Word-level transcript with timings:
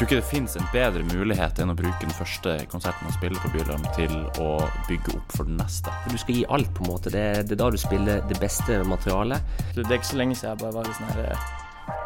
tror 0.00 0.08
ikke 0.08 0.20
det 0.22 0.30
fins 0.30 0.54
en 0.56 0.68
bedre 0.72 1.02
mulighet 1.10 1.58
enn 1.60 1.72
å 1.72 1.74
bruke 1.76 2.00
den 2.00 2.14
første 2.16 2.54
konserten 2.72 3.04
man 3.04 3.12
spiller 3.12 3.42
på 3.42 3.50
Bylarm, 3.52 3.82
til 3.92 4.14
å 4.40 4.54
bygge 4.88 5.12
opp 5.18 5.34
for 5.36 5.48
den 5.48 5.58
neste. 5.60 5.92
Du 6.08 6.16
skal 6.16 6.38
gi 6.38 6.44
alt, 6.48 6.70
på 6.72 6.86
en 6.86 6.88
måte. 6.88 7.12
Det, 7.12 7.24
det 7.50 7.52
er 7.52 7.60
da 7.60 7.66
du 7.68 7.76
spiller 7.80 8.22
det 8.30 8.38
beste 8.40 8.78
materialet. 8.88 9.44
Det 9.74 9.84
er 9.84 9.98
ikke 9.98 10.08
så 10.08 10.20
lenge 10.22 10.38
siden 10.38 10.54
jeg 10.54 10.62
bare 10.62 10.78
var 10.78 10.88
litt 10.88 10.96
sånn 10.96 11.12
her 11.18 11.28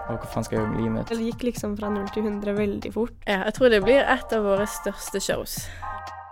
Hva 0.08 0.32
faen 0.32 0.48
skal 0.48 0.56
jeg 0.56 0.64
gjøre 0.64 0.72
med 0.72 0.80
livet 0.82 0.96
mitt? 0.96 1.12
Det 1.12 1.28
gikk 1.28 1.46
liksom 1.52 1.78
fra 1.78 1.92
0 1.94 2.10
til 2.16 2.26
100 2.26 2.58
veldig 2.58 2.94
fort. 2.96 3.14
Ja, 3.28 3.44
jeg 3.44 3.58
tror 3.60 3.70
det 3.76 3.82
blir 3.86 4.02
et 4.02 4.36
av 4.40 4.50
våre 4.50 4.66
største 4.74 5.22
shows. 5.22 5.56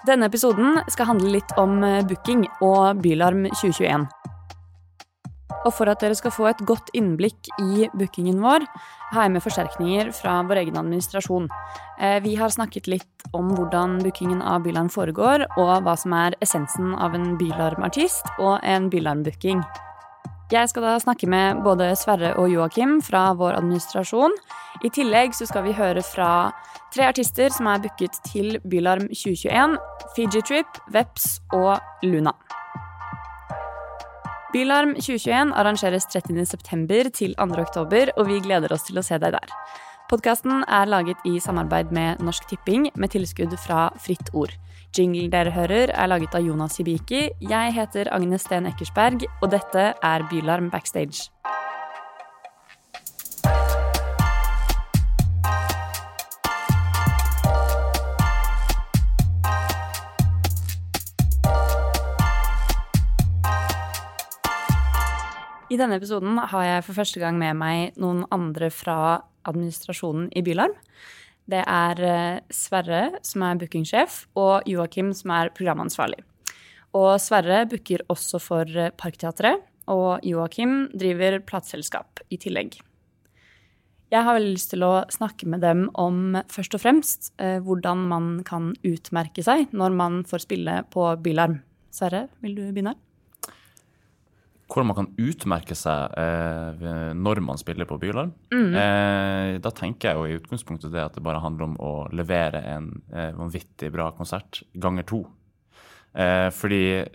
Denne 0.08 0.26
episoden 0.26 0.82
skal 0.90 1.12
handle 1.12 1.30
litt 1.36 1.58
om 1.62 1.78
booking 2.10 2.48
og 2.58 3.04
Bylarm 3.06 3.46
2021. 3.52 4.10
Og 5.66 5.74
for 5.76 5.90
at 5.90 6.00
dere 6.02 6.16
skal 6.18 6.34
få 6.34 6.48
et 6.50 6.64
godt 6.66 6.90
innblikk 6.96 7.50
i 7.62 7.86
bookingen 7.94 8.40
vår, 8.42 8.64
har 9.12 9.26
jeg 9.26 9.34
med 9.34 9.44
forsterkninger 9.44 10.10
fra 10.16 10.40
vår 10.48 10.62
egen 10.64 10.78
administrasjon. 10.80 11.46
Vi 12.24 12.34
har 12.40 12.50
snakket 12.50 12.88
litt 12.90 13.26
om 13.36 13.52
hvordan 13.54 14.00
bookingen 14.02 14.42
av 14.42 14.64
Bylarm 14.64 14.90
foregår, 14.90 15.46
og 15.60 15.72
hva 15.86 15.94
som 16.00 16.16
er 16.16 16.36
essensen 16.42 16.96
av 16.96 17.14
en 17.14 17.36
Bylarm-artist 17.38 18.26
og 18.40 18.58
en 18.66 18.90
Bylarm-booking. 18.90 19.62
Jeg 20.52 20.68
skal 20.68 20.84
da 20.84 20.96
snakke 21.00 21.28
med 21.32 21.62
både 21.64 21.94
Sverre 21.96 22.34
og 22.36 22.50
Joakim 22.52 22.98
fra 23.04 23.30
vår 23.38 23.56
administrasjon. 23.56 24.34
I 24.84 24.90
tillegg 24.92 25.32
så 25.36 25.46
skal 25.48 25.64
vi 25.64 25.76
høre 25.78 26.02
fra 26.04 26.50
tre 26.92 27.06
artister 27.08 27.48
som 27.54 27.70
er 27.72 27.80
booket 27.86 28.18
til 28.28 28.58
Bylarm 28.68 29.06
2021. 29.14 29.78
Fiji 30.16 30.44
Trip, 30.44 30.82
Veps 30.92 31.38
og 31.56 31.78
Luna. 32.04 32.36
Bylarm 34.52 34.90
2021 35.00 35.54
arrangeres 35.56 36.04
30.9. 36.12 37.10
til 37.16 37.32
2.10, 37.40 38.10
og 38.20 38.26
vi 38.28 38.36
gleder 38.44 38.74
oss 38.74 38.84
til 38.84 39.00
å 39.00 39.04
se 39.06 39.16
deg 39.16 39.32
der. 39.32 39.54
Podkasten 40.10 40.60
er 40.68 40.90
laget 40.92 41.24
i 41.24 41.38
samarbeid 41.40 41.88
med 41.96 42.20
Norsk 42.20 42.50
Tipping, 42.50 42.90
med 42.92 43.14
tilskudd 43.14 43.56
fra 43.56 43.86
Fritt 43.96 44.28
Ord. 44.36 44.52
Jingle 44.92 45.30
dere 45.32 45.54
hører, 45.56 45.94
er 45.96 46.12
laget 46.12 46.36
av 46.36 46.44
Jonas 46.44 46.76
Hibiki. 46.76 47.30
Jeg 47.40 47.72
heter 47.78 48.12
Agnes 48.12 48.44
Steen 48.44 48.68
Eckersberg, 48.68 49.24
og 49.40 49.54
dette 49.56 49.94
er 49.96 50.28
Bylarm 50.28 50.68
Backstage. 50.68 51.30
I 65.72 65.78
denne 65.80 65.96
episoden 65.96 66.36
har 66.36 66.64
jeg 66.66 66.84
for 66.84 66.98
første 66.98 67.20
gang 67.22 67.38
med 67.40 67.56
meg 67.56 67.94
noen 68.00 68.26
andre 68.34 68.68
fra 68.68 69.22
administrasjonen 69.48 70.26
i 70.36 70.42
Bylarm. 70.44 70.74
Det 71.48 71.62
er 71.64 72.42
Sverre, 72.52 73.06
som 73.24 73.44
er 73.46 73.60
bookingsjef, 73.62 74.26
og 74.36 74.68
Joakim, 74.68 75.14
som 75.16 75.32
er 75.32 75.48
programansvarlig. 75.56 76.18
Og 76.92 77.14
Sverre 77.24 77.62
booker 77.70 78.04
også 78.12 78.40
for 78.42 78.68
Parkteatret, 79.00 79.62
og 79.88 80.20
Joakim 80.28 80.90
driver 80.92 81.38
plateselskap 81.40 82.20
i 82.28 82.36
tillegg. 82.42 82.76
Jeg 84.12 84.26
har 84.26 84.36
veldig 84.36 84.52
lyst 84.52 84.74
til 84.74 84.84
å 84.84 85.06
snakke 85.14 85.48
med 85.48 85.64
dem 85.64 85.86
om 85.96 86.36
først 86.52 86.76
og 86.76 86.82
fremst 86.84 87.30
hvordan 87.40 88.04
man 88.12 88.28
kan 88.44 88.74
utmerke 88.84 89.40
seg 89.46 89.72
når 89.72 89.96
man 89.96 90.20
får 90.28 90.44
spille 90.44 90.82
på 90.92 91.08
Bylarm. 91.24 91.62
Sverre, 91.88 92.26
vil 92.44 92.60
du 92.60 92.66
begynne? 92.68 92.92
Hvordan 94.72 94.88
man 94.88 94.96
kan 94.96 95.10
utmerke 95.20 95.76
seg 95.76 96.14
eh, 96.16 97.12
når 97.18 97.40
man 97.44 97.60
spiller 97.60 97.88
på 97.88 97.98
Bylarm. 98.00 98.32
Mm. 98.52 98.72
Eh, 98.72 99.50
da 99.62 99.72
tenker 99.76 100.10
jeg 100.10 100.18
jo 100.18 100.24
i 100.28 100.38
utgangspunktet 100.40 100.94
det 100.94 101.04
at 101.04 101.18
det 101.18 101.24
bare 101.24 101.42
handler 101.44 101.68
om 101.68 101.76
å 101.82 101.92
levere 102.14 102.62
en 102.72 102.88
eh, 103.12 103.32
vanvittig 103.36 103.92
bra 103.92 104.10
konsert 104.16 104.62
ganger 104.72 105.08
to. 105.08 105.24
fordi 106.52 107.06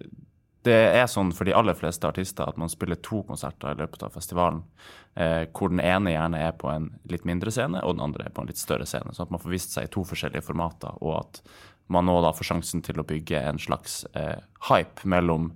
det 0.66 0.78
er 0.98 1.06
sånn 1.06 1.30
for 1.32 1.46
de 1.46 1.54
aller 1.54 1.76
fleste 1.78 2.08
artister 2.10 2.50
at 2.50 2.58
man 2.58 2.72
spiller 2.72 2.98
to 3.06 3.20
konserter 3.28 3.76
i 3.76 3.78
løpet 3.78 4.02
av 4.04 4.16
festivalen. 4.16 4.64
hvor 5.54 5.70
den 5.70 5.80
ene 5.80 6.16
gjerne 6.16 6.40
er 6.42 6.52
på 6.58 6.70
en 6.70 6.90
litt 7.10 7.26
mindre 7.26 7.52
scene, 7.52 7.78
og 7.84 7.94
den 7.94 8.04
andre 8.04 8.26
er 8.26 8.34
på 8.34 8.42
en 8.42 8.50
litt 8.50 8.58
større 8.58 8.86
scene. 8.90 9.14
Sånn 9.14 9.28
at 9.28 9.36
man 9.36 9.44
får 9.44 9.54
vist 9.54 9.72
seg 9.72 9.86
i 9.86 9.94
to 9.94 10.02
forskjellige 10.02 10.48
formater, 10.50 10.98
og 11.02 11.20
at 11.20 11.42
man 11.94 12.10
nå 12.10 12.18
da 12.26 12.34
får 12.34 12.50
sjansen 12.50 12.82
til 12.82 12.98
å 12.98 13.06
bygge 13.06 13.38
en 13.38 13.62
slags 13.62 14.04
hype 14.72 15.06
mellom 15.06 15.52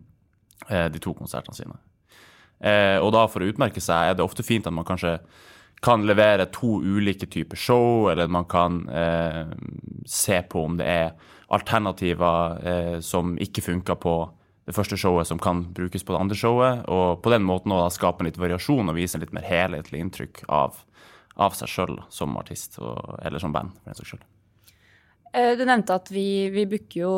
de 0.70 1.00
to 1.02 1.14
konsertene 1.18 1.58
sine. 1.58 1.80
Eh, 2.62 2.98
og 3.02 3.10
da 3.16 3.26
for 3.30 3.42
å 3.42 3.50
utmerke 3.50 3.82
seg 3.82 4.12
er 4.12 4.18
det 4.18 4.26
ofte 4.26 4.46
fint 4.46 4.68
at 4.70 4.76
man 4.76 4.86
kanskje 4.86 5.18
kan 5.82 6.04
levere 6.06 6.46
to 6.54 6.78
ulike 6.78 7.26
typer 7.26 7.58
show, 7.58 8.10
eller 8.12 8.30
man 8.30 8.46
kan 8.46 8.84
eh, 8.90 9.48
se 10.06 10.38
på 10.46 10.68
om 10.68 10.76
det 10.78 10.86
er 10.86 11.32
alternativer 11.52 12.60
eh, 12.62 13.00
som 13.02 13.34
ikke 13.42 13.66
funka 13.66 13.96
på 13.98 14.14
det 14.70 14.76
første 14.78 15.00
showet, 15.02 15.26
som 15.28 15.42
kan 15.42 15.64
brukes 15.74 16.06
på 16.06 16.14
det 16.14 16.22
andre 16.22 16.38
showet. 16.38 16.84
Og 16.86 17.24
på 17.26 17.34
den 17.34 17.42
måten 17.48 17.74
da 17.74 17.90
skape 17.90 18.22
en 18.22 18.30
litt 18.30 18.38
variasjon 18.40 18.94
og 18.94 19.00
vise 19.00 19.18
en 19.18 19.26
litt 19.26 19.34
mer 19.34 19.48
helhetlig 19.48 20.04
inntrykk 20.06 20.44
av, 20.54 20.78
av 21.42 21.58
seg 21.58 21.72
sjøl 21.74 21.98
som 22.14 22.38
artist, 22.38 22.78
og, 22.78 23.18
eller 23.26 23.42
som 23.42 23.56
band, 23.56 23.74
for 23.82 23.90
den 23.90 23.98
saks 23.98 24.14
skyld. 24.14 24.30
Du 25.32 25.64
nevnte 25.64 25.96
at 25.96 26.10
vi, 26.12 26.52
vi 26.52 26.68
booker 26.68 27.00
jo 27.00 27.12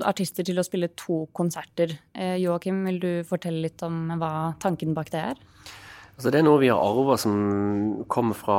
artister 0.00 0.46
til 0.46 0.60
å 0.60 0.64
spille 0.64 0.90
to 0.96 1.26
konserter. 1.36 1.92
Eh, 2.14 2.38
Joakim, 2.40 2.82
vil 2.88 3.00
du 3.02 3.10
fortelle 3.28 3.66
litt 3.66 3.82
om 3.84 4.14
hva 4.20 4.54
tanken 4.62 4.94
bak 4.96 5.12
det 5.12 5.24
er? 5.32 5.42
Altså, 6.16 6.30
det 6.30 6.40
er 6.40 6.46
noe 6.46 6.60
vi 6.62 6.70
har 6.72 6.80
arva 6.80 7.16
som 7.20 8.04
kommer 8.12 8.36
fra 8.36 8.58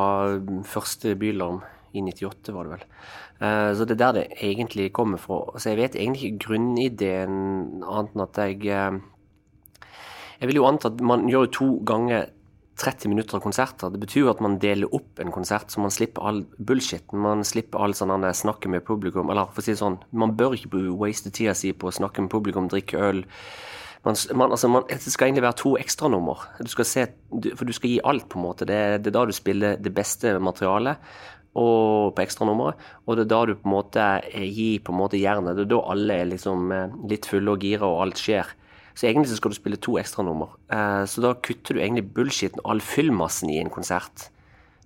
første 0.68 1.16
Bylarm 1.20 1.62
i 1.94 2.02
98, 2.02 2.54
var 2.54 2.68
det 2.68 2.76
vel. 2.76 2.86
Eh, 3.46 3.72
så 3.78 3.86
det 3.86 3.98
er 3.98 4.02
der 4.02 4.14
det 4.18 4.26
egentlig 4.42 4.92
kommer 4.94 5.22
fra. 5.22 5.42
Så 5.58 5.74
jeg 5.74 5.82
vet 5.82 5.98
egentlig 5.98 6.32
ikke 6.32 6.48
grunnideen 6.48 7.84
annet 7.86 8.16
enn 8.16 8.26
at 8.28 8.40
jeg 8.46 8.70
eh, 8.70 9.02
Jeg 10.42 10.50
vil 10.50 10.58
jo 10.60 10.66
anta 10.68 10.90
at 10.92 11.00
man 11.00 11.30
gjør 11.30 11.46
to 11.56 11.68
ganger 11.88 12.26
30 12.80 13.10
minutter 13.12 13.40
konserter. 13.40 13.92
Det 13.94 14.02
betyr 14.02 14.24
jo 14.24 14.32
at 14.32 14.42
man 14.42 14.58
deler 14.62 14.90
opp 14.96 15.20
en 15.22 15.34
konsert, 15.34 15.70
så 15.70 15.82
man 15.84 15.94
slipper 15.94 16.26
all 16.26 16.42
bullshit. 16.58 17.06
Man 17.14 17.46
slipper 17.46 17.84
all 17.84 17.94
sånn 17.98 18.26
snakke 18.34 18.72
med 18.72 18.86
publikum. 18.88 19.30
Eller 19.30 19.52
for 19.54 19.62
å 19.62 19.66
si 19.66 19.76
det 19.76 19.82
sånn, 19.82 20.00
man 20.12 20.34
bør 20.40 20.58
ikke 20.58 20.82
waste 20.98 21.32
tida 21.34 21.54
si 21.58 21.74
på 21.74 21.92
å 21.92 21.94
snakke 21.94 22.26
med 22.26 22.34
publikum, 22.34 22.70
drikke 22.72 22.98
øl. 22.98 23.24
Man, 24.04 24.18
man, 24.36 24.52
altså 24.52 24.68
man, 24.68 24.88
det 24.90 25.00
skal 25.06 25.30
egentlig 25.30 25.46
være 25.46 25.60
to 25.62 25.76
ekstranummer. 25.80 26.42
For 26.60 27.70
du 27.70 27.76
skal 27.78 27.94
gi 27.94 28.02
alt, 28.04 28.28
på 28.32 28.40
en 28.40 28.48
måte. 28.48 28.68
Det, 28.68 28.82
det 29.06 29.14
er 29.14 29.20
da 29.20 29.28
du 29.30 29.36
spiller 29.36 29.78
det 29.80 29.94
beste 29.96 30.36
materialet 30.44 31.14
og 31.54 32.16
på 32.18 32.24
ekstranummeret. 32.24 32.82
Og 33.06 33.18
det 33.18 33.28
er 33.28 33.32
da 33.32 33.44
du 33.46 33.54
på 33.54 33.70
en 33.70 33.76
måte 33.76 34.08
gir 34.34 34.82
på 34.84 34.94
en 34.94 35.00
måte 35.00 35.22
jernet. 35.22 35.56
Det 35.56 35.68
er 35.68 35.72
da 35.76 35.82
alle 35.94 36.20
er 36.20 36.32
liksom 36.34 36.74
litt 37.12 37.30
fulle 37.30 37.54
og 37.54 37.64
gira, 37.64 37.88
og 37.88 38.08
alt 38.08 38.22
skjer. 38.22 38.50
Så 38.94 39.08
egentlig 39.08 39.32
så 39.32 39.40
skal 39.40 39.54
du 39.54 39.58
spille 39.58 39.80
to 39.82 39.98
ekstranummer. 40.02 40.54
Uh, 40.70 41.04
så 41.10 41.24
da 41.24 41.34
kutter 41.34 41.76
du 41.76 41.82
egentlig 41.82 42.06
bullshiten 42.14 42.62
all 42.66 42.82
fyllmassen 42.84 43.50
i 43.50 43.60
en 43.62 43.74
konsert. 43.74 44.30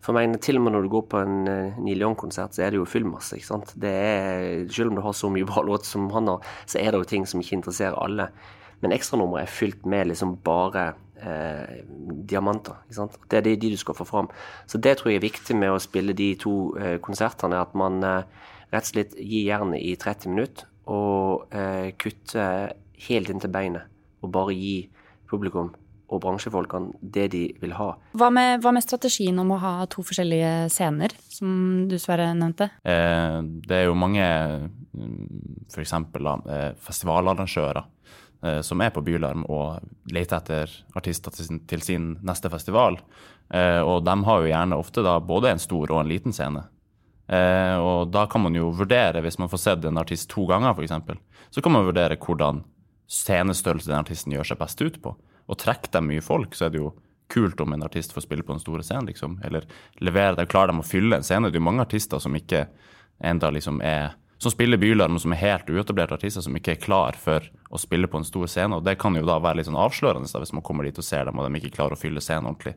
For 0.03 0.15
meg, 0.15 0.37
Til 0.41 0.59
og 0.59 0.63
med 0.63 0.75
når 0.75 0.85
du 0.85 0.91
går 0.93 1.07
på 1.11 1.23
en 1.23 1.39
uh, 1.49 1.79
Neil 1.83 2.05
Young-konsert, 2.05 2.55
så 2.55 2.63
er 2.63 2.71
det 2.71 2.79
jo 2.79 2.87
fyllmasse. 2.87 3.35
ikke 3.35 3.49
sant? 3.49 3.73
Det 3.75 3.91
er, 3.91 4.67
Selv 4.71 4.93
om 4.93 4.95
du 4.99 5.03
har 5.03 5.17
så 5.17 5.31
mye 5.33 5.47
bra 5.47 5.63
låter 5.65 5.85
som 5.89 6.09
han 6.13 6.31
har, 6.31 6.53
så 6.65 6.79
er 6.79 6.91
det 6.91 7.01
jo 7.01 7.09
ting 7.11 7.27
som 7.27 7.43
ikke 7.43 7.59
interesserer 7.59 7.99
alle. 7.99 8.29
Men 8.81 8.93
ekstranummeret 8.93 9.47
er 9.47 9.51
fylt 9.51 9.85
med 9.89 10.11
liksom 10.11 10.37
bare 10.45 10.93
eh, 11.17 11.81
diamanter. 12.29 12.77
ikke 12.85 12.99
sant? 12.99 13.17
Det 13.29 13.39
er 13.39 13.45
de, 13.47 13.55
de, 13.57 13.71
du 13.73 13.77
skal 13.81 13.97
få 13.97 14.05
fram. 14.05 14.29
Så 14.69 14.77
det 14.77 14.97
tror 14.97 15.11
jeg 15.11 15.17
er 15.17 15.25
viktig 15.25 15.57
med 15.57 15.73
å 15.73 15.81
spille 15.81 16.13
de 16.13 16.35
to 16.39 16.53
eh, 16.77 16.97
konsertene. 17.01 17.57
At 17.61 17.73
man 17.77 18.03
eh, 18.05 18.23
rett 18.71 18.85
og 18.85 18.91
slett 18.91 19.17
gir 19.17 19.49
jernet 19.49 19.81
i 19.81 19.95
30 19.97 20.33
minutter 20.35 20.69
og 20.87 21.51
eh, 21.51 21.91
kutter 21.99 22.75
helt 23.09 23.31
inn 23.33 23.41
til 23.43 23.51
beinet 23.51 23.96
og 24.21 24.31
bare 24.33 24.55
gi 24.57 24.77
publikum 25.29 25.73
og 26.07 26.21
bransjefolkene 26.23 26.95
det 27.01 27.25
de 27.33 27.41
vil 27.59 27.73
ha. 27.75 27.89
Hva 28.17 28.29
med, 28.33 28.61
hva 28.63 28.71
med, 28.75 28.85
strategien 28.85 29.39
om 29.41 29.51
å 29.51 29.59
ha 29.59 29.73
to 29.91 30.03
forskjellige 30.07 30.69
scener, 30.71 31.13
som 31.31 31.49
du 31.91 31.97
Sverre 31.99 32.29
nevnte? 32.37 32.69
Eh, 32.87 33.39
det 33.67 33.81
er 33.81 33.89
jo 33.89 33.97
mange 33.99 34.23
f.eks. 35.73 35.93
Eh, 35.97 36.69
festivalarrangører 36.87 37.81
eh, 37.83 38.61
som 38.63 38.83
er 38.83 38.93
på 38.95 39.03
Bylarm 39.03 39.43
og 39.51 39.83
leter 40.15 40.39
etter 40.39 40.77
artister 40.95 41.35
til 41.35 41.49
sin, 41.49 41.61
til 41.67 41.83
sin 41.83 42.07
neste 42.27 42.51
festival. 42.53 43.01
Eh, 43.51 43.81
og 43.83 44.05
de 44.07 44.15
har 44.29 44.41
jo 44.41 44.51
gjerne 44.53 44.79
ofte 44.79 45.03
da 45.03 45.19
både 45.19 45.51
en 45.51 45.63
stor 45.63 45.91
og 45.91 46.01
en 46.05 46.11
liten 46.11 46.35
scene. 46.35 46.63
Eh, 47.27 47.75
og 47.83 48.13
da 48.15 48.23
kan 48.31 48.45
man 48.45 48.55
jo 48.55 48.71
vurdere, 48.71 49.19
hvis 49.25 49.39
man 49.43 49.51
får 49.51 49.63
sett 49.65 49.85
en 49.85 49.99
artist 49.99 50.29
to 50.31 50.47
ganger 50.47 50.71
f.eks., 50.71 51.19
så 51.51 51.63
kan 51.63 51.75
man 51.75 51.87
vurdere 51.87 52.19
hvordan 52.19 52.63
scenestørrelse 53.07 53.89
den 53.89 54.01
artisten 54.01 54.35
gjør 54.35 54.51
seg 54.51 54.61
best 54.61 54.81
ut 54.83 55.01
på. 55.03 55.15
Og 55.47 55.59
trekker 55.59 55.93
de 55.93 56.03
mye 56.03 56.23
folk, 56.23 56.55
så 56.55 56.67
er 56.67 56.73
det 56.73 56.81
jo 56.81 56.93
kult 57.31 57.59
om 57.63 57.73
en 57.73 57.83
artist 57.83 58.13
får 58.15 58.23
spille 58.23 58.43
på 58.43 58.55
den 58.55 58.63
store 58.63 58.83
scenen, 58.87 59.09
liksom. 59.09 59.39
Eller 59.43 59.67
leverer 60.03 60.37
det, 60.37 60.47
klarer 60.51 60.71
de 60.71 60.83
å 60.83 60.87
fylle 60.87 61.19
en 61.19 61.27
scene. 61.27 61.49
Det 61.51 61.59
er 61.59 61.63
jo 61.63 61.67
mange 61.67 61.83
artister 61.83 62.21
som 62.23 62.35
ikke 62.35 62.67
enda 63.23 63.51
liksom 63.51 63.81
er 63.83 64.15
som 64.37 64.53
spiller 64.53 64.77
bylarm, 64.77 65.17
som 65.19 65.33
er 65.33 65.41
helt 65.41 65.69
uetablerte 65.69 66.13
artister 66.13 66.43
som 66.45 66.55
ikke 66.57 66.75
er 66.75 66.81
klar 66.81 67.17
for 67.17 67.45
å 67.73 67.79
spille 67.81 68.09
på 68.09 68.19
en 68.19 68.27
stor 68.27 68.45
scene. 68.51 68.77
og 68.77 68.85
Det 68.85 68.97
kan 69.01 69.15
jo 69.17 69.25
da 69.25 69.39
være 69.41 69.59
litt 69.59 69.69
sånn 69.69 69.79
avslørende 69.81 70.29
da, 70.29 70.41
hvis 70.43 70.53
man 70.53 70.65
kommer 70.65 70.85
dit 70.85 70.97
og 70.97 71.05
ser 71.05 71.25
dem 71.25 71.39
og 71.39 71.47
de 71.47 71.57
ikke 71.57 71.73
klarer 71.79 71.97
å 71.97 71.99
fylle 71.99 72.21
scenen 72.21 72.51
ordentlig. 72.51 72.75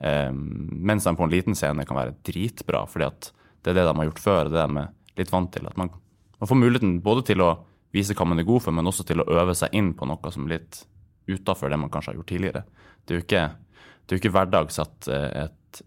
Um, 0.00 0.70
mens 0.72 1.04
de 1.04 1.12
på 1.14 1.26
en 1.26 1.32
liten 1.32 1.58
scene 1.58 1.84
kan 1.86 1.98
være 1.98 2.16
dritbra, 2.26 2.86
fordi 2.88 3.10
at 3.10 3.28
det 3.64 3.72
er 3.72 3.78
det 3.78 3.84
de 3.90 3.94
har 3.98 4.08
gjort 4.08 4.24
før. 4.24 4.50
Det 4.52 4.62
er 4.62 4.72
de 4.72 4.86
litt 5.20 5.32
vant 5.32 5.52
til. 5.52 5.68
At 5.68 5.76
man, 5.80 5.92
man 6.40 6.50
får 6.50 6.60
muligheten 6.62 6.96
både 7.04 7.26
til 7.28 7.44
å 7.44 7.52
vise 7.94 8.16
hva 8.16 8.26
man 8.26 8.42
er 8.42 8.48
god 8.48 8.64
for, 8.66 8.74
men 8.74 8.90
også 8.90 9.06
til 9.06 9.22
å 9.22 9.28
øve 9.38 9.54
seg 9.56 9.74
inn 9.76 9.92
på 9.94 10.08
noe 10.10 10.32
som 10.34 10.48
er 10.48 10.56
litt 10.56 10.84
utafor 11.30 11.70
det 11.72 11.80
man 11.80 11.92
kanskje 11.92 12.12
har 12.12 12.18
gjort 12.20 12.32
tidligere. 12.32 12.64
Det 13.04 13.14
er 13.14 13.20
jo 13.20 13.24
ikke, 13.24 13.44
det 14.04 14.12
er 14.12 14.18
jo 14.18 14.22
ikke 14.22 14.34
hverdags 14.34 14.80
at 14.82 15.08
eh, 15.08 15.46
et 15.46 15.82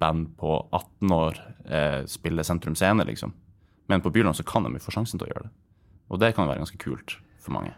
band 0.00 0.30
på 0.40 0.56
18 0.70 1.14
år 1.16 1.40
eh, 1.68 2.00
spiller 2.10 2.46
Sentrum 2.46 2.76
Scene, 2.78 3.04
liksom. 3.04 3.34
Men 3.86 4.00
på 4.00 4.10
Byland 4.10 4.36
så 4.36 4.46
kan 4.48 4.64
de 4.64 4.72
jo 4.72 4.84
få 4.84 4.94
sjansen 4.94 5.20
til 5.20 5.28
å 5.28 5.32
gjøre 5.34 5.48
det. 5.48 5.54
Og 6.12 6.20
det 6.20 6.34
kan 6.36 6.48
være 6.48 6.62
ganske 6.62 6.80
kult 6.80 7.18
for 7.42 7.56
mange. 7.56 7.74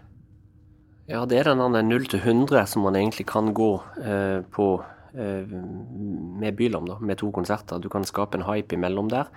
Ja, 1.07 1.23
det 1.27 1.39
er 1.39 1.53
den 1.53 1.89
0 1.89 2.09
til 2.11 2.21
100 2.21 2.67
som 2.67 2.83
man 2.83 2.97
egentlig 2.99 3.29
kan 3.31 3.53
gå 3.55 3.71
eh, 4.03 4.41
på 4.51 4.67
eh, 5.15 5.47
med 5.47 6.57
Byland, 6.59 6.91
da, 6.91 6.99
med 6.99 7.19
to 7.23 7.31
konserter. 7.35 7.79
Du 7.79 7.89
kan 7.89 8.07
skape 8.07 8.39
en 8.39 8.47
hype 8.49 8.75
imellom 8.75 9.11
der. 9.11 9.31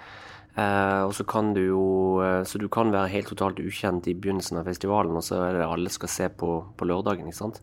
Eh, 0.59 1.01
og 1.05 1.13
så 1.15 1.23
kan 1.29 1.53
du 1.55 1.61
jo 1.61 1.83
eh, 2.25 2.41
Så 2.47 2.59
du 2.59 2.67
kan 2.71 2.91
være 2.91 3.11
helt 3.13 3.29
totalt 3.31 3.61
ukjent 3.61 4.09
i 4.09 4.15
begynnelsen 4.17 4.59
av 4.59 4.67
festivalen, 4.67 5.15
og 5.15 5.23
så 5.23 5.39
er 5.45 5.59
det 5.59 5.67
alle 5.67 5.91
skal 5.93 6.11
se 6.11 6.29
på, 6.41 6.53
på 6.75 6.87
lørdagen, 6.89 7.29
ikke 7.29 7.43
sant. 7.43 7.61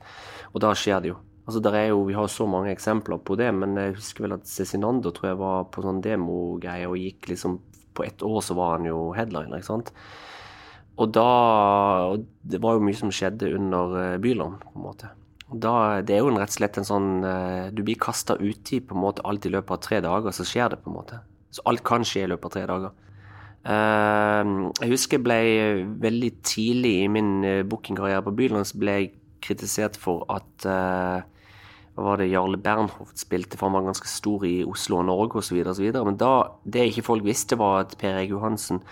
Og 0.54 0.62
da 0.64 0.72
skjer 0.76 1.02
det 1.04 1.12
jo. 1.12 1.18
Altså, 1.46 1.62
der 1.62 1.78
er 1.78 1.88
jo, 1.92 2.04
Vi 2.08 2.16
har 2.16 2.30
så 2.32 2.46
mange 2.50 2.72
eksempler 2.72 3.20
på 3.22 3.36
det, 3.38 3.52
men 3.54 3.76
jeg 3.78 3.98
husker 3.98 4.26
vel 4.26 4.36
at 4.38 4.48
Cezinando 4.50 5.12
tror 5.14 5.30
jeg 5.30 5.42
var 5.42 5.68
på 5.74 5.84
sånn 5.84 6.02
demogreie 6.04 6.88
og 6.90 6.98
gikk 6.98 7.30
liksom 7.34 7.60
På 7.96 8.06
ett 8.06 8.22
år 8.22 8.40
så 8.44 8.56
var 8.58 8.78
han 8.78 8.88
jo 8.88 9.10
headliner, 9.16 9.60
ikke 9.60 9.72
sant. 9.72 9.92
Og 10.96 11.12
da 11.12 11.28
og 12.08 12.24
Det 12.42 12.60
var 12.62 12.76
jo 12.76 12.86
mye 12.86 12.96
som 12.96 13.12
skjedde 13.12 13.52
under 13.52 13.94
uh, 13.96 14.18
Byland, 14.22 14.60
på 14.62 14.72
en 14.74 14.84
måte. 14.84 15.12
Da, 15.46 16.02
Det 16.02 16.16
er 16.16 16.24
jo 16.24 16.32
rett 16.34 16.50
og 16.50 16.58
slett 16.58 16.78
en 16.80 16.88
sånn 16.88 17.10
uh, 17.22 17.70
Du 17.70 17.84
blir 17.86 18.00
kasta 18.00 18.38
uti 18.40 18.80
på 18.80 18.96
en 18.96 19.04
måte 19.04 19.24
alt 19.24 19.46
i 19.46 19.52
løpet 19.52 19.76
av 19.76 19.82
tre 19.84 20.00
dager, 20.04 20.34
så 20.34 20.46
skjer 20.46 20.72
det, 20.72 20.80
på 20.82 20.90
en 20.90 20.98
måte. 20.98 21.20
Så 21.50 21.64
alt 21.70 21.84
kan 21.86 22.04
skje 22.06 22.26
i 22.26 22.30
løpet 22.30 22.48
av 22.50 22.54
tre 22.56 22.64
dager. 22.70 22.96
Uh, 23.66 24.70
jeg 24.78 24.92
husker 24.92 25.18
jeg 25.18 25.24
ble 25.26 25.38
veldig 26.02 26.32
tidlig 26.46 26.92
i 27.02 27.08
min 27.10 27.40
uh, 27.42 27.64
bookingkarriere 27.66 28.22
på 28.22 28.34
Bylands 28.38 28.76
ble 28.78 28.92
jeg 28.94 29.08
kritisert 29.42 29.98
for 29.98 30.22
at 30.30 30.66
uh, 30.70 31.24
hva 31.96 32.04
var 32.10 32.20
det 32.20 32.28
Jarle 32.28 32.60
Bernhoft 32.60 33.18
spilte, 33.18 33.56
for 33.56 33.70
han 33.70 33.78
var 33.78 33.86
ganske 33.88 34.08
stor 34.10 34.44
i 34.44 34.60
Oslo 34.68 35.00
og 35.00 35.06
Norge 35.08 35.40
osv. 35.40 35.62
Men 35.96 36.18
da, 36.20 36.32
det 36.68 36.90
ikke 36.90 37.06
folk 37.06 37.24
visste, 37.24 37.56
var 37.58 37.86
at 37.86 37.96
Per 37.98 38.20
Egg 38.20 38.34
Johansen, 38.34 38.82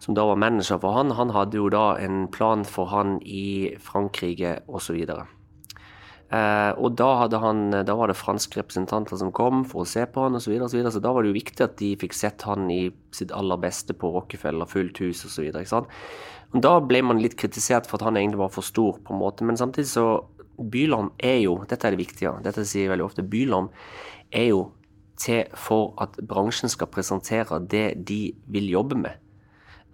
som 0.00 0.16
da 0.16 0.24
var 0.24 0.40
manager 0.40 0.80
for 0.80 0.96
han, 0.96 1.12
han 1.18 1.34
hadde 1.36 1.60
jo 1.60 1.68
da 1.72 1.90
en 2.00 2.24
plan 2.32 2.64
for 2.64 2.88
han 2.88 3.18
i 3.20 3.76
Frankrike 3.76 4.58
osv. 4.72 5.04
Eh, 6.26 6.72
og 6.82 6.96
da, 6.98 7.08
han, 7.38 7.68
da 7.86 7.94
var 7.94 8.10
det 8.10 8.18
franske 8.18 8.58
representanter 8.58 9.18
som 9.20 9.30
kom 9.34 9.62
for 9.68 9.84
å 9.84 9.88
se 9.88 10.02
på 10.10 10.24
han 10.26 10.38
osv. 10.38 10.48
Så, 10.48 10.76
videre, 10.78 10.92
så 10.94 11.02
da 11.02 11.12
var 11.14 11.22
det 11.22 11.30
jo 11.30 11.38
viktig 11.38 11.66
at 11.66 11.76
de 11.78 11.92
fikk 12.00 12.16
sett 12.18 12.46
han 12.48 12.70
i 12.72 12.88
sitt 13.14 13.34
aller 13.34 13.60
beste 13.62 13.94
på 13.94 14.10
Rockefeller, 14.16 14.68
fullt 14.70 15.02
hus 15.04 15.24
osv. 15.28 15.52
Da 16.56 16.72
ble 16.82 17.02
man 17.04 17.20
litt 17.22 17.36
kritisert 17.38 17.86
for 17.86 18.00
at 18.00 18.08
han 18.08 18.18
egentlig 18.18 18.42
var 18.42 18.54
for 18.54 18.66
stor, 18.66 18.98
på 19.04 19.14
en 19.14 19.22
måte. 19.22 19.46
Men 19.46 19.58
samtidig 19.60 19.90
så 19.92 20.08
Byland 20.56 21.12
er 21.18 21.42
jo, 21.44 21.60
dette 21.68 21.86
er 21.86 21.94
det 21.94 22.00
viktige, 22.00 22.32
dette 22.44 22.64
sier 22.64 22.86
jeg 22.86 22.94
veldig 22.94 23.06
ofte, 23.06 23.26
Byland 23.28 23.68
er 24.32 24.50
jo 24.50 24.62
til 25.20 25.44
for 25.56 25.94
at 26.02 26.16
bransjen 26.28 26.68
skal 26.72 26.90
presentere 26.92 27.60
det 27.64 27.86
de 28.08 28.34
vil 28.52 28.68
jobbe 28.72 28.98
med. 29.00 29.22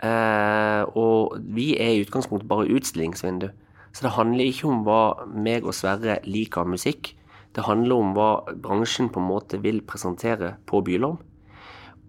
Eh, 0.02 0.82
og 0.98 1.36
vi 1.54 1.72
er 1.78 1.94
i 1.94 2.02
utgangspunktet 2.02 2.48
bare 2.50 2.70
utstillingsvindu. 2.74 3.50
Så 3.92 4.06
det 4.06 4.14
handler 4.16 4.48
ikke 4.48 4.70
om 4.70 4.84
hva 4.86 5.02
meg 5.28 5.66
og 5.68 5.76
Sverre 5.76 6.18
liker 6.24 6.64
av 6.64 6.72
musikk. 6.72 7.12
Det 7.52 7.66
handler 7.66 8.00
om 8.00 8.14
hva 8.16 8.30
bransjen 8.64 9.10
på 9.12 9.20
en 9.20 9.28
måte 9.28 9.60
vil 9.60 9.82
presentere 9.84 10.54
på 10.68 10.80
Bylarm. 10.84 11.18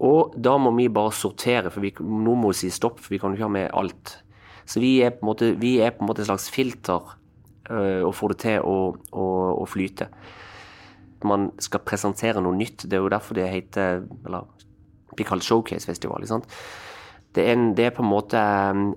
Og 0.04 0.34
da 0.40 0.56
må 0.58 0.72
vi 0.74 0.88
bare 0.92 1.12
sortere, 1.14 1.70
for 1.70 1.84
vi, 1.84 1.92
nå 2.00 2.34
må 2.40 2.50
vi 2.50 2.64
si 2.64 2.70
stopp, 2.72 2.98
for 3.02 3.14
vi 3.14 3.20
kan 3.22 3.32
jo 3.32 3.38
ikke 3.38 3.46
ha 3.46 3.56
med 3.56 3.74
alt. 3.76 4.16
Så 4.66 4.80
vi 4.82 4.96
er 5.04 5.12
på 5.14 5.22
en 5.22 5.30
måte, 5.30 5.52
på 5.60 6.02
en 6.02 6.08
måte 6.08 6.24
et 6.24 6.30
slags 6.30 6.48
filter 6.50 7.12
øh, 7.70 8.02
og 8.08 8.14
får 8.16 8.32
det 8.32 8.38
til 8.46 8.64
å, 8.64 8.78
å, 9.12 9.28
å, 9.60 9.68
flyte. 9.68 10.08
Man 11.28 11.50
skal 11.62 11.84
presentere 11.84 12.42
noe 12.42 12.56
nytt. 12.56 12.88
Det 12.88 12.98
er 12.98 13.04
jo 13.04 13.12
derfor 13.12 13.38
det 13.38 13.52
heter 13.52 14.02
eller 14.24 14.48
blir 15.14 15.28
kalt 15.28 15.46
showcase-festival. 15.46 16.26
Det, 17.34 17.44
det, 17.76 17.88
er 17.88 17.94
på 17.94 18.04
en 18.04 18.12
måte 18.12 18.40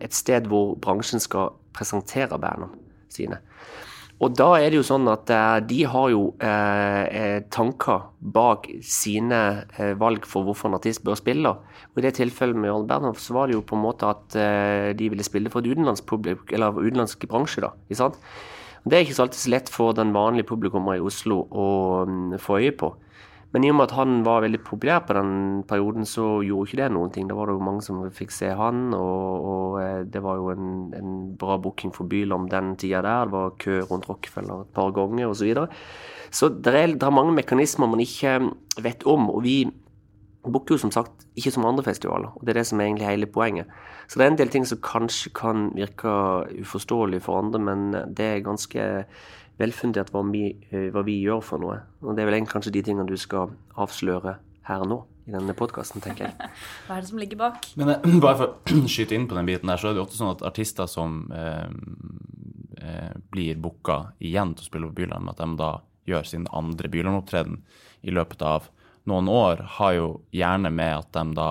et 0.03 0.13
sted 0.13 0.47
hvor 0.49 0.75
bransjen 0.81 1.21
skal 1.23 1.55
presentere 1.75 2.37
bandene 2.41 2.69
sine. 3.13 3.41
Og 4.17 4.33
da 4.33 4.47
er 4.57 4.71
det 4.71 4.79
jo 4.79 4.85
sånn 4.85 5.05
at 5.11 5.29
eh, 5.29 5.59
de 5.69 5.83
har 5.85 6.07
jo 6.09 6.21
eh, 6.41 7.03
eh, 7.05 7.39
tanker 7.53 8.07
bak 8.33 8.65
sine 8.81 9.41
eh, 9.77 9.93
valg 9.99 10.25
for 10.25 10.47
hvorfor 10.47 10.71
en 10.71 10.77
artist 10.79 11.03
bør 11.05 11.19
spille. 11.19 11.51
Og 11.93 12.01
i 12.01 12.05
det 12.07 12.15
tilfellet 12.17 12.57
med 12.57 12.71
Jarl 12.71 12.87
Bernhoft 12.89 13.21
så 13.21 13.37
var 13.37 13.47
det 13.47 13.59
jo 13.59 13.65
på 13.67 13.77
en 13.77 13.83
måte 13.85 14.09
at 14.09 14.37
eh, 14.41 14.89
de 14.97 15.11
ville 15.13 15.25
spille 15.25 15.53
for 15.53 15.61
et 15.61 15.69
utenlandspublikum, 15.69 16.49
eller 16.49 16.81
utenlandsk 16.81 17.27
bransje, 17.29 17.61
da. 17.61 17.75
ikke 17.85 18.01
sant? 18.01 18.17
Det 18.87 18.97
er 18.97 19.05
ikke 19.05 19.17
så 19.17 19.27
alltid 19.27 19.41
så 19.41 19.51
lett 19.51 19.69
for 19.69 19.93
den 19.93 20.13
vanlige 20.15 20.47
publikummer 20.49 20.97
i 20.97 21.03
Oslo 21.03 21.43
å 21.51 21.67
um, 22.07 22.33
få 22.41 22.61
øye 22.63 22.73
på. 22.77 22.93
Men 23.55 23.63
i 23.63 23.69
og 23.71 23.77
med 23.77 23.87
at 23.87 23.95
han 23.95 24.19
var 24.27 24.43
veldig 24.43 24.59
populær 24.67 25.05
på 25.07 25.15
den 25.15 25.63
perioden, 25.67 26.05
så 26.05 26.41
gjorde 26.43 26.67
ikke 26.67 26.81
det 26.81 26.89
noen 26.91 27.13
ting. 27.15 27.29
Da 27.29 27.37
var 27.37 27.47
det 27.47 27.55
jo 27.55 27.63
mange 27.63 27.85
som 27.85 28.01
fikk 28.11 28.33
se 28.35 28.51
han, 28.59 28.89
og, 28.97 29.47
og 29.51 29.77
eh, 29.81 30.03
det 30.11 30.21
var 30.25 30.41
jo 30.41 30.51
en, 30.51 30.69
en 30.97 31.15
bra 31.39 31.55
booking 31.63 31.95
for 31.95 32.09
Bylarm 32.11 32.49
den 32.51 32.75
tida 32.79 33.01
der. 33.05 33.25
Det 33.29 33.35
var 33.37 33.57
kø 33.63 33.79
rundt 33.87 34.09
Rockefeller 34.11 34.65
et 34.65 34.73
par 34.75 34.91
ganger 34.95 35.31
osv. 35.31 35.39
Så, 35.39 35.47
videre. 35.47 35.67
så 36.29 36.51
det 36.51 36.75
er, 36.75 36.95
det 36.97 37.07
er 37.07 37.15
mange 37.15 37.37
mekanismer 37.37 37.87
man 37.87 38.03
ikke 38.03 38.39
vet 38.83 39.07
om. 39.07 39.29
og 39.31 39.43
vi 39.47 39.61
booker 40.47 40.75
jo 40.75 40.83
som 40.83 40.91
sagt 40.95 41.25
ikke 41.37 41.51
som 41.53 41.65
andre 41.67 41.83
festivaler, 41.83 42.31
og 42.35 42.43
det 42.43 42.53
er 42.53 42.61
det 42.61 42.67
som 42.69 42.79
er 42.79 42.89
egentlig 42.89 43.07
hele 43.07 43.31
poenget. 43.31 43.71
Så 44.07 44.19
det 44.19 44.25
er 44.25 44.31
en 44.31 44.39
del 44.39 44.51
ting 44.51 44.67
som 44.67 44.79
kanskje 44.83 45.31
kan 45.35 45.69
virke 45.75 46.11
uforståelig 46.61 47.21
for 47.25 47.41
andre, 47.41 47.59
men 47.59 47.91
det 48.15 48.25
er 48.25 48.45
ganske 48.45 48.85
velfundert 49.57 50.11
hva 50.13 50.23
vi, 50.29 50.49
eh, 50.71 50.89
hva 50.93 51.03
vi 51.05 51.19
gjør 51.23 51.43
for 51.43 51.61
noe. 51.61 51.79
Og 52.03 52.15
det 52.15 52.23
er 52.23 52.31
vel 52.31 52.49
kanskje 52.49 52.73
de 52.75 52.83
tingene 52.85 53.07
du 53.09 53.17
skal 53.19 53.53
avsløre 53.77 54.37
her 54.67 54.83
nå 54.85 55.01
i 55.27 55.33
denne 55.33 55.55
podkasten, 55.57 56.03
tenker 56.03 56.29
jeg. 56.29 56.51
Hva 56.87 56.97
er 56.97 57.03
det 57.03 57.09
som 57.09 57.19
ligger 57.19 57.39
bak? 57.41 57.67
Men 57.79 57.93
jeg, 57.93 58.19
bare 58.25 58.39
for 58.39 58.53
å 58.55 58.83
skyte 58.93 59.17
inn 59.17 59.27
på 59.27 59.37
den 59.37 59.49
biten 59.49 59.71
der, 59.71 59.79
så 59.81 59.89
er 59.89 59.97
det 59.97 60.03
ofte 60.03 60.19
sånn 60.19 60.33
at 60.35 60.45
artister 60.47 60.89
som 60.91 61.19
eh, 61.35 61.67
eh, 62.79 63.13
blir 63.33 63.59
booka 63.63 64.13
igjen 64.23 64.55
til 64.55 64.65
å 64.65 64.69
spille 64.69 64.91
på 64.91 65.01
Byland, 65.01 65.31
at 65.31 65.43
de 65.43 65.49
da 65.59 65.73
gjør 66.07 66.27
sin 66.27 66.47
andre 66.55 66.91
Byland-opptreden 66.91 67.59
i 68.07 68.13
løpet 68.15 68.43
av 68.45 68.69
noen 69.07 69.27
år, 69.31 69.63
har 69.79 69.93
jo 69.97 70.07
gjerne 70.35 70.71
med 70.71 70.93
at 71.01 71.11
de 71.15 71.35
da 71.35 71.49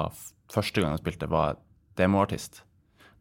første 0.53 0.81
gang 0.81 0.97
de 0.97 1.03
spilte, 1.03 1.29
var 1.29 1.61
demoartist. 2.01 2.63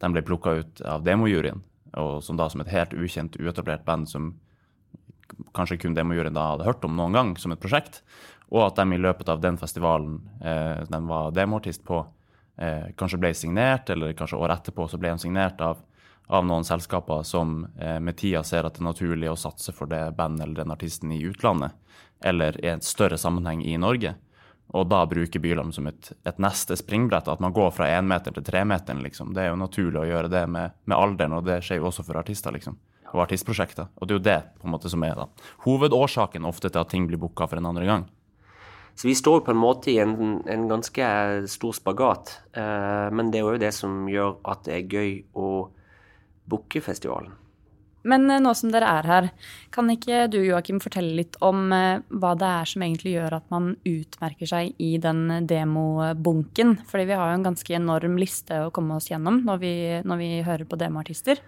De 0.04 0.12
ble 0.12 0.24
plukka 0.24 0.60
ut 0.60 0.82
av 0.88 1.04
demojuryen, 1.08 1.63
og 2.00 2.20
som 2.24 2.39
da 2.39 2.48
som 2.51 2.63
et 2.63 2.72
helt 2.72 2.96
ukjent, 2.96 3.36
uetablert 3.39 3.86
band 3.88 4.08
som 4.12 4.34
kanskje 5.55 5.77
kun 5.82 5.96
demojuryen 5.96 6.36
da 6.36 6.51
hadde 6.51 6.67
hørt 6.67 6.86
om 6.86 6.96
noen 6.98 7.15
gang 7.15 7.34
som 7.39 7.53
et 7.53 7.62
prosjekt, 7.62 8.01
og 8.53 8.67
at 8.67 8.79
de 8.79 8.96
i 8.96 9.01
løpet 9.01 9.29
av 9.32 9.41
den 9.41 9.58
festivalen 9.58 10.20
eh, 10.41 10.84
de 10.89 11.01
var 11.08 11.34
demoartist 11.36 11.84
på, 11.86 12.03
eh, 12.58 12.91
kanskje 12.98 13.20
ble 13.22 13.34
signert, 13.34 13.89
eller 13.89 14.13
kanskje 14.17 14.39
året 14.39 14.62
etterpå 14.62 14.88
så 14.89 15.00
ble 15.01 15.15
de 15.15 15.24
signert 15.25 15.62
av, 15.65 15.82
av 16.27 16.46
noen 16.46 16.65
selskaper 16.67 17.24
som 17.25 17.63
eh, 17.79 17.98
med 18.00 18.17
tida 18.22 18.44
ser 18.44 18.67
at 18.67 18.77
det 18.77 18.84
er 18.84 18.91
naturlig 18.91 19.32
å 19.32 19.39
satse 19.39 19.74
for 19.75 19.89
det 19.89 20.03
bandet 20.17 20.46
eller 20.46 20.62
den 20.62 20.75
artisten 20.75 21.12
i 21.15 21.24
utlandet, 21.25 21.74
eller 22.24 22.58
i 22.63 22.70
en 22.74 22.86
større 22.86 23.17
sammenheng 23.17 23.65
i 23.65 23.77
Norge. 23.82 24.15
Og 24.74 24.88
da 24.89 25.03
bruker 25.05 25.39
Bylarm 25.39 25.70
som 25.74 25.86
et, 25.88 26.10
et, 26.25 26.39
neste 26.41 26.74
springbrett, 26.77 27.27
at 27.29 27.41
man 27.44 27.53
går 27.53 27.70
fra 27.75 27.86
énmeter 28.00 28.34
til 28.34 28.44
tremeteren. 28.44 29.03
Liksom. 29.05 29.36
Det 29.36 29.44
er 29.44 29.51
jo 29.51 29.60
naturlig 29.62 30.00
å 30.01 30.08
gjøre 30.10 30.32
det 30.34 30.41
med, 30.50 30.74
med 30.89 30.98
alderen, 30.98 31.36
og 31.38 31.46
det 31.46 31.60
skjer 31.62 31.84
jo 31.84 31.91
også 31.91 32.05
for 32.08 32.17
artister. 32.17 32.55
liksom 32.55 32.79
og 33.15 33.25
artistprosjekter. 33.25 33.89
Og 34.00 34.07
det 34.07 34.15
er 34.15 34.19
jo 34.19 34.27
det 34.27 34.38
på 34.60 34.67
en 34.67 34.75
måte 34.75 34.91
som 34.91 35.03
er 35.07 35.15
da. 35.17 35.29
hovedårsaken 35.65 36.45
ofte 36.45 36.69
til 36.69 36.84
at 36.84 36.91
ting 36.91 37.07
blir 37.10 37.22
booka 37.22 37.48
for 37.50 37.62
en 37.62 37.72
andre 37.72 37.88
gang. 37.88 38.05
Så 38.95 39.10
vi 39.10 39.15
står 39.15 39.41
på 39.43 39.51
en 39.51 39.60
måte 39.60 39.91
i 39.91 39.98
en, 40.00 40.41
en 40.48 40.67
ganske 40.72 41.07
stor 41.51 41.74
spagat. 41.75 42.38
Eh, 42.55 43.07
men 43.12 43.31
det 43.31 43.41
er 43.41 43.50
jo 43.50 43.57
det 43.60 43.74
som 43.75 44.05
gjør 44.07 44.38
at 44.48 44.63
det 44.67 44.77
er 44.77 44.93
gøy 44.93 45.17
å 45.36 45.50
booke 46.48 46.79
festivalen. 46.84 47.34
Men 48.05 48.29
eh, 48.29 48.39
nå 48.39 48.53
som 48.55 48.72
dere 48.72 48.89
er 49.00 49.10
her, 49.10 49.29
kan 49.74 49.89
ikke 49.91 50.25
du 50.31 50.39
Joakim, 50.45 50.79
fortelle 50.84 51.17
litt 51.17 51.36
om 51.43 51.74
eh, 51.75 52.03
hva 52.07 52.36
det 52.39 52.51
er 52.62 52.72
som 52.72 52.86
egentlig 52.86 53.17
gjør 53.17 53.39
at 53.39 53.48
man 53.53 53.74
utmerker 53.84 54.51
seg 54.51 54.75
i 54.79 54.93
den 55.01 55.41
demobunken? 55.50 56.77
Fordi 56.88 57.10
vi 57.10 57.17
har 57.19 57.34
jo 57.34 57.39
en 57.39 57.50
ganske 57.50 57.75
enorm 57.75 58.19
liste 58.22 58.62
å 58.63 58.72
komme 58.75 59.00
oss 59.00 59.10
gjennom 59.12 59.41
når 59.48 59.60
vi, 59.63 59.74
når 60.07 60.22
vi 60.22 60.29
hører 60.45 60.69
på 60.69 60.79
demoartister. 60.79 61.43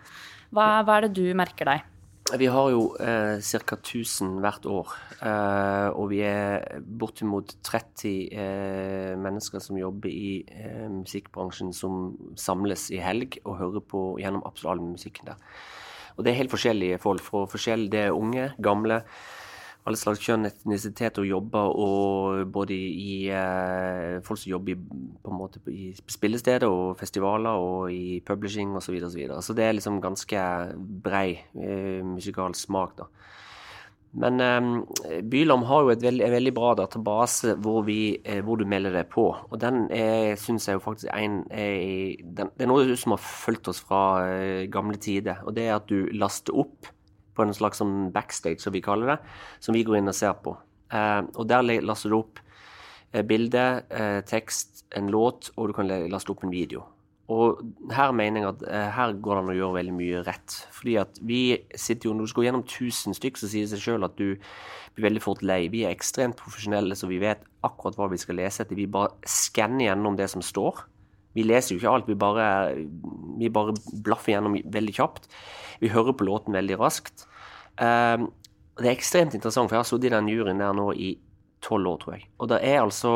Hva, 0.54 0.82
hva, 0.84 0.98
er 0.98 1.08
det 1.08 1.16
du 1.20 1.26
merker 1.38 1.68
deg? 1.70 1.94
Vi 2.28 2.48
har 2.52 2.70
jo 2.74 2.90
eh, 3.00 3.40
ca. 3.40 3.78
1000 3.78 4.42
hvert 4.44 4.66
år. 4.68 4.92
Eh, 5.24 5.90
og 5.96 6.10
vi 6.12 6.20
er 6.28 6.82
bortimot 6.84 7.56
30 7.64 8.12
eh, 8.36 9.14
mennesker 9.16 9.64
som 9.64 9.80
jobber 9.80 10.12
i 10.12 10.42
eh, 10.52 10.90
musikkbransjen, 10.92 11.72
som 11.76 12.18
samles 12.36 12.90
i 12.92 13.00
helg 13.04 13.40
og 13.46 13.60
hører 13.62 13.86
på 13.88 14.04
gjennom 14.20 14.44
absolutt 14.48 14.76
all 14.76 14.84
musikken 14.92 15.32
der. 15.32 15.40
Og 16.18 16.26
det 16.26 16.34
er 16.34 16.42
helt 16.42 16.52
forskjellige 16.52 17.00
folk. 17.00 17.24
Fra 17.24 17.46
forskjell, 17.48 17.88
det 17.94 18.08
er 18.08 18.16
unge, 18.16 18.50
gamle 18.64 19.04
alle 19.88 20.00
slags 20.00 20.22
kjønn, 20.24 20.50
etnisitet 20.50 21.20
og 21.22 21.28
jobber, 21.30 21.72
og 21.80 22.52
både 22.52 22.76
i 22.76 23.30
eh, 23.32 24.18
folk 24.26 24.42
som 24.42 24.52
jobber 24.52 24.76
i, 24.76 24.78
på 25.24 25.32
en 25.32 25.40
måte 25.40 25.62
i 25.72 25.94
spillesteder 25.96 26.68
og 26.68 26.98
festivaler 27.00 27.64
og 27.64 27.92
i 27.94 28.20
publishing 28.28 28.76
osv. 28.76 28.88
Så, 28.88 28.92
videre, 28.92 29.08
og 29.08 29.14
så, 29.14 29.22
videre. 29.22 29.42
så 29.48 29.58
det 29.58 29.66
er 29.68 29.78
liksom 29.78 30.02
ganske 30.04 30.46
brei 31.08 31.30
eh, 31.56 32.04
musikalsk 32.06 32.68
smak, 32.68 32.98
da. 33.00 33.10
Men 34.18 34.40
eh, 34.42 35.22
Bylam 35.24 35.66
har 35.68 35.84
jo 35.84 35.96
veld, 36.02 36.22
en 36.24 36.34
veldig 36.34 36.54
bra 36.56 36.74
database 36.80 37.54
hvor, 37.62 37.84
vi, 37.88 38.18
eh, 38.24 38.42
hvor 38.46 38.58
du 38.58 38.66
melder 38.66 38.96
deg 38.96 39.10
på. 39.14 39.28
Og 39.36 39.62
den 39.62 39.86
syns 40.42 40.68
jeg 40.68 40.80
jo 40.80 40.84
faktisk 40.84 41.12
en, 41.14 41.42
er, 41.52 42.16
den, 42.24 42.52
Det 42.56 42.66
er 42.66 42.72
noe 42.72 42.98
som 42.98 43.14
har 43.14 43.22
fulgt 43.24 43.70
oss 43.72 43.84
fra 43.84 44.04
eh, 44.26 44.68
gamle 44.74 44.98
tider. 45.02 45.44
Og 45.46 45.56
det 45.58 45.68
er 45.68 45.76
at 45.78 45.90
du 45.92 46.08
laster 46.18 46.58
opp 46.58 46.90
på 47.38 47.46
en 47.46 47.56
slags 47.56 47.82
sånn 47.84 48.10
backstage, 48.16 48.64
som 48.64 48.76
vi 48.76 48.84
kaller 48.86 49.14
det, 49.14 49.20
som 49.64 49.78
vi 49.78 49.86
går 49.88 50.02
inn 50.02 50.12
og 50.12 50.18
ser 50.18 50.36
på. 50.44 50.58
Eh, 50.92 51.22
og 51.38 51.48
der 51.50 51.66
laster 51.86 52.12
du 52.12 52.20
opp 52.20 52.42
eh, 53.14 53.24
bilde, 53.28 53.66
eh, 53.94 54.20
tekst, 54.28 54.86
en 54.98 55.12
låt, 55.14 55.52
og 55.56 55.70
du 55.70 55.78
kan 55.78 55.90
laste 56.10 56.34
opp 56.34 56.46
en 56.48 56.54
video. 56.54 56.86
Og 57.28 57.60
her 57.92 58.14
mener 58.16 58.40
jeg 58.40 58.50
at 58.54 58.62
eh, 58.72 58.90
her 58.96 59.14
går 59.20 59.36
det 59.36 59.42
an 59.42 59.52
å 59.52 59.58
gjøre 59.58 59.78
veldig 59.82 59.96
mye 59.98 60.24
rett. 60.24 60.54
Fordi 60.72 60.94
at 61.02 61.18
vi 61.28 61.42
sitter 61.76 62.08
jo, 62.10 62.14
Når 62.16 62.28
du 62.28 62.32
skal 62.32 62.48
gjennom 62.48 62.64
1000 62.64 63.18
stykk, 63.18 63.40
så 63.40 63.50
sier 63.52 63.66
det 63.66 63.74
seg 63.74 63.84
sjøl 63.84 64.08
at 64.08 64.16
du 64.16 64.38
blir 64.96 65.08
veldig 65.10 65.24
fort 65.26 65.44
lei. 65.44 65.66
Vi 65.74 65.84
er 65.84 65.92
ekstremt 65.92 66.40
profesjonelle, 66.40 66.96
så 66.96 67.10
vi 67.12 67.20
vet 67.20 67.44
akkurat 67.68 68.00
hva 68.00 68.08
vi 68.14 68.22
skal 68.22 68.40
lese 68.40 68.64
etter. 68.64 68.80
Vi 68.80 68.88
bare 68.88 69.12
skanner 69.28 69.90
gjennom 69.90 70.16
det 70.20 70.30
som 70.32 70.46
står. 70.46 70.86
Vi 71.38 71.46
leser 71.46 71.76
jo 71.76 71.82
ikke 71.82 71.94
alt, 71.94 72.10
vi 72.10 72.18
bare, 72.18 72.48
vi 73.38 73.52
bare 73.54 73.76
blaffer 74.06 74.34
gjennom 74.34 74.58
veldig 74.74 74.96
kjapt. 74.98 75.30
Vi 75.84 75.94
hører 75.94 76.18
på 76.18 76.26
låten 76.26 76.58
veldig 76.58 76.80
raskt. 76.82 77.28
Eh, 77.78 78.26
det 78.78 78.90
er 78.90 78.96
ekstremt 78.96 79.38
interessant, 79.38 79.70
for 79.70 79.78
jeg 79.78 79.84
har 79.84 79.90
sittet 79.90 80.10
i 80.10 80.16
den 80.16 80.32
juryen 80.32 80.62
der 80.62 80.74
nå 80.78 80.90
i 80.98 81.14
tolv 81.66 81.94
år, 81.94 82.02
tror 82.02 82.18
jeg. 82.18 82.28
Og 82.42 82.50
det 82.52 82.60
er 82.66 82.82
altså 82.82 83.14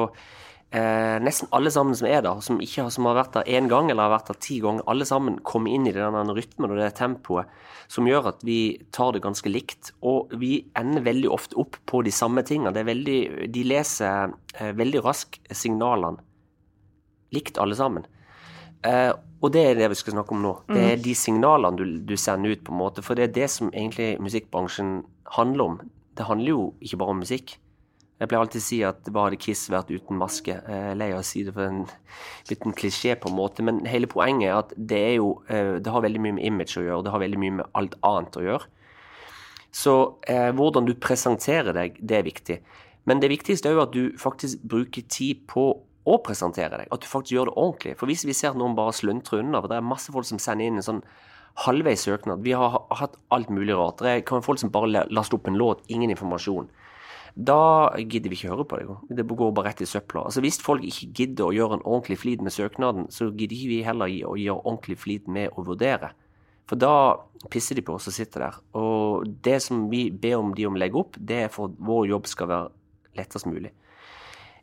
eh, 0.73 1.17
nesten 1.21 1.49
alle 1.55 1.73
sammen 1.73 1.97
som 1.97 2.09
er 2.09 2.23
der, 2.25 2.41
som, 2.45 2.61
ikke 2.63 2.87
som 2.93 3.09
har 3.09 3.19
vært 3.19 3.35
der 3.39 3.51
én 3.57 3.69
gang 3.71 3.91
eller 3.91 4.07
har 4.07 4.15
vært 4.15 4.31
der 4.33 4.41
ti 4.45 4.61
ganger, 4.63 4.85
alle 4.89 5.07
sammen 5.07 5.39
kommer 5.47 5.73
inn 5.73 5.89
i 5.89 5.95
den 5.95 6.33
rytmen 6.37 6.73
og 6.73 6.81
det 6.81 6.93
tempoet 6.97 7.49
som 7.91 8.07
gjør 8.07 8.31
at 8.31 8.45
vi 8.47 8.59
tar 8.95 9.13
det 9.15 9.23
ganske 9.25 9.51
likt. 9.51 9.93
Og 10.07 10.33
vi 10.41 10.59
ender 10.79 11.05
veldig 11.05 11.31
ofte 11.33 11.57
opp 11.61 11.77
på 11.89 12.01
de 12.05 12.13
samme 12.15 12.45
tingene. 12.47 12.85
Veldig, 12.87 13.21
de 13.51 13.65
leser 13.67 14.35
eh, 14.57 14.75
veldig 14.77 15.05
raskt 15.05 15.41
signalene 15.57 16.21
likt 17.35 17.59
alle 17.61 17.77
sammen. 17.77 18.05
Eh, 18.87 19.11
og 19.41 19.53
det 19.53 19.63
er 19.65 19.79
det 19.79 19.89
vi 19.93 19.97
skal 19.97 20.15
snakke 20.15 20.35
om 20.35 20.43
nå. 20.43 20.53
Det 20.69 20.83
er 20.93 21.01
de 21.01 21.15
signalene 21.17 21.77
du, 21.79 21.85
du 22.05 22.13
sender 22.19 22.53
ut, 22.53 22.63
på 22.65 22.73
en 22.73 22.81
måte. 22.81 23.03
For 23.05 23.17
det 23.17 23.29
er 23.29 23.35
det 23.39 23.49
som 23.53 23.71
egentlig 23.73 24.13
musikkbransjen 24.21 25.01
handler 25.37 25.65
om. 25.65 25.81
Det 26.17 26.27
handler 26.27 26.53
jo 26.53 26.65
ikke 26.83 26.99
bare 27.01 27.15
om 27.15 27.21
musikk. 27.23 27.55
Jeg 28.21 28.29
pleier 28.29 28.43
alltid 28.43 28.61
å 28.61 28.65
si 28.67 28.77
at 28.85 29.07
hva 29.09 29.23
hadde 29.25 29.39
Kiss 29.41 29.63
vært 29.73 29.89
uten 29.89 30.19
maske? 30.21 30.53
Eh, 30.53 30.81
Jeg 30.83 30.91
er 30.91 30.99
lei 30.99 31.07
av 31.15 31.23
å 31.23 31.25
si 31.25 31.41
det 31.47 31.55
for 31.55 31.65
en 31.65 31.79
liten 32.51 32.75
klisjé, 32.77 33.15
på 33.17 33.31
en 33.31 33.37
måte, 33.39 33.65
men 33.65 33.81
hele 33.89 34.09
poenget 34.11 34.51
er 34.51 34.59
at 34.59 34.75
det 34.77 34.99
er 35.07 35.15
jo 35.15 35.31
eh, 35.49 35.79
Det 35.81 35.89
har 35.89 36.05
veldig 36.05 36.21
mye 36.21 36.37
med 36.37 36.45
image 36.45 36.77
å 36.77 36.85
gjøre, 36.85 37.01
det 37.07 37.15
har 37.15 37.23
veldig 37.23 37.41
mye 37.41 37.55
med 37.61 37.71
alt 37.79 37.97
annet 38.05 38.37
å 38.37 38.45
gjøre. 38.45 38.69
Så 39.73 39.95
eh, 40.29 40.51
hvordan 40.53 40.85
du 40.85 40.93
presenterer 41.01 41.73
deg, 41.73 41.97
det 41.97 42.19
er 42.19 42.27
viktig. 42.27 42.59
Men 43.09 43.23
det 43.23 43.31
viktigste 43.31 43.71
er 43.71 43.79
jo 43.79 43.85
at 43.87 43.95
du 43.95 44.13
faktisk 44.21 44.61
bruker 44.69 45.07
tid 45.09 45.41
på 45.49 45.71
å 46.05 46.17
presentere 46.23 46.77
deg. 46.81 46.87
At 46.91 47.01
du 47.03 47.07
faktisk 47.07 47.35
gjør 47.35 47.51
det 47.51 47.57
ordentlig. 47.61 47.95
For 47.99 48.09
hvis 48.09 48.25
vi 48.25 48.33
ser 48.33 48.55
noen 48.57 48.75
bare 48.77 48.93
sluntrer 48.95 49.43
unna, 49.43 49.61
for 49.61 49.69
det 49.71 49.77
er 49.77 49.85
masse 49.85 50.11
folk 50.13 50.25
som 50.25 50.39
sender 50.41 50.65
inn 50.67 50.79
en 50.81 50.87
sånn 50.87 51.03
halvveis 51.65 52.05
søknad 52.07 52.41
Vi 52.45 52.53
har 52.55 52.77
hatt 52.95 53.17
alt 53.29 53.49
mulig 53.51 53.75
rart. 53.75 53.99
Det 54.01 54.25
kan 54.25 54.39
være 54.39 54.45
folk 54.47 54.59
som 54.59 54.71
bare 54.71 54.87
la- 54.89 55.05
laster 55.09 55.35
opp 55.37 55.47
en 55.47 55.59
låt, 55.59 55.83
ingen 55.89 56.09
informasjon. 56.09 56.69
Da 57.35 57.91
gidder 57.95 58.29
vi 58.31 58.35
ikke 58.35 58.51
høre 58.51 58.65
på 58.67 58.77
det. 58.79 59.15
Det 59.15 59.27
går 59.27 59.53
bare 59.55 59.69
rett 59.71 59.81
i 59.81 59.85
søpla. 59.87 60.25
Altså 60.25 60.41
Hvis 60.43 60.59
folk 60.61 60.83
ikke 60.83 61.11
gidder 61.13 61.45
å 61.47 61.53
gjøre 61.55 61.77
en 61.79 61.85
ordentlig 61.85 62.17
flid 62.19 62.41
med 62.41 62.51
søknaden, 62.51 63.07
så 63.11 63.29
gidder 63.31 63.55
ikke 63.55 63.71
vi 63.71 63.83
heller 63.83 64.11
å 64.27 64.35
gjøre 64.35 64.65
ordentlig 64.65 64.97
flid 64.99 65.27
med 65.27 65.51
å 65.55 65.63
vurdere. 65.63 66.11
For 66.67 66.75
da 66.79 67.17
pisser 67.51 67.75
de 67.75 67.81
på 67.83 67.95
oss 67.95 68.07
og 68.07 68.13
sitter 68.15 68.45
der. 68.47 68.57
Og 68.79 69.25
det 69.43 69.61
som 69.61 69.89
vi 69.91 70.09
ber 70.11 70.39
om 70.39 70.53
de 70.55 70.65
om 70.67 70.75
å 70.75 70.79
legge 70.79 70.99
opp, 70.99 71.15
det 71.19 71.45
er 71.45 71.47
for 71.51 71.67
at 71.71 71.79
vår 71.79 72.07
jobb 72.11 72.27
skal 72.27 72.47
være 72.47 72.69
lettest 73.19 73.45
mulig. 73.47 73.71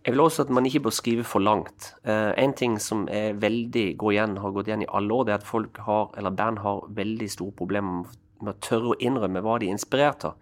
Jeg 0.07 0.15
vil 0.15 0.23
også 0.23 0.47
at 0.47 0.51
man 0.55 0.67
ikke 0.67 0.85
bør 0.87 0.95
skrive 0.95 1.25
for 1.27 1.43
langt. 1.43 1.93
Eh, 2.05 2.33
en 2.39 2.55
ting 2.57 2.79
som 2.81 3.09
er 3.13 3.37
veldig 3.37 3.97
går 3.99 4.15
igjen, 4.15 4.37
har 4.41 4.55
gått 4.55 4.71
igjen 4.71 4.87
i 4.87 4.93
alle 4.95 5.15
år, 5.15 5.27
det 5.27 5.35
er 5.35 5.41
at 5.43 5.49
folk 5.49 5.81
har, 5.85 6.13
eller 6.17 6.37
band 6.39 6.63
har 6.65 6.87
veldig 6.97 7.31
store 7.31 7.57
problemer 7.59 8.07
med 8.39 8.55
å 8.55 8.61
tørre 8.63 8.95
å 8.95 9.01
innrømme 9.03 9.43
hva 9.43 9.59
de 9.59 9.69
er 9.69 9.77
inspirert 9.77 10.29
av. 10.31 10.39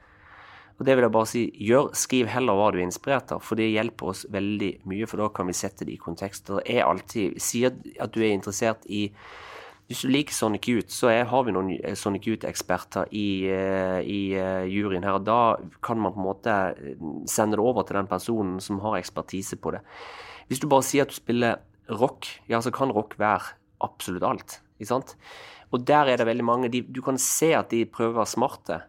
Og 0.76 0.84
det 0.84 0.92
vil 0.92 1.06
jeg 1.06 1.14
bare 1.14 1.30
si, 1.30 1.42
gjør, 1.70 1.88
skriv 1.96 2.28
heller 2.28 2.58
hva 2.58 2.68
du 2.72 2.78
er 2.78 2.84
inspirert 2.84 3.32
av, 3.32 3.40
for 3.44 3.56
det 3.56 3.70
hjelper 3.70 4.12
oss 4.12 4.26
veldig 4.32 4.70
mye, 4.90 5.08
for 5.08 5.24
da 5.24 5.30
kan 5.32 5.48
vi 5.48 5.56
sette 5.56 5.88
det 5.88 5.94
i 5.96 6.00
kontekst. 6.00 6.52
Det 6.52 6.64
er 6.76 6.84
alltid, 6.84 7.40
Si 7.40 7.64
at, 7.64 7.78
at 8.00 8.12
du 8.12 8.20
er 8.20 8.34
interessert 8.34 8.84
i 8.92 9.06
Hvis 9.86 10.02
du 10.02 10.10
liker 10.10 10.34
Sonic 10.34 10.66
Youth, 10.66 10.90
så 10.90 11.12
er, 11.12 11.28
har 11.30 11.44
vi 11.46 11.52
noen 11.54 11.68
eh, 11.76 11.94
Sonic 11.94 12.24
Youth-eksperter 12.26 13.06
i, 13.14 13.46
eh, 13.46 14.00
i 14.02 14.20
eh, 14.34 14.64
juryen 14.66 15.06
her. 15.06 15.20
Da 15.22 15.56
kan 15.86 16.00
man 16.02 16.14
på 16.14 16.18
en 16.18 16.26
måte 16.26 16.56
sende 17.30 17.54
det 17.54 17.62
over 17.62 17.86
til 17.86 18.00
den 18.00 18.10
personen 18.10 18.56
som 18.62 18.80
har 18.82 18.98
ekspertise 18.98 19.58
på 19.62 19.76
det. 19.76 19.84
Hvis 20.50 20.62
du 20.62 20.66
bare 20.70 20.86
sier 20.86 21.06
at 21.06 21.14
du 21.14 21.18
spiller 21.18 21.60
rock, 22.00 22.26
ja, 22.50 22.58
så 22.62 22.74
kan 22.74 22.90
rock 22.94 23.14
være 23.22 23.54
absolutt 23.86 24.26
alt. 24.26 24.58
Ikke 24.80 24.90
sant? 24.90 25.14
Og 25.70 25.86
der 25.86 26.10
er 26.10 26.18
det 26.18 26.26
veldig 26.26 26.46
mange 26.46 26.70
de, 26.70 26.82
Du 26.82 27.00
kan 27.02 27.18
se 27.18 27.52
at 27.54 27.70
de 27.70 27.84
prøver 27.86 28.16
å 28.16 28.20
være 28.24 28.34
smarte, 28.34 28.80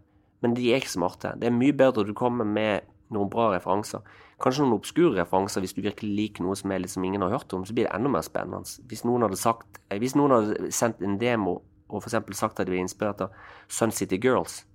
men 0.41 0.57
de 0.57 0.71
er 0.71 0.81
ikke 0.81 0.97
smarte. 0.97 1.35
Det 1.37 1.49
er 1.49 1.53
mye 1.53 1.77
bedre 1.77 2.05
at 2.05 2.09
du 2.09 2.17
kommer 2.17 2.45
med 2.45 2.89
noen 3.13 3.29
bra 3.29 3.51
referanser. 3.53 4.01
Kanskje 4.43 4.63
noen 4.63 4.77
obskure 4.77 5.15
referanser 5.17 5.63
hvis 5.65 5.73
du 5.73 5.81
virkelig 5.81 6.13
liker 6.13 6.45
noe 6.45 6.55
som, 6.57 6.71
er 6.71 6.83
litt 6.83 6.93
som 6.93 7.05
ingen 7.07 7.23
har 7.25 7.33
hørt 7.33 7.53
om. 7.57 7.65
Så 7.65 7.73
blir 7.73 7.87
det 7.87 7.95
enda 7.95 8.11
mer 8.13 8.25
spennende. 8.25 8.69
Hvis 8.89 9.01
noen 9.07 9.25
hadde, 9.25 9.39
sagt, 9.41 9.81
eh, 9.89 9.97
hvis 10.01 10.13
noen 10.17 10.35
hadde 10.35 10.71
sendt 10.75 11.01
en 11.01 11.17
demo 11.21 11.61
og 11.87 12.03
f.eks. 12.03 12.19
sagt 12.37 12.59
at 12.59 12.67
de 12.67 12.75
var 12.75 12.83
inspirert 12.83 13.23
av 13.25 13.37
Sun 13.71 13.93
City 13.95 14.19
Girls, 14.21 14.65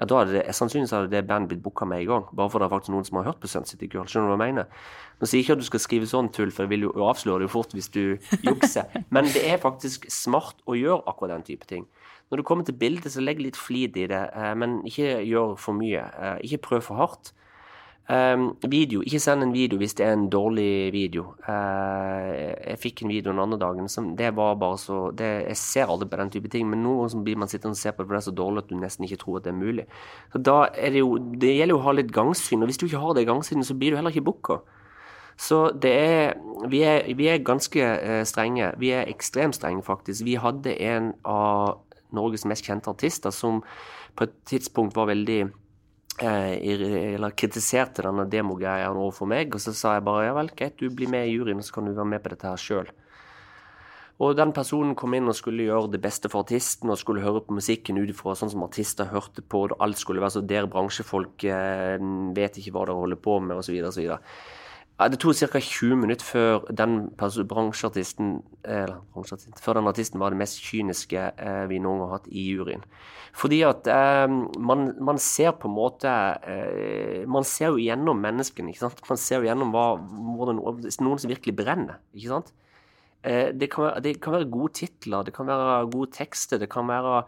ja, 0.00 0.08
da 0.10 0.16
hadde 0.18 0.34
det, 0.34 0.42
sannsynligvis 0.56 0.90
hadde 0.96 1.12
det 1.12 1.20
bandet 1.28 1.52
blitt 1.52 1.62
booka 1.62 1.86
med 1.86 2.02
i 2.02 2.06
gang. 2.08 2.24
Bare 2.34 2.50
for 2.50 2.58
det 2.58 2.66
er 2.66 2.72
faktisk 2.72 2.90
noen 2.90 3.06
som 3.06 3.20
har 3.20 3.28
hørt 3.28 3.38
på 3.38 3.50
Sun 3.52 3.68
City 3.68 3.86
Girls. 3.92 4.10
Skjønner 4.10 4.32
du 4.32 4.34
hva 4.34 4.48
jeg 4.48 4.56
mener? 4.56 4.80
Nå 5.20 5.28
sier 5.28 5.38
jeg 5.38 5.46
ikke 5.46 5.54
at 5.54 5.62
du 5.62 5.68
skal 5.68 5.82
skrive 5.84 6.08
sånn 6.10 6.32
tull, 6.34 6.50
for 6.50 6.66
jeg 6.66 6.72
vil 6.72 6.88
jo 6.88 6.90
avsløre 7.06 7.44
det 7.44 7.46
jo 7.46 7.52
fort 7.52 7.76
hvis 7.76 7.90
du 7.94 8.00
jukser. 8.42 8.90
Men 9.14 9.30
det 9.30 9.44
er 9.46 9.62
faktisk 9.62 10.08
smart 10.10 10.58
å 10.66 10.74
gjøre 10.74 11.04
akkurat 11.06 11.36
den 11.36 11.46
type 11.46 11.70
ting. 11.70 11.86
Når 12.32 12.42
du 12.42 12.46
kommer 12.48 12.66
til 12.66 12.74
bildet, 12.80 13.12
så 13.14 13.22
legg 13.22 13.38
litt 13.38 13.60
flid 13.60 13.94
i 14.00 14.08
det, 14.10 14.22
eh, 14.34 14.54
men 14.58 14.78
ikke 14.88 15.20
gjør 15.28 15.58
for 15.60 15.76
mye. 15.76 16.00
Eh, 16.00 16.38
Ikke 16.48 16.62
prøv 16.64 16.80
for 16.88 16.98
hardt. 16.98 17.30
Um, 18.04 18.50
video. 18.60 19.00
Ikke 19.00 19.16
send 19.22 19.40
en 19.40 19.52
video 19.54 19.78
hvis 19.80 19.94
det 19.96 20.04
er 20.04 20.12
en 20.12 20.26
dårlig 20.28 20.92
video. 20.92 21.30
Eh, 21.48 22.50
jeg 22.52 22.80
fikk 22.82 23.02
en 23.02 23.08
video 23.08 23.32
den 23.32 23.40
andre 23.40 23.56
dagen 23.62 23.88
som 23.88 24.10
det 24.18 24.34
var 24.36 24.58
bare 24.60 24.76
så 24.78 25.08
det, 25.16 25.46
Jeg 25.48 25.56
ser 25.56 25.88
aldri 25.88 26.08
på 26.10 26.18
den 26.20 26.30
type 26.30 26.50
ting, 26.52 26.68
men 26.68 26.82
noen 26.84 27.24
blir 27.24 27.38
man 27.40 27.48
sittende 27.48 27.72
og 27.72 27.80
se 27.80 27.92
på 27.92 28.02
det, 28.02 28.08
for 28.08 28.14
det 28.14 28.20
er 28.20 28.26
så 28.28 28.36
dårlig 28.36 28.58
at 28.58 28.68
du 28.68 28.76
nesten 28.76 29.08
ikke 29.08 29.22
tror 29.24 29.38
at 29.38 29.44
det 29.44 29.54
er 29.54 29.56
mulig. 29.56 29.86
Så 30.32 30.38
da 30.38 30.68
er 30.76 30.90
det 30.90 31.00
jo 31.00 31.16
Det 31.16 31.56
gjelder 31.56 31.72
jo 31.72 31.80
å 31.80 31.86
ha 31.86 31.96
litt 31.96 32.12
gangsyn, 32.12 32.60
og 32.60 32.68
hvis 32.68 32.76
du 32.76 32.86
ikke 32.86 33.00
har 33.00 33.14
det 33.14 33.26
gangsynet, 33.26 33.66
så 33.66 33.74
blir 33.74 33.90
du 33.90 33.96
heller 33.96 34.12
ikke 34.12 34.28
booka. 34.28 34.60
Så 35.38 35.72
det 35.72 35.96
er 35.96 36.34
Vi 36.68 36.82
er, 36.82 37.14
vi 37.14 37.28
er 37.28 37.38
ganske 37.38 37.80
eh, 37.80 38.24
strenge. 38.24 38.74
Vi 38.78 38.90
er 38.90 39.08
ekstremt 39.08 39.56
strenge, 39.56 39.82
faktisk. 39.82 40.24
Vi 40.24 40.36
hadde 40.36 40.76
en 40.76 41.14
av 41.24 41.80
Norges 42.12 42.44
mest 42.44 42.64
kjente 42.68 42.90
artister 42.90 43.30
som 43.30 43.62
på 44.14 44.24
et 44.24 44.34
tidspunkt 44.44 44.94
var 44.94 45.06
veldig 45.06 45.48
eller 46.22 47.34
kritiserte 47.34 48.04
denne 48.06 48.26
demogreia 48.30 48.90
overfor 48.92 49.26
meg, 49.30 49.54
og 49.54 49.62
så 49.62 49.74
sa 49.74 49.96
jeg 49.96 50.04
bare 50.06 50.28
ja 50.28 50.34
vel, 50.36 50.52
greit, 50.54 50.76
du 50.78 50.90
blir 50.94 51.10
med 51.10 51.26
i 51.26 51.34
juryen, 51.34 51.62
så 51.62 51.74
kan 51.74 51.88
du 51.88 51.94
være 51.94 52.12
med 52.12 52.22
på 52.22 52.30
dette 52.34 52.50
her 52.50 52.60
sjøl. 52.60 52.92
Og 54.22 54.36
den 54.38 54.52
personen 54.54 54.94
kom 54.94 55.14
inn 55.16 55.26
og 55.26 55.34
skulle 55.34 55.66
gjøre 55.66 55.90
det 55.90 56.00
beste 56.04 56.30
for 56.30 56.44
artisten, 56.44 56.90
og 56.92 57.00
skulle 57.00 57.24
høre 57.24 57.42
på 57.42 57.56
musikken 57.56 57.98
ut 57.98 58.12
ifra 58.12 58.36
sånn 58.38 58.52
som 58.52 58.62
artister 58.66 59.10
hørte 59.10 59.42
på 59.42 59.64
og 59.66 59.74
alt 59.82 59.98
skulle 59.98 60.22
være 60.22 60.36
så 60.36 60.44
der 60.46 60.68
bransjefolk 60.70 61.46
eh, 61.50 61.98
vet 62.36 62.60
ikke 62.60 62.76
hva 62.76 62.86
de 62.86 62.94
holder 62.94 63.18
på 63.18 63.40
med, 63.42 63.58
osv., 63.58 63.80
osv. 63.90 64.14
Det 64.94 65.18
tok 65.18 65.34
ca. 65.34 65.58
20 65.58 65.96
minutter 65.98 66.22
før 66.22 66.68
den 66.70 67.08
bransjeartisten 67.18 68.36
eller 68.62 69.00
bransjeartisten, 69.10 69.56
før 69.58 69.80
den 69.80 69.90
artisten 69.90 70.20
var 70.22 70.30
det 70.30 70.38
mest 70.38 70.60
kyniske 70.62 71.24
eh, 71.34 71.64
vi 71.66 71.80
noen 71.82 71.98
gang 71.98 72.12
har 72.12 72.20
hatt 72.20 72.28
i 72.30 72.44
juryen. 72.52 72.84
Fordi 73.34 73.58
at 73.66 73.90
eh, 73.90 74.30
man, 74.62 74.92
man 75.02 75.18
ser 75.18 75.56
på 75.58 75.66
en 75.66 75.74
måte 75.74 76.12
eh, 76.46 77.24
Man 77.26 77.42
ser 77.42 77.72
jo 77.74 77.82
gjennom 77.82 78.22
menneskene. 78.22 78.70
ikke 78.70 78.84
sant? 78.84 79.02
Man 79.08 79.18
ser 79.18 79.42
jo 79.42 79.48
gjennom 79.48 79.74
hva, 79.74 79.86
hvordan, 79.98 80.62
noen 80.62 81.18
som 81.18 81.32
virkelig 81.32 81.56
brenner. 81.58 81.98
ikke 82.14 82.30
sant? 82.36 82.54
Eh, 83.24 83.50
det, 83.50 83.72
kan 83.72 83.88
være, 83.88 84.04
det 84.04 84.14
kan 84.22 84.36
være 84.36 84.50
gode 84.52 84.76
titler, 84.78 85.26
det 85.26 85.34
kan 85.34 85.50
være 85.50 85.88
gode 85.90 86.12
tekster, 86.14 86.62
det 86.62 86.70
kan 86.70 86.86
være 86.86 87.24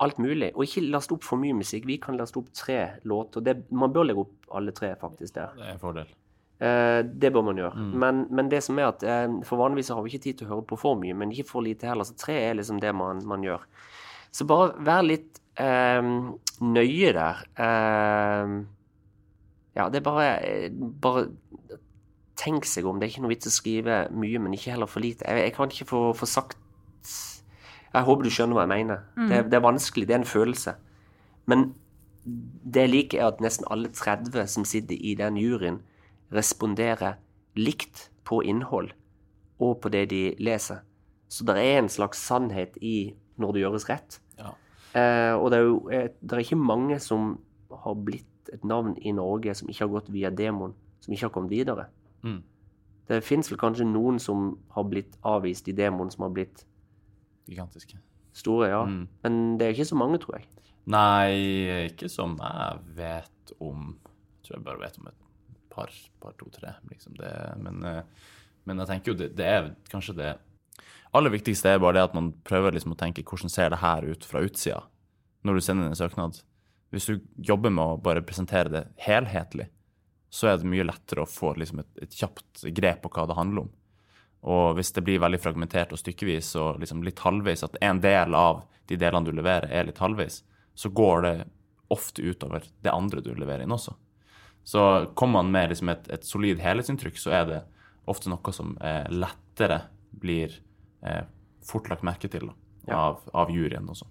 alt 0.00 0.18
mulig. 0.22 0.54
Og 0.54 0.64
ikke 0.64 0.86
laste 0.88 1.12
opp 1.18 1.28
for 1.28 1.40
mye 1.42 1.58
musikk. 1.60 1.84
Vi 1.84 2.00
kan 2.00 2.16
laste 2.16 2.40
opp 2.40 2.48
tre 2.56 2.80
låter. 3.04 3.44
Det, 3.44 3.58
man 3.68 3.92
bør 3.92 4.08
legge 4.08 4.24
opp 4.24 4.56
alle 4.56 4.72
tre, 4.72 4.94
faktisk. 4.96 5.34
der. 5.36 5.52
Det 5.58 5.68
er 5.68 5.76
en 5.76 5.84
fordel. 5.84 6.16
Eh, 6.60 7.00
det 7.22 7.30
bør 7.32 7.42
man 7.46 7.56
gjøre. 7.56 7.84
Men, 8.02 8.26
men 8.30 8.48
det 8.52 8.62
som 8.66 8.78
er 8.78 8.90
at 8.90 9.02
eh, 9.02 9.28
for 9.48 9.56
vanligvis 9.62 9.88
har 9.94 10.02
vi 10.04 10.10
ikke 10.12 10.22
tid 10.26 10.38
til 10.40 10.46
å 10.48 10.54
høre 10.56 10.66
på 10.68 10.76
for 10.82 10.98
mye, 11.00 11.14
men 11.16 11.32
ikke 11.32 11.48
for 11.48 11.64
lite 11.64 11.88
heller. 11.88 12.04
Så 12.04 12.18
tre 12.20 12.36
er 12.50 12.58
liksom 12.58 12.80
det 12.82 12.92
man, 12.94 13.22
man 13.26 13.42
gjør. 13.46 13.64
Så 14.30 14.44
bare 14.46 14.74
vær 14.84 15.02
litt 15.06 15.40
eh, 15.60 16.02
nøye 16.60 17.14
der. 17.16 17.46
Eh, 17.56 18.60
Ja, 19.78 19.84
det 19.88 20.00
er 20.00 20.02
bare, 20.02 20.30
bare 21.00 21.28
Tenk 22.40 22.64
seg 22.64 22.86
om. 22.88 22.96
Det 22.98 23.06
er 23.06 23.10
ikke 23.12 23.22
noe 23.22 23.30
vits 23.34 23.46
å 23.46 23.52
skrive 23.52 23.96
mye, 24.16 24.38
men 24.40 24.54
ikke 24.56 24.72
heller 24.72 24.88
for 24.88 25.00
lite. 25.04 25.26
Jeg, 25.28 25.44
jeg 25.44 25.52
kan 25.56 25.68
ikke 25.70 25.86
få, 25.90 25.98
få 26.16 26.26
sagt 26.28 26.56
Jeg 27.92 28.06
håper 28.06 28.24
du 28.24 28.30
skjønner 28.32 28.56
hva 28.56 28.64
jeg 28.64 28.72
mener. 28.72 29.02
Det, 29.28 29.40
det 29.52 29.58
er 29.58 29.64
vanskelig. 29.64 30.06
Det 30.08 30.14
er 30.14 30.20
en 30.22 30.28
følelse. 30.30 30.74
Men 31.50 31.74
det 32.24 32.84
jeg 32.86 32.90
liker, 32.94 33.20
er 33.20 33.26
at 33.34 33.40
nesten 33.44 33.66
alle 33.70 33.88
30 33.92 34.46
som 34.48 34.64
sitter 34.68 34.94
i 34.96 35.14
den 35.18 35.36
juryen, 35.40 35.80
responderer 36.34 37.18
likt 37.58 38.08
på 38.24 38.42
innhold 38.46 38.92
og 39.60 39.80
på 39.82 39.90
det 39.92 40.06
de 40.12 40.22
leser. 40.40 40.84
Så 41.30 41.44
det 41.46 41.58
er 41.60 41.78
en 41.78 41.90
slags 41.92 42.22
sannhet 42.26 42.76
i 42.82 43.12
når 43.40 43.54
det 43.54 43.62
gjøres 43.64 43.86
rett. 43.90 44.18
Ja. 44.38 44.54
Eh, 44.98 45.34
og 45.36 45.50
det 45.52 45.58
er 45.58 45.66
jo 45.66 45.76
eh, 45.92 46.08
det 46.20 46.36
er 46.36 46.44
ikke 46.44 46.58
mange 46.58 46.98
som 47.02 47.36
har 47.84 47.94
blitt 47.94 48.26
et 48.52 48.64
navn 48.66 48.96
i 48.98 49.12
Norge 49.14 49.54
som 49.54 49.68
ikke 49.70 49.84
har 49.84 49.92
gått 49.92 50.10
via 50.10 50.30
demon, 50.34 50.74
som 51.04 51.14
ikke 51.14 51.28
har 51.28 51.34
kommet 51.34 51.54
videre. 51.54 51.86
Mm. 52.26 52.40
Det 53.10 53.20
fins 53.26 53.50
vel 53.50 53.60
kanskje 53.60 53.86
noen 53.86 54.18
som 54.22 54.54
har 54.74 54.86
blitt 54.90 55.16
avvist 55.26 55.68
i 55.70 55.74
demon, 55.76 56.10
som 56.10 56.26
har 56.26 56.34
blitt 56.34 56.64
Gigantiske. 57.50 57.98
store, 58.32 58.68
ja. 58.70 58.84
Mm. 58.86 59.06
Men 59.22 59.40
det 59.58 59.66
er 59.66 59.74
ikke 59.74 59.90
så 59.90 59.98
mange, 59.98 60.20
tror 60.22 60.38
jeg. 60.38 60.46
Nei, 60.90 61.86
ikke 61.90 62.08
som 62.10 62.36
jeg 62.40 62.78
vet 62.96 63.54
om. 63.60 63.96
Jeg 64.38 64.46
tror 64.46 64.56
jeg 64.56 64.66
bare 64.66 64.82
vet 64.82 64.98
om 64.98 65.10
et 65.10 65.18
par, 65.72 65.92
par 66.22 66.36
to, 66.38 66.50
tre, 66.54 66.74
liksom. 66.90 67.16
Men, 67.62 67.82
eh, 67.86 68.30
men 68.68 68.82
jeg 68.82 68.90
tenker 68.90 69.12
jo 69.12 69.18
det, 69.22 69.32
det 69.38 69.48
er 69.48 69.72
kanskje 69.90 70.16
det 70.18 70.30
aller 71.16 71.32
viktigste 71.34 71.72
er 71.72 71.82
bare 71.82 71.98
det 71.98 72.06
at 72.08 72.14
man 72.14 72.30
prøver 72.46 72.76
liksom 72.76 72.94
å 72.94 72.98
tenke 72.98 73.24
hvordan 73.26 73.50
ser 73.50 73.72
det 73.72 73.80
her 73.82 74.06
ut 74.06 74.26
fra 74.26 74.42
utsida 74.46 74.84
når 75.46 75.56
du 75.56 75.64
sender 75.64 75.88
en 75.88 75.98
søknad. 75.98 76.38
Hvis 76.92 77.08
du 77.08 77.20
jobber 77.48 77.72
med 77.72 77.82
å 77.82 78.00
bare 78.02 78.22
presentere 78.26 78.72
det 78.72 78.82
helhetlig, 79.00 79.70
så 80.30 80.50
er 80.50 80.58
det 80.60 80.70
mye 80.70 80.86
lettere 80.86 81.24
å 81.24 81.30
få 81.30 81.54
liksom 81.58 81.82
et, 81.82 81.90
et 82.04 82.16
kjapt 82.20 82.64
grep 82.76 83.00
på 83.02 83.10
hva 83.14 83.26
det 83.26 83.38
handler 83.38 83.64
om. 83.64 83.70
Og 84.50 84.76
hvis 84.78 84.92
det 84.96 85.04
blir 85.04 85.22
veldig 85.22 85.40
fragmentert 85.42 85.94
og 85.94 86.00
stykkevis 86.00 86.52
og 86.60 86.80
liksom 86.82 87.02
litt 87.04 87.22
halvveis, 87.24 87.64
at 87.66 87.78
en 87.84 88.02
del 88.02 88.36
av 88.36 88.62
de 88.88 88.98
delene 89.00 89.26
du 89.26 89.34
leverer, 89.36 89.68
er 89.68 89.88
litt 89.88 90.00
halvveis, 90.00 90.40
så 90.74 90.92
går 90.92 91.26
det 91.26 91.34
ofte 91.92 92.22
utover 92.22 92.64
det 92.84 92.94
andre 92.94 93.22
du 93.24 93.32
leverer 93.34 93.66
inn 93.66 93.74
også. 93.74 93.96
Så 94.64 95.12
kommer 95.18 95.40
man 95.40 95.52
med 95.52 95.72
liksom 95.72 95.90
et, 95.92 96.08
et 96.12 96.26
solid 96.26 96.60
helhetsinntrykk, 96.62 97.18
så 97.18 97.34
er 97.40 97.44
det 97.48 97.60
ofte 98.10 98.30
noe 98.30 98.54
som 98.54 98.76
eh, 98.84 99.06
lettere 99.10 99.82
blir 100.10 100.54
eh, 101.06 101.24
fort 101.66 101.90
lagt 101.90 102.06
merke 102.06 102.30
til 102.30 102.50
da, 102.50 102.56
av, 102.96 103.22
av 103.36 103.52
juryen 103.54 103.88
også. 103.90 104.08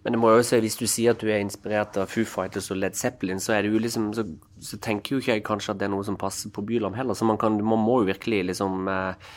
Men 0.00 0.14
det 0.14 0.20
må 0.22 0.30
jo 0.32 0.44
si, 0.46 0.56
hvis 0.64 0.78
du 0.80 0.86
sier 0.88 1.12
at 1.12 1.20
du 1.20 1.28
er 1.28 1.42
inspirert 1.42 1.98
av 2.00 2.08
Foo 2.08 2.24
Fighters 2.24 2.70
og 2.72 2.78
Led 2.80 2.96
Zeppelin, 2.96 3.40
så, 3.42 3.58
liksom, 3.60 4.10
så, 4.16 4.24
så 4.64 4.78
tenker 4.80 5.14
jo 5.14 5.20
ikke 5.20 5.36
jeg 5.36 5.44
kanskje 5.44 5.74
at 5.74 5.82
det 5.82 5.90
er 5.90 5.92
noe 5.92 6.06
som 6.08 6.16
passer 6.20 6.52
på 6.54 6.64
Bylarm 6.64 6.96
heller. 6.96 7.16
Så 7.18 7.28
man, 7.28 7.38
kan, 7.40 7.58
man 7.60 7.82
må 7.84 7.98
jo 8.00 8.08
virkelig 8.08 8.38
liksom 8.48 8.88
eh, 8.88 9.34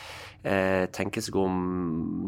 eh, 0.48 0.86
tenke 0.94 1.20
seg 1.24 1.36
om 1.36 1.58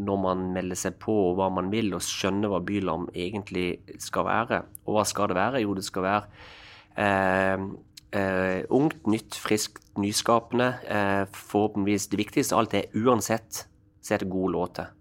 når 0.04 0.20
man 0.20 0.44
melder 0.58 0.80
seg 0.82 0.98
på, 1.00 1.14
og 1.30 1.40
hva 1.40 1.48
man 1.56 1.72
vil, 1.72 1.94
og 1.96 2.04
skjønne 2.04 2.52
hva 2.52 2.60
Bylarm 2.66 3.08
egentlig 3.14 3.78
skal 4.04 4.28
være. 4.28 4.60
Og 4.84 4.98
hva 4.98 5.06
skal 5.08 5.32
det 5.32 5.40
være? 5.40 5.64
Jo, 5.64 5.72
det 5.78 5.86
skal 5.88 6.04
være 6.10 6.46
ungt, 6.96 9.06
nytt, 9.06 9.36
friskt, 9.36 9.82
nyskapende. 10.00 10.68
Eh, 10.88 11.24
forhåpentligvis 11.32 12.08
det 12.12 12.20
viktigste 12.20 12.56
av 12.56 12.64
alt 12.64 12.76
er 12.78 12.92
uansett 12.96 13.66
så 14.00 14.14
er 14.14 14.22
det 14.22 14.30
gode 14.30 14.54
låter. 14.54 14.92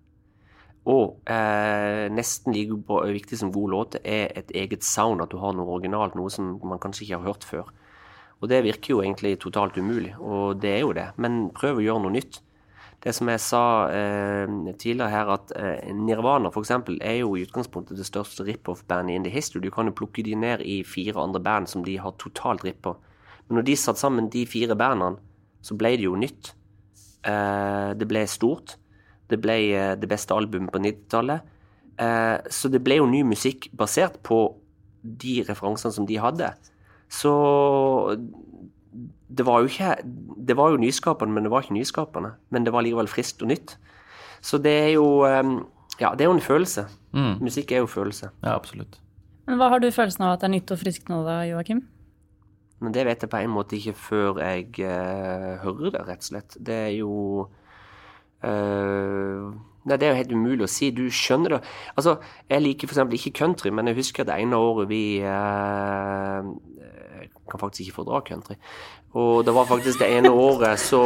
Og 0.86 1.18
eh, 1.30 2.06
nesten 2.14 2.54
like 2.54 3.02
viktig 3.16 3.40
som 3.40 3.54
god 3.54 3.74
låt 3.74 3.98
er 4.04 4.34
et 4.38 4.52
eget 4.54 4.86
sound, 4.86 5.22
at 5.22 5.34
du 5.34 5.40
har 5.42 5.56
noe 5.58 5.78
originalt, 5.78 6.18
noe 6.18 6.30
som 6.30 6.58
man 6.62 6.82
kanskje 6.82 7.08
ikke 7.08 7.20
har 7.20 7.30
hørt 7.32 7.48
før. 7.48 7.72
Og 8.42 8.50
det 8.52 8.66
virker 8.66 8.94
jo 8.94 9.02
egentlig 9.02 9.38
totalt 9.42 9.78
umulig, 9.78 10.14
og 10.20 10.60
det 10.62 10.76
er 10.76 10.84
jo 10.84 10.94
det. 10.94 11.08
Men 11.18 11.50
prøv 11.56 11.80
å 11.80 11.86
gjøre 11.86 12.04
noe 12.04 12.18
nytt. 12.18 12.42
Det 13.06 13.14
som 13.14 13.30
jeg 13.30 13.42
sa 13.44 13.64
eh, 13.94 14.50
tidligere 14.82 15.12
her, 15.14 15.30
at 15.36 15.52
eh, 15.60 15.92
Nirvana 15.94 16.50
eksempel 16.50 16.98
er 17.06 17.20
jo 17.20 17.36
i 17.38 17.44
utgangspunktet 17.46 18.00
det 18.00 18.08
største 18.08 18.44
rip-off-bandet 18.48 19.14
in 19.14 19.28
the 19.28 19.30
history. 19.30 19.62
Du 19.62 19.70
kan 19.70 19.86
jo 19.86 19.94
plukke 19.94 20.24
de 20.26 20.34
ned 20.34 20.64
i 20.66 20.80
fire 20.82 21.22
andre 21.22 21.40
band 21.40 21.70
som 21.70 21.84
de 21.86 22.00
har 22.02 22.18
totalt 22.18 22.66
rippa. 22.66 22.96
Men 23.46 23.60
når 23.60 23.68
de 23.68 23.76
satte 23.78 24.02
sammen 24.02 24.32
de 24.34 24.46
fire 24.50 24.74
bandene, 24.74 25.22
så 25.62 25.78
ble 25.78 25.94
det 26.00 26.08
jo 26.08 26.18
nytt. 26.18 26.56
Eh, 27.26 27.92
det 27.94 28.10
ble 28.10 28.26
stort. 28.30 28.80
Det 29.30 29.38
ble 29.42 29.60
eh, 29.70 29.94
det 30.02 30.10
beste 30.10 30.34
albumet 30.34 30.74
på 30.74 30.82
90-tallet. 30.82 31.54
Eh, 32.02 32.38
så 32.50 32.74
det 32.74 32.82
ble 32.86 33.00
jo 33.00 33.10
ny 33.10 33.22
musikk 33.26 33.70
basert 33.78 34.18
på 34.26 34.40
de 35.06 35.44
referansene 35.46 35.94
som 35.94 36.10
de 36.10 36.18
hadde. 36.18 36.50
Så 37.06 37.32
det 39.38 39.46
var 39.46 39.64
jo 39.64 39.72
ikke 39.72 39.96
Det 40.48 40.56
var 40.58 40.72
jo 40.72 40.82
nyskapende, 40.82 41.34
men 41.34 41.44
det 41.44 41.52
var 41.52 41.66
ikke 41.66 41.78
nyskapende. 41.78 42.36
Men 42.50 42.66
det 42.66 42.74
var 42.74 42.86
likevel 42.86 43.10
friskt 43.12 43.42
og 43.42 43.52
nytt. 43.52 43.78
Så 44.42 44.58
det 44.62 44.76
er 44.84 44.92
jo 44.96 45.26
eh, 45.28 45.44
Ja, 46.00 46.12
det 46.12 46.26
er 46.26 46.32
jo 46.32 46.38
en 46.38 46.44
følelse. 46.44 46.88
Mm. 47.16 47.42
Musikk 47.42 47.72
er 47.72 47.84
jo 47.84 47.88
følelse. 47.88 48.30
Ja, 48.44 48.56
absolutt. 48.56 49.00
Men 49.48 49.60
hva 49.62 49.70
har 49.72 49.80
du 49.80 49.92
følelsen 49.94 50.26
av 50.26 50.36
at 50.36 50.42
det 50.42 50.50
er 50.50 50.56
nytt 50.58 50.74
og 50.74 50.82
friskt 50.82 51.12
nå 51.12 51.22
da, 51.24 51.44
Joakim? 51.48 51.86
Men 52.84 52.96
det 52.96 53.06
vet 53.08 53.22
jeg 53.24 53.32
på 53.32 53.40
en 53.40 53.54
måte 53.54 53.78
ikke 53.78 53.94
før 53.96 54.42
jeg 54.44 54.74
uh, 54.84 55.62
hører 55.64 55.94
det, 55.96 56.02
rett 56.10 56.26
og 56.26 56.28
slett. 56.28 56.58
Det 56.60 56.76
er 56.90 56.92
jo 56.98 57.14
uh, 58.44 59.54
Nei, 59.86 60.00
det 60.02 60.08
er 60.08 60.16
jo 60.16 60.18
helt 60.18 60.34
umulig 60.34 60.66
å 60.66 60.72
si. 60.72 60.90
Du 60.90 61.06
skjønner 61.14 61.56
det. 61.56 61.60
Altså, 61.94 62.16
jeg 62.50 62.64
liker 62.66 62.90
f.eks. 62.90 63.14
ikke 63.20 63.38
country, 63.38 63.70
men 63.70 63.92
jeg 63.92 64.00
husker 64.00 64.26
det 64.26 64.34
ene 64.42 64.58
året 64.58 64.90
vi 64.90 65.22
uh, 65.22 66.42
Jeg 67.22 67.30
kan 67.52 67.62
faktisk 67.62 67.86
ikke 67.86 68.00
fordra 68.02 68.24
country. 68.26 68.58
Og 69.16 69.46
det 69.48 69.54
var 69.56 69.68
faktisk 69.70 70.02
det 70.02 70.10
ene 70.12 70.32
året 70.36 70.80
så 70.82 71.00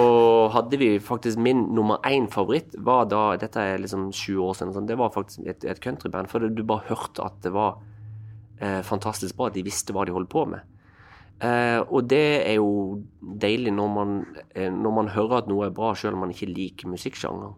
hadde 0.50 0.80
vi 0.82 0.95
faktisk 0.98 1.38
min 1.45 1.67
nummer 1.78 2.00
én 2.10 2.26
favoritt 2.32 2.74
var 2.82 3.06
da 3.06 3.36
Dette 3.38 3.62
er 3.62 3.84
liksom 3.84 4.08
20 4.10 4.48
år 4.48 4.56
siden. 4.58 4.74
Sånn, 4.74 4.88
det 4.89 4.98
var 4.98 5.13
faktisk 5.13 5.45
et, 5.45 5.65
et 5.69 5.82
countryband. 5.84 6.32
For 6.32 6.41
du 6.41 6.63
bare 6.65 6.88
hørte 6.89 7.28
at 7.28 7.38
det 7.45 7.52
var 7.54 7.78
eh, 8.58 8.82
fantastisk 8.86 9.38
bra. 9.38 9.52
At 9.52 9.60
de 9.60 9.65
visste 9.67 9.93
hva 9.93 10.08
de 10.10 10.15
holdt 10.15 10.32
på 10.34 10.48
med. 10.50 10.65
Eh, 11.39 11.78
og 11.86 12.08
det 12.10 12.26
er 12.50 12.58
jo 12.58 13.04
deilig 13.22 13.72
når 13.78 13.91
man, 13.93 14.15
eh, 14.58 14.72
når 14.74 14.95
man 14.95 15.12
hører 15.13 15.43
at 15.43 15.52
noe 15.52 15.67
er 15.67 15.76
bra, 15.76 15.93
selv 15.93 16.17
om 16.17 16.26
man 16.26 16.34
ikke 16.34 16.50
liker 16.50 16.89
musikksjangeren. 16.91 17.54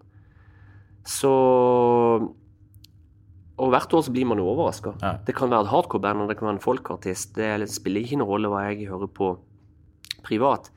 Så 1.08 1.32
Og 3.62 3.70
hvert 3.70 3.94
år 3.94 4.02
så 4.02 4.12
blir 4.12 4.26
man 4.26 4.40
jo 4.42 4.48
overraska. 4.50 4.96
Ja. 5.04 5.14
Det 5.22 5.36
kan 5.38 5.52
være 5.52 5.68
et 5.68 5.70
hardcore-band, 5.70 6.24
og 6.24 6.30
det 6.32 6.38
kan 6.40 6.48
være 6.48 6.58
en 6.58 6.64
folkartist. 6.64 7.36
Det 7.36 7.70
spiller 7.70 8.02
ikke 8.02 8.18
noen 8.18 8.30
rolle 8.32 8.50
hva 8.50 8.64
jeg 8.72 8.88
hører 8.90 9.12
på 9.14 9.28
privat. 10.24 10.72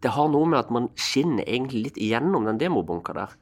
Det 0.00 0.14
har 0.16 0.30
noe 0.32 0.48
med 0.48 0.62
at 0.62 0.72
man 0.72 0.88
skinner 0.96 1.44
egentlig 1.44 1.84
litt 1.90 2.00
igjennom 2.00 2.48
den 2.48 2.60
demobunka 2.60 3.14
der. 3.16 3.36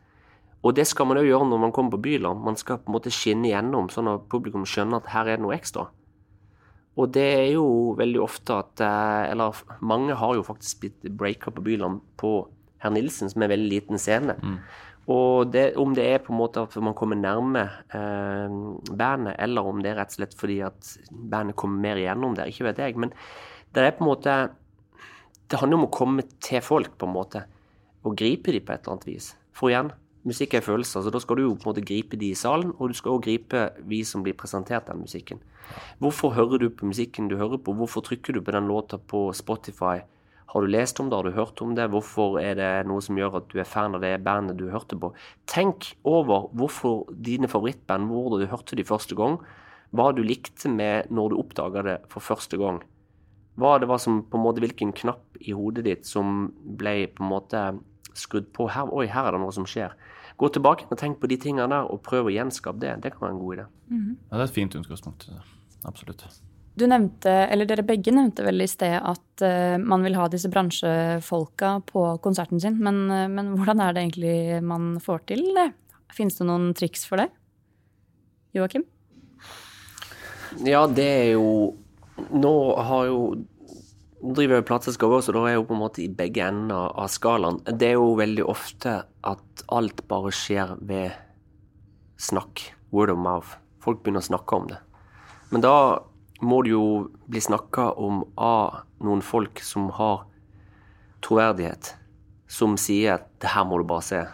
Og 0.66 0.74
det 0.74 0.88
skal 0.90 1.06
man 1.06 1.20
jo 1.20 1.28
gjøre 1.28 1.46
når 1.46 1.62
man 1.62 1.74
kommer 1.74 1.94
på 1.94 2.02
Byland. 2.08 2.42
Man 2.42 2.58
skal 2.58 2.80
på 2.82 2.90
en 2.90 2.96
måte 2.96 3.14
skinne 3.14 3.46
igjennom, 3.46 3.90
sånn 3.94 4.10
at 4.10 4.26
publikum 4.32 4.66
skjønner 4.66 4.98
at 4.98 5.12
her 5.14 5.30
er 5.30 5.38
det 5.38 5.44
noe 5.46 5.54
ekstra. 5.54 5.86
Og 6.98 7.12
det 7.14 7.26
er 7.36 7.48
jo 7.52 7.94
veldig 7.98 8.20
ofte 8.24 8.56
at 8.58 8.82
eh, 8.82 9.30
Eller 9.30 9.54
mange 9.86 10.16
har 10.18 10.34
jo 10.34 10.42
faktisk 10.42 10.82
blitt 10.82 11.10
breaka 11.14 11.52
på 11.54 11.62
Byland 11.62 12.02
på 12.18 12.32
Herr 12.82 12.90
Nilsen, 12.94 13.30
som 13.30 13.42
er 13.42 13.46
en 13.46 13.54
veldig 13.54 13.70
liten 13.70 14.02
scene. 14.02 14.34
Og 15.08 15.48
det, 15.54 15.72
om 15.80 15.94
det 15.96 16.04
er 16.04 16.18
på 16.20 16.34
en 16.34 16.40
måte 16.42 16.62
at 16.66 16.74
man 16.84 16.94
kommer 16.94 17.16
nærme 17.16 17.62
eh, 17.96 18.56
bandet, 18.90 19.38
eller 19.40 19.70
om 19.70 19.80
det 19.82 19.94
er 19.94 20.02
rett 20.02 20.12
og 20.12 20.18
slett 20.18 20.34
fordi 20.36 20.58
at 20.66 20.90
bandet 21.08 21.56
kommer 21.56 21.80
mer 21.86 22.00
igjennom 22.02 22.36
der, 22.36 22.50
ikke 22.50 22.66
vet 22.68 22.82
jeg. 22.82 22.98
Men 23.00 23.14
det 23.72 23.86
er 23.86 23.96
på 23.96 24.04
en 24.04 24.10
måte 24.10 24.34
Det 25.48 25.62
handler 25.62 25.80
om 25.80 25.86
å 25.86 25.94
komme 25.94 26.26
til 26.44 26.60
folk, 26.60 26.98
på 27.00 27.08
en 27.08 27.14
måte. 27.14 27.46
Og 28.04 28.16
gripe 28.20 28.52
dem 28.52 28.64
på 28.66 28.74
et 28.74 28.82
eller 28.82 28.98
annet 28.98 29.08
vis. 29.08 29.30
For 29.56 29.72
igjen, 29.72 29.94
musikk 30.28 30.58
er 30.58 30.66
følelser, 30.66 31.04
så 31.04 31.12
da 31.12 31.20
skal 31.22 31.38
du 31.38 31.46
jo 31.46 31.54
på 31.56 31.64
en 31.64 31.70
måte 31.70 31.84
gripe 31.88 32.18
de 32.20 32.28
i 32.34 32.36
salen, 32.36 32.74
og 32.76 32.90
du 32.90 32.98
skal 32.98 33.14
også 33.14 33.24
gripe 33.24 33.62
vi 33.88 34.02
som 34.04 34.24
blir 34.26 34.36
presentert 34.36 34.90
den 34.90 35.00
musikken. 35.06 35.40
Hvorfor 36.04 36.34
hører 36.36 36.60
du 36.60 36.68
på 36.68 36.88
musikken 36.88 37.30
du 37.32 37.38
hører 37.40 37.60
på? 37.60 37.72
Hvorfor 37.76 38.04
trykker 38.04 38.36
du 38.36 38.42
på 38.44 38.52
den 38.52 38.68
låta 38.68 39.00
på 39.00 39.30
Spotify? 39.36 40.04
Har 40.48 40.64
du 40.64 40.68
lest 40.68 41.00
om 41.00 41.08
det? 41.08 41.16
Har 41.16 41.24
du 41.24 41.36
hørt 41.36 41.60
om 41.64 41.74
det? 41.76 41.88
Hvorfor 41.92 42.38
er 42.40 42.54
det 42.56 42.68
noe 42.88 43.04
som 43.04 43.16
gjør 43.20 43.40
at 43.40 43.48
du 43.52 43.58
er 43.60 43.68
fan 43.68 43.96
av 43.96 44.04
det 44.04 44.14
bandet 44.24 44.56
du 44.56 44.70
hørte 44.72 44.96
på? 45.00 45.10
Tenk 45.48 45.90
over 46.08 46.48
hvorfor 46.56 47.08
dine 47.12 47.48
favorittband, 47.48 48.08
hvor 48.08 48.36
du 48.36 48.46
hørte 48.48 48.76
de 48.76 48.86
første 48.88 49.16
gang, 49.16 49.36
hva 49.92 50.12
du 50.12 50.22
likte 50.24 50.68
med 50.72 51.12
når 51.12 51.32
du 51.32 51.40
oppdaga 51.42 51.84
det 51.84 51.98
for 52.12 52.24
første 52.24 52.60
gang. 52.60 52.80
Hva 53.58 53.76
det 53.82 53.90
var 53.90 54.00
som 54.00 54.22
på 54.24 54.38
en 54.38 54.44
måte, 54.44 54.62
Hvilken 54.62 54.94
knapp 54.96 55.27
i 55.40 55.54
hodet 55.56 55.86
ditt 55.86 56.08
som 56.08 56.48
ble 56.78 57.06
på 57.14 57.24
en 57.24 57.32
måte 57.32 57.62
skrudd 58.18 58.50
på? 58.56 58.68
Her, 58.74 58.90
oi, 58.94 59.06
her 59.10 59.28
er 59.28 59.36
det 59.36 59.42
noe 59.42 59.54
som 59.54 59.66
skjer. 59.68 59.94
Gå 60.38 60.50
tilbake 60.54 60.86
og 60.86 60.98
tenk 61.00 61.18
på 61.22 61.30
de 61.30 61.38
tingene 61.40 61.70
der, 61.72 61.88
og 61.90 62.02
prøv 62.06 62.28
å 62.28 62.34
gjenskape 62.34 62.82
det. 62.82 62.98
Det 63.02 63.14
kan 63.14 63.26
være 63.26 63.34
en 63.34 63.40
god 63.42 63.56
idé. 63.56 63.64
Ja, 63.90 64.36
det 64.36 64.42
er 64.42 64.46
et 64.46 64.54
fint 64.54 64.76
utgangspunkt. 64.78 65.26
Absolutt. 65.88 66.22
Du 66.78 66.84
nevnte, 66.86 67.32
eller 67.50 67.66
dere 67.66 67.82
begge 67.86 68.12
nevnte 68.14 68.44
vel 68.46 68.62
i 68.62 68.68
sted 68.70 68.94
at 68.94 69.42
uh, 69.42 69.74
man 69.82 70.04
vil 70.06 70.14
ha 70.14 70.28
disse 70.30 70.50
bransjefolka 70.52 71.72
på 71.88 72.04
konserten 72.22 72.62
sin. 72.62 72.78
Men, 72.84 73.00
uh, 73.10 73.26
men 73.32 73.56
hvordan 73.56 73.82
er 73.82 73.96
det 73.96 74.04
egentlig 74.04 74.62
man 74.62 74.92
får 75.02 75.24
til 75.32 75.42
det? 75.56 75.72
Finnes 76.14 76.38
det 76.38 76.46
noen 76.46 76.70
triks 76.78 77.02
for 77.08 77.18
det? 77.18 77.28
Joakim? 78.54 78.86
Ja, 80.64 80.86
det 80.86 81.04
er 81.04 81.30
jo 81.36 81.48
Nå 82.34 82.52
har 82.82 83.04
jo 83.06 83.18
Nå 84.18 84.34
driver 84.34 84.58
jeg 84.58 84.66
plateselskap 84.66 85.12
så 85.22 85.32
da 85.34 85.44
er 85.44 85.52
jeg 85.52 85.60
jo 85.60 85.66
på 85.68 85.76
en 85.76 85.82
måte 85.84 86.02
i 86.02 86.10
begge 86.10 86.42
ender 86.42 86.90
av 86.90 87.10
skalaen. 87.12 87.60
Det 87.68 87.92
er 87.92 88.00
jo 88.00 88.16
veldig 88.18 88.46
ofte 88.50 88.96
at 89.06 89.62
alt 89.70 90.02
bare 90.10 90.32
skjer 90.34 90.74
ved 90.82 91.14
snakk. 92.18 92.64
Word 92.90 93.12
of 93.14 93.20
mouth. 93.22 93.54
Folk 93.84 94.02
begynner 94.02 94.24
å 94.24 94.28
snakke 94.30 94.58
om 94.58 94.66
det. 94.72 94.80
Men 95.52 95.62
da 95.62 95.74
må 96.42 96.62
det 96.64 96.72
jo 96.72 96.88
bli 97.30 97.42
snakka 97.42 97.92
om 98.00 98.24
av 98.34 98.82
noen 99.04 99.22
folk 99.22 99.62
som 99.62 99.88
har 99.94 100.24
troverdighet. 101.24 101.94
Som 102.48 102.76
sier 102.76 103.14
at 103.14 103.28
'det 103.38 103.54
her 103.54 103.64
må 103.64 103.78
du 103.78 103.84
bare 103.84 104.02
se'. 104.02 104.26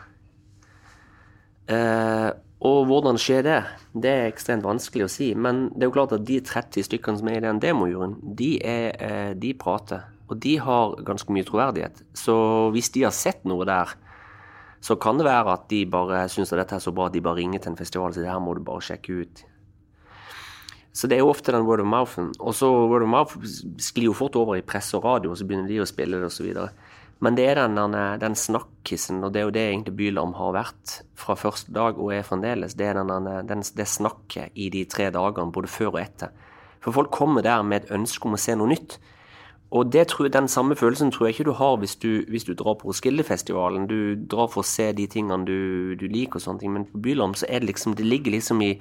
Eh, 1.69 2.31
og 2.65 2.87
hvordan 2.89 3.19
skjer 3.21 3.45
det? 3.45 3.59
Det 3.93 4.11
er 4.11 4.31
ekstremt 4.31 4.65
vanskelig 4.65 5.05
å 5.05 5.13
si. 5.13 5.29
Men 5.37 5.67
det 5.75 5.85
er 5.85 5.91
jo 5.91 5.97
klart 5.99 6.15
at 6.17 6.25
de 6.25 6.39
30 6.41 6.87
stykkene 6.89 7.21
som 7.21 7.29
er 7.29 7.39
i 7.39 7.45
den 7.45 7.61
demojuryen, 7.61 8.17
de, 8.39 8.51
eh, 8.65 9.33
de 9.37 9.53
prater. 9.53 10.07
Og 10.33 10.41
de 10.41 10.57
har 10.57 10.97
ganske 11.05 11.29
mye 11.33 11.45
troverdighet. 11.45 12.01
Så 12.17 12.35
hvis 12.73 12.89
de 12.95 13.05
har 13.05 13.13
sett 13.13 13.45
noe 13.45 13.67
der, 13.69 13.93
så 14.81 14.97
kan 15.01 15.19
det 15.19 15.27
være 15.29 15.53
at 15.53 15.69
de 15.69 15.85
bare 15.85 16.25
syns 16.29 16.51
dette 16.51 16.75
er 16.77 16.81
så 16.81 16.93
bra 16.93 17.07
at 17.07 17.13
de 17.13 17.21
bare 17.21 17.37
ringer 17.37 17.61
til 17.61 17.73
en 17.73 17.77
festival 17.77 18.09
og 18.09 18.17
sier 18.17 18.29
her 18.29 18.41
må 18.41 18.55
du 18.57 18.65
bare 18.65 18.85
sjekke 18.85 19.21
ut. 19.25 19.45
Så 20.95 21.09
det 21.11 21.17
er 21.17 21.25
jo 21.25 21.33
ofte 21.33 21.53
den 21.53 21.67
word 21.67 21.81
of 21.81 21.87
mouthen. 21.87 22.33
Og 22.39 22.55
så 22.55 22.69
word 22.71 23.03
of 23.03 23.09
mouth 23.09 23.37
sklir 23.83 24.09
jo 24.09 24.17
fort 24.17 24.37
over 24.37 24.57
i 24.57 24.63
presse 24.63 24.95
og 24.97 25.05
radio, 25.05 25.33
og 25.33 25.39
så 25.41 25.45
begynner 25.45 25.69
de 25.69 25.81
å 25.83 25.89
spille 25.89 26.21
det 26.21 26.29
osv. 26.31 26.53
Men 27.25 27.39
det 27.39 27.47
er 27.49 27.63
den, 27.63 27.79
den, 27.79 27.95
den 28.21 28.37
snakkissen, 28.37 29.23
og 29.25 29.33
det 29.33 29.41
er 29.41 29.47
jo 29.47 29.55
det 29.55 29.65
egentlig 29.71 29.95
Bylam 29.97 30.35
har 30.37 30.53
vært 30.57 30.99
fra 31.17 31.37
første 31.39 31.73
dag 31.73 31.97
og 31.97 32.13
er 32.13 32.27
fremdeles. 32.27 32.77
Det 32.77 32.91
er 32.91 32.99
den, 33.01 33.31
den, 33.49 33.65
det 33.65 33.87
snakket 33.89 34.53
i 34.55 34.69
de 34.75 34.85
tre 34.91 35.09
dagene, 35.15 35.55
både 35.55 35.71
før 35.73 35.95
og 35.95 36.03
etter. 36.03 36.35
For 36.85 36.93
folk 36.93 37.15
kommer 37.15 37.45
der 37.47 37.63
med 37.65 37.85
et 37.85 37.95
ønske 37.97 38.29
om 38.29 38.37
å 38.37 38.41
se 38.41 38.57
noe 38.59 38.69
nytt. 38.75 38.99
Og 39.75 39.97
tror, 40.07 40.29
den 40.29 40.49
samme 40.49 40.77
følelsen 40.77 41.11
tror 41.11 41.27
jeg 41.27 41.35
ikke 41.35 41.49
du 41.49 41.57
har 41.59 41.79
hvis 41.83 41.97
du, 41.97 42.25
hvis 42.31 42.45
du 42.45 42.53
drar 42.55 42.77
på 42.79 42.91
Roskildefestivalen. 42.91 43.89
Du 43.91 44.15
drar 44.15 44.51
for 44.53 44.63
å 44.63 44.69
se 44.69 44.93
de 44.93 45.07
tingene 45.11 45.49
du, 45.49 45.95
du 45.99 46.05
liker 46.07 46.39
og 46.39 46.45
sånne 46.45 46.63
ting, 46.63 46.75
men 46.77 46.85
på 46.91 47.01
Bylam 47.03 47.35
så 47.35 47.49
er 47.49 47.65
det 47.65 47.73
liksom 47.73 47.97
Det 47.99 48.07
ligger 48.07 48.37
liksom 48.37 48.63
i 48.63 48.75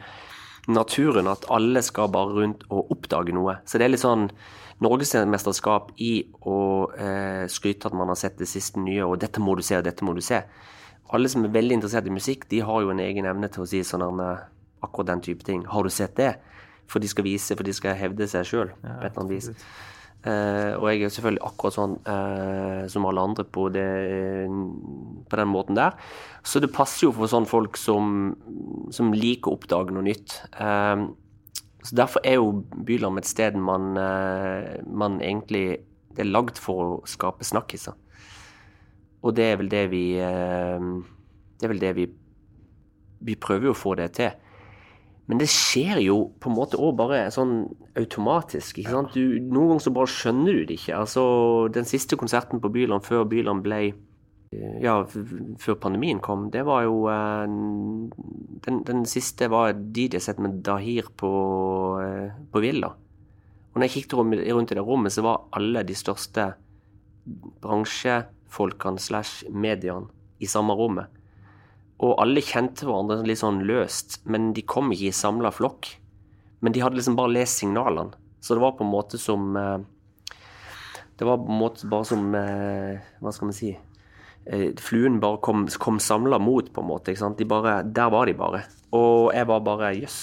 naturen 0.68 1.28
at 1.28 1.48
alle 1.52 1.82
skal 1.84 2.12
bare 2.12 2.36
rundt 2.36 2.68
og 2.70 2.92
oppdage 2.94 3.34
noe. 3.36 3.58
Så 3.66 3.80
det 3.80 3.88
er 3.88 3.96
litt 3.96 4.04
sånn 4.04 4.30
norgesmesterskap 4.84 5.94
i 6.04 6.14
å 6.50 6.60
eh, 6.94 7.46
skryte 7.52 7.90
at 7.90 7.98
man 7.98 8.12
har 8.12 8.20
sett 8.20 8.38
det 8.40 8.50
siste 8.52 8.82
nye, 8.84 9.06
og 9.06 9.20
'dette 9.22 9.42
må 9.42 9.56
du 9.56 9.64
se', 9.64 9.80
og 9.80 9.86
'dette 9.88 10.06
må 10.06 10.16
du 10.16 10.22
se'. 10.22 10.44
Alle 11.14 11.30
som 11.30 11.46
er 11.46 11.54
veldig 11.54 11.80
interessert 11.80 12.08
i 12.08 12.14
musikk, 12.14 12.50
de 12.50 12.64
har 12.66 12.82
jo 12.82 12.92
en 12.92 13.00
egen 13.04 13.26
evne 13.30 13.50
til 13.52 13.64
å 13.64 13.70
si 13.70 13.84
sånn 13.84 14.20
eh, 14.20 14.44
akkurat 14.84 15.14
den 15.14 15.22
type 15.22 15.44
ting. 15.44 15.66
'Har 15.66 15.84
du 15.84 15.90
sett 15.90 16.16
det?' 16.16 16.38
For 16.88 17.00
de 17.00 17.08
skal 17.08 17.24
vise, 17.24 17.56
for 17.56 17.64
de 17.64 17.74
skal 17.74 17.96
hevde 17.96 18.28
seg 18.28 18.46
sjøl 18.46 18.70
på 18.76 18.88
et 19.06 19.12
eller 19.12 19.22
annet 19.24 19.32
vis. 19.32 19.50
Uh, 20.24 20.80
og 20.80 20.86
jeg 20.88 21.02
er 21.04 21.12
selvfølgelig 21.12 21.44
akkurat 21.44 21.76
sånn 21.76 21.96
uh, 22.08 22.84
som 22.88 23.08
alle 23.10 23.24
andre 23.28 23.44
på, 23.44 23.66
det, 23.76 23.88
på 25.28 25.40
den 25.40 25.50
måten 25.52 25.76
der. 25.76 25.98
Så 26.48 26.62
det 26.64 26.72
passer 26.72 27.10
jo 27.10 27.12
for 27.18 27.28
sånne 27.28 27.50
folk 27.50 27.76
som, 27.80 28.32
som 28.96 29.12
liker 29.12 29.52
å 29.52 29.58
oppdage 29.58 29.92
noe 29.92 30.06
nytt. 30.08 30.38
Uh, 30.56 31.12
så 31.84 31.96
Derfor 32.00 32.24
er 32.24 32.38
jo 32.40 32.64
Bylarm 32.88 33.18
et 33.20 33.28
sted 33.28 33.58
man, 33.60 33.94
man, 34.88 35.20
egentlig 35.22 35.84
Det 36.16 36.24
er 36.24 36.30
lagd 36.32 36.62
for 36.62 36.84
å 36.84 37.02
skape 37.10 37.44
snakkiser. 37.44 37.98
Og 39.24 39.36
det 39.36 39.50
er 39.52 39.60
vel 39.60 39.72
det 39.72 39.84
vi 39.92 40.04
Det 40.16 41.68
er 41.68 41.74
vel 41.74 41.82
det 41.84 41.92
vi 41.98 42.08
Vi 43.20 43.36
prøver 43.36 43.68
jo 43.68 43.76
å 43.76 43.82
få 43.82 43.96
det 44.00 44.14
til. 44.20 44.32
Men 45.32 45.40
det 45.40 45.48
skjer 45.52 46.02
jo 46.04 46.18
på 46.44 46.50
en 46.52 46.58
måte 46.58 46.80
òg 46.80 46.98
bare 47.00 47.22
sånn 47.32 47.62
automatisk. 48.00 48.82
ikke 48.82 48.92
sant? 48.92 49.14
Du, 49.16 49.40
noen 49.40 49.72
ganger 49.72 49.86
så 49.86 49.94
bare 49.96 50.12
skjønner 50.12 50.58
du 50.58 50.66
det 50.68 50.80
ikke. 50.82 50.98
Altså, 51.00 51.24
Den 51.72 51.88
siste 51.88 52.20
konserten 52.20 52.60
på 52.60 52.72
Byland 52.74 53.06
før 53.08 53.24
Byland 53.32 53.64
ble 53.64 53.94
ja, 54.82 54.96
før 55.60 55.78
pandemien 55.80 56.20
kom, 56.24 56.48
det 56.52 56.64
var 56.68 56.84
jo 56.88 57.06
eh, 57.12 57.46
den, 58.66 58.82
den, 58.88 59.04
siste 59.10 59.50
var 59.52 59.74
DJ-sett 59.74 60.42
med 60.44 60.62
Dahir 60.66 61.10
på, 61.20 61.32
eh, 62.04 62.34
på 62.52 62.64
Villa. 62.64 62.92
Og 63.74 63.80
når 63.80 63.88
jeg 63.88 64.04
kikket 64.04 64.18
rundt 64.20 64.74
i 64.74 64.78
det 64.78 64.86
rommet, 64.86 65.14
så 65.16 65.24
var 65.26 65.46
alle 65.58 65.86
de 65.88 65.96
største 65.98 66.52
bransjefolkene 67.64 69.02
slash 69.02 69.48
mediene 69.50 70.12
i 70.44 70.50
samme 70.50 70.76
rommet. 70.78 71.08
Og 72.04 72.18
alle 72.22 72.44
kjente 72.44 72.86
hverandre 72.86 73.24
litt 73.26 73.42
sånn 73.42 73.64
løst, 73.66 74.20
men 74.28 74.52
de 74.54 74.66
kom 74.68 74.92
ikke 74.94 75.10
i 75.10 75.16
samla 75.16 75.54
flokk. 75.56 75.94
Men 76.64 76.76
de 76.76 76.84
hadde 76.84 77.00
liksom 77.00 77.18
bare 77.18 77.34
lest 77.34 77.64
signalene. 77.64 78.14
Så 78.44 78.58
det 78.58 78.64
var 78.64 78.76
på 78.78 78.84
en 78.86 78.92
måte 78.92 79.18
som 79.22 79.56
eh, 79.56 79.80
Det 81.16 81.24
var 81.24 81.38
på 81.40 81.48
en 81.48 81.60
måte 81.62 81.88
bare 81.88 82.04
som 82.04 82.26
Hva 82.34 83.32
skal 83.32 83.48
man 83.48 83.56
si 83.56 83.70
Fluen 84.84 85.22
bare 85.24 85.40
kom, 85.46 85.68
kom 85.80 86.00
samla 86.04 86.40
mot, 86.44 86.68
på 86.74 86.84
en 86.84 86.90
måte. 86.90 87.16
De 87.16 87.48
bare, 87.48 87.82
der 87.84 88.10
var 88.12 88.28
de 88.28 88.34
bare. 88.38 88.64
Og 88.94 89.32
jeg 89.34 89.48
var 89.50 89.62
bare 89.66 89.94
Jøss. 89.98 90.22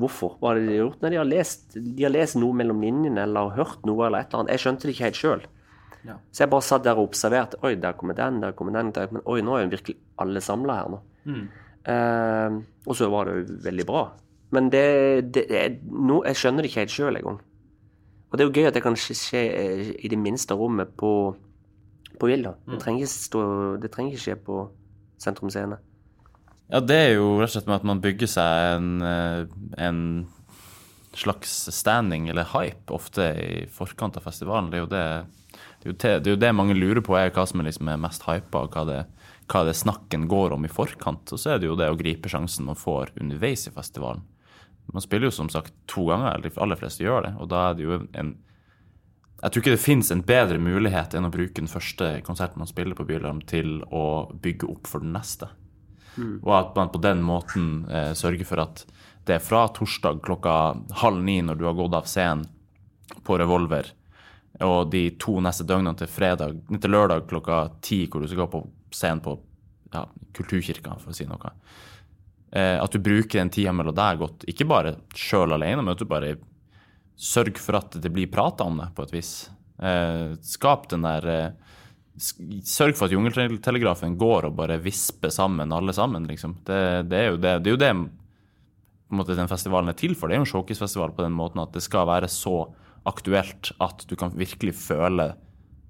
Hvorfor? 0.00 0.34
Hva 0.40 0.50
har 0.50 0.58
de 0.58 0.74
gjort? 0.74 0.98
Nei, 1.04 1.12
de 1.14 1.18
har, 1.20 1.28
lest, 1.28 1.76
de 1.76 2.02
har 2.02 2.10
lest 2.10 2.34
noe 2.40 2.56
mellom 2.58 2.80
linjene 2.82 3.22
eller 3.28 3.52
hørt 3.54 3.84
noe 3.86 4.08
eller 4.08 4.24
et 4.24 4.32
eller 4.32 4.42
annet. 4.42 4.54
Jeg 4.56 4.64
skjønte 4.64 4.88
det 4.88 4.94
ikke 4.96 5.06
helt 5.06 5.20
sjøl. 5.20 5.44
Ja. 6.04 6.16
Så 6.34 6.42
jeg 6.42 6.52
bare 6.52 6.66
satt 6.66 6.84
der 6.84 6.98
og 6.98 7.12
observerte. 7.12 7.60
Oi, 7.64 7.76
der 7.80 7.94
kommer 7.96 8.18
den, 8.18 8.40
der 8.42 8.56
kommer 8.58 8.74
den. 8.74 8.90
Der, 8.96 9.12
men 9.14 9.22
oi, 9.30 9.38
nå 9.46 9.54
er 9.54 9.64
jo 9.64 9.70
virkelig 9.76 9.96
alle 10.20 10.42
samla 10.44 10.80
her 10.80 10.90
nå. 10.92 11.00
Mm. 11.30 11.46
Eh, 11.94 12.58
og 12.88 12.98
så 12.98 13.08
var 13.12 13.30
det 13.30 13.36
jo 13.38 13.58
veldig 13.68 13.86
bra. 13.88 14.04
Men 14.54 14.68
det, 14.72 14.84
det, 15.34 15.46
det 15.50 15.64
no, 15.86 16.20
Jeg 16.26 16.40
skjønner 16.42 16.64
det 16.64 16.72
ikke 16.72 16.84
helt 16.84 16.96
sjøl 16.96 17.20
engang. 17.20 17.40
Og 18.28 18.36
det 18.36 18.44
er 18.44 18.50
jo 18.50 18.54
gøy 18.58 18.68
at 18.68 18.76
det 18.76 18.82
kan 18.82 18.98
skje 18.98 19.44
eh, 19.46 19.94
i 19.94 20.10
det 20.10 20.18
minste 20.18 20.58
rommet 20.58 20.90
på, 20.98 21.12
på 22.20 22.30
Villa. 22.30 22.54
Mm. 22.64 22.74
Det, 22.74 22.80
trenger 22.84 23.10
stå, 23.10 23.42
det 23.82 23.90
trenger 23.94 24.14
ikke 24.14 24.24
skje 24.24 24.38
på 24.46 24.60
Sentrum 25.22 25.52
Scene. 25.52 25.78
Ja, 26.72 26.80
det 26.80 26.96
er 26.96 27.12
jo 27.18 27.36
rett 27.38 27.50
og 27.50 27.56
slett 27.58 27.68
med 27.68 27.80
at 27.82 27.88
man 27.88 28.02
bygger 28.04 28.30
seg 28.30 28.76
en, 28.78 28.90
eh, 29.04 29.40
en 29.84 30.00
slags 31.14 31.52
standing 31.74 32.30
eller 32.32 32.48
hype 32.54 32.94
ofte 32.94 33.28
i 33.38 33.64
forkant 33.70 34.16
av 34.18 34.24
festivalen. 34.26 34.72
Det 34.72 34.80
er 34.80 34.84
jo 34.84 34.92
det 34.92 35.06
det 35.84 35.90
er, 35.90 35.92
jo 35.92 35.96
det, 36.00 36.12
det 36.24 36.30
er 36.30 36.32
jo 36.32 36.40
det 36.40 36.56
mange 36.56 36.74
lurer 36.78 37.02
på, 37.04 37.12
er 37.18 37.28
hva 37.28 37.42
som 37.44 37.60
er, 37.60 37.66
liksom 37.68 37.90
mest 38.00 38.22
hypa, 38.24 38.62
og 38.64 38.72
hva 38.72 38.86
det, 38.88 39.00
hva 39.52 39.60
det 39.68 39.74
snakken 39.76 40.24
går 40.30 40.54
om 40.56 40.64
i 40.64 40.70
forkant. 40.72 41.28
Og 41.28 41.40
så 41.40 41.52
er 41.52 41.60
det 41.60 41.68
jo 41.68 41.76
det 41.76 41.90
å 41.92 41.98
gripe 41.98 42.30
sjansen 42.32 42.64
man 42.64 42.78
får 42.80 43.12
underveis 43.20 43.66
i 43.68 43.72
festivalen. 43.74 44.24
Man 44.92 45.04
spiller 45.04 45.28
jo 45.28 45.34
som 45.36 45.50
sagt 45.52 45.76
to 45.90 46.06
ganger, 46.08 46.30
eller 46.32 46.48
de 46.48 46.62
aller 46.64 46.80
fleste 46.80 47.04
gjør 47.04 47.26
det. 47.26 47.34
Og 47.36 47.50
da 47.52 47.66
er 47.68 47.76
det 47.76 47.84
jo 47.84 47.98
en 48.16 48.32
Jeg 49.44 49.52
tror 49.52 49.60
ikke 49.60 49.74
det 49.74 49.82
fins 49.82 50.08
en 50.08 50.22
bedre 50.24 50.56
mulighet 50.56 51.14
enn 51.14 51.28
å 51.28 51.32
bruke 51.32 51.58
den 51.58 51.68
første 51.68 52.14
konserten 52.24 52.62
man 52.62 52.70
spiller 52.70 52.96
på 52.96 53.04
Bylarm, 53.04 53.42
til 53.44 53.82
å 53.92 54.32
bygge 54.40 54.70
opp 54.72 54.88
for 54.88 55.04
den 55.04 55.12
neste. 55.12 55.50
Mm. 56.16 56.38
Og 56.38 56.52
at 56.56 56.78
man 56.78 56.92
på 56.94 57.00
den 57.04 57.20
måten 57.26 57.66
eh, 57.92 58.14
sørger 58.16 58.48
for 58.48 58.62
at 58.64 58.86
det 59.28 59.36
er 59.36 59.44
fra 59.44 59.66
torsdag 59.76 60.22
klokka 60.24 60.54
halv 61.02 61.20
ni 61.26 61.42
når 61.44 61.60
du 61.60 61.66
har 61.68 61.76
gått 61.76 61.96
av 61.98 62.08
scenen 62.08 62.46
på 63.24 63.36
Revolver, 63.40 63.90
og 64.64 64.88
de 64.94 65.10
to 65.20 65.36
neste 65.44 65.66
døgnene 65.68 65.98
til, 65.98 66.08
fredag, 66.08 66.56
til 66.70 66.94
lørdag 66.94 67.26
klokka 67.28 67.58
ti, 67.84 68.04
hvor 68.08 68.24
du 68.24 68.30
skal 68.30 68.44
gå 68.44 68.48
på 68.54 68.62
scenen 68.94 69.20
på 69.24 69.36
ja, 69.92 70.06
Kulturkirka, 70.34 70.96
for 71.02 71.12
å 71.12 71.16
si 71.16 71.28
noe. 71.28 71.52
Eh, 72.54 72.78
at 72.80 72.96
du 72.96 73.02
bruker 73.02 73.42
den 73.42 73.52
tida 73.52 73.76
mellom 73.76 73.96
deg 73.96 74.24
godt, 74.24 74.48
ikke 74.48 74.68
bare 74.72 74.96
sjøl 75.12 75.52
alene, 75.58 75.82
men 75.82 75.92
at 75.92 76.00
du 76.00 76.08
bare 76.08 76.36
sørger 77.16 77.60
for 77.62 77.78
at 77.78 77.96
det 78.02 78.10
blir 78.12 78.30
prata 78.32 78.66
om 78.66 78.80
det, 78.80 78.90
på 78.96 79.06
et 79.06 79.14
vis. 79.14 79.32
Eh, 79.78 80.34
skap 80.44 80.88
den 80.92 81.06
der 81.06 81.30
eh, 81.30 81.52
Sørg 82.14 82.94
for 82.94 83.08
at 83.08 83.12
jungeltelegrafen 83.16 84.12
går 84.14 84.46
og 84.46 84.52
bare 84.54 84.76
visper 84.78 85.32
sammen 85.34 85.72
alle 85.74 85.90
sammen, 85.96 86.28
liksom. 86.30 86.52
Det, 86.62 86.76
det, 87.10 87.18
er 87.18 87.32
jo 87.32 87.40
det, 87.42 87.54
det, 87.64 87.72
er 87.72 87.74
jo 87.74 87.80
det 87.82 87.88
måte, 89.18 89.34
den 89.34 89.50
festivalen 89.50 89.90
er 89.90 89.98
til 89.98 90.14
for. 90.14 90.30
Det 90.30 90.36
er 90.36 90.42
jo 90.42 90.46
en 90.46 90.52
showcase-festival 90.52 91.14
på 91.16 91.24
den 91.26 91.34
måten 91.34 91.62
at 91.64 91.74
det 91.74 91.82
skal 91.82 92.06
være 92.06 92.30
så 92.30 92.68
aktuelt 93.10 93.72
at 93.82 94.06
du 94.08 94.14
kan 94.18 94.30
virkelig 94.38 94.76
føle, 94.78 95.32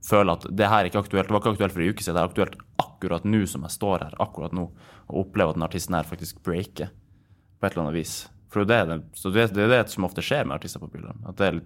føle 0.05 0.35
at 0.35 0.49
det 0.49 0.71
her 0.71 0.81
er 0.81 0.91
ikke 0.91 1.05
aktuelt. 1.05 1.29
Det 1.29 1.37
var 1.37 1.45
ikke 1.45 1.55
aktuelt 1.59 1.77
for 1.77 1.85
en 1.85 1.93
uke 1.93 2.07
siden, 2.07 2.17
det 2.17 2.25
er 2.25 2.33
aktuelt 2.33 2.57
akkurat 2.83 3.29
nå 3.29 3.45
som 3.51 3.69
jeg 3.69 3.77
står 3.77 4.07
her, 4.07 4.17
akkurat 4.25 4.57
nå, 4.57 4.71
og 5.11 5.27
opplever 5.27 5.53
at 5.53 5.61
den 5.61 5.69
artisten 5.69 5.99
her 5.99 6.09
faktisk 6.09 6.41
breaker 6.47 6.89
på 6.89 7.67
et 7.69 7.75
eller 7.75 7.85
annet 7.85 8.01
vis. 8.01 8.17
For 8.55 8.69
det 8.69 8.77
er 8.79 8.91
det, 8.91 9.01
så 9.19 9.33
det, 9.35 9.49
er 9.59 9.73
det 9.73 9.83
som 9.91 10.07
ofte 10.07 10.23
skjer 10.25 10.47
med 10.47 10.61
artister 10.61 10.83
på 10.83 10.91
er, 11.43 11.61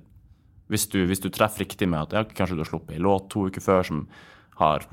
hvis, 0.72 0.87
du, 0.88 1.03
hvis 1.09 1.20
du 1.20 1.29
treffer 1.29 1.66
riktig 1.66 1.88
med 1.88 2.07
at 2.07 2.16
ja, 2.16 2.24
kanskje 2.24 2.57
du 2.57 2.64
har 2.64 2.70
sluppet 2.70 2.96
ei 2.96 3.03
låt 3.05 3.29
to 3.33 3.46
uker 3.48 3.64
før 3.64 3.85
som 3.85 4.07
har 4.59 4.88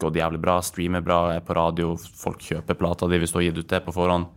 gått 0.00 0.16
jævlig 0.18 0.40
bra, 0.42 0.56
streamer 0.64 1.04
bra, 1.04 1.20
er 1.36 1.44
på 1.44 1.54
radio, 1.54 1.92
folk 1.96 2.42
kjøper 2.42 2.80
plata 2.80 3.08
di 3.08 3.20
hvis 3.20 3.34
du 3.34 3.38
har 3.38 3.46
gitt 3.46 3.60
ut 3.60 3.70
det 3.70 3.84
på 3.84 3.94
forhånd 3.94 4.32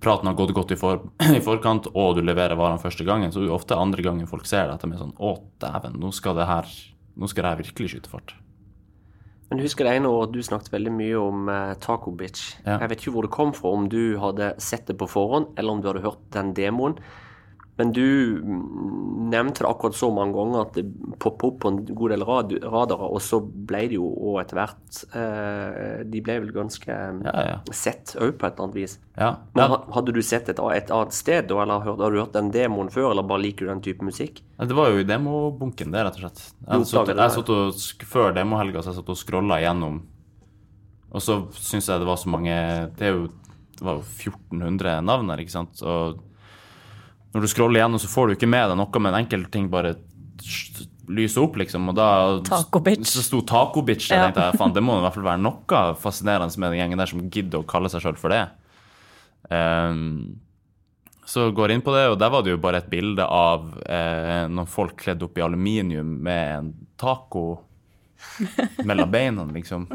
praten 0.00 0.26
har 0.26 0.34
gått 0.34 0.54
godt 0.54 0.72
i, 0.74 0.78
for, 0.80 1.04
i, 1.36 1.42
forkant, 1.44 1.90
og 1.94 2.16
du 2.16 2.22
leverer 2.24 2.58
varene 2.58 2.82
første 2.82 3.06
gangen, 3.06 3.32
så 3.32 3.42
er 3.42 3.48
det 3.48 3.54
ofte 3.54 3.78
andre 3.78 4.02
gangen 4.02 4.30
folk 4.30 4.48
ser 4.48 4.66
det, 4.66 4.78
at 4.78 4.86
de 4.86 4.92
er 4.92 5.02
sånn 5.02 5.14
Å, 5.18 5.36
dæven, 5.62 5.98
nå 6.02 6.12
skal 6.14 6.38
det 6.38 6.48
her 6.48 6.72
nå 7.16 7.28
skal 7.30 7.46
det 7.46 7.52
her 7.54 7.60
virkelig 7.62 7.94
skyte 7.94 8.10
fart. 8.12 8.34
Men 9.50 9.62
husker 9.62 9.86
det 9.86 9.92
ene 9.98 10.10
året 10.10 10.32
du 10.34 10.40
snakket 10.42 10.72
veldig 10.74 10.92
mye 10.96 11.18
om 11.20 11.50
uh, 11.50 11.74
Taco 11.82 12.10
Bitch. 12.18 12.56
Ja. 12.64 12.80
Jeg 12.82 12.90
vet 12.90 13.04
ikke 13.04 13.14
hvor 13.14 13.26
det 13.28 13.34
kom 13.36 13.52
fra, 13.54 13.70
om 13.76 13.86
du 13.92 14.16
hadde 14.18 14.54
sett 14.62 14.88
det 14.90 14.98
på 14.98 15.08
forhånd, 15.10 15.52
eller 15.54 15.76
om 15.76 15.82
du 15.82 15.90
hadde 15.92 16.02
hørt 16.06 16.24
den 16.34 16.50
demoen. 16.56 16.98
Men 17.76 17.90
du 17.92 18.40
mm, 18.40 19.28
nevnte 19.28 19.60
det 19.60 19.68
akkurat 19.68 19.96
så 19.98 20.08
mange 20.14 20.32
ganger 20.32 20.62
at 20.64 20.76
det 20.78 20.84
poppa 21.20 21.50
opp 21.50 21.58
på 21.60 21.68
en 21.68 21.80
god 21.90 22.12
del 22.14 22.22
rad 22.24 22.54
radarer, 22.62 23.10
og 23.12 23.20
så 23.20 23.40
ble 23.44 23.82
det 23.90 23.98
jo 23.98 24.06
òg 24.30 24.38
etter 24.40 24.56
hvert 24.60 25.00
eh, 25.20 25.98
De 26.08 26.22
ble 26.24 26.38
vel 26.40 26.54
ganske 26.56 26.88
Ja, 27.26 27.34
ja. 27.50 27.58
sett 27.76 28.14
òg, 28.16 28.32
på 28.40 28.48
et 28.48 28.54
eller 28.54 28.64
annet 28.64 28.78
vis. 28.80 28.94
Ja. 29.20 29.28
Men 29.52 29.74
ha- 29.74 29.82
Hadde 29.98 30.14
du 30.16 30.22
sett 30.24 30.48
et, 30.48 30.58
et 30.78 30.90
annet 30.96 31.12
sted, 31.18 31.52
eller 31.52 31.84
hadde 31.84 32.06
har 32.06 32.16
du 32.16 32.20
hørt 32.22 32.32
den 32.38 32.48
demoen 32.54 32.88
før, 32.94 33.10
eller 33.10 33.26
bare 33.28 33.44
liker 33.44 33.66
du 33.66 33.72
den 33.74 33.84
type 33.84 34.04
musikk? 34.08 34.40
Det 34.56 34.76
var 34.76 34.94
jo 34.94 35.02
i 35.04 35.08
demobunken, 35.08 35.92
det, 35.92 36.04
rett 36.08 36.16
og 36.16 36.24
slett. 36.24 36.44
Jeg 36.64 36.86
satt, 36.94 37.12
jeg 37.12 37.34
satt 37.36 37.52
og, 37.52 37.82
Før 38.08 38.32
demohelga 38.40 38.80
så 38.80 38.94
jeg 38.94 39.02
satt 39.02 39.12
og 39.12 39.20
scrolla 39.20 39.60
igjennom, 39.60 40.00
og 41.12 41.22
så 41.22 41.42
syns 41.54 41.90
jeg 41.92 42.00
det 42.02 42.08
var 42.08 42.18
så 42.20 42.28
mange 42.32 42.54
Det 42.98 43.12
jo 43.12 43.26
det 43.76 43.84
var 43.84 43.98
jo 44.00 44.06
1400 44.08 45.02
navn 45.04 45.28
her, 45.28 45.40
ikke 45.44 45.52
sant. 45.52 45.82
Og 45.84 46.22
når 47.36 47.44
du 47.46 47.50
scroller 47.52 47.80
igjennom, 47.82 48.00
så 48.02 48.08
får 48.10 48.30
du 48.32 48.36
ikke 48.38 48.48
med 48.50 48.70
deg 48.72 48.78
noe, 48.80 49.02
men 49.04 49.18
enkelte 49.20 49.52
ting 49.54 49.68
bare 49.72 49.94
lyser 51.06 51.44
opp, 51.44 51.56
liksom. 51.60 51.86
Og 51.92 51.94
da. 51.98 52.06
Så 53.06 53.22
sto 53.22 53.42
Taco 53.46 53.82
Bitch 53.86 54.08
der, 54.10 54.16
Ja. 54.18 54.24
tenkte 54.30 54.48
jeg 54.48 54.58
faen, 54.58 54.74
det 54.74 54.82
må 54.82 54.96
i 54.98 55.02
hvert 55.04 55.14
fall 55.14 55.28
være 55.28 55.42
noe 55.44 55.82
fascinerende 56.02 56.58
med 56.58 56.72
den 56.74 56.80
gjengen 56.80 56.98
der 57.02 57.12
som 57.12 57.22
gidder 57.30 57.62
å 57.62 57.68
kalle 57.68 57.92
seg 57.92 58.02
sjøl 58.02 58.18
for 58.18 58.34
det. 58.34 58.42
Um, 59.50 60.40
så 61.26 61.48
går 61.54 61.70
jeg 61.70 61.78
inn 61.80 61.84
på 61.86 61.94
det, 61.94 62.04
og 62.10 62.18
der 62.22 62.30
var 62.30 62.42
det 62.46 62.52
jo 62.54 62.58
bare 62.62 62.78
et 62.82 62.90
bilde 62.90 63.24
av 63.26 63.64
eh, 63.90 64.44
noen 64.46 64.68
folk 64.70 64.94
kledd 65.02 65.24
opp 65.26 65.38
i 65.38 65.42
aluminium 65.42 66.12
med 66.22 66.50
en 66.54 66.68
taco 66.98 67.42
mellom 68.86 69.10
beina, 69.10 69.44
liksom. 69.50 69.88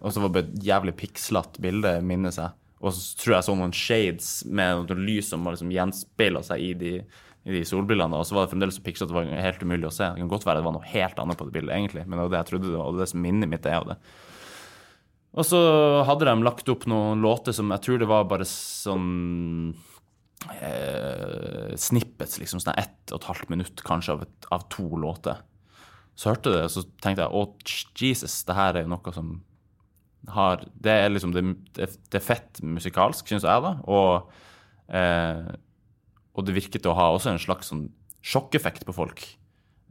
Og 0.00 0.08
så 0.12 0.22
var 0.22 0.30
det 0.30 0.34
bare 0.38 0.46
et 0.48 0.64
jævlig 0.68 0.94
pikslete 0.96 1.60
bilde, 1.64 1.92
minnes 2.08 2.40
jeg. 2.40 2.56
Og 2.78 2.94
så 2.94 3.18
tror 3.18 3.34
jeg 3.36 3.46
så 3.48 3.56
noen 3.58 3.74
shades 3.74 4.28
med 4.46 4.84
noe 4.84 5.00
lys 5.02 5.32
som 5.32 5.46
liksom 5.48 5.72
gjenspeila 5.74 6.44
seg 6.46 6.62
i 6.62 6.70
de, 6.78 6.92
i 7.02 7.56
de 7.56 7.64
solbrillene. 7.66 8.20
Og 8.20 8.28
så 8.28 8.36
var 8.36 8.46
det 8.46 8.52
fremdeles 8.52 8.78
så 8.78 8.84
pikslete 8.86 9.10
at 9.10 9.14
det 9.14 9.18
var 9.18 9.46
helt 9.48 9.64
umulig 9.66 9.88
å 9.88 9.94
se. 9.94 10.06
Det 10.12 10.22
kan 10.22 10.30
godt 10.30 10.46
være 10.46 10.62
det 10.62 10.68
var 10.68 10.76
noe 10.76 10.92
helt 10.92 11.18
annet 11.18 11.40
på 11.40 11.48
det 11.48 11.56
bildet, 11.56 11.74
egentlig, 11.74 12.06
men 12.06 12.16
det 12.16 12.24
var 12.26 12.34
det 12.36 12.42
jeg 12.42 12.50
trodde 12.52 12.70
det 12.70 12.78
var, 12.78 12.92
og 12.92 13.02
det 13.02 13.10
som 13.10 13.22
minnet 13.24 13.50
mitt 13.50 13.66
er 13.66 13.80
av 13.80 13.90
det. 13.90 13.98
Og 15.38 15.46
så 15.46 15.60
hadde 16.08 16.26
de 16.26 16.46
lagt 16.46 16.70
opp 16.72 16.86
noen 16.90 17.20
låter 17.22 17.54
som 17.54 17.70
jeg 17.74 17.84
tror 17.84 18.00
det 18.00 18.08
var 18.10 18.30
bare 18.30 18.46
sånn 18.48 19.74
eh, 20.56 21.74
snippets, 21.78 22.38
liksom 22.40 22.62
sånn 22.62 22.78
ett 22.78 23.12
og 23.12 23.20
et 23.20 23.28
halvt 23.32 23.52
minutt 23.52 23.84
kanskje 23.86 24.16
av, 24.16 24.24
et, 24.24 24.48
av 24.54 24.64
to 24.72 24.88
låter. 24.98 25.42
Så 26.18 26.32
hørte 26.32 26.50
jeg 26.50 26.58
det, 26.58 26.64
og 26.66 26.74
så 26.74 26.86
tenkte 27.02 27.26
jeg 27.26 27.34
å, 27.38 27.44
Jesus, 27.98 28.40
det 28.48 28.56
her 28.58 28.78
er 28.78 28.86
jo 28.86 28.94
noe 28.94 29.14
som 29.14 29.36
har 30.26 30.64
Det 30.74 30.92
er 30.92 31.08
liksom 31.12 31.32
det, 31.32 31.42
det, 31.78 31.88
er 32.14 32.24
fett 32.24 32.60
musikalsk, 32.62 33.28
syns 33.28 33.46
jeg, 33.46 33.64
da. 33.64 33.76
Og, 33.88 34.32
eh, 34.92 35.46
og 36.34 36.46
det 36.46 36.56
virket 36.56 36.88
å 36.90 36.96
ha 36.98 37.10
også 37.14 37.32
en 37.32 37.42
slags 37.42 37.70
sånn 37.70 37.86
sjokkeffekt 38.24 38.84
på 38.88 38.96
folk. 38.96 39.24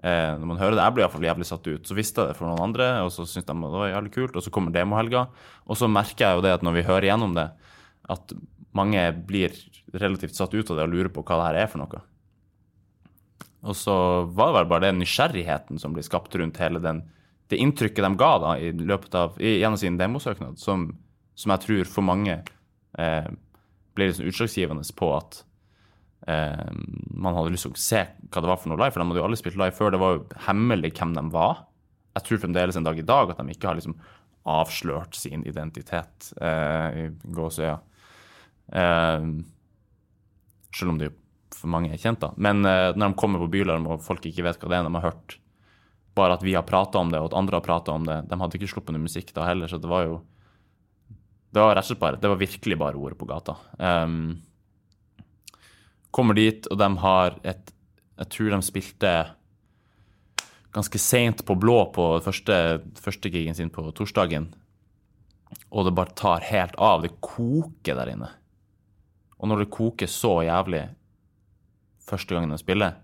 Eh, 0.04 0.34
når 0.38 0.46
man 0.46 0.60
hører 0.62 0.78
det, 0.78 0.84
Jeg 0.84 0.94
blir 0.94 1.06
iallfall 1.06 1.26
jævlig 1.26 1.48
satt 1.50 1.68
ut. 1.68 1.88
Så 1.88 1.98
visste 1.98 2.22
jeg 2.22 2.34
det 2.34 2.38
for 2.38 2.50
noen 2.50 2.68
andre, 2.70 2.92
og 3.06 3.10
så 3.14 3.26
syntes 3.26 3.48
de 3.50 3.56
det 3.56 3.82
var 3.82 3.94
jævlig 3.94 4.14
kult. 4.14 4.36
Og 4.36 4.46
så 4.46 4.54
kommer 4.54 4.76
demohelga, 4.76 5.28
og 5.66 5.80
så 5.80 5.90
merker 5.90 6.28
jeg 6.28 6.38
jo 6.38 6.46
det 6.46 6.54
at 6.60 6.66
når 6.66 6.78
vi 6.78 6.88
hører 6.92 7.10
gjennom 7.10 7.34
det, 7.38 7.50
at 8.08 8.38
mange 8.78 9.02
blir 9.28 9.56
relativt 9.98 10.38
satt 10.38 10.54
ut 10.54 10.70
av 10.70 10.78
det 10.78 10.86
og 10.86 10.94
lurer 10.94 11.10
på 11.10 11.24
hva 11.26 11.40
det 11.40 11.48
her 11.50 11.60
er 11.64 11.72
for 11.72 11.82
noe. 11.82 12.04
Og 13.68 13.76
så 13.76 13.96
var 14.38 14.52
det 14.52 14.60
vel 14.60 14.70
bare 14.70 14.86
den 14.86 15.02
nysgjerrigheten 15.02 15.82
som 15.82 15.96
blir 15.96 16.06
skapt 16.06 16.36
rundt 16.38 16.60
hele 16.62 16.80
den, 16.84 17.02
det 17.52 17.60
inntrykket 17.64 18.04
de 18.04 18.14
ga 18.20 18.32
da 18.44 18.54
i 18.60 18.72
løpet 18.76 19.16
av, 19.16 19.38
gjennom 19.40 19.80
sin 19.80 20.00
demosøknad, 20.00 20.60
som, 20.60 20.90
som 21.38 21.54
jeg 21.54 21.64
tror 21.64 21.92
for 21.92 22.08
mange 22.08 22.42
eh, 23.00 23.30
ble 23.98 24.10
liksom 24.10 24.28
utslagsgivende 24.30 24.84
på 24.98 25.12
at 25.16 25.40
eh, 26.28 26.68
man 27.16 27.38
hadde 27.38 27.54
lyst 27.56 27.70
til 27.70 27.76
å 27.76 27.82
se 27.82 28.04
hva 28.28 28.44
det 28.44 28.52
var 28.52 28.62
for 28.62 28.72
noe 28.72 28.82
live. 28.82 28.94
For 28.94 29.02
de 29.02 29.10
hadde 29.10 29.24
jo 29.24 29.28
alle 29.30 29.40
spilt 29.40 29.60
live 29.60 29.76
før. 29.78 29.94
Det 29.96 30.04
var 30.04 30.18
jo 30.18 30.24
hemmelig 30.50 30.94
hvem 31.00 31.16
de 31.18 31.26
var. 31.34 31.64
Jeg 32.18 32.28
tror 32.28 32.44
fremdeles 32.44 32.80
en 32.80 32.88
dag 32.88 33.00
i 33.00 33.06
dag 33.08 33.32
at 33.32 33.42
de 33.42 33.56
ikke 33.56 33.70
har 33.70 33.80
liksom 33.80 33.98
avslørt 34.48 35.16
sin 35.20 35.44
identitet 35.48 36.32
eh, 36.40 37.00
i 37.04 37.08
gåsøya. 37.36 37.78
Eh, 38.76 39.32
selv 40.78 40.94
om 40.94 41.00
det 41.00 41.10
jo 41.12 41.18
for 41.58 41.72
mange 41.72 41.94
er 41.94 42.02
kjent, 42.02 42.22
da. 42.22 42.34
Men 42.38 42.66
eh, 42.68 42.94
når 42.94 43.12
de 43.12 43.20
kommer 43.20 43.42
på 43.42 43.52
Bylarm 43.56 43.88
og 43.90 44.04
folk 44.06 44.26
ikke 44.28 44.46
vet 44.46 44.60
hva 44.62 44.72
det 44.72 44.80
er, 44.80 44.88
de 44.88 44.98
har 44.98 45.08
hørt 45.10 45.38
bare 46.18 46.38
at 46.38 46.44
vi 46.46 46.56
har 46.58 46.66
prata 46.68 47.00
om 47.00 47.14
det, 47.14 47.22
og 47.22 47.30
at 47.32 47.38
andre 47.38 47.60
har 47.60 47.66
prata 47.66 47.94
om 47.94 48.06
det 48.08 48.18
De 48.30 48.40
hadde 48.42 48.60
ikke 48.60 48.70
sluppet 48.74 48.96
noe 48.96 49.06
musikk 49.06 49.32
da 49.36 49.46
heller, 49.48 49.70
så 49.70 49.80
det 49.82 49.90
var 49.92 50.08
jo 50.08 50.20
Det 51.54 51.64
var 51.64 51.76
rett 51.78 51.86
og 51.86 51.92
slett 51.92 52.04
bare 52.04 52.22
Det 52.22 52.32
var 52.34 52.42
virkelig 52.42 52.78
bare 52.78 53.00
ordet 53.00 53.18
på 53.18 53.30
gata. 53.30 53.58
Um, 53.80 54.42
kommer 56.12 56.38
dit, 56.38 56.68
og 56.68 56.80
de 56.82 56.92
har 57.04 57.40
et 57.44 57.74
Jeg 58.18 58.32
tror 58.34 58.50
de 58.56 58.62
spilte 58.66 59.12
ganske 60.74 61.00
seint 61.02 61.44
på 61.46 61.56
blå 61.58 61.78
på 61.94 62.06
første, 62.22 62.82
første 63.02 63.30
gigen 63.34 63.56
sin 63.56 63.70
på 63.74 63.86
torsdagen. 63.98 64.50
Og 65.72 65.86
det 65.88 65.96
bare 65.98 66.14
tar 66.18 66.44
helt 66.50 66.76
av. 66.78 67.02
Det 67.02 67.18
koker 67.24 67.98
der 67.98 68.12
inne. 68.14 68.30
Og 69.38 69.50
når 69.50 69.64
det 69.64 69.74
koker 69.74 70.10
så 70.10 70.40
jævlig 70.46 70.84
første 72.08 72.36
gangen 72.36 72.54
de 72.54 72.60
spiller, 72.62 72.98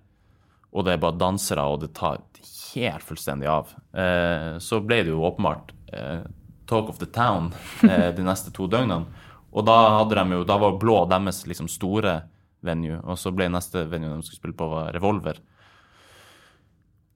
og 0.73 0.85
det 0.85 0.95
er 0.95 1.01
bare 1.03 1.19
dansere, 1.21 1.65
og 1.69 1.83
det 1.83 1.93
tar 1.97 2.21
helt 2.73 3.05
fullstendig 3.05 3.49
av, 3.49 3.73
eh, 3.93 4.57
så 4.57 4.81
ble 4.81 5.03
det 5.05 5.13
jo 5.13 5.21
åpenbart 5.27 5.73
eh, 5.93 6.23
Talk 6.69 6.89
of 6.89 6.97
the 6.97 7.05
Town 7.05 7.51
eh, 7.85 8.09
de 8.15 8.25
neste 8.25 8.53
to 8.55 8.67
døgnene. 8.71 9.05
Og 9.53 9.65
da 9.67 9.75
hadde 9.99 10.17
de 10.17 10.39
jo, 10.39 10.45
da 10.49 10.57
var 10.57 10.79
blå 10.81 11.03
deres 11.11 11.43
liksom 11.45 11.69
store 11.69 12.23
venue, 12.65 12.97
og 13.03 13.19
så 13.19 13.33
ble 13.35 13.51
neste 13.53 13.85
venue 13.91 14.15
de 14.15 14.25
skulle 14.25 14.39
spille 14.39 14.57
på, 14.57 14.69
var 14.71 14.89
Revolver. 14.95 15.37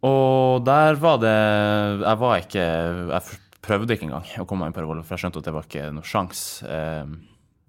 Og 0.05 0.61
der 0.61 0.93
var 1.01 1.15
det 1.17 1.31
Jeg 1.33 2.17
var 2.21 2.35
ikke 2.37 2.65
Jeg 3.09 3.39
prøvde 3.65 3.95
ikke 3.95 4.05
engang 4.05 4.27
å 4.37 4.45
komme 4.45 4.61
meg 4.61 4.69
inn 4.69 4.75
på 4.75 4.83
Revolver, 4.83 5.07
for 5.07 5.17
jeg 5.17 5.25
skjønte 5.25 5.41
at 5.41 5.49
det 5.49 5.55
var 5.55 5.65
ikke 5.65 5.87
noe 5.95 6.05
sjans. 6.07 6.43
Eh, 6.61 7.09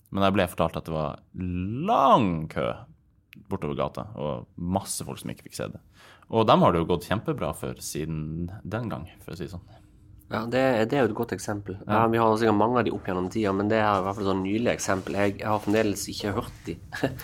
men 0.09 0.24
jeg 0.24 0.37
ble 0.37 0.48
fortalt 0.53 0.77
at 0.81 0.88
det 0.88 0.94
var 0.94 1.18
lang 1.88 2.46
kø 2.53 2.68
bortover 3.48 3.79
gata, 3.79 4.09
og 4.18 4.48
masse 4.57 5.07
folk 5.07 5.20
som 5.20 5.33
ikke 5.33 5.48
fikk 5.48 5.59
se 5.59 5.68
det. 5.72 5.83
Og 6.29 6.46
dem 6.48 6.64
har 6.64 6.74
det 6.74 6.83
jo 6.83 6.90
gått 6.90 7.09
kjempebra 7.09 7.55
for 7.57 7.79
siden 7.83 8.48
den 8.62 8.90
gang, 8.92 9.07
for 9.24 9.35
å 9.35 9.38
si 9.38 9.46
det 9.46 9.55
sånn. 9.55 9.68
Ja, 10.29 10.42
det, 10.44 10.61
det 10.90 10.98
er 10.98 11.07
jo 11.07 11.09
et 11.09 11.16
godt 11.16 11.31
eksempel. 11.33 11.79
Ja, 11.87 12.03
vi 12.12 12.18
har 12.20 12.35
sikkert 12.37 12.59
mange 12.59 12.77
av 12.77 12.85
de 12.85 12.92
opp 12.92 13.07
gjennom 13.09 13.31
tida, 13.33 13.53
men 13.57 13.70
det 13.70 13.79
er 13.81 13.96
i 13.96 14.03
hvert 14.05 14.18
fall 14.18 14.27
sånn 14.29 14.42
nylig 14.44 14.68
eksempel. 14.74 15.16
Jeg, 15.16 15.38
jeg 15.38 15.48
har 15.48 15.62
fremdeles 15.64 16.03
ikke 16.12 16.35
hørt 16.37 16.59
de. 16.66 16.74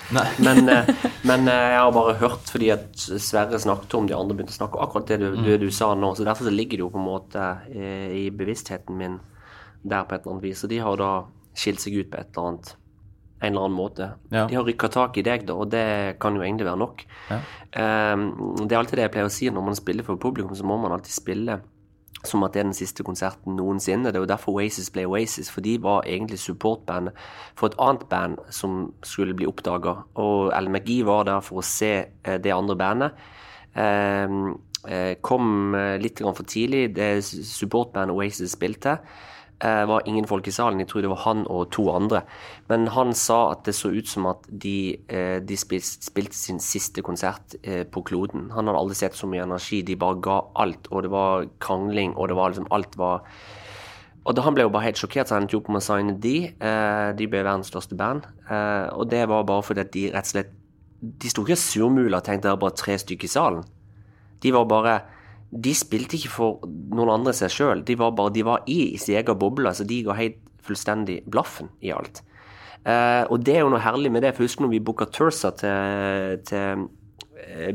Men, 0.47 0.71
eh, 0.73 0.89
men 1.29 1.51
eh, 1.51 1.67
jeg 1.75 1.83
har 1.83 1.93
bare 1.93 2.15
hørt 2.23 2.49
fordi 2.49 2.71
at 2.73 2.87
Sverre 2.97 3.61
snakket 3.61 3.97
om 3.99 4.09
de 4.09 4.17
andre 4.17 4.37
begynte 4.39 4.55
å 4.55 4.57
snakke 4.57 4.79
om 4.79 4.87
akkurat 4.87 5.13
det 5.13 5.19
du, 5.21 5.27
det 5.45 5.59
du 5.61 5.69
sa 5.75 5.91
nå. 5.99 6.15
Så 6.17 6.25
derfor 6.25 6.49
så 6.49 6.55
ligger 6.55 6.81
det 6.81 6.87
jo 6.87 6.91
på 6.95 7.01
en 7.01 7.07
måte 7.11 7.45
eh, 7.75 8.09
i 8.23 8.25
bevisstheten 8.33 8.97
min 8.97 9.19
der 9.85 10.09
på 10.09 10.17
et 10.17 10.25
eller 10.25 10.39
annet 10.39 10.49
vis. 10.49 10.65
Og 10.65 10.73
de 10.73 10.81
har 10.87 11.01
da 11.01 11.11
skilt 11.61 11.85
seg 11.85 12.01
ut 12.01 12.09
på 12.13 12.23
et 12.23 12.33
eller 12.33 12.49
annet 12.55 12.73
en 13.45 13.55
eller 13.55 13.69
annen 13.69 13.77
måte. 13.79 14.09
Ja. 14.33 14.47
De 14.51 14.59
har 14.59 14.67
rykka 14.67 14.91
tak 14.93 15.19
i 15.21 15.25
deg, 15.27 15.47
da, 15.49 15.59
og 15.61 15.71
det 15.73 15.85
kan 16.23 16.37
jo 16.37 16.43
egentlig 16.45 16.67
være 16.69 16.81
nok. 16.81 17.05
Ja. 17.31 17.39
Um, 18.15 18.27
det 18.65 18.73
er 18.73 18.81
alltid 18.81 19.01
det 19.01 19.07
jeg 19.09 19.15
pleier 19.15 19.31
å 19.31 19.35
si 19.35 19.49
når 19.51 19.69
man 19.69 19.79
spiller 19.79 20.07
for 20.07 20.21
publikum, 20.21 20.55
så 20.57 20.67
må 20.67 20.79
man 20.83 20.95
alltid 20.97 21.15
spille 21.15 21.61
som 22.25 22.45
at 22.45 22.55
det 22.55 22.63
er 22.63 22.69
den 22.69 22.77
siste 22.77 23.05
konserten 23.05 23.57
noensinne. 23.59 24.09
Det 24.09 24.19
er 24.19 24.25
jo 24.25 24.31
derfor 24.31 24.59
Oasis 24.59 24.91
ble 24.95 25.07
Oasis, 25.09 25.51
for 25.53 25.65
de 25.65 25.77
var 25.83 26.07
egentlig 26.09 26.41
supportband 26.41 27.13
for 27.59 27.69
et 27.69 27.79
annet 27.83 28.07
band 28.11 28.39
som 28.55 28.93
skulle 29.05 29.37
bli 29.37 29.49
oppdaga. 29.49 29.99
Og 30.21 30.53
Ellen 30.57 30.73
McGee 30.73 31.07
var 31.07 31.27
der 31.29 31.45
for 31.45 31.61
å 31.61 31.67
se 31.67 31.93
eh, 32.01 32.39
det 32.41 32.55
andre 32.55 32.79
bandet. 32.81 33.27
Eh, 33.75 35.15
kom 35.25 35.75
eh, 35.77 35.97
litt 36.01 36.25
for 36.25 36.45
tidlig. 36.49 36.95
Det 36.97 37.11
supportbandet 37.25 38.17
Oasis 38.17 38.57
spilte, 38.57 38.99
eh, 39.61 39.85
var 39.87 40.07
ingen 40.07 40.27
folk 40.27 40.49
i 40.49 40.55
salen. 40.55 40.81
Jeg 40.81 40.89
tror 40.91 41.05
det 41.05 41.11
var 41.13 41.23
han 41.25 41.45
og 41.51 41.71
to 41.75 41.89
andre. 41.93 42.23
Men 42.69 42.89
han 42.95 43.15
sa 43.15 43.53
at 43.53 43.65
det 43.69 43.75
så 43.75 43.93
ut 43.95 44.09
som 44.09 44.27
at 44.31 44.47
de, 44.49 44.99
eh, 45.09 45.41
de 45.41 45.57
spilte, 45.57 46.05
spilte 46.05 46.39
sin 46.39 46.61
siste 46.61 47.03
konsert 47.03 47.57
eh, 47.63 47.85
på 47.85 48.03
kloden. 48.03 48.51
Han 48.55 48.67
hadde 48.67 48.81
aldri 48.81 48.99
sett 48.99 49.19
så 49.19 49.29
mye 49.31 49.45
energi. 49.45 49.83
De 49.83 49.97
bare 49.97 50.21
ga 50.25 50.41
alt, 50.55 50.89
og 50.91 51.05
det 51.05 51.13
var 51.15 51.47
krangling, 51.61 52.17
og 52.17 52.29
det 52.29 52.37
var 52.41 52.55
liksom 52.55 52.71
Alt 52.75 52.97
var 52.99 53.23
og 54.25 54.33
da 54.37 54.45
Han 54.47 54.55
ble 54.57 54.65
jo 54.65 54.73
bare 54.73 54.89
helt 54.89 55.01
sjokkert, 55.01 55.29
så 55.29 55.37
han 55.37 55.45
endte 55.45 55.59
opp 55.59 55.69
med 55.69 55.83
å 55.83 55.85
signe 55.85 56.17
de. 56.21 56.37
Eh, 56.49 57.09
de 57.17 57.27
ble 57.29 57.43
verdens 57.45 57.69
største 57.69 57.97
band. 57.99 58.25
Eh, 58.49 58.87
og 58.97 59.11
det 59.13 59.27
var 59.29 59.45
bare 59.45 59.65
fordi 59.65 59.85
at 59.85 59.93
de 59.93 60.07
rett 60.15 60.31
og 60.31 60.37
slett 60.37 60.53
De 61.05 61.29
sto 61.29 61.43
ikke 61.45 61.61
surmula 61.61 62.17
og 62.17 62.25
tenkte 62.25 62.49
det 62.49 62.55
var 62.55 62.63
bare 62.63 62.79
tre 62.81 62.95
stykker 62.97 63.29
i 63.29 63.29
salen. 63.29 63.65
De 64.41 64.53
var 64.55 64.65
bare 64.65 64.95
De 65.55 65.75
spilte 65.77 66.19
ikke 66.19 66.33
for 66.33 66.65
noen 66.67 67.13
andre 67.15 67.35
seg 67.37 67.53
sjøl. 67.53 67.85
De 67.87 67.95
var 68.01 68.15
bare 68.19 68.35
de 68.35 68.43
var 68.47 68.65
i 68.67 68.97
sin 68.99 69.19
egen 69.21 69.39
boble, 69.39 69.71
så 69.75 69.87
de 69.87 70.03
ga 70.07 70.17
helt 70.19 70.41
fullstendig 70.65 71.21
blaffen 71.31 71.69
i 71.85 71.93
alt. 71.95 72.23
Eh, 72.85 73.23
og 73.31 73.39
det 73.45 73.59
er 73.59 73.63
jo 73.63 73.73
noe 73.73 73.85
herlig 73.85 74.11
med 74.13 74.25
det. 74.25 74.35
For 74.35 74.49
husk 74.49 74.65
når 74.65 74.73
vi 74.75 74.83
booka 74.85 75.07
Tursa 75.13 75.53
til, 75.57 76.41
til 76.49 76.87
eh, 77.45 77.71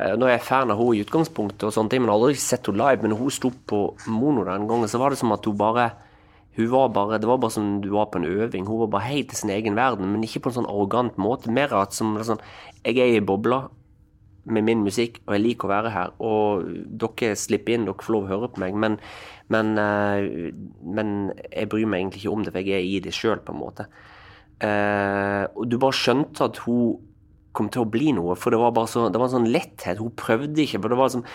Eh, 0.00 0.14
Nå 0.16 0.28
er 0.28 0.38
jeg 0.38 0.46
fan 0.46 0.70
av 0.72 0.80
henne 0.80 0.96
i 0.96 1.02
utgangspunktet, 1.04 1.66
og 1.68 1.74
sånne 1.74 1.92
ting, 1.92 2.02
men 2.02 2.12
har 2.12 2.20
aldri 2.20 2.38
sett 2.40 2.68
henne 2.70 2.80
live. 2.80 3.02
Men 3.04 3.12
når 3.14 3.20
hun 3.20 3.34
sto 3.36 3.50
på 3.72 3.80
mono 4.08 4.46
den 4.48 4.68
gangen, 4.70 4.88
så 4.88 5.00
var 5.00 5.12
det 5.12 5.20
som 5.20 5.34
at 5.36 5.44
hun 5.48 5.58
bare 5.60 5.90
Hun 6.56 6.66
var 6.68 6.88
bare, 6.88 7.18
Det 7.18 7.28
var 7.28 7.38
bare 7.38 7.50
som 7.50 7.80
du 7.80 7.90
var 7.90 8.06
på 8.06 8.18
en 8.18 8.24
øving. 8.24 8.66
Hun 8.66 8.80
var 8.80 8.86
bare 8.88 9.12
helt 9.12 9.32
i 9.32 9.36
sin 9.36 9.50
egen 9.50 9.76
verden, 9.76 10.10
men 10.10 10.22
ikke 10.22 10.40
på 10.40 10.50
en 10.50 10.56
sånn 10.56 10.68
arrogant 10.68 11.16
måte. 11.16 11.48
Mer 11.48 11.72
at 11.72 11.92
som 11.94 12.18
sånn 12.18 12.40
Jeg 12.84 12.98
er 12.98 13.16
i 13.16 13.20
bobla 13.20 13.70
med 14.44 14.64
min 14.64 14.84
musikk, 14.84 15.20
og 15.26 15.34
jeg 15.36 15.44
liker 15.44 15.68
å 15.68 15.72
være 15.72 15.92
her. 15.94 16.14
Og 16.24 16.70
dere 17.02 17.36
slipper 17.38 17.76
inn, 17.76 17.86
dere 17.88 18.00
får 18.00 18.16
lov 18.16 18.26
å 18.26 18.32
høre 18.32 18.50
på 18.54 18.62
meg, 18.62 18.78
men, 18.80 18.96
men, 19.52 19.74
eh, 19.80 20.50
men 20.80 21.14
jeg 21.50 21.70
bryr 21.72 21.90
meg 21.90 22.04
egentlig 22.04 22.24
ikke 22.24 22.34
om 22.34 22.46
det, 22.46 22.54
for 22.54 22.64
jeg 22.64 22.78
er 22.78 22.88
i 22.88 23.02
det 23.04 23.14
sjøl, 23.16 23.42
på 23.44 23.54
en 23.54 23.60
måte. 23.60 23.88
Eh, 24.60 25.44
og 25.56 25.68
du 25.70 25.78
bare 25.80 25.96
skjønte 25.96 26.50
at 26.50 26.60
hun 26.66 26.98
kom 27.56 27.70
til 27.72 27.82
å 27.82 27.90
bli 27.90 28.12
noe, 28.14 28.36
for 28.38 28.54
det 28.54 28.60
var 28.62 28.74
bare 28.76 28.90
så, 28.90 29.08
det 29.10 29.20
var 29.20 29.30
en 29.30 29.40
sånn 29.40 29.50
letthet. 29.52 30.00
Hun 30.00 30.14
prøvde 30.18 30.64
ikke. 30.64 30.80
for 30.82 30.92
det 30.92 31.00
var 31.00 31.16
sånn 31.16 31.28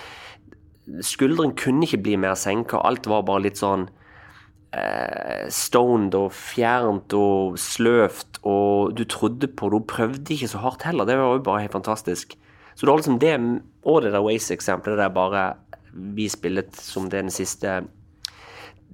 Skulderen 1.02 1.56
kunne 1.58 1.88
ikke 1.88 2.04
bli 2.06 2.14
mer 2.22 2.36
senka. 2.38 2.78
Alt 2.86 3.08
var 3.10 3.24
bare 3.26 3.48
litt 3.48 3.58
sånn 3.58 3.88
eh, 4.78 5.48
stoned 5.50 6.14
og 6.14 6.28
fjernt 6.38 7.16
og 7.18 7.56
sløvt, 7.58 8.38
og 8.46 8.94
du 8.94 9.02
trodde 9.10 9.50
på 9.50 9.72
det. 9.72 9.80
Hun 9.80 9.88
prøvde 9.90 10.36
ikke 10.36 10.52
så 10.52 10.62
hardt 10.62 10.86
heller. 10.86 11.10
Det 11.10 11.18
var 11.18 11.34
jo 11.34 11.46
bare 11.48 11.64
helt 11.66 11.74
fantastisk. 11.74 12.38
Så 12.76 12.86
det 12.86 12.92
har 12.92 13.00
liksom 13.00 13.20
det, 13.20 13.36
og 13.84 14.02
det 14.04 14.12
der 14.12 14.24
Waze-eksempelet, 14.26 15.00
der 15.00 15.14
bare 15.16 15.46
vi 15.96 16.28
spillet 16.30 16.76
som 16.76 17.10
den 17.10 17.32
siste 17.32 17.84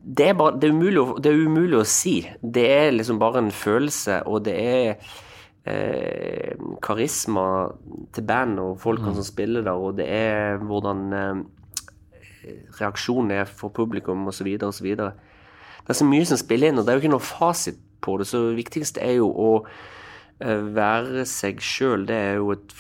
det 0.02 0.28
er, 0.32 0.34
bare, 0.34 0.58
det, 0.58 0.70
er 0.70 0.74
umulig 0.74 1.02
det 1.22 1.30
er 1.30 1.44
umulig 1.46 1.78
å 1.78 1.86
si. 1.86 2.16
Det 2.42 2.64
er 2.74 2.88
liksom 2.94 3.20
bare 3.22 3.44
en 3.44 3.52
følelse, 3.54 4.24
og 4.26 4.40
det 4.48 4.56
er 4.58 4.96
eh, 5.70 6.56
karisma 6.82 7.44
til 8.14 8.26
band 8.26 8.58
og 8.64 8.80
folkene 8.82 9.14
som 9.20 9.28
spiller 9.28 9.66
der, 9.68 9.78
og 9.78 10.00
det 10.00 10.08
er 10.10 10.58
hvordan 10.58 11.04
eh, 11.14 11.44
reaksjonen 12.80 13.36
er 13.36 13.46
for 13.46 13.70
publikum 13.70 14.26
osv. 14.32 14.50
osv. 14.66 14.90
Det 14.98 15.94
er 15.94 16.00
så 16.02 16.08
mye 16.10 16.26
som 16.26 16.42
spiller 16.42 16.72
inn, 16.72 16.82
og 16.82 16.88
det 16.88 16.94
er 16.94 16.98
jo 16.98 17.06
ikke 17.06 17.16
noe 17.16 17.30
fasit 17.30 17.78
på 18.02 18.18
det. 18.18 18.28
Så 18.30 18.48
det 18.50 18.58
viktigste 18.58 19.06
er 19.06 19.20
jo 19.20 19.30
å 19.30 19.52
eh, 19.62 20.66
være 20.74 21.28
seg 21.30 21.62
sjøl. 21.62 22.08
Det 22.10 22.18
er 22.18 22.40
jo 22.42 22.56
et 22.56 22.74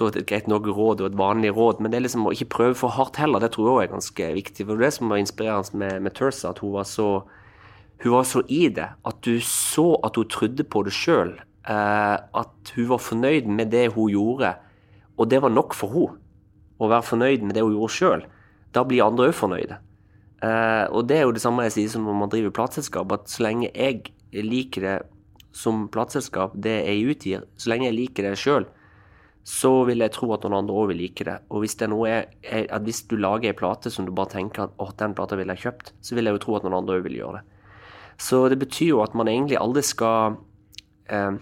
så 0.00 0.08
et 0.08 0.24
greit 0.24 0.48
nok 0.48 0.64
råd 0.72 1.02
og 1.02 1.10
et 1.10 1.18
vanlig 1.20 1.52
råd, 1.52 1.80
men 1.80 1.92
det 1.92 1.98
er 1.98 2.06
liksom 2.06 2.24
å 2.24 2.32
ikke 2.32 2.48
prøve 2.54 2.78
for 2.80 2.96
hardt 2.96 3.20
heller. 3.20 3.42
Det 3.42 3.52
tror 3.52 3.68
jeg 3.82 3.90
er 3.90 3.92
ganske 3.92 4.30
viktig. 4.38 4.64
For 4.64 4.72
det 4.72 4.80
er 4.80 4.88
det 4.88 4.96
som 4.96 5.12
var 5.12 5.20
inspirerende 5.20 5.82
med, 5.82 6.00
med 6.06 6.16
Tursa, 6.16 6.54
at 6.54 6.62
hun 6.64 6.72
var 6.78 6.88
så 6.88 7.10
hun 8.00 8.14
var 8.14 8.24
så 8.24 8.40
i 8.48 8.62
det 8.72 8.86
at 9.04 9.18
du 9.26 9.34
så 9.44 9.92
at 10.06 10.16
hun 10.16 10.28
trodde 10.32 10.64
på 10.64 10.82
det 10.86 10.94
sjøl. 10.96 11.34
Eh, 11.68 12.16
at 12.16 12.72
hun 12.72 12.88
var 12.94 13.02
fornøyd 13.04 13.50
med 13.52 13.74
det 13.74 13.90
hun 13.92 14.08
gjorde, 14.08 14.54
og 15.20 15.28
det 15.28 15.42
var 15.44 15.52
nok 15.52 15.76
for 15.76 15.92
henne. 15.92 16.16
Å 16.80 16.88
være 16.88 17.04
fornøyd 17.04 17.42
med 17.44 17.52
det 17.52 17.60
hun 17.66 17.74
gjorde 17.76 17.92
sjøl. 17.92 18.22
Da 18.72 18.86
blir 18.88 19.04
andre 19.04 19.28
òg 19.28 19.36
fornøyde. 19.36 19.76
Eh, 20.40 20.86
og 20.88 21.04
det 21.10 21.18
er 21.18 21.26
jo 21.26 21.34
det 21.36 21.44
samme 21.44 21.66
jeg 21.66 21.76
sier 21.76 21.92
som 21.92 22.08
når 22.08 22.16
man 22.22 22.32
driver 22.32 22.56
plateselskap, 22.56 23.12
at 23.12 23.28
så 23.28 23.44
lenge 23.44 23.68
jeg 23.68 24.14
liker 24.32 24.86
det 24.86 24.98
som 25.52 25.84
plateselskap, 25.92 26.54
det 26.56 26.78
jeg 26.86 27.12
utgir, 27.12 27.44
så 27.60 27.72
lenge 27.74 27.90
jeg 27.90 27.98
liker 27.98 28.24
det 28.24 28.38
sjøl, 28.40 28.64
så 29.46 29.70
vil 29.88 30.04
jeg 30.04 30.12
tro 30.14 30.28
at 30.34 30.44
noen 30.44 30.58
andre 30.60 30.76
òg 30.76 30.90
vil 30.90 31.00
like 31.00 31.24
det. 31.24 31.38
Og 31.48 31.64
hvis 31.64 31.76
det 31.80 31.86
er 31.86 31.92
noe 31.94 32.08
jeg, 32.10 32.26
jeg, 32.44 32.66
at 32.68 32.84
hvis 32.84 33.02
du 33.08 33.16
lager 33.16 33.50
ei 33.50 33.56
plate 33.56 33.92
som 33.92 34.06
du 34.06 34.12
bare 34.14 34.34
tenker 34.34 34.66
at 34.66 34.74
å, 34.76 34.90
den 35.00 35.16
plata 35.16 35.38
ville 35.38 35.56
jeg 35.56 35.64
kjøpt, 35.64 35.94
så 36.04 36.16
vil 36.16 36.28
jeg 36.28 36.36
jo 36.36 36.42
tro 36.44 36.58
at 36.58 36.66
noen 36.66 36.76
andre 36.82 36.98
òg 36.98 37.06
vil 37.08 37.16
gjøre 37.20 37.40
det. 37.40 37.60
Så 38.20 38.42
det 38.52 38.60
betyr 38.60 38.92
jo 38.92 39.02
at 39.04 39.16
man 39.16 39.30
egentlig 39.32 39.56
aldri 39.56 39.82
skal 39.86 40.36
eh, 41.08 41.40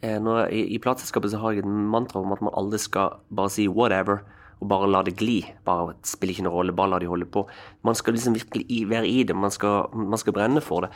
eh, 0.00 0.18
når, 0.22 0.44
I 0.54 0.62
i 0.76 0.82
plateselskapet 0.82 1.34
så 1.34 1.42
har 1.42 1.56
jeg 1.56 1.64
et 1.64 1.70
mantra 1.94 2.22
om 2.22 2.34
at 2.36 2.44
man 2.44 2.54
aldri 2.54 2.78
skal 2.78 3.18
bare 3.34 3.50
si 3.50 3.66
'whatever' 3.66 4.22
og 4.58 4.68
bare 4.68 4.90
la 4.90 5.02
det 5.06 5.16
gli. 5.18 5.42
Bare 5.66 5.94
spiller 6.02 6.34
ikke 6.34 6.44
noen 6.46 6.54
rolle, 6.54 6.74
bare 6.74 6.90
la 6.90 6.98
de 6.98 7.06
holde 7.06 7.26
på. 7.30 7.44
Man 7.86 7.94
skal 7.94 8.14
liksom 8.14 8.34
virkelig 8.34 8.66
i, 8.68 8.84
være 8.90 9.06
i 9.06 9.22
det, 9.22 9.36
man 9.36 9.50
skal, 9.54 9.86
man 9.94 10.18
skal 10.18 10.34
brenne 10.34 10.60
for 10.60 10.86
det. 10.86 10.90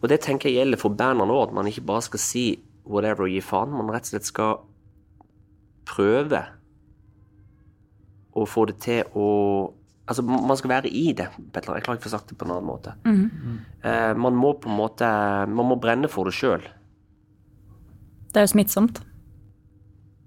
Og 0.00 0.08
det 0.08 0.20
tenker 0.22 0.48
jeg 0.48 0.62
gjelder 0.62 0.78
for 0.78 0.94
bandene 0.94 1.34
òg, 1.34 1.48
at 1.48 1.54
man 1.54 1.66
ikke 1.66 1.86
bare 1.86 2.02
skal 2.02 2.18
si 2.18 2.62
'whatever' 2.86 3.26
og 3.26 3.30
gi 3.30 3.40
faen. 3.40 3.70
Man 3.70 3.90
rett 3.90 4.06
og 4.06 4.14
slett 4.14 4.26
skal 4.26 4.58
prøve 5.88 6.42
å 8.36 8.46
få 8.46 8.66
det 8.70 8.78
til 8.86 9.04
å 9.18 9.28
Altså, 10.10 10.24
man 10.26 10.56
skal 10.58 10.70
være 10.72 10.88
i 10.90 11.12
det. 11.14 11.28
Jeg 11.54 11.62
klarer 11.62 11.78
ikke 11.78 11.92
å 11.92 12.00
få 12.02 12.10
sagt 12.10 12.32
det 12.32 12.36
på 12.40 12.42
en 12.42 12.50
annen 12.56 12.66
måte. 12.66 12.96
Eh, 13.86 14.14
man 14.18 14.34
må 14.34 14.56
på 14.58 14.66
en 14.68 14.74
måte 14.74 15.06
Man 15.46 15.68
må 15.68 15.76
brenne 15.78 16.08
for 16.10 16.26
det 16.26 16.32
sjøl. 16.34 16.64
Det 18.32 18.40
er 18.40 18.48
jo 18.48 18.50
smittsomt. 18.50 18.98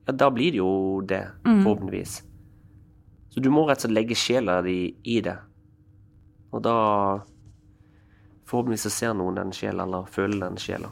Ja, 0.07 0.13
da 0.13 0.29
blir 0.31 0.51
det 0.55 0.61
jo 0.61 1.01
det, 1.03 1.25
forhåpentligvis. 1.65 2.13
Så 3.33 3.43
du 3.43 3.49
må 3.51 3.65
rett 3.67 3.81
og 3.83 3.89
slett 3.89 3.97
legge 3.97 4.15
sjela 4.15 4.61
di 4.61 4.95
i 5.03 5.19
det. 5.21 5.35
Og 6.53 6.61
da 6.63 6.77
Forhåpentligvis 8.45 8.83
så 8.87 8.89
ser 8.91 9.13
noen 9.17 9.35
den 9.35 9.51
sjela, 9.55 9.83
eller 9.87 10.05
føler 10.05 10.43
den 10.47 10.57
sjela. 10.61 10.91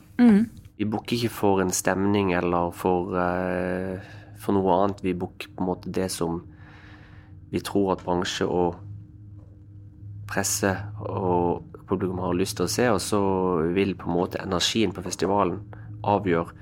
Vi 0.80 0.86
booker 0.86 1.16
ikke 1.16 1.30
for 1.30 1.62
en 1.62 1.72
stemning 1.72 2.32
eller 2.34 2.72
for, 2.72 3.16
eh, 3.16 4.00
for 4.42 4.58
noe 4.58 4.78
annet. 4.78 5.04
Vi 5.06 5.18
booker 5.18 5.52
på 5.56 5.64
en 5.64 5.70
måte 5.70 5.94
det 5.94 6.10
som 6.14 6.42
vi 7.52 7.62
tror 7.64 7.94
at 7.96 8.06
bransje 8.06 8.48
og 8.48 8.80
presse 10.32 10.72
og 11.04 11.78
publikum 11.90 12.22
har 12.24 12.38
lyst 12.38 12.58
til 12.60 12.68
å 12.68 12.72
se, 12.72 12.88
og 12.94 13.02
så 13.04 13.22
vil 13.76 13.98
på 14.00 14.08
en 14.08 14.16
måte 14.16 14.40
energien 14.40 14.94
på 14.96 15.04
festivalen 15.04 15.60
avgjøre 16.08 16.56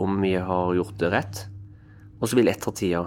om 0.00 0.16
vi 0.22 0.34
har 0.40 0.72
gjort 0.76 0.96
det 1.00 1.12
rett. 1.12 1.42
Og 2.16 2.28
så 2.28 2.38
vil 2.38 2.48
ettertida 2.48 3.04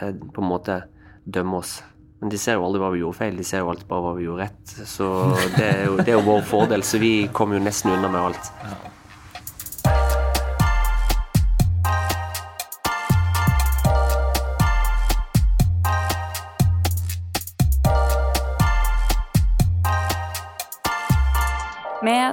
eh, 0.00 0.10
på 0.10 0.42
en 0.42 0.50
måte 0.50 0.82
dømme 1.24 1.62
oss. 1.62 1.78
Men 2.20 2.32
de 2.32 2.38
ser 2.38 2.58
jo 2.58 2.66
aldri 2.66 2.82
hva 2.82 2.90
vi 2.92 3.00
gjorde 3.00 3.18
feil, 3.22 3.38
de 3.38 3.46
ser 3.46 3.62
jo 3.62 3.70
alltid 3.72 3.88
bare 3.88 4.04
hva 4.04 4.14
vi 4.18 4.26
gjorde 4.26 4.46
rett. 4.48 4.72
Så 4.90 5.10
det 5.56 5.66
er 5.66 5.84
jo, 5.86 5.98
det 6.02 6.08
er 6.10 6.18
jo 6.18 6.26
vår 6.26 6.42
fordel, 6.50 6.84
så 6.84 7.00
vi 7.00 7.14
kommer 7.34 7.56
jo 7.56 7.64
nesten 7.64 7.94
unna 7.94 8.10
med 8.12 8.32
alt. 8.32 8.89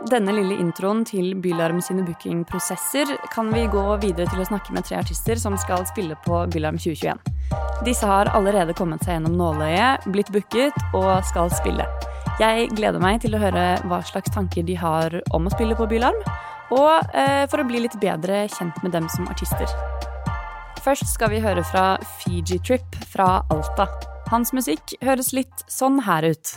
Denne 0.05 0.33
lille 0.36 0.57
introen 0.62 1.01
til 1.07 1.31
Bylarm 1.41 1.79
sine 1.81 2.03
bookingprosesser 2.05 3.15
kan 3.33 3.49
vi 3.53 3.63
gå 3.71 3.83
videre 4.03 4.27
til 4.29 4.43
å 4.43 4.47
snakke 4.47 4.75
med 4.75 4.86
tre 4.86 4.99
artister 4.99 5.39
som 5.41 5.55
skal 5.57 5.86
spille 5.89 6.17
på 6.25 6.43
Bylarm 6.53 6.77
2021. 6.77 7.17
Disse 7.88 8.10
har 8.10 8.29
allerede 8.38 8.75
kommet 8.77 9.01
seg 9.05 9.17
gjennom 9.17 9.38
nåløyet, 9.39 10.05
blitt 10.13 10.29
booket 10.33 10.75
og 10.97 11.23
skal 11.29 11.49
spille. 11.53 11.88
Jeg 12.38 12.69
gleder 12.77 13.01
meg 13.01 13.23
til 13.23 13.33
å 13.33 13.41
høre 13.41 13.65
hva 13.89 14.01
slags 14.05 14.33
tanker 14.33 14.65
de 14.67 14.75
har 14.77 15.15
om 15.33 15.47
å 15.47 15.53
spille 15.55 15.77
på 15.77 15.88
Bylarm, 15.89 16.19
og 16.75 17.15
eh, 17.15 17.45
for 17.49 17.63
å 17.63 17.67
bli 17.67 17.81
litt 17.86 17.97
bedre 18.01 18.45
kjent 18.53 18.77
med 18.83 18.93
dem 18.93 19.07
som 19.13 19.29
artister. 19.31 19.71
Først 20.83 21.10
skal 21.10 21.33
vi 21.33 21.41
høre 21.43 21.63
fra 21.65 21.95
Fiji 22.19 22.60
Trip 22.63 23.01
fra 23.10 23.41
Alta. 23.53 23.89
Hans 24.31 24.53
musikk 24.53 24.93
høres 25.03 25.33
litt 25.36 25.65
sånn 25.71 26.01
her 26.05 26.29
ut. 26.33 26.53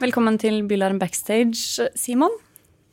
Velkommen 0.00 0.36
til 0.40 0.60
Bylarm 0.68 0.98
Backstage, 1.00 1.86
Simon. 1.98 2.32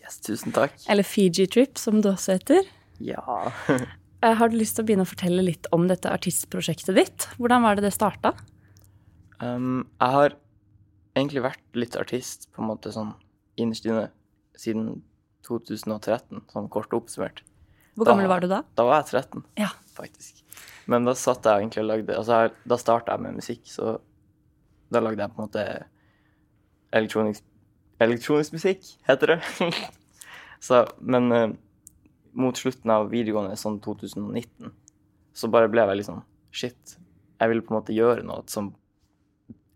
Yes, 0.03 0.19
tusen 0.23 0.53
takk. 0.55 0.75
Eller 0.91 1.05
Fiji 1.07 1.45
Trip, 1.51 1.77
som 1.79 1.99
du 2.03 2.09
også 2.13 2.37
heter. 2.39 2.69
Ja. 3.03 3.23
Eh, 4.23 4.37
Har 4.39 4.47
du 4.47 4.53
lyst 4.55 4.77
til 4.77 4.85
å 4.85 4.87
begynne 4.87 5.03
å 5.03 5.07
fortelle 5.09 5.43
litt 5.43 5.65
om 5.75 5.83
dette 5.89 6.07
artistprosjektet 6.07 6.95
ditt? 6.95 7.25
Hvordan 7.35 7.65
var 7.65 7.75
det 7.75 7.81
det 7.83 7.89
starta? 7.91 8.29
Um, 9.43 9.81
jeg 9.99 10.13
har 10.13 10.35
egentlig 11.19 11.41
vært 11.43 11.59
litt 11.75 11.97
artist, 11.99 12.45
på 12.55 12.63
en 12.63 12.69
måte 12.69 12.93
sånn 12.95 13.09
innerst 13.59 13.83
inne, 13.83 14.05
siden 14.55 15.01
2013, 15.43 16.39
sånn 16.53 16.69
kort 16.71 16.95
oppsummert. 16.95 17.41
Hvor 17.99 18.07
Da- 18.07 18.13
gammel 18.13 18.31
var 18.31 18.39
du 18.39 18.47
da? 18.47 18.61
Da 18.79 18.85
var 18.87 19.01
jeg 19.03 19.11
13, 19.11 19.43
Ja. 19.59 19.73
faktisk. 19.91 20.39
Men 20.87 21.03
da 21.03 21.11
satt 21.19 21.43
jeg 21.43 21.59
egentlig 21.67 21.83
og 21.83 21.89
lagde 21.91 22.15
Altså, 22.15 22.39
da 22.65 22.75
starta 22.79 23.17
jeg 23.17 23.25
med 23.27 23.35
musikk, 23.41 23.65
så 23.67 23.99
da 24.89 25.01
lagde 25.03 25.19
jeg 25.19 25.35
på 25.35 25.43
en 25.43 25.49
måte 25.49 25.67
elektronisk 26.93 27.49
Elektronisk 28.01 28.55
musikk, 28.55 28.87
heter 29.07 29.35
det. 29.35 29.35
så, 30.65 30.79
men 30.99 31.31
uh, 31.31 31.51
mot 32.33 32.57
slutten 32.57 32.91
av 32.91 33.11
videregående, 33.11 33.55
sånn 33.59 33.77
2019, 33.85 34.71
så 35.33 35.49
bare 35.53 35.69
ble 35.71 35.83
jeg 35.83 35.91
veldig 35.91 36.07
sånn 36.07 36.23
Shit, 36.53 36.95
jeg 37.39 37.51
vil 37.51 37.61
på 37.65 37.73
en 37.73 37.77
måte 37.79 37.95
gjøre 37.95 38.25
noe 38.25 38.43
som 38.51 38.71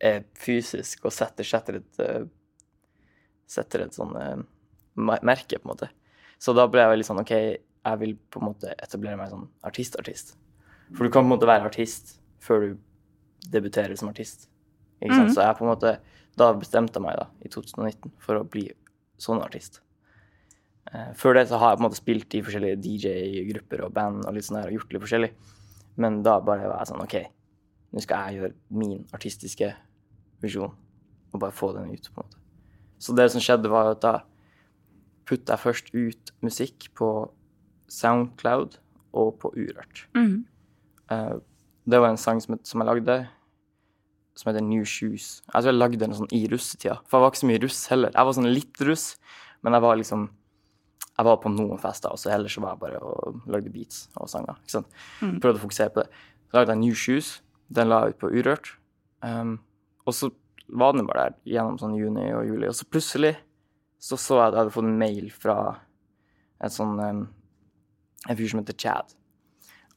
er 0.02 0.26
fysisk 0.38 1.08
og 1.08 1.14
setter, 1.14 1.48
setter 1.48 1.80
et 1.80 2.02
uh, 2.04 2.26
Setter 3.48 3.86
et 3.86 3.96
sånn 3.96 4.12
uh, 4.12 4.42
merke, 4.98 5.56
på 5.56 5.64
en 5.64 5.70
måte. 5.70 5.88
Så 6.36 6.52
da 6.52 6.66
ble 6.68 6.82
jeg 6.82 6.92
veldig 6.92 7.06
sånn 7.08 7.22
OK, 7.22 7.32
jeg 7.32 8.00
vil 8.02 8.18
på 8.28 8.42
en 8.42 8.50
måte 8.50 8.74
etablere 8.76 9.16
meg 9.16 9.30
som 9.32 9.46
artist-artist. 9.64 10.34
For 10.92 11.08
du 11.08 11.14
kan 11.14 11.24
på 11.24 11.30
en 11.30 11.32
måte 11.32 11.48
være 11.48 11.70
artist 11.70 12.18
før 12.44 12.66
du 12.66 12.74
debuterer 13.54 13.96
som 13.96 14.12
artist. 14.12 14.50
Ikke 15.00 15.16
sant? 15.16 15.32
Så 15.36 15.46
jeg 15.46 15.56
på 15.56 15.64
en 15.64 15.72
måte 15.72 15.94
Da 16.38 16.52
bestemte 16.54 17.00
jeg 17.00 17.06
meg 17.06 17.18
da, 17.20 17.28
i 17.42 17.52
2019 17.52 18.14
for 18.22 18.40
å 18.40 18.48
bli 18.48 18.68
sånn 19.22 19.42
artist. 19.42 19.82
Eh, 20.94 21.12
før 21.18 21.38
det 21.38 21.48
så 21.50 21.60
har 21.60 21.74
jeg 21.74 21.80
på 21.80 21.84
en 21.84 21.88
måte 21.88 22.00
spilt 22.00 22.38
i 22.38 22.44
forskjellige 22.46 22.80
DJ-grupper 22.86 23.84
og 23.88 23.94
band 23.96 24.28
og 24.28 24.36
litt 24.36 24.48
sånn 24.48 24.60
her, 24.62 24.70
og 24.70 24.78
gjort 24.78 24.94
litt 24.94 25.04
forskjellig. 25.04 25.32
Men 25.98 26.22
da 26.26 26.38
bare 26.44 26.70
var 26.70 26.84
jeg 26.84 26.92
sånn 26.92 27.04
OK, 27.04 27.18
nå 27.94 28.04
skal 28.04 28.28
jeg 28.28 28.42
gjøre 28.42 28.80
min 28.84 29.00
artistiske 29.16 29.72
visjon 30.44 30.76
og 31.34 31.42
bare 31.42 31.56
få 31.56 31.74
den 31.76 31.90
ut, 31.92 32.12
på 32.14 32.22
en 32.22 32.28
måte. 32.28 32.40
Så 33.02 33.14
det 33.18 33.28
som 33.34 33.44
skjedde, 33.44 33.70
var 33.70 33.92
at 33.92 34.04
da 34.06 34.14
putta 35.28 35.58
jeg 35.58 35.64
først 35.64 35.90
ut 35.94 36.32
musikk 36.46 36.88
på 36.98 37.10
Soundcloud 37.92 38.78
og 39.18 39.34
på 39.42 39.52
Urørt. 39.58 40.06
Mm. 40.16 40.46
Det 41.88 42.00
var 42.00 42.10
en 42.10 42.20
sang 42.22 42.40
som, 42.44 42.58
som 42.64 42.82
jeg 42.82 42.90
lagde, 42.90 43.18
som 44.38 44.52
heter 44.52 44.66
New 44.66 44.86
Shoes. 44.86 45.42
Jeg 45.48 45.56
tror 45.56 45.72
jeg 45.72 45.78
lagde 45.78 46.00
den 46.02 46.16
sånn 46.18 46.30
i 46.36 46.44
russetida, 46.52 47.00
for 47.08 47.18
jeg 47.18 47.26
var 47.26 47.34
ikke 47.34 47.42
så 47.42 47.50
mye 47.50 47.62
russ 47.64 47.80
heller. 47.92 48.14
Jeg 48.14 48.30
var 48.30 48.38
sånn 48.38 48.50
litt 48.54 48.84
russ, 48.88 49.06
men 49.66 49.78
jeg 49.78 49.88
var 49.88 50.04
liksom 50.04 50.28
Jeg 51.18 51.26
var 51.26 51.40
på 51.42 51.50
noen 51.50 51.80
fester, 51.82 52.14
og 52.14 52.20
så 52.22 52.30
ellers 52.30 52.54
så 52.54 52.62
var 52.62 52.76
jeg 52.76 52.82
bare 52.84 52.98
og 53.02 53.48
lagde 53.50 53.72
beats 53.74 54.04
og 54.22 54.30
sanger. 54.30 54.60
ikke 54.62 54.76
sant? 54.76 54.92
Prøvde 55.42 55.58
å 55.58 55.64
fokusere 55.64 55.90
på 55.90 56.04
det. 56.04 56.20
Så 56.46 56.60
lagde 56.60 56.76
jeg 56.76 56.82
New 56.84 56.94
Shoes. 56.94 57.30
Den 57.74 57.90
la 57.90 58.04
jeg 58.04 58.14
ut 58.14 58.20
på 58.22 58.30
Urørt. 58.30 58.70
Um, 59.26 59.56
og 60.06 60.14
så 60.14 60.30
var 60.70 60.94
den 60.94 61.08
bare 61.10 61.24
der 61.32 61.56
gjennom 61.56 61.80
sånn 61.82 61.98
juni 61.98 62.28
og 62.38 62.46
juli, 62.46 62.70
og 62.70 62.78
så 62.78 62.86
plutselig 62.86 63.34
så 63.98 64.14
så 64.14 64.38
jeg 64.38 64.46
at 64.46 64.54
jeg 64.54 64.62
hadde 64.62 64.76
fått 64.76 64.90
en 64.92 65.02
mail 65.02 65.32
fra 65.34 65.58
et 66.62 66.76
sånn 66.78 67.02
um, 67.02 67.24
en 68.28 68.38
fyr 68.38 68.52
som 68.52 68.62
heter 68.62 68.78
Chad. 68.78 69.16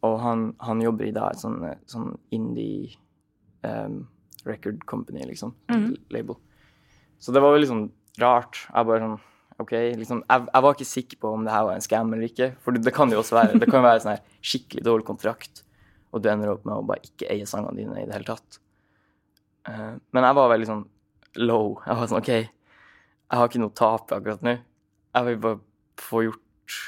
Og 0.07 0.16
han, 0.22 0.47
han 0.64 0.80
jobber 0.80 1.09
i 1.09 1.14
dag 1.14 1.34
et 1.34 1.43
sånn, 1.43 1.59
eh, 1.66 1.80
sånn 1.91 2.14
indie 2.32 2.95
um, 3.66 4.07
record 4.49 4.84
company, 4.88 5.24
liksom. 5.28 5.55
Mm. 5.72 5.97
Label. 6.14 6.38
Så 7.20 7.34
det 7.34 7.43
var 7.45 7.55
veldig 7.57 7.68
sånn 7.70 7.88
rart. 8.20 8.62
Jeg 8.68 8.88
bare 8.88 9.05
sånn 9.05 9.18
OK, 9.61 9.74
liksom 10.01 10.22
jeg, 10.22 10.47
jeg 10.47 10.64
var 10.64 10.76
ikke 10.76 10.88
sikker 10.88 11.18
på 11.20 11.30
om 11.36 11.43
det 11.45 11.53
her 11.53 11.66
var 11.68 11.76
en 11.76 11.84
scam 11.84 12.14
eller 12.14 12.30
ikke. 12.30 12.53
For 12.64 12.76
det, 12.76 12.84
det 12.86 12.95
kan 12.97 13.12
jo 13.12 13.20
også 13.20 13.36
være 13.36 13.61
Det 13.61 13.68
kan 13.68 13.82
jo 13.82 13.88
være 13.88 14.03
sånn 14.05 14.14
her 14.14 14.22
skikkelig 14.41 14.86
dårlig 14.86 15.07
kontrakt, 15.09 15.62
og 16.11 16.24
du 16.24 16.30
ender 16.32 16.55
opp 16.55 16.64
med 16.64 16.78
å 16.78 16.86
bare 16.86 17.05
ikke 17.05 17.28
eie 17.32 17.49
sangene 17.49 17.76
dine 17.76 18.01
i 18.01 18.07
det 18.09 18.16
hele 18.16 18.28
tatt. 18.30 18.61
Uh, 19.68 20.01
men 20.16 20.24
jeg 20.24 20.38
var 20.38 20.53
veldig 20.55 20.70
sånn 20.70 20.86
low. 21.45 21.76
Jeg 21.84 21.99
var 21.99 22.11
sånn 22.11 22.22
OK, 22.22 22.32
jeg 22.32 23.38
har 23.38 23.51
ikke 23.51 23.62
noe 23.62 23.76
tap 23.76 24.16
akkurat 24.16 24.47
nå. 24.47 24.57
Jeg 25.11 25.28
vil 25.28 25.43
bare 25.45 25.61
få 26.01 26.24
gjort 26.24 26.80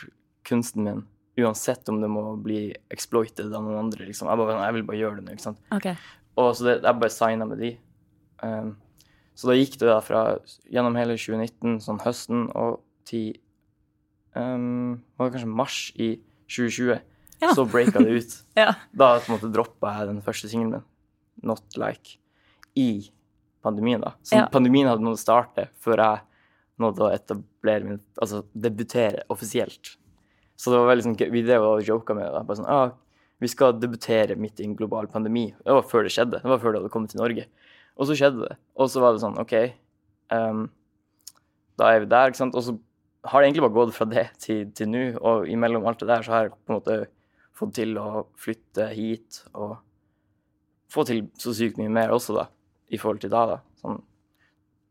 kunsten 0.48 0.86
min, 0.86 1.04
uansett 1.42 1.88
om 1.92 2.00
det 2.02 2.08
må 2.10 2.24
bli 2.42 2.64
exploited 2.92 3.52
av 3.52 3.66
noen 3.66 3.84
andre. 3.84 4.08
liksom. 4.08 4.30
Jeg, 4.30 4.40
bare, 4.40 4.58
jeg 4.64 4.78
vil 4.78 4.88
bare 4.88 5.00
gjøre 5.02 5.20
det 5.20 5.26
nå. 5.26 5.36
ikke 5.36 5.48
sant? 5.50 5.62
Ok. 5.74 5.92
Og 6.36 6.54
så 6.56 6.64
det, 6.64 6.74
jeg 6.82 7.00
bare 7.00 7.10
signa 7.12 7.44
med 7.48 7.58
de. 7.60 7.72
Um, 8.42 8.76
så 9.34 9.48
da 9.50 9.56
gikk 9.56 9.78
det 9.80 9.88
da 9.88 9.98
fra 10.04 10.22
gjennom 10.72 10.96
hele 10.96 11.16
2019, 11.16 11.78
sånn 11.84 12.00
høsten, 12.04 12.46
og 12.56 12.80
til 13.08 13.34
um, 14.36 15.00
Var 15.18 15.28
det 15.28 15.34
kanskje 15.36 15.50
mars 15.50 15.78
i 15.96 16.14
2020, 16.48 17.00
Ja. 17.42 17.52
så 17.56 17.64
breaka 17.66 17.98
det 18.04 18.18
ut. 18.22 18.34
Ja. 18.56 18.74
Da 18.94 19.18
på 19.20 19.32
en 19.32 19.38
måte 19.38 19.52
droppa 19.52 19.94
jeg 19.98 20.08
den 20.12 20.22
første 20.22 20.48
singelen 20.48 20.76
min, 20.78 20.84
Not 21.42 21.76
Like, 21.80 22.18
i 22.78 23.10
pandemien, 23.64 24.00
da. 24.04 24.12
Så 24.22 24.36
Ja. 24.38 24.46
pandemien 24.52 24.88
hadde 24.88 25.02
nådd 25.02 25.18
å 25.18 25.22
starte 25.22 25.68
før 25.80 25.96
jeg 25.98 26.20
nådde 26.80 27.02
å 27.06 27.12
etablere 27.14 27.84
min 27.84 28.00
Altså 28.20 28.44
debutere 28.54 29.24
offisielt. 29.30 29.96
Så 30.56 30.70
det 30.70 30.78
var 30.78 30.94
veldig 30.94 31.04
sånn. 31.04 31.16
Vi 31.32 31.42
drev 31.42 31.62
og 31.66 31.82
joka 31.82 32.14
med 32.14 32.24
det. 32.26 32.32
da. 32.32 32.42
Bare 32.46 32.56
sånn, 32.56 32.68
ah, 32.70 32.92
vi 33.42 33.50
skal 33.50 33.74
debutere 33.80 34.36
midt 34.38 34.60
i 34.62 34.66
en 34.68 34.76
global 34.78 35.08
pandemi. 35.10 35.48
Det 35.64 35.74
var 35.74 35.86
før 35.90 36.06
det 36.06 36.12
skjedde. 36.14 36.38
Det 36.42 36.50
var 36.50 36.60
før 36.62 36.74
det 36.74 36.82
hadde 36.82 36.92
kommet 36.94 37.10
til 37.10 37.22
Norge. 37.22 37.48
Og 37.98 38.08
så 38.08 38.16
skjedde 38.18 38.46
det. 38.46 38.56
Og 38.78 38.90
så 38.92 39.02
var 39.02 39.14
det 39.14 39.22
sånn, 39.24 39.38
OK, 39.42 39.54
um, 40.32 40.68
da 41.80 41.90
er 41.90 42.04
vi 42.04 42.10
der, 42.12 42.30
ikke 42.30 42.40
sant. 42.40 42.56
Og 42.58 42.64
så 42.66 42.76
har 43.28 43.42
det 43.42 43.50
egentlig 43.50 43.64
bare 43.66 43.76
gått 43.76 43.96
fra 43.96 44.06
det 44.10 44.26
til, 44.42 44.64
til 44.76 44.90
nå, 44.90 45.02
og 45.18 45.50
imellom 45.50 45.86
alt 45.90 46.00
det 46.02 46.10
der 46.10 46.24
så 46.26 46.36
har 46.36 46.46
jeg 46.46 46.54
på 46.54 46.72
en 46.72 46.78
måte 46.78 46.98
fått 47.58 47.74
til 47.78 47.98
å 48.00 48.24
flytte 48.40 48.88
hit 48.94 49.42
og 49.52 49.76
få 50.92 51.04
til 51.08 51.24
så 51.40 51.54
sykt 51.56 51.78
mye 51.80 51.92
mer 51.92 52.12
også, 52.14 52.36
da, 52.36 52.46
i 52.92 53.00
forhold 53.00 53.22
til 53.22 53.32
da, 53.32 53.44
da. 53.54 53.60
Sånn 53.82 54.02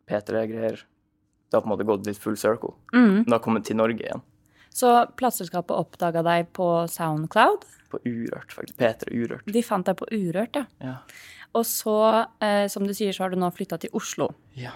P3-greier. 0.10 0.82
Det 0.82 1.58
har 1.58 1.64
på 1.64 1.70
en 1.70 1.74
måte 1.74 1.88
gått 1.88 2.08
litt 2.08 2.20
full 2.20 2.38
circle. 2.39 2.76
men 3.22 3.28
Det 3.28 3.36
har 3.36 3.43
kommet 3.43 3.68
til 3.68 3.80
Norge 3.80 4.04
igjen. 4.04 4.24
Så 4.72 4.88
plateselskapet 5.20 5.76
oppdaga 5.76 6.24
deg 6.24 6.52
på 6.56 6.68
Soundcloud. 6.88 7.68
På 7.92 8.00
Urørt, 8.08 8.54
faktisk. 8.56 8.78
P3 8.80 9.12
Urørt. 9.14 9.46
De 9.52 9.62
fant 9.68 9.86
deg 9.86 9.98
på 10.00 10.08
Urørt, 10.16 10.56
ja. 10.56 10.66
Ja. 10.82 10.96
Og 11.60 11.66
så, 11.68 11.94
eh, 12.39 12.66
som 12.72 12.86
du 12.88 12.94
sier, 12.96 13.12
så 13.12 13.26
har 13.26 13.34
du 13.34 13.38
nå 13.42 13.50
flytta 13.54 13.78
til 13.84 13.92
Oslo. 13.98 14.30
ja. 14.56 14.72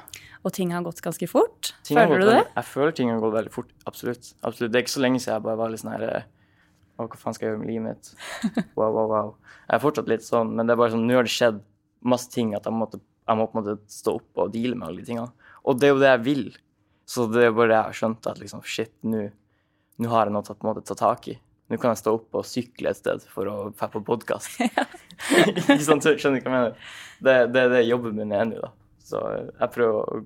Og 0.45 0.51
ting 0.53 0.69
har 0.69 0.83
gått 0.85 0.99
ganske 1.01 1.25
fort. 1.27 1.71
Ting 1.83 1.97
Føler 1.97 2.19
du 2.19 2.25
det? 2.27 2.33
veldig- 2.35 2.53
Jeg 2.55 2.65
føler 2.69 2.91
ting 2.93 3.09
har 3.09 3.19
gått 3.19 3.33
veldig 3.33 3.51
fort. 3.51 3.69
Absolutt. 3.87 4.27
Absolutt. 4.43 4.71
Det 4.71 4.77
er 4.77 4.83
ikke 4.83 4.93
så 4.93 5.01
lenge 5.01 5.17
siden 5.19 5.33
jeg 5.39 5.43
bare 5.47 5.57
var 5.57 5.69
litt 5.73 5.79
sånn 5.81 5.91
her 5.95 6.03
eh, 6.05 6.23
Å, 6.99 7.07
hva 7.09 7.17
faen 7.17 7.33
skal 7.33 7.47
jeg 7.47 7.55
gjøre 7.55 7.59
med 7.63 7.69
livet 7.71 7.83
mitt? 7.87 8.65
Wow, 8.77 8.91
wow, 8.93 9.07
wow. 9.09 9.31
Jeg 9.65 9.79
er 9.79 9.81
fortsatt 9.81 10.07
litt 10.07 10.21
sånn, 10.21 10.53
men 10.55 10.67
det 10.67 10.73
er 10.75 10.77
bare 10.83 10.91
sånn, 10.93 11.07
nå 11.09 11.15
har 11.17 11.23
det 11.25 11.33
skjedd 11.33 11.57
masse 12.05 12.29
ting 12.29 12.53
at 12.53 12.63
jeg, 12.69 12.73
måtte, 12.77 12.99
jeg 13.27 13.37
må 13.39 13.47
på 13.49 13.57
en 13.57 13.63
måte 13.65 13.79
stå 13.89 14.13
opp 14.19 14.37
og 14.45 14.53
deale 14.53 14.75
med 14.77 14.87
alle 14.87 15.01
de 15.01 15.07
tingene. 15.09 15.31
Og 15.65 15.79
det 15.81 15.89
er 15.89 15.93
jo 15.95 15.99
det 16.03 16.11
jeg 16.13 16.23
vil. 16.29 16.45
Så 17.09 17.25
det 17.33 17.41
er 17.47 17.51
bare 17.57 17.67
det 17.73 17.79
jeg 17.79 17.89
har 17.89 17.97
skjønt, 17.99 18.27
at 18.29 18.37
liksom, 18.39 18.61
shit, 18.63 18.93
nå 19.03 20.09
har 20.13 20.25
jeg 20.29 20.33
noe 20.37 20.45
å 20.45 20.85
ta 20.85 20.93
tak 21.01 21.27
i. 21.33 21.39
Nå 21.71 21.79
kan 21.81 21.95
jeg 21.95 22.03
stå 22.03 22.13
opp 22.19 22.37
og 22.37 22.45
sykle 22.45 22.91
et 22.91 22.99
sted 22.99 23.23
for 23.33 23.49
å 23.49 23.55
få 23.77 23.89
på 23.95 24.03
podkast. 24.05 24.59
ikke 24.61 25.81
sant? 25.81 26.05
Skjønner 26.05 26.43
du 26.43 26.45
hva 26.45 26.51
jeg 26.51 26.53
mener? 26.53 26.91
Det, 27.25 27.35
det 27.55 27.63
er 27.63 27.73
det 27.73 27.85
jobben 27.87 28.19
min 28.19 28.35
er 28.37 28.45
nå, 28.49 28.59
da. 28.61 28.69
Så 29.05 29.21
jeg 29.33 29.71
prøver 29.73 29.97
å 29.97 30.21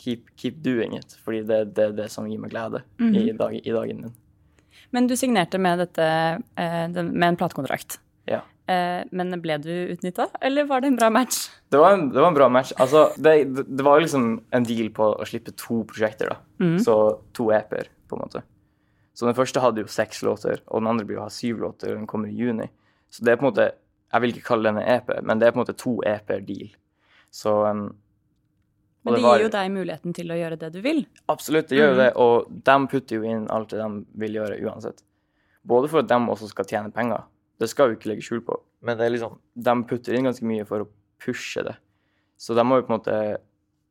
keep, 0.00 0.32
keep 0.40 0.62
doing 0.64 0.96
it, 0.96 1.16
fordi 1.24 1.42
det 1.48 1.60
er 1.60 1.70
det, 1.76 1.88
det 1.98 2.08
som 2.12 2.28
gir 2.28 2.40
meg 2.40 2.52
glede 2.54 2.82
i, 3.04 3.30
dag, 3.36 3.56
i 3.60 3.74
dagen 3.74 4.04
min. 4.06 4.16
Men 4.94 5.08
du 5.08 5.16
signerte 5.20 5.60
med 5.60 5.82
dette 5.82 6.04
eh, 6.56 6.84
med 6.88 7.26
en 7.26 7.36
platekontrakt. 7.36 7.98
Ja. 8.28 8.42
Eh, 8.68 9.02
men 9.12 9.36
ble 9.44 9.58
du 9.60 9.72
utnytta, 9.92 10.30
eller 10.44 10.68
var 10.70 10.84
det 10.84 10.94
en 10.94 11.00
bra 11.00 11.10
match? 11.12 11.48
Det 11.68 11.80
var 11.80 11.96
en, 11.96 12.08
det 12.14 12.20
var 12.20 12.32
en 12.32 12.38
bra 12.38 12.48
match. 12.52 12.72
Altså, 12.80 13.10
det, 13.20 13.34
det, 13.52 13.66
det 13.68 13.84
var 13.84 14.00
liksom 14.00 14.30
en 14.56 14.68
deal 14.68 14.88
på 14.96 15.12
å 15.12 15.28
slippe 15.28 15.52
to 15.56 15.82
prosjekter, 15.88 16.32
da. 16.32 16.40
Så 16.84 16.96
to 17.36 17.50
EP-er, 17.52 17.92
på 18.08 18.16
en 18.16 18.24
måte. 18.24 18.44
Så 19.18 19.26
den 19.26 19.34
første 19.34 19.58
hadde 19.64 19.82
jo 19.82 19.90
seks 19.90 20.20
låter, 20.22 20.60
og 20.70 20.78
den 20.78 20.90
andre 20.92 21.06
blir 21.08 21.18
å 21.18 21.24
ha 21.26 21.32
syv 21.34 21.58
låter, 21.64 21.90
og 21.90 21.98
den 21.98 22.06
kommer 22.10 22.30
i 22.30 22.36
juni. 22.38 22.68
Så 23.10 23.24
det 23.26 23.32
er 23.32 23.40
på 23.40 23.46
en 23.48 23.50
måte 23.50 23.70
Jeg 24.12 24.22
vil 24.22 24.30
ikke 24.32 24.46
kalle 24.46 24.70
den 24.70 24.78
en 24.80 24.86
EP, 24.88 25.08
men 25.26 25.40
det 25.40 25.48
er 25.48 25.52
på 25.52 25.58
en 25.58 25.64
måte 25.66 25.74
to 25.76 25.96
EP-er-deal. 26.06 26.70
Så 27.34 27.50
um, 27.66 27.82
og 29.04 29.10
Men 29.10 29.14
det, 29.18 29.22
var- 29.22 29.34
gir 29.36 29.42
jo 29.44 29.50
deg 29.52 29.72
muligheten 29.74 30.14
til 30.16 30.30
å 30.32 30.38
gjøre 30.38 30.58
det 30.62 30.70
du 30.72 30.78
vil. 30.84 31.02
Absolutt, 31.28 31.68
det 31.68 31.76
gjør 31.76 31.90
jo 31.92 31.98
det. 31.98 32.06
Og 32.16 32.46
de 32.70 32.76
putter 32.88 33.18
jo 33.18 33.26
inn 33.28 33.44
alt 33.52 33.68
det 33.74 33.82
de 33.82 33.88
vil 34.22 34.38
gjøre 34.38 34.56
uansett. 34.64 35.02
Både 35.68 35.90
for 35.92 36.00
at 36.00 36.08
de 36.08 36.18
også 36.32 36.48
skal 36.48 36.64
tjene 36.70 36.94
penger. 36.94 37.26
Det 37.60 37.68
skal 37.68 37.90
vi 37.90 37.98
ikke 37.98 38.10
legge 38.14 38.24
skjul 38.24 38.40
på. 38.46 38.56
Men 38.80 38.96
det 38.96 39.04
er 39.06 39.12
liksom, 39.16 39.36
de 39.68 39.74
putter 39.90 40.16
inn 40.16 40.24
ganske 40.30 40.48
mye 40.48 40.64
for 40.68 40.86
å 40.86 40.88
pushe 41.20 41.66
det. 41.68 41.76
Så 42.40 42.56
de 42.56 42.64
har 42.64 42.80
jo 42.80 42.86
på 42.86 42.92
en 42.94 42.96
måte 42.96 43.18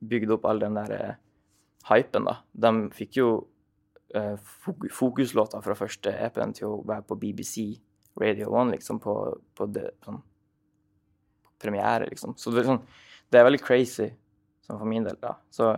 bygd 0.07 0.33
opp 0.37 0.45
all 0.49 0.59
den 0.65 0.77
der 0.79 0.93
eh, 0.97 1.15
hypen, 1.91 2.25
da. 2.25 2.39
De 2.57 2.73
fikk 2.95 3.19
jo 3.21 3.29
eh, 4.15 4.35
fok- 4.63 4.87
fokuslåter 4.93 5.61
fra 5.65 5.75
første 5.75 6.13
EP-en 6.27 6.53
til 6.53 6.67
å 6.69 6.81
være 6.87 7.03
på 7.09 7.17
BBC 7.19 7.67
Radio 8.19 8.53
1, 8.61 8.71
liksom, 8.77 8.99
på, 9.03 9.13
på 9.55 9.67
det, 9.73 9.91
sånn 10.05 10.21
premiere, 11.61 12.07
liksom. 12.11 12.35
Så 12.37 12.51
det 12.53 12.65
sånn, 12.67 12.81
det 13.31 13.39
er 13.39 13.47
veldig 13.47 13.61
crazy, 13.65 14.09
sånn 14.65 14.79
for 14.79 14.89
min 14.89 15.05
del, 15.07 15.17
da. 15.21 15.35
Så 15.53 15.71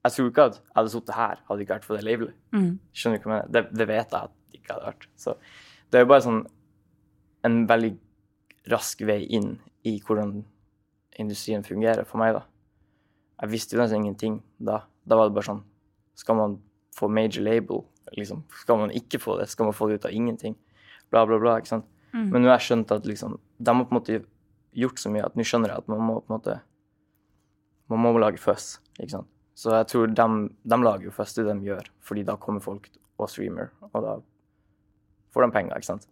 jeg 0.00 0.14
tror 0.14 0.30
ikke 0.30 0.46
at 0.48 0.58
jeg 0.60 0.76
hadde 0.78 0.92
sittet 0.94 1.16
her, 1.16 1.42
hadde 1.48 1.58
det 1.60 1.66
ikke 1.66 1.76
vært 1.78 1.88
for 1.88 1.98
det 2.00 2.06
labelet. 2.06 2.36
Mm. 2.56 2.70
Skjønner 2.96 3.20
du 3.20 3.26
hva 3.26 3.34
jeg 3.34 3.34
mener? 3.34 3.50
Det, 3.56 3.62
det 3.76 3.88
vet 3.90 4.14
jeg 4.16 4.30
at 4.30 4.36
det 4.52 4.60
ikke 4.62 4.72
hadde 4.76 4.86
vært. 4.88 5.08
Så 5.20 5.34
det 5.90 5.98
er 6.00 6.06
jo 6.06 6.10
bare 6.12 6.24
sånn 6.24 6.40
en 7.48 7.58
veldig 7.68 7.92
rask 8.72 9.02
vei 9.08 9.18
inn 9.36 9.50
i 9.88 9.96
hvordan 10.04 10.32
industrien 11.20 11.64
fungerer 11.66 12.08
for 12.08 12.20
meg, 12.22 12.36
da. 12.38 12.46
Jeg 13.40 13.52
visste 13.54 13.76
jo 13.76 13.80
nesten 13.82 14.02
ingenting 14.04 14.40
da. 14.60 14.82
Da 15.08 15.16
var 15.16 15.28
det 15.30 15.36
bare 15.38 15.48
sånn 15.48 15.62
Skal 16.20 16.36
man 16.36 16.58
få 17.00 17.08
major 17.12 17.44
label, 17.46 17.84
liksom? 18.16 18.44
Skal 18.62 18.80
man 18.82 18.94
ikke 18.96 19.20
få 19.22 19.38
det? 19.40 19.48
Skal 19.52 19.68
man 19.68 19.76
få 19.76 19.88
det 19.88 20.00
ut 20.00 20.08
av 20.08 20.14
ingenting? 20.16 20.56
Bla, 21.10 21.24
bla, 21.26 21.40
bla. 21.42 21.58
ikke 21.58 21.72
sant? 21.74 21.88
Men 22.12 22.42
nå 22.42 22.50
har 22.50 22.58
jeg 22.58 22.66
skjønt 22.70 22.90
at 22.90 23.04
liksom 23.06 23.36
De 23.62 23.70
har 23.70 23.84
på 23.86 23.94
en 23.94 23.98
måte 24.00 24.16
gjort 24.74 24.98
så 24.98 25.12
mye 25.14 25.22
at 25.28 25.36
nå 25.38 25.44
skjønner 25.46 25.70
jeg 25.70 25.82
at 25.84 25.90
man 25.92 26.00
må 26.02 26.16
på 26.18 26.26
en 26.26 26.34
måte 26.40 26.56
Man 27.92 28.02
må 28.02 28.10
lage 28.18 28.40
fuzz, 28.42 28.80
ikke 28.98 29.12
sant? 29.14 29.30
Så 29.54 29.70
jeg 29.76 29.86
tror 29.92 30.10
de, 30.10 30.26
de 30.72 30.78
lager 30.82 31.06
jo 31.06 31.14
først 31.14 31.38
det 31.38 31.46
de 31.46 31.68
gjør, 31.68 31.86
fordi 32.06 32.24
da 32.26 32.38
kommer 32.40 32.62
folk 32.64 32.88
og 33.20 33.28
streamer, 33.28 33.70
og 33.90 33.98
da 34.02 34.12
får 35.34 35.44
de 35.44 35.54
penger, 35.54 35.76
ikke 35.76 35.90
sant. 35.90 36.06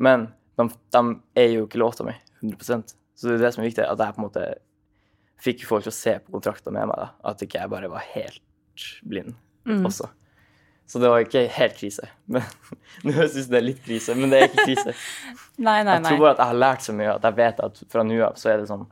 Men 0.00 0.28
de, 0.56 0.68
de 0.94 1.02
er 1.42 1.50
jo 1.52 1.66
ikke 1.66 1.82
låta 1.82 2.06
mi 2.06 2.14
100% 2.40 2.94
så 3.14 3.28
det 3.30 3.36
er 3.36 3.44
det 3.44 3.52
som 3.54 3.62
er 3.62 3.70
viktig, 3.70 3.84
at 3.86 4.00
jeg 4.00 4.16
på 4.16 4.20
en 4.20 4.26
måte 4.26 4.44
fikk 5.44 5.64
folk 5.68 5.86
til 5.86 5.92
å 5.92 5.96
se 5.96 6.14
på 6.24 6.34
kontrakta 6.34 6.72
med 6.74 6.90
meg, 6.90 6.98
da. 6.98 7.10
At 7.30 7.42
ikke 7.44 7.60
jeg 7.60 7.70
bare 7.70 7.90
var 7.92 8.06
helt 8.14 8.86
blind 9.06 9.36
også. 9.86 10.08
Så 10.86 11.00
det 11.00 11.08
var 11.08 11.24
ikke 11.24 11.46
helt 11.48 11.76
krise. 11.78 12.08
Men 12.32 12.44
Nå 13.04 13.14
ut 13.16 13.32
som 13.32 13.52
det 13.52 13.60
er 13.60 13.64
litt 13.64 13.80
krise, 13.84 14.14
men 14.16 14.32
det 14.32 14.38
er 14.38 14.50
ikke 14.50 14.66
krise. 14.68 14.92
Nei, 15.66 15.80
nei, 15.86 15.96
Jeg 15.96 16.04
tror 16.06 16.20
bare 16.20 16.32
at 16.34 16.40
jeg 16.42 16.50
har 16.50 16.58
lært 16.58 16.84
så 16.84 16.92
mye 16.96 17.12
at 17.14 17.24
jeg 17.28 17.36
vet 17.38 17.60
at 17.62 17.80
fra 17.92 18.02
nå 18.02 18.16
av 18.26 18.38
så 18.40 18.48
er 18.50 18.56
det 18.58 18.66
sånn 18.66 18.84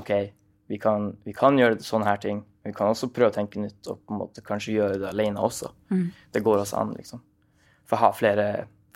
OK, 0.00 0.10
vi 0.66 0.78
kan, 0.82 1.12
vi 1.22 1.34
kan 1.36 1.58
gjøre 1.60 1.78
sånne 1.84 2.08
her 2.08 2.18
ting. 2.22 2.40
men 2.62 2.72
vi 2.72 2.76
kan 2.76 2.90
også 2.90 3.08
prøve 3.14 3.30
å 3.30 3.36
tenke 3.36 3.62
nytt 3.62 3.86
og 3.92 4.00
på 4.02 4.14
en 4.14 4.20
måte 4.24 4.42
kanskje 4.44 4.74
gjøre 4.74 4.98
det 5.04 5.12
alene 5.12 5.42
også. 5.46 5.70
Mm. 5.94 6.08
Det 6.34 6.42
går 6.42 6.64
også 6.64 6.80
an, 6.80 6.90
liksom. 6.98 7.22
For 7.86 7.96
jeg 7.96 8.02
har 8.02 8.18
flere 8.18 8.46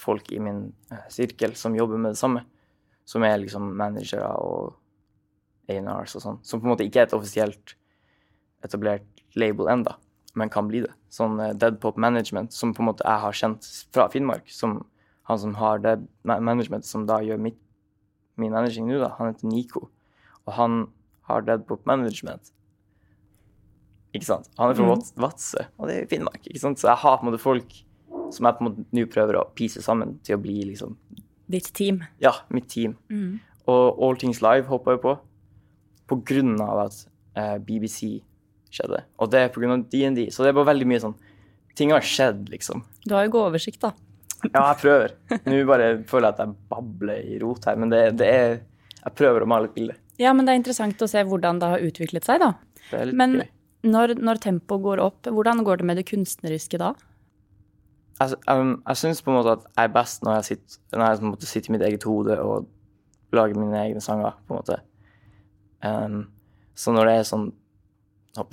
folk 0.02 0.32
i 0.34 0.40
min 0.42 0.64
eh, 0.90 1.06
sirkel 1.12 1.54
som 1.56 1.76
jobber 1.78 2.00
med 2.02 2.16
det 2.16 2.20
samme. 2.20 2.42
Som 3.06 3.22
er 3.26 3.38
liksom 3.38 3.70
managere 3.78 4.32
og 4.42 4.74
A&Rs 5.70 6.18
og 6.18 6.24
sånn. 6.24 6.40
Som 6.42 6.60
på 6.60 6.66
en 6.66 6.74
måte 6.74 6.86
ikke 6.86 7.04
er 7.04 7.08
et 7.08 7.16
offisielt 7.16 7.76
etablert 8.66 9.06
label 9.38 9.70
enda, 9.70 9.94
men 10.38 10.52
kan 10.52 10.68
bli 10.70 10.84
det. 10.84 10.92
Sånn 11.10 11.36
Deadpop 11.38 11.60
Dead 11.60 11.80
Pop 11.82 11.98
Management, 12.00 12.54
som 12.54 12.74
på 12.74 12.84
en 12.84 12.90
måte 12.90 13.06
jeg 13.06 13.24
har 13.24 13.36
kjent 13.36 13.66
fra 13.94 14.06
Finnmark. 14.12 14.46
Som 14.54 14.80
han 15.30 15.38
som 15.42 15.56
har 15.58 15.82
Dead 15.82 16.06
Management, 16.26 16.86
som 16.86 17.06
da 17.06 17.20
gjør 17.22 17.40
mitt, 17.42 17.58
min 18.40 18.54
managing 18.54 18.88
nå, 18.88 18.98
da. 19.02 19.12
Han 19.18 19.32
heter 19.32 19.50
Nico. 19.50 19.88
Og 20.46 20.54
han 20.56 20.80
har 21.28 21.44
Dead 21.46 21.66
Pop 21.68 21.84
Management. 21.86 22.52
Ikke 24.14 24.26
sant? 24.26 24.50
Han 24.58 24.72
er 24.72 24.78
fra 24.78 24.86
mm. 24.88 25.04
Vadsø, 25.22 25.66
og 25.78 25.90
det 25.90 25.98
er 26.00 26.10
Finnmark. 26.10 26.42
ikke 26.46 26.62
sant? 26.62 26.82
Så 26.82 26.90
jeg 26.90 27.02
har 27.02 27.18
på 27.18 27.26
en 27.26 27.30
måte 27.30 27.42
folk 27.42 27.76
som 28.34 28.46
jeg 28.46 28.56
på 28.56 28.64
en 28.64 28.68
måte 28.70 28.86
nå 28.94 29.06
prøver 29.10 29.38
å 29.38 29.48
pise 29.58 29.82
sammen 29.82 30.16
til 30.26 30.38
å 30.38 30.42
bli 30.42 30.60
liksom 30.70 30.96
Ditt 31.50 31.72
team. 31.74 32.04
Ja, 32.22 32.30
mitt 32.54 32.68
team. 32.70 32.92
Og 33.66 34.02
All 34.06 34.18
Things 34.18 34.38
Live 34.38 34.70
hoppa 34.70 34.94
jeg 34.94 35.02
på 35.02 35.16
på 36.10 36.18
grunn 36.26 36.56
av 36.62 36.86
at 36.86 36.96
eh, 37.38 37.56
BBC 37.62 38.20
skjedde. 38.74 39.02
Og 39.18 39.30
det 39.32 39.42
er 39.42 39.50
av 39.50 39.84
DND. 39.92 40.22
Så 40.32 40.44
det 40.44 40.52
er 40.52 40.56
bare 40.58 40.70
veldig 40.72 40.88
mye 40.90 41.02
sånn 41.02 41.18
Ting 41.78 41.92
har 41.94 42.02
skjedd, 42.04 42.48
liksom. 42.50 42.82
Du 43.06 43.14
har 43.14 43.24
jo 43.24 43.36
god 43.36 43.52
oversikt, 43.52 43.80
da. 43.84 43.92
Ja, 44.54 44.70
jeg 44.72 44.80
prøver. 44.80 45.12
Nå 45.46 45.60
bare 45.68 45.90
føler 46.08 46.30
jeg 46.30 46.34
at 46.34 46.40
jeg 46.42 46.54
babler 46.72 47.20
i 47.28 47.38
rot 47.42 47.66
her, 47.68 47.76
men 47.80 47.92
det, 47.92 48.00
det 48.20 48.28
er 48.28 48.50
Jeg 49.00 49.14
prøver 49.16 49.44
å 49.44 49.48
male 49.48 49.68
et 49.70 49.76
bilde. 49.76 49.94
Ja, 50.20 50.32
men 50.36 50.44
det 50.44 50.52
er 50.52 50.60
interessant 50.60 51.00
å 51.00 51.08
se 51.08 51.22
hvordan 51.24 51.60
det 51.62 51.68
har 51.72 51.84
utviklet 51.84 52.26
seg, 52.26 52.42
da. 52.42 52.50
Det 52.90 52.98
er 52.98 53.08
litt 53.08 53.16
Men 53.20 53.38
gøy. 53.38 53.46
når, 53.94 54.14
når 54.20 54.42
tempoet 54.44 54.84
går 54.84 55.02
opp, 55.04 55.30
hvordan 55.30 55.62
går 55.64 55.80
det 55.80 55.88
med 55.88 56.00
det 56.00 56.06
kunstneriske 56.10 56.80
da? 56.82 56.90
Jeg, 58.20 58.36
um, 58.52 58.74
jeg 58.84 59.00
syns 59.00 59.22
på 59.24 59.32
en 59.32 59.38
måte 59.38 59.54
at 59.56 59.64
jeg 59.70 59.88
er 59.88 59.94
best 59.94 60.26
når 60.26 60.40
jeg 60.40 60.48
sitter, 60.50 60.80
når 60.98 61.06
jeg 61.06 61.48
sitter 61.48 61.70
i 61.70 61.76
mitt 61.76 61.86
eget 61.88 62.04
hode 62.04 62.36
og 62.44 62.68
lager 63.32 63.56
mine 63.56 63.80
egne 63.86 64.02
sanger, 64.04 64.36
på 64.44 64.52
en 64.52 64.60
måte. 64.60 64.80
Um, 65.80 66.20
så 66.76 66.92
når 66.92 67.08
det 67.08 67.14
er 67.16 67.28
sånn 67.30 67.48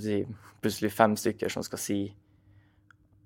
si, 0.01 0.21
plutselig 0.61 0.91
fem 0.93 1.15
stykker 1.19 1.51
som 1.53 1.65
skal 1.65 1.81
si 1.81 1.99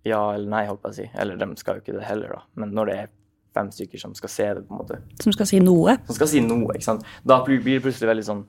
ja 0.07 0.19
eller 0.33 0.49
nei, 0.49 0.63
håper 0.65 0.89
jeg 0.89 0.93
å 0.93 0.97
si, 0.97 1.19
eller 1.21 1.37
de 1.37 1.47
skal 1.61 1.77
jo 1.77 1.83
ikke 1.83 1.97
det 1.97 2.07
heller, 2.07 2.33
da, 2.33 2.45
men 2.61 2.71
når 2.73 2.89
det 2.89 2.95
er 3.03 3.11
fem 3.53 3.69
stykker 3.73 4.01
som 4.01 4.15
skal 4.17 4.31
se 4.31 4.47
det, 4.57 4.63
på 4.65 4.73
en 4.73 4.81
måte, 4.81 4.97
Som 5.21 5.35
skal 5.35 5.49
si 5.49 5.59
noe? 5.61 5.97
som 6.07 6.17
skal 6.17 6.31
si 6.31 6.41
noe, 6.41 6.73
ikke 6.73 6.87
sant, 6.87 7.05
da 7.27 7.41
blir 7.45 7.61
det 7.61 7.83
plutselig 7.83 8.09
veldig 8.09 8.25
sånn 8.27 8.43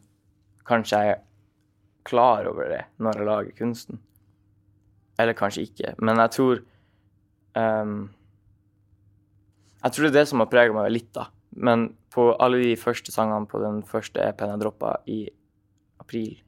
Kanskje 0.63 0.99
jeg 1.03 1.15
er 1.17 1.23
klar 2.07 2.47
over 2.47 2.69
det 2.71 2.85
når 3.03 3.19
jeg 3.19 3.27
lager 3.27 3.55
kunsten. 3.59 3.99
Eller 5.19 5.35
kanskje 5.35 5.65
ikke. 5.67 5.95
Men 5.99 6.21
jeg 6.23 6.31
tror 6.37 6.61
um, 7.59 7.97
Jeg 9.83 9.93
tror 9.93 10.07
det 10.07 10.13
er 10.13 10.19
det 10.21 10.29
som 10.31 10.39
har 10.39 10.51
prega 10.53 10.77
meg 10.77 10.93
litt, 10.95 11.11
da. 11.19 11.27
Men 11.51 11.89
på 12.15 12.29
alle 12.39 12.63
de 12.63 12.77
første 12.79 13.11
sangene 13.11 13.51
på 13.51 13.59
den 13.63 13.83
første 13.89 14.23
EP-en 14.23 14.55
jeg 14.55 14.63
droppa 14.63 14.95
i 15.11 15.25
april 15.99 16.39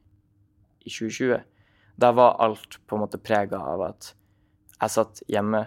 i 0.85 0.93
2020, 0.93 1.41
da 1.97 2.11
var 2.13 2.39
alt 2.45 2.79
på 2.87 2.97
en 2.97 3.05
måte 3.05 3.21
prega 3.23 3.61
av 3.61 3.83
at 3.89 4.11
jeg 4.81 4.93
satt 4.93 5.23
hjemme. 5.31 5.65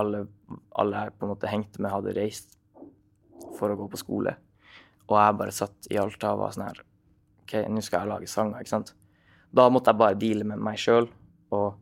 Alle, 0.00 0.24
alle 0.80 1.04
jeg 1.04 1.14
på 1.18 1.26
en 1.26 1.32
måte 1.34 1.50
hengte 1.50 1.82
med, 1.82 1.92
hadde 1.92 2.14
reist 2.16 2.56
for 3.58 3.72
å 3.72 3.76
gå 3.76 3.90
på 3.92 4.00
skole. 4.00 4.34
Og 5.08 5.18
jeg 5.18 5.38
bare 5.38 5.54
satt 5.54 5.90
i 5.92 5.98
Alta 6.00 6.32
og 6.32 6.42
var 6.44 6.54
sånn 6.54 6.68
her 6.68 6.80
OK, 7.42 7.54
nå 7.68 7.82
skal 7.84 8.04
jeg 8.04 8.12
lage 8.12 8.30
sanger, 8.30 8.62
ikke 8.62 8.72
sant. 8.72 8.94
Da 9.52 9.66
måtte 9.68 9.92
jeg 9.92 10.00
bare 10.00 10.18
deale 10.18 10.46
med 10.48 10.62
meg 10.62 10.78
sjøl 10.80 11.10
og 11.52 11.74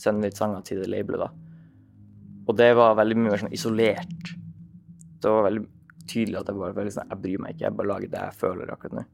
sende 0.00 0.26
litt 0.26 0.40
sanger 0.40 0.64
til 0.66 0.82
det 0.82 0.90
labelet, 0.90 1.22
da. 1.22 1.30
Og 2.48 2.56
det 2.58 2.72
var 2.74 2.96
veldig 2.98 3.18
mye 3.20 3.30
mer 3.30 3.42
sånn 3.44 3.54
isolert. 3.54 4.32
Det 5.22 5.30
var 5.30 5.46
veldig 5.46 5.62
tydelig 6.10 6.40
at 6.40 6.50
jeg 6.50 6.58
bare 6.58 6.76
veldig 6.80 6.94
sånn, 6.96 7.12
jeg 7.12 7.22
bryr 7.22 7.42
meg 7.44 7.54
ikke, 7.54 7.66
jeg 7.68 7.76
bare 7.78 7.90
lager 7.92 8.12
det 8.12 8.22
jeg 8.24 8.38
føler 8.40 8.72
akkurat 8.74 8.96
nå. 8.98 9.04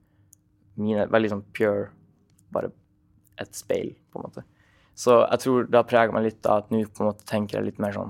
Mine, 0.79 1.05
veldig 1.13 1.33
sånn 1.35 1.45
pure, 1.59 1.91
bare 2.55 2.73
et 3.39 3.55
speil, 3.55 3.93
på 4.11 4.21
en 4.21 4.29
måte. 4.29 4.45
Så 4.99 5.21
jeg 5.23 5.43
tror 5.45 5.69
det 5.69 5.79
har 5.79 5.87
prega 5.89 6.15
meg 6.15 6.27
litt 6.27 6.41
da, 6.43 6.59
at 6.59 6.73
nå 6.75 6.83
på 6.87 7.05
en 7.05 7.13
måte 7.13 7.27
tenker 7.29 7.59
jeg 7.59 7.69
litt 7.69 7.83
mer 7.83 7.95
sånn 7.95 8.09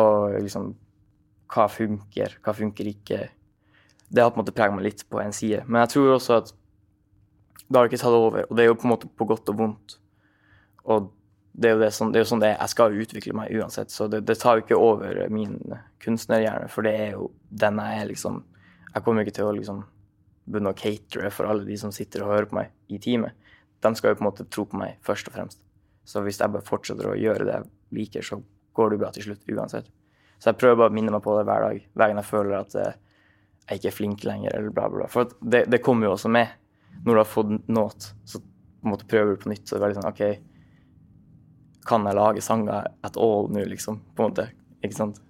Og 0.00 0.38
liksom 0.40 0.70
Hva 1.52 1.66
funker, 1.72 2.38
hva 2.44 2.54
funker 2.56 2.88
ikke? 2.88 3.26
Det 4.08 4.24
har 4.24 4.32
på 4.32 4.40
en 4.40 4.46
måte 4.46 4.56
prega 4.56 4.72
meg 4.72 4.86
litt 4.86 5.04
på 5.08 5.20
en 5.20 5.34
side. 5.36 5.66
Men 5.66 5.82
jeg 5.82 5.92
tror 5.94 6.14
også 6.14 6.38
at 6.40 6.54
det 7.68 7.76
har 7.76 7.88
ikke 7.88 8.00
tatt 8.00 8.16
over, 8.16 8.46
og 8.48 8.56
det 8.56 8.64
er 8.64 8.70
jo 8.70 8.76
på 8.80 8.86
en 8.88 8.92
måte 8.94 9.10
på 9.12 9.26
godt 9.28 9.50
og 9.52 9.58
vondt. 9.58 9.96
Og 10.88 11.10
det 11.52 11.68
er 11.68 11.74
jo, 11.74 11.80
det 11.82 11.90
sånn, 11.92 12.12
det 12.14 12.20
er 12.20 12.24
jo 12.24 12.30
sånn 12.30 12.44
det. 12.44 12.54
Jeg 12.54 12.72
skal 12.72 12.94
jo 12.94 13.04
utvikle 13.04 13.36
meg 13.36 13.52
uansett, 13.58 13.92
så 13.92 14.06
det, 14.08 14.22
det 14.28 14.38
tar 14.40 14.56
jo 14.56 14.64
ikke 14.64 14.80
over 14.80 15.20
min 15.32 15.58
kunstnerhjerne, 16.00 16.70
for 16.72 16.88
det 16.88 16.94
er 16.96 17.10
jo 17.18 17.28
den 17.64 17.80
jeg 17.82 18.00
er, 18.00 18.08
liksom. 18.12 18.40
Jeg 18.94 19.04
kommer 19.04 19.24
ikke 19.24 19.36
til 19.36 19.50
å 19.50 19.52
liksom 19.56 19.84
begynne 20.48 20.72
å 20.72 20.78
catere 20.78 21.32
for 21.34 21.50
alle 21.50 21.68
de 21.68 21.76
som 21.80 21.92
sitter 21.92 22.24
og 22.24 22.32
hører 22.32 22.48
på 22.48 22.60
meg 22.60 22.72
i 22.88 22.98
teamet. 23.02 23.36
De 23.84 23.92
skal 23.94 24.12
jo 24.12 24.18
på 24.18 24.24
en 24.24 24.30
måte 24.30 24.46
tro 24.50 24.64
på 24.68 24.78
meg 24.80 24.98
først 25.06 25.30
og 25.30 25.36
fremst. 25.36 25.60
Så 26.08 26.22
hvis 26.24 26.40
jeg 26.40 26.52
bare 26.52 26.66
fortsetter 26.66 27.10
å 27.10 27.18
gjøre 27.18 27.46
det 27.46 27.54
jeg 27.54 27.68
liker, 27.98 28.24
så 28.24 28.40
går 28.78 28.94
det 28.94 29.00
bra 29.02 29.10
til 29.14 29.28
slutt 29.28 29.52
uansett. 29.52 29.90
Så 30.38 30.50
jeg 30.50 30.60
prøver 30.60 30.78
bare 30.82 30.92
å 30.92 30.96
minne 30.96 31.12
meg 31.12 31.22
på 31.24 31.34
det 31.36 31.44
hver 31.48 31.66
dag, 31.66 31.80
hver 31.92 32.10
gang 32.10 32.20
jeg 32.20 32.30
føler 32.30 32.56
at 32.60 32.76
eh, 32.78 32.98
jeg 33.68 33.80
ikke 33.80 33.90
er 33.90 33.96
flink 33.96 34.24
lenger, 34.24 34.54
eller 34.56 34.72
bla, 34.72 34.86
bla, 34.88 35.02
bla. 35.02 35.08
For 35.12 35.32
det, 35.42 35.66
det 35.68 35.82
kommer 35.84 36.08
jo 36.08 36.14
også 36.14 36.30
med. 36.32 36.54
Når 37.04 37.12
du 37.12 37.20
har 37.20 37.28
fått 37.28 37.50
noe, 37.68 38.12
så 38.26 38.40
på 38.40 38.86
en 38.86 38.94
måte 38.94 39.08
prøver 39.10 39.34
du 39.34 39.42
på 39.42 39.52
nytt. 39.52 39.66
Så 39.66 39.74
det 39.74 39.80
er 39.80 39.84
veldig 39.86 39.98
sånn 39.98 40.10
OK, 40.10 40.22
kan 41.88 42.06
jeg 42.08 42.18
lage 42.18 42.44
sanger 42.44 42.88
at 43.04 43.18
all 43.20 43.50
nå, 43.52 43.64
liksom? 43.68 44.00
På 44.14 44.24
en 44.24 44.32
måte. 44.32 44.48
Ikke 44.84 44.96
sant? 44.96 45.20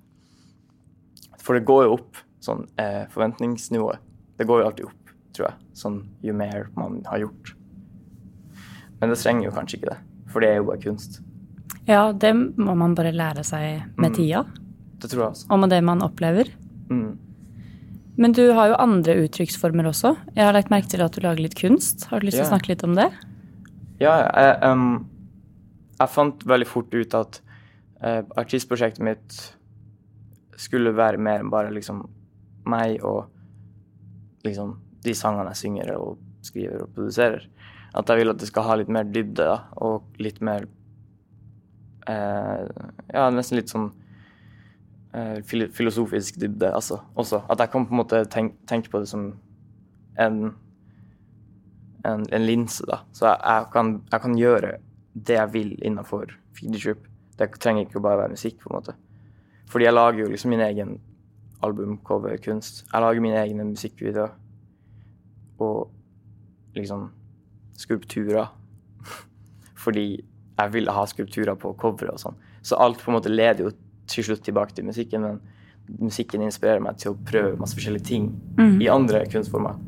For 1.43 1.57
det 1.57 1.67
går 1.69 1.87
jo 1.87 1.97
opp, 1.97 2.23
sånn 2.45 2.67
eh, 2.79 3.05
forventningsnivået. 3.13 4.05
Det 4.39 4.47
går 4.47 4.63
jo 4.63 4.69
alltid 4.69 4.89
opp, 4.91 5.08
tror 5.39 5.49
jeg. 5.49 5.71
Sånn 5.79 6.03
jo 6.27 6.35
mer 6.37 6.69
man 6.77 7.01
har 7.09 7.23
gjort. 7.23 7.55
Men 8.99 9.15
det 9.15 9.21
trenger 9.23 9.49
jo 9.49 9.55
kanskje 9.55 9.79
ikke 9.79 9.93
det, 9.93 9.99
for 10.33 10.43
det 10.43 10.51
er 10.51 10.61
jo 10.61 10.69
bare 10.69 10.83
kunst. 10.83 11.21
Ja, 11.89 12.11
det 12.13 12.35
må 12.37 12.75
man 12.77 12.97
bare 12.99 13.15
lære 13.15 13.45
seg 13.47 13.87
med 13.97 14.17
tida, 14.19 14.45
Det 15.01 15.09
tror 15.09 15.23
jeg 15.23 15.31
også. 15.31 15.47
og 15.49 15.61
med 15.63 15.71
det 15.73 15.81
man 15.85 16.03
opplever. 16.05 16.51
Mm. 16.91 17.17
Men 18.19 18.35
du 18.35 18.51
har 18.53 18.73
jo 18.73 18.81
andre 18.83 19.15
uttrykksformer 19.23 19.87
også. 19.87 20.17
Jeg 20.35 20.45
har 20.45 20.53
lagt 20.53 20.73
merke 20.75 20.91
til 20.91 21.05
at 21.05 21.15
du 21.15 21.23
lager 21.23 21.45
litt 21.45 21.55
kunst. 21.55 22.09
Har 22.11 22.19
du 22.19 22.27
lyst 22.27 22.35
til 22.35 22.43
yeah. 22.43 22.51
å 22.51 22.55
snakke 22.57 22.73
litt 22.73 22.83
om 22.83 22.97
det? 22.99 23.07
Ja, 24.03 24.17
jeg, 24.27 24.57
um, 24.67 25.07
jeg 26.01 26.11
fant 26.11 26.43
veldig 26.51 26.67
fort 26.67 26.95
ut 26.95 27.15
at 27.15 27.39
uh, 28.03 28.23
artistprosjektet 28.43 29.05
mitt 29.07 29.39
skulle 30.59 30.91
være 30.99 31.23
mer 31.23 31.45
enn 31.45 31.53
bare 31.55 31.71
liksom 31.71 32.03
meg 32.69 32.99
og 33.07 33.29
liksom 34.47 34.75
de 35.05 35.15
sangene 35.15 35.53
jeg 35.55 35.63
synger 35.63 35.95
og 35.97 36.19
skriver 36.47 36.85
og 36.85 36.93
produserer. 36.97 37.47
At 37.97 38.11
jeg 38.11 38.21
vil 38.21 38.33
at 38.33 38.41
det 38.41 38.51
skal 38.51 38.67
ha 38.69 38.77
litt 38.79 38.93
mer 38.93 39.09
dybde 39.09 39.47
da, 39.49 39.59
og 39.85 40.21
litt 40.23 40.43
mer 40.45 40.67
eh, 42.09 42.69
Ja, 43.15 43.29
nesten 43.33 43.59
litt 43.59 43.73
sånn 43.73 43.89
eh, 45.17 45.41
filosofisk 45.47 46.39
dybde 46.41 46.73
altså, 46.75 47.01
også. 47.19 47.43
At 47.49 47.65
jeg 47.65 47.73
kan 47.73 47.89
på 47.89 47.97
en 47.97 48.03
måte 48.03 48.23
tenke, 48.31 48.59
tenke 48.69 48.93
på 48.93 49.03
det 49.03 49.11
som 49.11 49.31
en 50.19 50.41
en, 52.05 52.27
en 52.31 52.47
linse, 52.47 52.85
da. 52.87 53.03
Så 53.13 53.27
jeg, 53.27 53.39
jeg, 53.43 53.69
kan, 53.75 53.93
jeg 54.13 54.25
kan 54.25 54.39
gjøre 54.39 54.73
det 55.29 55.37
jeg 55.39 55.53
vil 55.55 55.73
innenfor 55.85 56.33
feedertrip. 56.57 57.07
Det 57.39 57.51
trenger 57.63 57.87
ikke 57.87 58.03
bare 58.03 58.25
være 58.25 58.35
musikk, 58.35 58.61
på 58.63 58.71
en 58.71 58.79
måte. 58.79 58.95
Fordi 59.69 59.87
jeg 59.87 59.95
lager 59.95 60.25
jo 60.25 60.31
liksom 60.33 60.53
min 60.55 60.65
egen 60.65 60.97
albumcoverkunst. 61.65 62.85
Jeg 62.93 63.05
lager 63.05 63.25
mine 63.25 63.41
egne 63.43 63.67
musikkvideoer. 63.73 64.35
Og 65.65 66.77
liksom 66.79 67.09
skulpturer. 67.79 68.51
Fordi 69.85 70.09
jeg 70.59 70.75
ville 70.75 70.95
ha 70.95 71.05
skulpturer 71.07 71.59
på 71.59 71.75
coveret 71.79 72.17
og 72.17 72.23
sånn. 72.23 72.41
Så 72.67 72.79
alt 72.83 73.03
på 73.03 73.13
en 73.13 73.19
måte 73.19 73.33
leder 73.33 73.69
jo 73.69 73.75
til 74.11 74.27
slutt 74.27 74.43
tilbake 74.47 74.75
til 74.75 74.89
musikken, 74.89 75.25
men 75.25 76.01
musikken 76.03 76.43
inspirerer 76.45 76.83
meg 76.85 76.99
til 77.01 77.15
å 77.15 77.21
prøve 77.29 77.59
masse 77.61 77.77
forskjellige 77.79 78.09
ting 78.09 78.31
i 78.83 78.89
andre 78.93 79.23
kunstformer. 79.31 79.79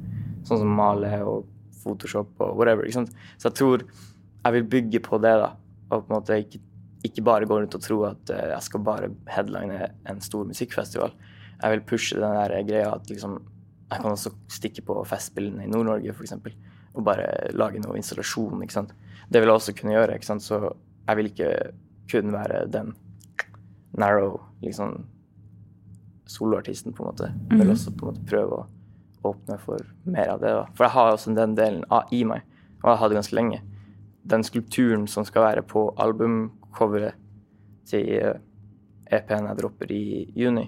Sånn 0.49 0.63
som 0.63 0.77
male 0.77 1.11
og 1.27 1.49
Photoshop 1.81 2.41
og 2.45 2.57
whatever. 2.59 2.87
ikke 2.87 3.01
sant? 3.01 3.13
Så 3.41 3.49
jeg 3.49 3.59
tror 3.59 3.85
jeg 3.85 4.57
vil 4.57 4.69
bygge 4.75 5.03
på 5.05 5.21
det, 5.21 5.35
da. 5.43 5.53
Og 5.91 6.05
på 6.05 6.13
en 6.13 6.17
måte 6.17 6.39
ikke, 6.45 6.61
ikke 7.09 7.25
bare 7.27 7.49
gå 7.49 7.59
rundt 7.59 7.77
og 7.77 7.85
tro 7.85 7.99
at 8.09 8.33
eh, 8.33 8.49
jeg 8.55 8.67
skal 8.69 8.85
bare 8.85 9.11
headline 9.33 9.91
en 10.09 10.21
stor 10.25 10.47
musikkfestival. 10.49 11.15
Jeg 11.61 11.75
vil 11.75 11.87
pushe 11.89 12.21
den 12.21 12.37
der 12.37 12.55
greia 12.69 12.95
at 12.95 13.11
liksom 13.11 13.41
jeg 13.91 14.03
kan 14.03 14.11
også 14.11 14.31
stikke 14.51 14.85
på 14.87 15.01
Festspillene 15.09 15.65
i 15.67 15.71
Nord-Norge, 15.71 16.15
f.eks. 16.15 16.37
Og 16.95 17.05
bare 17.07 17.51
lage 17.55 17.83
noe 17.83 17.99
installasjon. 17.99 18.63
ikke 18.63 18.77
sant? 18.77 18.93
Det 19.29 19.41
vil 19.41 19.51
jeg 19.51 19.61
også 19.61 19.75
kunne 19.79 19.95
gjøre. 19.97 20.15
ikke 20.15 20.27
sant? 20.27 20.43
Så 20.47 20.61
jeg 21.09 21.17
vil 21.19 21.31
ikke 21.31 21.51
kun 22.11 22.33
være 22.33 22.67
den 22.71 22.93
narrow 23.99 24.41
liksom 24.63 25.07
soloartisten, 26.31 26.95
på 26.95 27.03
en 27.03 27.11
måte. 27.11 27.33
Jeg 27.51 27.59
vil 27.59 27.73
også 27.73 27.91
på 27.91 28.07
en 28.07 28.13
måte 28.13 28.29
prøve 28.31 28.61
å 28.61 29.31
åpne 29.31 29.59
for 29.59 29.83
mer 30.07 30.31
av 30.37 30.43
det. 30.43 30.53
da. 30.55 30.67
For 30.77 30.87
jeg 30.87 30.95
har 30.95 31.13
også 31.13 31.35
den 31.35 31.57
delen 31.59 31.83
i 32.15 32.23
meg, 32.25 32.47
og 32.83 32.93
jeg 32.93 33.01
har 33.03 33.09
det 33.09 33.21
ganske 33.21 33.37
lenge. 33.37 33.63
den 34.31 34.45
skulpturen 34.45 35.07
som 35.09 35.25
skal 35.25 35.43
være 35.43 35.63
på 35.63 35.95
albumcoveret 35.99 37.15
til 37.89 38.05
eh, 38.19 38.35
EP-en 39.11 39.47
jeg 39.49 39.59
dropper 39.59 39.91
i 39.91 40.33
juni, 40.37 40.67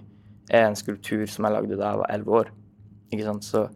er 0.51 0.67
en 0.67 0.77
skulptur 0.77 1.27
som 1.29 1.45
jeg 1.45 1.53
lagde 1.53 1.77
da 1.77 1.91
jeg 1.91 2.01
var 2.01 2.11
elleve 2.15 2.39
år. 2.41 2.51
Ikke 3.13 3.29
sant? 3.29 3.47
Så 3.47 3.67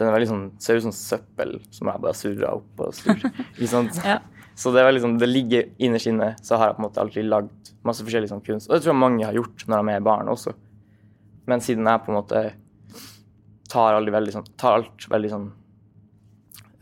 den 0.00 0.08
er 0.08 0.14
veldig 0.16 0.30
sånn, 0.30 0.44
ser 0.62 0.80
ut 0.80 0.86
som 0.86 0.96
søppel 0.96 1.58
som 1.68 1.90
jeg 1.90 2.02
bare 2.02 2.16
surra 2.16 2.54
opp 2.56 2.84
og 2.86 2.94
snur. 2.96 3.20
Ikke 3.58 3.68
sant? 3.68 4.00
Ja. 4.06 4.18
Så 4.56 4.72
det, 4.74 4.82
sånn, 5.00 5.18
det 5.20 5.28
ligger 5.28 5.68
innerst 5.80 6.08
inne, 6.10 6.32
så 6.44 6.58
har 6.60 6.70
jeg 6.70 6.78
på 6.78 6.82
en 6.82 6.86
måte 6.88 7.02
alltid 7.02 7.28
lagd 7.28 7.70
masse 7.86 8.04
forskjellig 8.04 8.28
sånn 8.32 8.42
kunst. 8.44 8.68
Og 8.68 8.74
det 8.76 8.84
tror 8.84 8.94
jeg 8.94 9.00
mange 9.00 9.24
har 9.24 9.36
gjort 9.36 9.64
når 9.68 9.84
de 9.84 9.94
er 9.94 10.04
barn 10.04 10.32
også. 10.32 10.52
Men 11.48 11.64
siden 11.64 11.88
jeg 11.88 12.02
på 12.04 12.12
en 12.12 12.18
måte 12.18 12.42
tar, 13.70 14.00
veldig 14.16 14.34
sånn, 14.34 14.48
tar 14.60 14.78
alt 14.80 15.06
veldig 15.12 15.30
sånn 15.32 15.46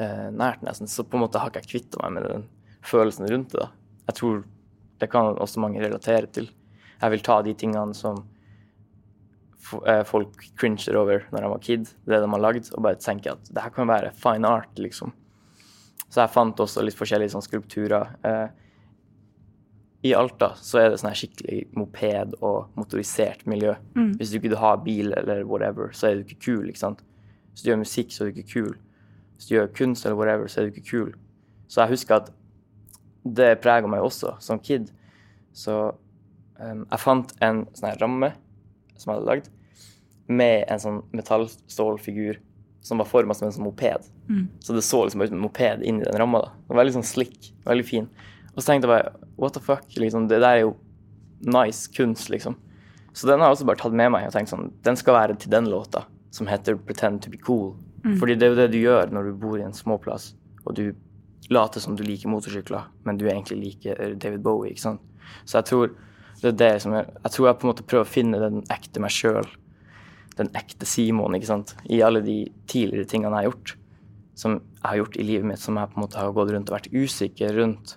eh, 0.02 0.28
nært, 0.34 0.64
nesten, 0.66 0.90
så 0.90 1.04
på 1.06 1.18
en 1.18 1.24
måte 1.26 1.42
har 1.42 1.52
ikke 1.52 1.62
jeg 1.64 1.72
kvitta 1.74 2.02
meg 2.02 2.16
med 2.16 2.26
den 2.28 2.46
følelsen 2.86 3.28
rundt 3.30 3.54
det. 3.54 3.66
da. 3.66 4.00
Jeg 4.08 4.20
tror 4.20 4.42
det 4.98 5.10
kan 5.12 5.38
også 5.38 5.62
mange 5.62 5.82
relatere 5.84 6.30
til. 6.34 6.48
Jeg 6.98 7.14
vil 7.14 7.22
ta 7.26 7.40
de 7.46 7.54
tingene 7.58 7.94
som 7.94 8.24
folk 10.08 10.44
cringer 10.58 10.96
over 11.00 11.26
når 11.32 11.44
de 11.44 11.50
var 11.52 11.64
kid, 11.64 11.90
det 12.08 12.20
de 12.22 12.30
har 12.32 12.42
lagd, 12.42 12.70
og 12.74 12.84
bare 12.86 13.00
tenker 13.00 13.34
at 13.36 13.50
det 13.50 13.64
her 13.64 13.74
kan 13.74 13.90
være 13.90 14.12
fine 14.16 14.48
art, 14.48 14.72
liksom. 14.80 15.12
Så 16.08 16.22
jeg 16.22 16.32
fant 16.32 16.60
også 16.64 16.82
litt 16.84 16.96
forskjellige 16.96 17.34
sånn, 17.34 17.44
skulpturer. 17.44 18.14
Eh, 18.24 18.48
I 20.08 20.14
Alta 20.16 20.54
så 20.56 20.80
er 20.80 20.90
det 20.90 21.00
sånn 21.02 21.10
her 21.10 21.20
skikkelig 21.20 21.58
moped- 21.76 22.36
og 22.40 22.70
motorisert 22.78 23.44
miljø. 23.50 23.74
Hvis 24.16 24.30
du 24.32 24.38
ikke 24.38 24.56
har 24.56 24.78
bil 24.84 25.12
eller 25.12 25.44
whatever, 25.44 25.92
så 25.92 26.08
er 26.08 26.14
du 26.14 26.24
ikke 26.24 26.40
kul, 26.46 26.68
ikke 26.70 26.80
sant. 26.80 27.02
Hvis 27.52 27.62
du 27.66 27.70
gjør 27.72 27.82
musikk, 27.82 28.12
så 28.14 28.24
er 28.24 28.30
du 28.30 28.38
ikke 28.38 28.52
kul. 28.54 28.74
Hvis 29.36 29.48
du 29.48 29.54
gjør 29.56 29.72
kunst 29.74 30.06
eller 30.06 30.16
whatever, 30.16 30.48
så 30.48 30.60
er 30.60 30.68
du 30.68 30.72
ikke 30.72 30.90
kul. 30.90 31.12
Så 31.68 31.82
jeg 31.82 31.92
husker 31.92 32.22
at 32.22 32.32
det 33.24 33.60
prega 33.60 33.86
meg 33.90 34.00
også 34.00 34.36
som 34.40 34.58
kid. 34.58 34.88
Så 35.52 35.74
um, 36.58 36.86
jeg 36.86 37.02
fant 37.02 37.34
en 37.44 37.66
sånn 37.76 37.98
ramme 38.00 38.32
som 38.96 39.12
jeg 39.12 39.18
hadde 39.18 39.28
lagd, 39.28 39.50
med 40.28 40.64
en 40.68 40.80
sånn 40.80 41.02
metallstålfigur 41.16 42.38
som 42.84 43.00
var 43.00 43.08
forma 43.08 43.34
som 43.34 43.48
en 43.48 43.52
sånn 43.52 43.64
moped. 43.64 44.04
Så 44.60 44.72
det 44.76 44.82
så 44.86 45.02
liksom 45.04 45.22
ut 45.22 45.28
som 45.30 45.38
en 45.38 45.42
moped 45.44 45.82
inni 45.82 46.04
den 46.04 46.18
ramma. 46.20 46.40
Den 46.68 46.76
var 46.76 46.84
Veldig 46.84 46.94
sånn 47.00 47.08
slick, 47.08 47.52
veldig 47.66 47.84
fin. 47.88 48.08
Og 48.54 48.62
så 48.62 48.70
tenkte 48.72 48.88
jeg 48.88 48.92
bare 48.94 49.12
what 49.36 49.54
the 49.54 49.60
fuck, 49.60 49.84
liksom, 49.96 50.28
det 50.28 50.40
der 50.40 50.56
er 50.58 50.60
jo 50.66 50.76
nice 51.46 51.88
kunst, 51.94 52.28
liksom. 52.30 52.56
Så 53.12 53.26
den 53.26 53.40
har 53.40 53.48
jeg 53.48 53.58
også 53.58 53.66
bare 53.66 53.80
tatt 53.80 53.92
med 53.96 54.12
meg 54.12 54.26
og 54.28 54.32
tenkt 54.32 54.50
sånn, 54.52 54.70
den 54.84 54.96
skal 54.96 55.14
være 55.14 55.36
til 55.38 55.50
den 55.50 55.66
låta, 55.70 56.04
som 56.30 56.46
heter 56.46 56.74
'Pretend 56.76 57.22
to 57.22 57.30
be 57.30 57.38
cool'. 57.38 57.74
Fordi 58.18 58.34
det 58.34 58.42
er 58.46 58.50
jo 58.50 58.56
det 58.56 58.70
du 58.72 58.78
gjør 58.78 59.10
når 59.10 59.22
du 59.24 59.32
bor 59.34 59.58
i 59.58 59.62
en 59.62 59.72
småplass, 59.72 60.34
og 60.66 60.74
du 60.74 60.94
later 61.50 61.80
som 61.80 61.96
du 61.96 62.02
liker 62.02 62.28
motorsykler, 62.28 62.84
men 63.04 63.16
du 63.16 63.26
egentlig 63.26 63.58
liker 63.58 64.14
David 64.14 64.42
Bowie, 64.42 64.70
ikke 64.72 64.80
sant. 64.80 65.00
Så 65.44 65.58
jeg 65.58 65.64
tror 65.64 65.90
det 66.42 66.48
er 66.48 66.52
det 66.70 66.82
som 66.82 66.92
jeg, 66.92 67.06
Jeg 67.24 67.32
tror 67.32 67.46
jeg 67.46 67.58
på 67.58 67.66
en 67.66 67.72
måte 67.72 67.82
prøver 67.82 68.04
å 68.04 68.12
finne 68.12 68.38
den 68.38 68.62
ekte 68.70 69.00
meg 69.00 69.10
sjøl. 69.10 69.46
Den 70.38 70.50
ekte 70.58 70.86
Simon, 70.86 71.34
ikke 71.36 71.50
sant. 71.50 71.74
I 71.90 72.00
alle 72.06 72.22
de 72.24 72.40
tidligere 72.70 73.08
tingene 73.10 73.34
jeg 73.34 73.48
har 73.48 73.50
gjort. 73.50 73.74
Som 74.38 74.58
jeg 74.58 74.86
har 74.86 75.00
gjort 75.00 75.18
i 75.18 75.26
livet 75.26 75.50
mitt, 75.50 75.62
som 75.62 75.78
jeg 75.80 75.90
på 75.90 75.98
en 75.98 76.04
måte 76.04 76.20
har 76.20 76.34
gått 76.36 76.52
rundt 76.54 76.70
og 76.70 76.78
vært 76.78 76.92
usikker 76.94 77.56
rundt. 77.58 77.96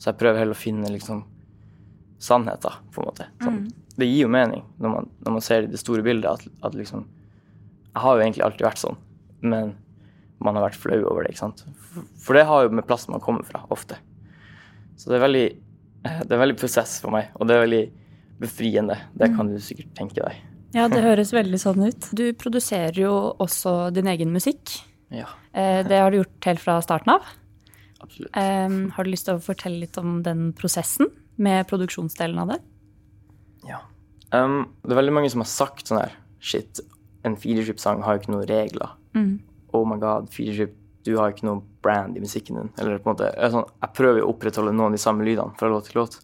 Så 0.00 0.10
jeg 0.10 0.20
prøver 0.20 0.42
heller 0.42 0.56
å 0.56 0.60
finne 0.60 0.92
liksom 0.92 1.24
sannheter, 2.24 2.80
på 2.92 3.02
en 3.02 3.10
måte. 3.10 3.26
Sånn. 3.42 3.64
Det 3.94 4.08
gir 4.08 4.24
jo 4.24 4.32
mening 4.32 4.64
når 4.82 4.90
man, 4.94 5.10
når 5.26 5.36
man 5.36 5.44
ser 5.44 5.68
det 5.70 5.78
store 5.78 6.02
bildet, 6.06 6.26
at, 6.30 6.64
at 6.66 6.74
liksom 6.74 7.04
Jeg 7.94 8.02
har 8.02 8.16
jo 8.16 8.24
egentlig 8.24 8.42
alltid 8.42 8.66
vært 8.66 8.80
sånn, 8.80 8.96
men 9.44 9.76
man 10.42 10.56
har 10.56 10.64
vært 10.64 10.80
flau 10.82 10.96
over 11.04 11.22
det, 11.22 11.34
ikke 11.34 11.44
sant. 11.44 11.60
For, 11.92 12.08
for 12.24 12.34
det 12.34 12.48
har 12.48 12.64
jo 12.64 12.72
med 12.74 12.86
plassen 12.88 13.14
man 13.14 13.22
kommer 13.22 13.46
fra, 13.46 13.60
ofte. 13.70 14.00
Så 14.98 15.12
det 15.12 15.20
er 15.20 15.22
veldig 15.28 15.44
det 16.28 16.34
er 16.34 16.40
veldig 16.40 16.58
prosess 16.60 16.98
for 17.02 17.14
meg, 17.14 17.30
og 17.38 17.48
det 17.48 17.56
er 17.56 17.64
veldig 17.64 17.84
befriende. 18.42 18.98
Det 19.14 19.30
kan 19.36 19.48
du 19.48 19.56
sikkert 19.62 19.94
tenke 19.96 20.20
deg. 20.20 20.42
Ja, 20.74 20.88
det 20.90 21.02
høres 21.04 21.30
veldig 21.32 21.58
sånn 21.62 21.84
ut. 21.86 22.08
Du 22.18 22.24
produserer 22.34 22.96
jo 22.98 23.12
også 23.40 23.92
din 23.94 24.08
egen 24.10 24.32
musikk. 24.34 24.80
Ja, 25.14 25.26
Eh, 25.54 25.84
Det 25.86 26.00
har 26.00 26.10
du 26.10 26.16
gjort 26.18 26.44
helt 26.48 26.58
fra 26.58 26.80
starten 26.82 27.12
av. 27.14 27.22
absolutt. 28.02 28.34
Har 28.34 29.04
du 29.04 29.10
lyst 29.10 29.24
til 29.26 29.36
å 29.36 29.40
fortelle 29.42 29.78
litt 29.80 29.96
om 29.98 30.22
den 30.22 30.52
prosessen 30.52 31.06
med 31.38 31.68
produksjonsdelen 31.68 32.38
av 32.42 32.48
det? 32.48 32.58
Ja. 33.68 33.78
Um, 34.32 34.66
det 34.82 34.90
er 34.92 34.98
veldig 35.00 35.12
mange 35.14 35.30
som 35.30 35.40
har 35.40 35.46
sagt 35.46 35.86
sånn 35.86 36.00
her 36.00 36.12
Shit, 36.40 36.80
en 37.24 37.36
Feedership-sang 37.36 38.02
har 38.02 38.16
jo 38.16 38.20
ikke 38.24 38.32
noen 38.34 38.48
regler. 38.50 38.90
Oh 39.72 39.84
my 39.86 39.96
god, 39.96 40.28
Feedership, 40.30 40.74
du 41.04 41.16
har 41.16 41.30
ikke 41.32 41.46
noe 41.46 41.62
brand 41.82 42.16
i 42.16 42.20
musikken 42.20 42.56
din. 42.58 42.70
Eller 42.78 42.98
på 42.98 43.08
en 43.10 43.14
måte, 43.16 43.30
jeg, 43.38 43.50
sånn, 43.54 43.64
jeg 43.80 43.94
prøver 43.94 44.18
jo 44.20 44.26
å 44.26 44.34
opprettholde 44.34 44.74
noen 44.74 44.86
av 44.90 44.92
de 44.98 44.98
samme 44.98 45.24
lydene 45.24 45.54
fra 45.56 45.68
låt 45.70 45.86
til 45.88 46.02
låt, 46.02 46.18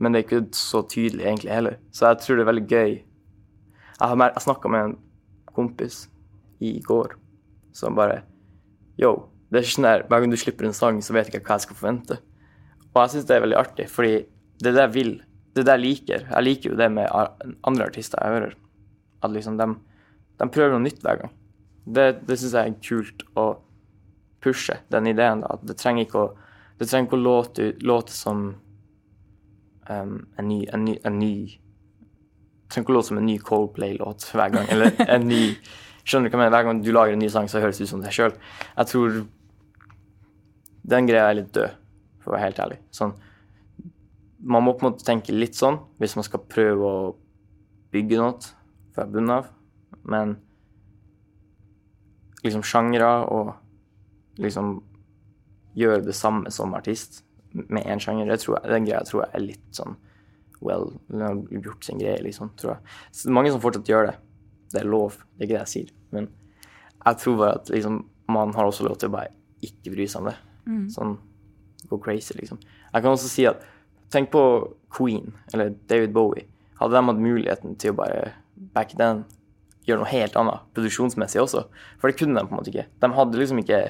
men 0.00 0.12
det 0.12 0.18
er 0.20 0.26
ikke 0.28 0.54
så 0.58 0.82
tydelig 0.82 1.24
egentlig 1.24 1.50
heller. 1.54 1.76
Så 1.92 2.10
jeg 2.10 2.18
tror 2.18 2.36
det 2.36 2.44
er 2.44 2.52
veldig 2.52 2.68
gøy. 2.68 3.02
Jeg 4.00 4.10
har 4.10 4.42
snakka 4.42 4.70
med 4.72 4.88
en 4.88 4.96
kompis 5.54 6.08
i 6.64 6.80
går 6.82 7.14
som 7.74 7.94
bare 7.98 8.22
Yo, 8.98 9.30
det 9.50 9.58
er 9.58 9.64
ikke 9.66 9.74
sånn 9.74 9.86
der, 9.88 10.02
hver 10.06 10.22
gang 10.22 10.30
du 10.30 10.38
slipper 10.38 10.68
en 10.68 10.76
sang, 10.76 11.00
så 11.02 11.14
vet 11.16 11.26
jeg 11.30 11.40
ikke 11.40 11.50
hva 11.50 11.56
jeg 11.58 11.64
skal 11.64 11.78
forvente. 11.78 12.16
Og 12.92 13.00
jeg 13.00 13.10
syns 13.12 13.26
det 13.26 13.34
er 13.34 13.42
veldig 13.42 13.56
artig, 13.58 13.86
fordi 13.90 14.12
det 14.62 14.70
er 14.70 14.76
det 14.76 14.84
jeg 14.84 14.94
vil. 14.94 15.10
Det 15.54 15.62
er 15.62 15.66
det 15.66 15.74
jeg 15.74 15.82
liker. 15.82 16.26
Jeg 16.30 16.46
liker 16.46 16.70
jo 16.70 16.78
det 16.78 16.88
med 16.94 17.10
andre 17.66 17.88
artister 17.90 18.22
jeg 18.22 18.36
hører. 18.36 18.54
At 19.26 19.34
liksom 19.34 19.58
de, 19.58 19.66
de 20.38 20.48
prøver 20.54 20.76
noe 20.76 20.84
nytt 20.84 21.02
hver 21.02 21.24
gang. 21.24 21.34
Det, 21.84 22.06
det 22.28 22.38
syns 22.38 22.54
jeg 22.54 22.70
er 22.70 22.78
kult 22.86 23.26
å 23.38 23.46
pushe, 24.44 24.78
den 24.94 25.10
ideen. 25.10 25.42
da. 25.42 25.56
At 25.56 25.66
det 25.66 25.78
trenger 25.82 26.06
ikke 26.06 26.22
å, 26.22 26.30
det 26.78 26.90
trenger 26.90 27.10
ikke 27.10 27.18
å 27.18 27.24
låte, 27.24 27.68
låte 27.82 28.14
som 28.14 28.46
um, 29.90 30.16
en 30.38 30.48
ny, 30.50 30.60
en 30.70 30.86
ny, 30.86 30.96
en 31.02 31.18
ny 31.18 31.34
trenger 32.68 32.86
ikke 32.86 32.96
låte 32.96 33.10
som 33.10 33.20
en 33.20 33.26
ny 33.28 33.38
Coldplay-låt 33.38 34.28
hver 34.34 34.52
gang. 34.54 34.68
Eller 34.72 34.94
en 35.06 35.26
ny 35.28 35.42
Skjønner 36.04 36.28
du 36.28 36.34
hva 36.34 36.36
jeg 36.36 36.42
mener? 36.42 36.52
Hver 36.52 36.66
gang 36.68 36.80
du 36.84 36.90
lager 36.92 37.14
en 37.16 37.22
ny 37.24 37.30
sang, 37.32 37.46
så 37.48 37.62
høres 37.64 37.78
det 37.80 37.86
ut 37.86 37.90
som 37.94 38.02
deg 38.04 38.12
sjøl. 38.12 38.34
Jeg 38.76 38.88
tror 38.90 39.14
den 40.92 41.06
greia 41.08 41.30
er 41.30 41.38
litt 41.38 41.52
død, 41.56 41.78
for 42.20 42.28
å 42.28 42.34
være 42.34 42.44
helt 42.44 42.60
ærlig. 42.60 42.76
Sånn, 42.92 43.14
man 44.44 44.66
må 44.66 44.74
på 44.76 44.84
en 44.84 44.90
måte 44.90 45.06
tenke 45.06 45.32
litt 45.32 45.56
sånn 45.56 45.78
hvis 46.02 46.16
man 46.18 46.26
skal 46.26 46.44
prøve 46.44 46.90
å 46.90 47.06
bygge 47.94 48.20
noe 48.20 48.52
fra 48.92 49.06
bunnen 49.08 49.38
av. 49.38 49.48
Men 50.04 50.36
liksom 52.44 52.66
sjangre 52.68 53.08
og 53.32 53.54
liksom 54.44 54.76
gjøre 55.78 56.04
det 56.04 56.18
samme 56.18 56.52
som 56.52 56.76
artist 56.76 57.22
med 57.54 57.86
én 57.88 58.02
sjanger, 58.02 58.28
det 58.28 58.42
tror 58.42 58.58
jeg, 58.58 58.74
den 58.74 58.90
greia 58.90 59.06
tror 59.08 59.24
jeg 59.24 59.32
er 59.32 59.48
litt 59.48 59.64
sånn 59.72 59.96
well, 60.64 60.88
gjort 61.52 61.84
sin 61.84 62.00
greie, 62.00 62.22
liksom, 62.24 62.52
tror 62.60 62.74
jeg. 62.74 62.96
Så 63.12 63.34
mange 63.34 63.52
som 63.52 63.62
fortsatt 63.62 63.88
gjør 63.90 64.08
det. 64.10 64.16
Det 64.72 64.80
er 64.80 64.90
lov, 64.90 65.20
det 65.34 65.44
er 65.44 65.46
ikke 65.46 65.54
det 65.54 65.62
jeg 65.62 65.72
sier. 65.74 65.92
Men 66.14 66.30
jeg 67.04 67.20
tror 67.22 67.38
bare 67.40 67.60
at 67.60 67.70
liksom, 67.74 68.00
man 68.32 68.54
har 68.56 68.68
også 68.68 68.86
lov 68.88 68.98
til 68.98 69.12
å 69.12 69.16
bare 69.18 69.30
ikke 69.64 69.92
bry 69.94 70.08
seg 70.10 70.24
om 70.24 70.32
det. 70.32 70.36
Sånn 70.94 71.14
go 71.90 71.98
crazy, 72.00 72.34
liksom. 72.38 72.58
Jeg 72.64 73.04
kan 73.04 73.12
også 73.12 73.28
si 73.28 73.44
at 73.48 73.62
tenk 74.12 74.30
på 74.32 74.42
Queen 74.94 75.32
eller 75.52 75.74
David 75.90 76.14
Bowie. 76.16 76.46
Hadde 76.80 76.96
de 76.96 77.04
hatt 77.10 77.22
muligheten 77.22 77.76
til 77.80 77.92
å 77.92 77.98
bare 78.00 78.32
back 78.74 78.94
then 78.98 79.24
gjøre 79.84 80.00
noe 80.00 80.10
helt 80.10 80.36
annet, 80.40 80.64
produksjonsmessig 80.76 81.42
også? 81.42 81.66
For 82.00 82.08
det 82.08 82.18
kunne 82.18 82.40
de 82.40 82.48
på 82.48 82.54
en 82.54 82.60
måte 82.60 82.72
ikke. 82.72 82.88
De 83.02 83.10
hadde 83.18 83.40
liksom 83.40 83.60
ikke 83.60 83.82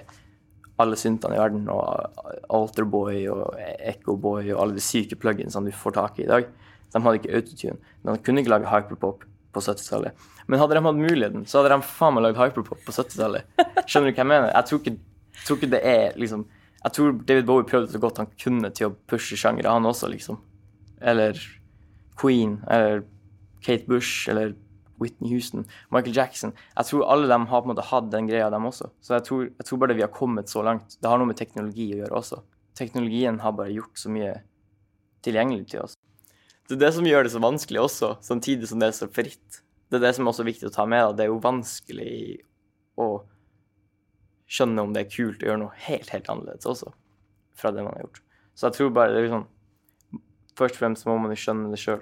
alle 0.82 0.98
syntene 0.98 1.36
i 1.36 1.38
verden 1.38 1.68
og 1.70 2.18
Alterboy 2.50 3.20
og 3.30 3.58
Echoboy 3.62 4.48
og 4.56 4.62
alle 4.64 4.78
de 4.78 4.82
syke 4.82 5.18
pluginsene 5.20 5.70
du 5.70 5.76
får 5.76 5.94
tak 6.00 6.18
i 6.18 6.24
i 6.26 6.30
dag. 6.30 6.48
De 6.94 7.02
hadde 7.02 7.20
ikke 7.20 7.34
autotune. 7.38 7.94
De 8.06 8.16
kunne 8.24 8.42
ikke 8.42 8.52
lage 8.54 8.70
hyperpop 8.70 9.24
på 9.54 9.62
70-tallet. 9.62 10.26
Men 10.46 10.60
hadde 10.60 10.76
de 10.76 10.82
hatt 10.84 10.98
muligheten, 10.98 11.46
så 11.48 11.60
hadde 11.60 11.72
de 11.74 11.88
faen 11.88 12.16
meg 12.16 12.26
lagd 12.26 12.40
hyperpop 12.40 12.82
på 12.86 12.94
70-tallet. 12.94 13.48
Skjønner 13.86 14.10
du 14.10 14.12
hva 14.12 14.22
jeg 14.22 14.30
mener? 14.30 14.50
Jeg 14.52 14.68
tror 14.70 14.82
ikke, 14.82 14.94
tror 15.44 15.60
ikke 15.60 15.72
det 15.74 15.82
er 15.88 16.20
liksom 16.20 16.44
Jeg 16.84 16.92
tror 16.92 17.14
David 17.24 17.46
Bowie 17.48 17.64
prøvde 17.64 17.94
så 17.94 18.00
godt 18.02 18.18
han 18.20 18.32
kunne 18.36 18.68
til 18.76 18.90
å 18.90 18.96
pushe 19.08 19.38
sjangere, 19.40 19.72
han 19.72 19.88
også, 19.88 20.10
liksom. 20.12 20.36
Eller 21.00 21.38
Queen, 22.20 22.58
eller 22.68 23.06
Kate 23.64 23.88
Bush, 23.88 24.28
eller 24.28 24.52
Whitney 25.00 25.32
Houston, 25.32 25.64
Michael 25.88 26.16
Jackson. 26.16 26.52
Jeg 26.76 26.90
tror 26.90 27.06
alle 27.08 27.30
dem 27.30 27.46
har 27.48 27.62
på 27.62 27.70
en 27.70 27.72
måte 27.72 27.86
hatt 27.88 28.10
den 28.12 28.28
greia, 28.28 28.50
dem 28.52 28.68
også. 28.68 28.90
Så 29.00 29.16
jeg 29.16 29.24
tror, 29.26 29.46
jeg 29.48 29.68
tror 29.68 29.80
bare 29.80 29.96
vi 29.96 30.04
har 30.04 30.12
kommet 30.12 30.52
så 30.52 30.62
langt. 30.66 30.98
Det 31.00 31.08
har 31.08 31.18
noe 31.18 31.32
med 31.32 31.40
teknologi 31.40 31.88
å 31.94 32.02
gjøre 32.02 32.20
også. 32.20 32.42
Teknologien 32.78 33.40
har 33.40 33.56
bare 33.56 33.72
gjort 33.74 33.98
så 33.98 34.12
mye 34.12 34.36
tilgjengelig 35.24 35.70
til 35.72 35.86
oss. 35.86 35.96
Det 36.68 36.78
er 36.78 36.80
det 36.86 36.92
som 36.96 37.06
gjør 37.06 37.26
det 37.26 37.32
så 37.34 37.42
vanskelig 37.44 37.80
også, 37.82 38.10
samtidig 38.24 38.68
som 38.70 38.80
det 38.80 38.88
er 38.88 38.96
så 38.96 39.08
fritt. 39.12 39.60
Det 39.92 39.98
er 39.98 40.06
det 40.06 40.14
som 40.16 40.24
er 40.24 40.32
også 40.32 40.46
viktig 40.46 40.70
å 40.70 40.74
ta 40.74 40.86
med. 40.88 41.16
Det 41.18 41.26
er 41.26 41.32
jo 41.32 41.40
vanskelig 41.44 42.14
å 43.00 43.08
skjønne 44.50 44.84
om 44.84 44.94
det 44.94 45.04
er 45.04 45.12
kult 45.12 45.42
å 45.42 45.50
gjøre 45.50 45.62
noe 45.64 45.84
helt, 45.86 46.08
helt 46.14 46.30
annerledes 46.32 46.68
også, 46.70 46.92
fra 47.58 47.72
det 47.74 47.84
man 47.84 47.96
har 47.96 48.06
gjort. 48.06 48.22
Så 48.54 48.68
jeg 48.68 48.78
tror 48.78 48.94
bare 48.96 49.14
det 49.14 49.24
er 49.24 49.34
sånn 49.38 49.50
Først 50.54 50.76
og 50.76 50.84
fremst 50.84 51.06
må 51.08 51.16
man 51.18 51.32
jo 51.34 51.38
skjønne 51.42 51.72
det 51.72 51.80
sjøl. 51.82 51.98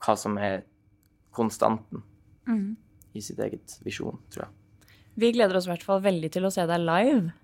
Hva 0.00 0.14
som 0.16 0.38
er 0.40 0.62
konstanten 1.36 2.00
i 3.12 3.20
sitt 3.20 3.42
eget 3.44 3.74
visjon, 3.84 4.16
tror 4.32 4.46
jeg. 4.46 4.94
Vi 5.20 5.30
gleder 5.36 5.58
oss 5.58 5.68
i 5.68 5.72
hvert 5.74 5.84
fall 5.84 6.00
veldig 6.00 6.30
til 6.32 6.48
å 6.48 6.52
se 6.54 6.64
deg 6.64 6.80
live. 6.80 7.34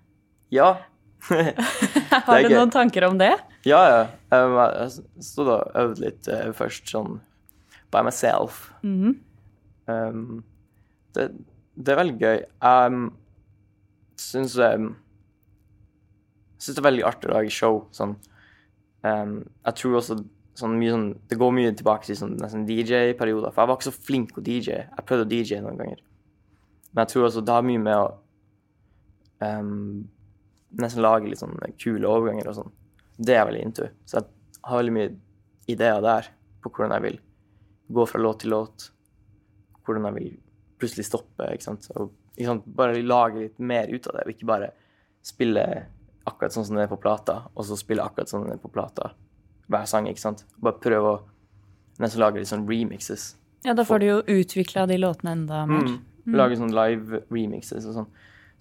Ja. 0.49 0.71
Har 1.29 2.41
du 2.41 2.49
noen 2.49 2.73
tanker 2.73 3.05
om 3.05 3.21
det? 3.21 3.35
Ja, 3.67 3.81
ja. 3.85 4.01
Jeg, 4.31 4.53
jeg 4.79 5.25
stod 5.25 5.51
og 5.53 5.75
øvde 5.77 6.05
litt 6.05 6.27
eh, 6.31 6.49
først 6.57 6.89
sånn 6.89 7.19
by 7.93 8.03
myself. 8.07 8.69
Mhm. 8.81 9.19
Um, 9.91 10.43
det, 11.15 11.31
det 11.75 11.91
er 11.91 11.99
veldig 11.99 12.19
gøy. 12.21 12.43
Jeg 12.45 12.91
um, 12.93 13.07
syns 14.19 14.55
um, 14.61 14.91
det 16.61 16.77
er 16.77 16.85
veldig 16.85 17.07
artig 17.09 17.29
å 17.29 17.33
lage 17.35 17.53
show. 17.53 17.81
Sånn. 17.95 18.15
Um, 19.03 19.41
jeg 19.65 19.77
tror 19.81 19.97
også 19.99 20.21
sånn 20.61 20.75
mye 20.77 20.91
sånn 20.93 21.05
Det 21.25 21.37
går 21.41 21.53
mye 21.57 21.71
tilbake 21.73 22.05
til 22.05 22.17
sånn, 22.19 22.35
nesten 22.39 22.67
DJ-perioder. 22.69 23.51
For 23.51 23.63
jeg 23.63 23.71
var 23.71 23.79
ikke 23.79 23.89
så 23.89 24.07
flink 24.09 24.37
å 24.37 24.45
DJ. 24.45 24.83
Jeg 24.85 25.07
prøvde 25.07 25.27
å 25.27 25.31
DJ 25.31 25.61
noen 25.63 25.79
ganger. 25.79 26.03
Men 26.91 27.03
jeg 27.03 27.13
tror 27.13 27.27
også 27.27 27.43
det 27.45 27.55
har 27.55 27.65
mye 27.65 27.81
med 27.81 27.97
å 27.97 28.07
um, 29.41 30.03
nesten 30.81 31.03
lage 31.03 31.31
litt 31.31 31.41
sånn 31.41 31.57
kule 31.81 32.07
overganger 32.07 32.51
og 32.51 32.59
sånn. 32.61 32.73
Det 33.21 33.35
er 33.35 33.41
jeg 33.41 33.49
veldig 33.51 33.65
into. 33.67 33.89
Så 34.09 34.17
jeg 34.17 34.29
har 34.65 34.81
veldig 34.81 34.95
mye 34.95 35.11
ideer 35.69 36.01
der 36.03 36.29
på 36.61 36.71
hvordan 36.71 36.95
jeg 36.97 37.05
vil 37.05 37.19
gå 37.91 38.05
fra 38.09 38.21
låt 38.21 38.43
til 38.43 38.53
låt. 38.55 38.87
Hvordan 39.85 40.07
jeg 40.09 40.17
vil 40.17 40.31
plutselig 40.81 41.05
stoppe. 41.05 41.49
ikke 41.53 41.67
sant? 41.67 41.89
Og 41.95 42.11
ikke 42.35 42.49
sant? 42.49 42.69
bare 42.77 43.01
lage 43.05 43.43
litt 43.45 43.59
mer 43.59 43.91
ut 43.91 44.07
av 44.07 44.17
det, 44.17 44.25
og 44.25 44.33
ikke 44.33 44.49
bare 44.49 44.71
spille 45.25 45.65
akkurat 46.29 46.53
sånn 46.53 46.65
som 46.65 46.77
det 46.77 46.85
er 46.85 46.91
på 46.91 47.01
plata, 47.01 47.43
og 47.53 47.65
så 47.67 47.77
spille 47.77 48.03
akkurat 48.05 48.29
sånn 48.29 48.43
som 48.43 48.49
det 48.49 48.57
er 48.57 48.63
på 48.63 48.71
plata 48.73 49.11
hver 49.71 49.85
sang. 49.89 50.07
ikke 50.09 50.23
sant? 50.23 50.45
Bare 50.61 50.81
prøve 50.81 51.13
å 51.15 51.19
nesten 52.01 52.21
lage 52.21 52.41
litt 52.41 52.49
sånn 52.49 52.67
remixes. 52.69 53.35
Ja, 53.65 53.75
da 53.77 53.85
får 53.85 54.01
du 54.01 54.07
jo 54.07 54.17
utvikla 54.39 54.87
de 54.89 54.97
låtene 54.97 55.35
enda 55.37 55.65
mer. 55.69 55.85
Mm. 55.85 55.99
Lage 56.37 56.57
sånn 56.57 56.73
live 56.73 57.21
remixes 57.29 57.85
og 57.89 57.97
sånn. 57.99 58.09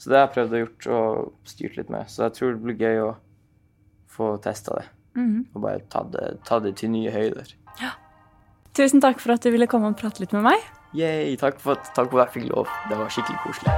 Så 0.01 0.11
det 0.11 0.17
har 0.17 0.27
jeg 0.27 0.35
prøvd 0.37 0.55
å 0.55 0.61
gjort 0.63 0.87
og 0.97 1.49
styrt 1.49 1.77
litt 1.77 1.91
med. 1.93 2.09
Så 2.09 2.25
jeg 2.27 2.37
tror 2.37 2.55
det 2.55 2.65
blir 2.65 2.81
gøy 2.81 3.03
å 3.05 3.11
få 4.11 4.35
testa 4.43 4.81
det. 4.81 4.87
Mm. 5.19 5.47
Og 5.55 5.63
bare 5.65 5.81
ta 5.91 6.05
det, 6.11 6.27
ta 6.47 6.61
det 6.63 6.77
til 6.81 6.93
nye 6.93 7.13
høyder. 7.15 7.57
Tusen 8.77 9.03
takk 9.03 9.19
for 9.19 9.35
at 9.35 9.43
du 9.43 9.51
ville 9.51 9.67
komme 9.71 9.91
og 9.91 9.99
prate 9.99 10.23
litt 10.23 10.35
med 10.37 10.45
meg. 10.47 10.63
Yay, 10.95 11.35
takk 11.39 11.59
for 11.63 11.75
at, 11.75 11.91
takk 11.95 12.11
for 12.13 12.23
at 12.23 12.31
jeg 12.31 12.41
fikk 12.41 12.53
lov. 12.53 12.71
Det 12.91 12.99
var 12.99 13.11
skikkelig 13.11 13.41
koselig. 13.43 13.75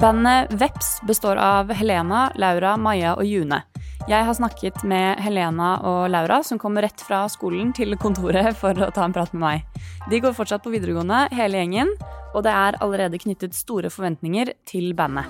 Bandet 0.00 0.50
Veps 0.58 0.98
består 1.06 1.38
av 1.38 1.70
Helena, 1.72 2.26
Laura, 2.34 2.74
Maja 2.76 3.14
og 3.14 3.28
June. 3.28 3.62
Jeg 4.04 4.26
har 4.28 4.34
snakket 4.36 4.82
med 4.84 5.16
Helena 5.24 5.78
og 5.88 6.10
Laura, 6.12 6.42
som 6.44 6.58
kom 6.60 6.76
rett 6.76 7.00
fra 7.00 7.22
skolen 7.32 7.70
til 7.72 7.96
kontoret 7.96 8.52
for 8.60 8.76
å 8.76 8.90
ta 8.92 9.06
en 9.06 9.14
prat 9.16 9.32
med 9.32 9.40
meg. 9.40 9.80
De 10.12 10.20
går 10.20 10.34
fortsatt 10.36 10.60
på 10.60 10.74
videregående, 10.74 11.22
hele 11.32 11.62
gjengen, 11.62 11.94
og 12.34 12.44
det 12.44 12.52
er 12.52 12.76
allerede 12.84 13.16
knyttet 13.22 13.56
store 13.56 13.88
forventninger 13.88 14.52
til 14.68 14.92
bandet. 14.92 15.24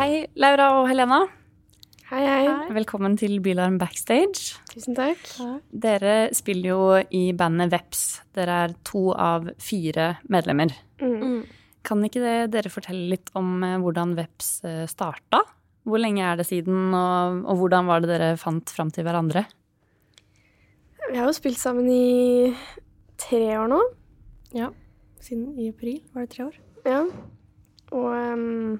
Hei, 0.00 0.12
Laura 0.32 0.78
og 0.80 0.86
Helena. 0.88 1.26
Hei, 2.06 2.20
hei. 2.22 2.50
Velkommen 2.70 3.16
til 3.18 3.40
Bylarm 3.42 3.80
Backstage. 3.80 4.60
Tusen 4.70 4.94
takk. 4.94 5.24
Dere 5.74 6.28
spiller 6.38 6.68
jo 6.70 6.84
i 7.10 7.32
bandet 7.34 7.72
Veps. 7.72 8.02
Dere 8.36 8.58
er 8.68 8.74
to 8.86 9.08
av 9.10 9.48
fire 9.58 10.12
medlemmer. 10.30 10.70
Mm. 11.02 11.40
Kan 11.82 12.06
ikke 12.06 12.22
det, 12.22 12.36
dere 12.54 12.70
fortelle 12.70 13.10
litt 13.10 13.34
om 13.34 13.58
eh, 13.66 13.74
hvordan 13.82 14.14
Veps 14.20 14.52
eh, 14.70 14.84
starta? 14.86 15.42
Hvor 15.82 15.98
lenge 15.98 16.22
er 16.22 16.38
det 16.38 16.46
siden, 16.46 16.94
og, 16.94 17.42
og 17.42 17.58
hvordan 17.64 17.90
var 17.90 18.04
det 18.04 18.14
dere 18.14 18.32
fant 18.38 18.70
fram 18.70 18.94
til 18.94 19.02
hverandre? 19.08 19.42
Vi 21.10 21.18
har 21.18 21.26
jo 21.26 21.34
spilt 21.34 21.58
sammen 21.58 21.90
i 21.90 22.54
tre 23.18 23.48
år 23.58 23.66
nå. 23.74 23.82
Ja. 24.54 24.70
Siden 25.18 25.56
i 25.58 25.72
april 25.74 26.04
var 26.14 26.28
det 26.28 26.36
tre 26.38 26.52
år. 26.52 26.66
Ja. 26.86 27.02
Og 27.90 28.12
ehm, 28.14 28.76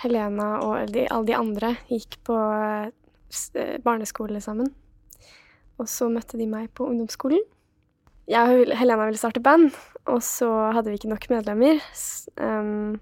Helena 0.00 0.52
og 0.64 0.92
de, 0.94 1.06
alle 1.08 1.28
de 1.28 1.36
andre 1.36 1.74
gikk 1.90 2.18
på 2.26 2.36
eh, 2.36 3.76
barneskole 3.84 4.40
sammen. 4.44 4.72
Og 5.80 5.88
så 5.88 6.10
møtte 6.12 6.38
de 6.40 6.48
meg 6.48 6.70
på 6.76 6.86
ungdomsskolen. 6.88 7.42
Jeg 8.30 8.46
og 8.46 8.74
Helena 8.78 9.08
ville 9.08 9.18
starte 9.18 9.42
band, 9.42 9.72
og 10.06 10.20
så 10.22 10.48
hadde 10.74 10.92
vi 10.92 11.00
ikke 11.00 11.10
nok 11.10 11.24
medlemmer. 11.32 11.80
Ehm, 12.38 13.00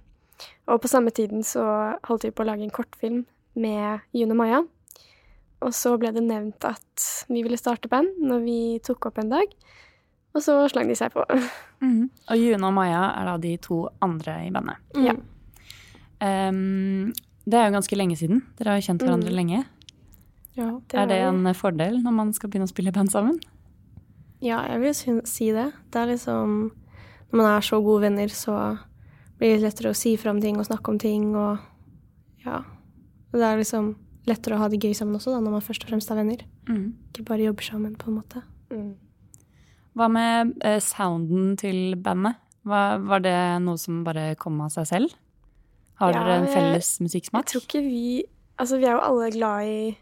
og 0.71 0.81
på 0.81 0.89
samme 0.89 1.13
tiden 1.13 1.43
så 1.45 1.65
holdt 2.09 2.25
vi 2.25 2.33
på 2.33 2.45
å 2.45 2.49
lage 2.49 2.65
en 2.65 2.73
kortfilm 2.73 3.27
med 3.59 4.07
June 4.17 4.33
og 4.33 4.41
Maja. 4.41 4.63
Og 5.67 5.75
så 5.75 5.97
ble 6.01 6.15
det 6.15 6.23
nevnt 6.25 6.65
at 6.65 7.09
vi 7.29 7.43
ville 7.43 7.59
starte 7.61 7.91
band 7.91 8.23
når 8.23 8.45
vi 8.47 8.61
tok 8.87 9.11
opp 9.11 9.19
en 9.21 9.35
dag. 9.35 9.53
Og 10.37 10.45
så 10.45 10.55
slang 10.71 10.89
de 10.89 10.97
seg 10.97 11.13
på. 11.13 11.25
Og 12.31 12.37
June 12.39 12.69
og 12.69 12.75
Maja 12.77 13.09
er 13.19 13.29
da 13.29 13.35
de 13.43 13.57
to 13.63 13.83
andre 14.05 14.39
i 14.47 14.53
bandet. 14.55 14.81
Ja. 15.03 15.17
Ehm, 16.21 17.13
det 17.49 17.55
er 17.59 17.69
jo 17.69 17.77
ganske 17.79 17.97
lenge 17.97 18.17
siden. 18.19 18.43
Dere 18.59 18.75
har 18.75 18.81
jo 18.81 18.87
kjent 18.89 19.03
hverandre 19.05 19.31
Mm. 19.31 19.37
lenge. 19.37 19.65
Ja. 20.59 20.81
er 20.93 21.07
det 21.07 21.21
en 21.23 21.45
fordel 21.55 22.03
når 22.03 22.13
man 22.13 22.33
skal 22.35 22.51
begynne 22.51 22.67
å 22.67 22.73
spille 22.73 22.89
i 22.89 22.93
band 22.93 23.11
sammen? 23.13 23.39
ja, 24.41 24.63
jeg 24.69 24.81
vil 24.81 24.95
si 25.27 25.51
det. 25.53 25.73
Det 25.91 25.97
er 26.01 26.07
liksom 26.15 26.71
Når 27.31 27.37
man 27.37 27.47
er 27.47 27.61
så 27.61 27.83
gode 27.85 28.03
venner, 28.03 28.27
så 28.29 28.79
blir 29.39 29.59
det 29.59 29.63
lettere 29.63 29.91
å 29.91 29.97
si 29.97 30.17
fram 30.17 30.41
ting 30.41 30.57
og 30.57 30.65
snakke 30.67 30.89
om 30.89 30.99
ting 30.99 31.35
og 31.37 31.59
ja. 32.45 32.63
Det 33.33 33.43
er 33.43 33.59
liksom 33.59 33.95
lettere 34.27 34.55
å 34.57 34.59
ha 34.59 34.69
det 34.69 34.81
gøy 34.81 34.95
sammen 34.95 35.15
også, 35.17 35.33
da, 35.35 35.41
når 35.41 35.51
man 35.51 35.61
først 35.61 35.85
og 35.85 35.91
fremst 35.91 36.11
er 36.11 36.17
venner. 36.17 36.39
Ikke 36.69 37.25
bare 37.25 37.45
jobber 37.45 37.63
sammen, 37.63 37.97
på 37.97 38.09
en 38.09 38.15
måte. 38.17 38.43
Mm. 38.71 38.95
Hva 39.95 40.09
med 40.11 40.55
uh, 40.65 40.79
sounden 40.81 41.57
til 41.59 41.95
bandet? 41.97 42.37
Hva, 42.65 42.99
var 43.05 43.21
det 43.21 43.37
noe 43.63 43.77
som 43.77 44.03
bare 44.05 44.35
kom 44.37 44.59
av 44.61 44.71
seg 44.71 44.87
selv? 44.87 45.15
Har 45.99 46.15
Ja, 46.15 46.21
dere 46.23 46.37
en 46.43 46.51
felles 46.53 47.01
musikksmak? 47.03 47.47
Jeg 47.47 47.51
tror 47.53 47.65
ikke 47.67 47.85
vi 47.87 48.25
Altså, 48.59 48.79
vi 48.79 48.89
er 48.89 48.97
jo 48.97 49.07
alle 49.07 49.31
glad 49.31 49.69
i 49.71 49.97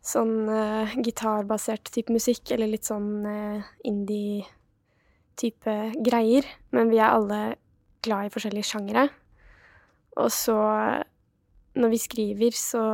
sånn 0.00 0.48
uh, 0.48 0.94
gitarbasert 1.04 1.90
type 1.92 2.08
musikk, 2.08 2.54
eller 2.54 2.70
litt 2.72 2.88
sånn 2.88 3.20
uh, 3.20 3.66
indie-type 3.84 5.74
greier. 6.00 6.48
Men 6.72 6.88
vi 6.88 6.96
er 6.96 7.12
alle 7.12 7.40
glad 8.00 8.30
i 8.30 8.32
forskjellige 8.32 8.64
sjangere. 8.70 9.10
Og 10.16 10.32
så, 10.32 10.56
når 11.76 11.92
vi 11.92 12.00
skriver, 12.00 12.56
så 12.56 12.84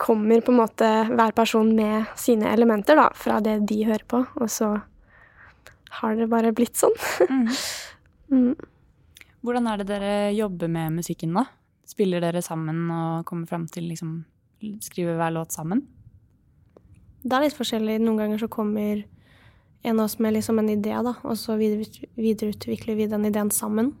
kommer 0.00 0.40
på 0.40 0.52
en 0.52 0.60
måte 0.62 0.88
hver 1.10 1.36
person 1.36 1.68
med 1.76 2.08
sine 2.16 2.48
elementer, 2.52 2.96
da, 2.96 3.10
fra 3.12 3.42
det 3.44 3.58
de 3.68 3.82
hører 3.88 4.08
på. 4.08 4.22
Og 4.40 4.48
så 4.52 4.72
har 6.00 6.16
det 6.16 6.30
bare 6.32 6.56
blitt 6.56 6.80
sånn. 6.80 6.96
Mhm. 7.28 7.52
Mm. 8.26 8.56
Hvordan 9.46 9.68
er 9.70 9.78
det 9.78 9.86
dere 9.86 10.14
jobber 10.34 10.66
med 10.66 10.96
musikken, 10.96 11.36
da? 11.36 11.44
Spiller 11.86 12.24
dere 12.24 12.42
sammen 12.42 12.88
og 12.90 13.26
kommer 13.28 13.46
fram 13.46 13.68
til 13.70 13.86
liksom 13.86 14.24
Skriver 14.82 15.18
hver 15.20 15.34
låt 15.36 15.52
sammen? 15.52 15.82
Det 17.22 17.36
er 17.36 17.44
litt 17.44 17.54
forskjellig. 17.54 17.98
Noen 18.00 18.16
ganger 18.22 18.40
så 18.40 18.48
kommer 18.50 19.04
en 19.84 20.00
av 20.00 20.06
oss 20.06 20.16
med 20.18 20.32
liksom 20.32 20.58
en 20.58 20.70
idé, 20.72 20.94
da, 21.04 21.12
og 21.22 21.36
så 21.38 21.58
videreutvikler 21.60 22.96
vi 22.96 23.06
den 23.06 23.28
ideen 23.28 23.52
sammen. 23.52 23.92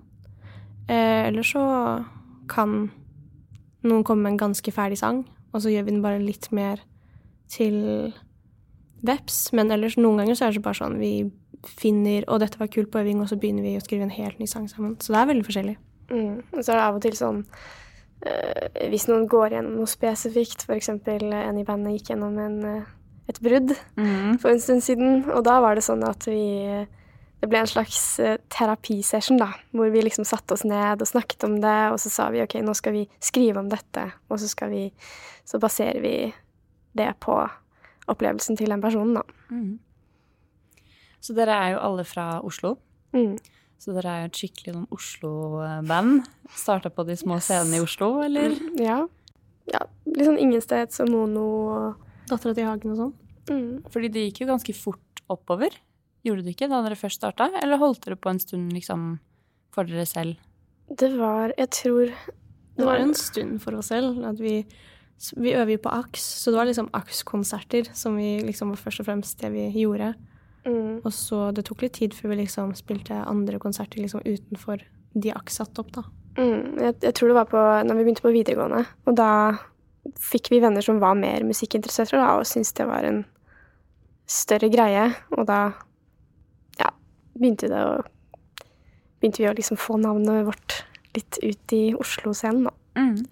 Eh, 0.88 1.28
eller 1.28 1.46
så 1.46 1.62
kan 2.50 2.88
noen 3.84 4.02
komme 4.02 4.24
med 4.24 4.34
en 4.34 4.42
ganske 4.46 4.72
ferdig 4.74 4.98
sang, 4.98 5.26
og 5.52 5.62
så 5.62 5.70
gjør 5.70 5.86
vi 5.86 5.94
den 5.94 6.02
bare 6.02 6.24
litt 6.24 6.48
mer 6.56 6.80
til 7.52 7.76
veps. 9.06 9.52
Men 9.54 9.70
ellers 9.70 9.98
noen 10.00 10.22
ganger 10.22 10.40
så 10.40 10.48
er 10.48 10.56
det 10.56 10.64
bare 10.64 10.80
sånn 10.80 10.98
vi 10.98 11.12
finner 11.68 12.24
Og 12.28 12.40
dette 12.42 12.60
var 12.60 12.70
kult 12.72 12.90
på 12.92 13.00
øving, 13.02 13.20
og 13.22 13.30
så 13.30 13.38
begynner 13.40 13.66
vi 13.66 13.76
å 13.78 13.84
skrive 13.84 14.06
en 14.06 14.14
helt 14.14 14.38
ny 14.40 14.48
sang 14.50 14.68
sammen. 14.70 14.96
Så 15.00 15.14
det 15.14 15.20
er 15.20 15.30
veldig 15.32 15.46
forskjellig. 15.46 15.76
Mm. 16.10 16.42
Og 16.52 16.60
så 16.60 16.72
er 16.72 16.78
det 16.78 16.84
av 16.84 16.98
og 16.98 17.02
til 17.02 17.16
sånn 17.18 17.40
eh, 18.22 18.84
Hvis 18.92 19.08
noen 19.10 19.24
går 19.30 19.56
gjennom 19.56 19.80
noe 19.80 19.90
spesifikt, 19.90 20.66
f.eks. 20.66 20.92
en 20.92 21.58
i 21.58 21.64
bandet 21.66 21.96
gikk 21.96 22.12
gjennom 22.12 22.36
en, 22.38 22.60
eh, 22.70 22.92
et 23.26 23.40
brudd 23.42 23.74
for 24.38 24.52
en 24.52 24.62
stund 24.62 24.84
siden, 24.86 25.24
og 25.34 25.42
da 25.48 25.58
var 25.64 25.74
det 25.74 25.82
sånn 25.86 26.04
at 26.06 26.28
vi 26.30 26.86
Det 27.36 27.50
ble 27.50 27.58
en 27.58 27.68
slags 27.68 27.98
eh, 28.22 28.38
terapisession, 28.54 29.40
da, 29.42 29.50
hvor 29.76 29.90
vi 29.92 30.04
liksom 30.06 30.24
satte 30.24 30.54
oss 30.54 30.64
ned 30.64 31.02
og 31.02 31.10
snakket 31.10 31.44
om 31.44 31.58
det, 31.60 31.78
og 31.92 31.98
så 32.00 32.12
sa 32.12 32.30
vi 32.32 32.40
OK, 32.42 32.56
nå 32.64 32.74
skal 32.74 32.94
vi 32.96 33.04
skrive 33.20 33.60
om 33.60 33.68
dette, 33.68 34.06
og 34.30 34.40
så 34.40 34.48
skal 34.48 34.70
vi 34.72 34.84
Så 35.46 35.60
baserer 35.62 36.00
vi 36.02 36.16
det 36.96 37.12
på 37.20 37.36
opplevelsen 38.08 38.56
til 38.56 38.70
den 38.72 38.80
personen, 38.82 39.18
da. 39.18 39.22
Mhm. 39.50 39.78
Så 41.26 41.34
dere 41.34 41.54
er 41.58 41.74
jo 41.74 41.82
alle 41.82 42.04
fra 42.06 42.26
Oslo. 42.46 42.76
Mm. 43.16 43.34
Så 43.82 43.92
dere 43.96 44.12
er 44.12 44.20
jo 44.22 44.30
et 44.30 44.40
skikkelig 44.40 44.74
sånn 44.76 44.88
Oslo-band. 44.94 46.28
Starta 46.54 46.92
på 46.94 47.04
de 47.08 47.16
små 47.18 47.40
scenene 47.42 47.80
i 47.80 47.82
Oslo, 47.82 48.12
eller? 48.24 48.54
Ja. 48.80 49.00
ja. 49.72 49.82
Litt 50.06 50.28
sånn 50.28 50.40
ingensteds 50.40 51.02
og 51.04 51.10
mono 51.12 51.46
og 51.74 52.04
Dattera 52.30 52.54
til 52.56 52.68
Hagen 52.68 52.94
og 52.94 53.00
sånn. 53.02 53.12
mm. 53.50 53.90
Fordi 53.94 54.12
det 54.14 54.24
gikk 54.28 54.44
jo 54.44 54.50
ganske 54.52 54.74
fort 54.78 55.22
oppover. 55.32 55.74
Gjorde 56.26 56.46
det 56.46 56.56
ikke 56.56 56.70
da 56.70 56.80
dere 56.84 56.98
først 56.98 57.20
starta? 57.20 57.50
Eller 57.60 57.82
holdt 57.82 58.06
dere 58.06 58.18
på 58.18 58.30
en 58.32 58.40
stund 58.42 58.72
liksom 58.74 59.16
for 59.74 59.86
dere 59.86 60.06
selv? 60.08 60.38
Det 60.86 61.10
var 61.18 61.52
Jeg 61.58 61.70
tror 61.74 62.12
Det 62.76 62.86
var 62.86 63.02
en 63.02 63.14
stund 63.14 63.60
for 63.62 63.74
oss 63.74 63.90
selv. 63.90 64.22
at 64.24 64.38
Vi, 64.38 64.64
vi 65.36 65.54
øver 65.54 65.76
jo 65.76 65.82
på 65.82 65.92
AKS, 65.92 66.24
så 66.42 66.50
det 66.50 66.58
var 66.60 66.70
liksom 66.70 66.90
AKS-konserter 66.94 67.90
som 67.94 68.16
vi 68.16 68.40
liksom 68.46 68.70
var 68.70 68.80
først 68.80 69.00
og 69.00 69.06
fremst 69.06 69.40
det 69.40 69.52
vi 69.52 69.68
gjorde. 69.82 70.14
Mm, 70.66 71.00
Og 71.04 71.12
så 71.14 71.50
det 71.56 71.66
tok 71.68 71.86
litt 71.86 71.96
tid 72.00 72.14
før 72.16 72.34
vi 72.34 72.42
liksom 72.42 72.74
spilte 72.78 73.22
andre 73.24 73.60
konserter 73.62 74.02
liksom 74.02 74.24
utenfor 74.26 74.82
de 75.16 75.32
AKS 75.32 75.62
satte 75.62 75.80
opp, 75.80 75.94
da. 75.96 76.04
mm, 76.36 76.76
jeg, 76.82 76.98
jeg 77.06 77.16
tror 77.16 77.32
det 77.32 77.38
var 77.38 77.48
på 77.48 77.62
når 77.88 77.96
vi 77.96 78.04
begynte 78.04 78.26
på 78.26 78.34
videregående. 78.34 78.82
Og 79.08 79.16
da 79.16 79.30
fikk 80.22 80.50
vi 80.52 80.60
venner 80.62 80.84
som 80.84 81.00
var 81.02 81.16
mer 81.18 81.46
musikkinteresserte 81.46 82.18
da, 82.20 82.34
og 82.36 82.46
syntes 82.48 82.74
det 82.76 82.86
var 82.88 83.06
en 83.08 83.22
større 84.30 84.68
greie. 84.72 85.08
Og 85.34 85.46
da 85.48 85.60
ja, 86.80 86.92
begynte 87.38 87.72
det 87.72 87.86
å 87.86 87.96
Begynte 89.16 89.40
vi 89.40 89.46
å 89.48 89.54
liksom 89.56 89.78
få 89.80 89.94
navnet 89.96 90.44
vårt 90.44 90.74
litt 91.16 91.38
ut 91.40 91.72
i 91.72 91.94
Oslo-scenen, 91.96 92.66
da. 92.68 92.72
Mm. 93.00 93.22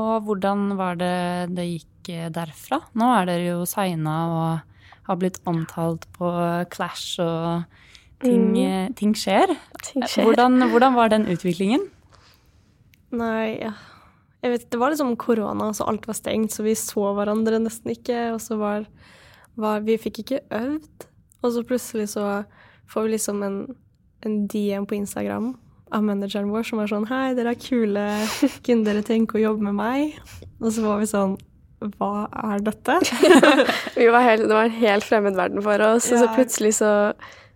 Og 0.00 0.24
hvordan 0.24 0.62
var 0.78 0.96
det 0.96 1.50
det 1.52 1.66
gikk 1.66 2.08
eh, 2.14 2.30
derfra? 2.32 2.78
Nå 2.96 3.10
er 3.12 3.28
dere 3.28 3.50
jo 3.50 3.66
signa 3.68 4.14
og 4.32 4.67
har 5.08 5.16
blitt 5.20 5.38
omtalt 5.48 6.04
på 6.18 6.30
Clash 6.70 7.18
og 7.24 7.64
ting, 8.22 8.52
Mm. 8.54 8.94
ting 8.98 9.14
skjer. 9.16 9.52
Ting 9.86 10.02
skjer. 10.04 10.26
Hvordan, 10.28 10.58
hvordan 10.72 10.94
var 10.98 11.08
den 11.12 11.26
utviklingen? 11.30 11.86
Nei, 13.14 13.56
ja. 13.62 13.72
jeg 14.44 14.52
vet, 14.52 14.66
det 14.70 14.80
var 14.80 14.92
liksom 14.92 15.14
korona, 15.20 15.70
så 15.74 15.86
alt 15.88 16.06
var 16.08 16.16
stengt, 16.18 16.52
så 16.52 16.64
vi 16.66 16.74
så 16.78 17.06
hverandre 17.16 17.60
nesten 17.62 17.94
ikke. 17.94 18.34
Og 18.34 18.40
så 18.44 18.58
var, 18.60 18.84
var 19.56 19.80
Vi 19.86 19.96
fikk 19.98 20.20
ikke 20.24 20.42
øvd. 20.54 21.06
Og 21.42 21.54
så 21.54 21.62
plutselig 21.64 22.08
så 22.12 22.44
får 22.90 23.06
vi 23.06 23.14
liksom 23.14 23.42
en, 23.46 23.58
en 24.26 24.36
DM 24.50 24.86
på 24.90 24.98
Instagram 24.98 25.52
av 25.94 26.02
manageren 26.04 26.50
vår 26.52 26.66
som 26.68 26.80
var 26.82 26.90
sånn 26.90 27.06
Hei, 27.08 27.32
dere 27.38 27.54
er 27.54 27.60
kule. 27.62 28.04
Kunne 28.66 28.84
dere 28.84 29.04
tenke 29.06 29.38
å 29.38 29.44
jobbe 29.46 29.70
med 29.70 29.78
meg? 29.78 30.18
Og 30.60 30.72
så 30.74 30.82
var 30.84 30.98
vi 31.00 31.08
sånn 31.08 31.38
Hva 31.78 32.26
er 32.52 32.62
dette? 32.66 32.96
Vi 34.00 34.08
var 34.10 34.24
helt, 34.26 34.48
det 34.48 34.54
var 34.54 34.66
en 34.66 34.80
helt 34.80 35.06
fremmed 35.06 35.36
verden 35.38 35.62
for 35.62 35.84
oss, 35.92 36.08
og 36.10 36.24
så 36.24 36.30
plutselig 36.34 36.72
så 36.80 36.90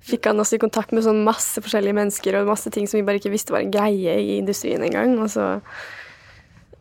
fikk 0.03 0.27
han 0.31 0.43
oss 0.43 0.53
i 0.55 0.61
kontakt 0.62 0.95
med 0.95 1.05
sånn 1.07 1.23
masse 1.27 1.62
forskjellige 1.62 1.97
mennesker 1.99 2.39
og 2.41 2.51
masse 2.51 2.70
ting 2.75 2.89
som 2.91 2.99
vi 2.99 3.05
bare 3.07 3.20
ikke 3.20 3.33
visste 3.35 3.55
var 3.55 3.62
en 3.62 3.75
greie 3.75 4.14
i 4.18 4.39
industrien 4.41 4.83
engang. 4.83 5.14
Og 5.23 5.31
så 5.31 5.57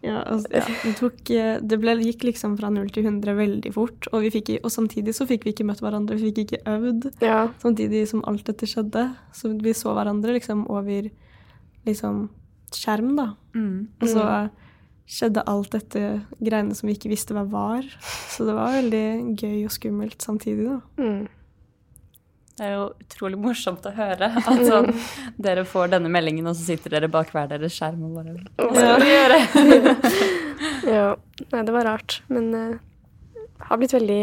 Ja, 0.01 0.23
altså, 0.25 0.49
det, 0.49 0.95
tok, 0.97 1.19
eh, 1.29 1.59
det 1.61 1.77
ble, 1.77 1.93
gikk 2.01 2.23
liksom 2.25 2.55
fra 2.57 2.71
0 2.73 2.87
til 2.89 3.05
100 3.05 3.35
veldig 3.37 3.73
fort. 3.75 4.07
Og, 4.09 4.23
vi 4.25 4.31
fikk, 4.33 4.49
og 4.65 4.73
samtidig 4.73 5.13
så 5.13 5.27
fikk 5.29 5.45
vi 5.45 5.53
ikke 5.53 5.67
møtt 5.69 5.83
hverandre, 5.83 6.17
vi 6.17 6.31
fikk 6.31 6.39
ikke 6.47 6.61
øvd. 6.73 7.11
ja. 7.21 7.43
Samtidig 7.61 8.07
som 8.09 8.23
alt 8.25 8.41
dette 8.49 8.65
skjedde. 8.65 9.11
Så 9.37 9.53
vi 9.61 9.75
så 9.77 9.93
hverandre 9.93 10.33
liksom 10.33 10.65
over 10.73 11.11
liksom 11.85 12.23
skjerm, 12.73 13.13
da. 13.19 13.27
Mm. 13.53 13.93
Og 14.01 14.09
så 14.09 14.25
skjedde 15.11 15.43
alt 15.49 15.73
dette 15.75 16.01
greiene 16.39 16.75
som 16.77 16.87
vi 16.87 16.95
ikke 16.95 17.11
visste 17.11 17.35
hva 17.35 17.43
var. 17.49 17.85
Så 18.31 18.47
det 18.47 18.55
var 18.55 18.77
veldig 18.77 19.05
gøy 19.39 19.65
og 19.67 19.73
skummelt 19.75 20.23
samtidig, 20.23 20.69
da. 20.69 20.79
Mm. 21.01 21.29
Det 22.61 22.67
er 22.67 22.75
jo 22.75 22.83
utrolig 23.01 23.39
morsomt 23.41 23.85
å 23.89 23.93
høre 23.95 24.27
at 24.37 24.59
sånn, 24.67 24.91
dere 25.41 25.63
får 25.65 25.93
denne 25.95 26.11
meldingen, 26.13 26.45
og 26.51 26.57
så 26.57 26.67
sitter 26.73 26.93
dere 26.93 27.09
bak 27.11 27.31
hver 27.33 27.47
deres 27.49 27.73
skjerm 27.73 28.03
og 28.05 28.19
bare 28.19 28.35
Hva 28.59 28.71
skal 28.75 29.01
vi 29.01 29.09
gjøre? 29.09 29.39
ja. 30.95 31.05
Nei, 31.51 31.63
det 31.67 31.73
var 31.73 31.87
rart. 31.89 32.19
Men 32.29 32.51
eh, 32.55 32.75
det 33.33 33.69
har 33.69 33.81
blitt 33.81 33.95
veldig 33.97 34.21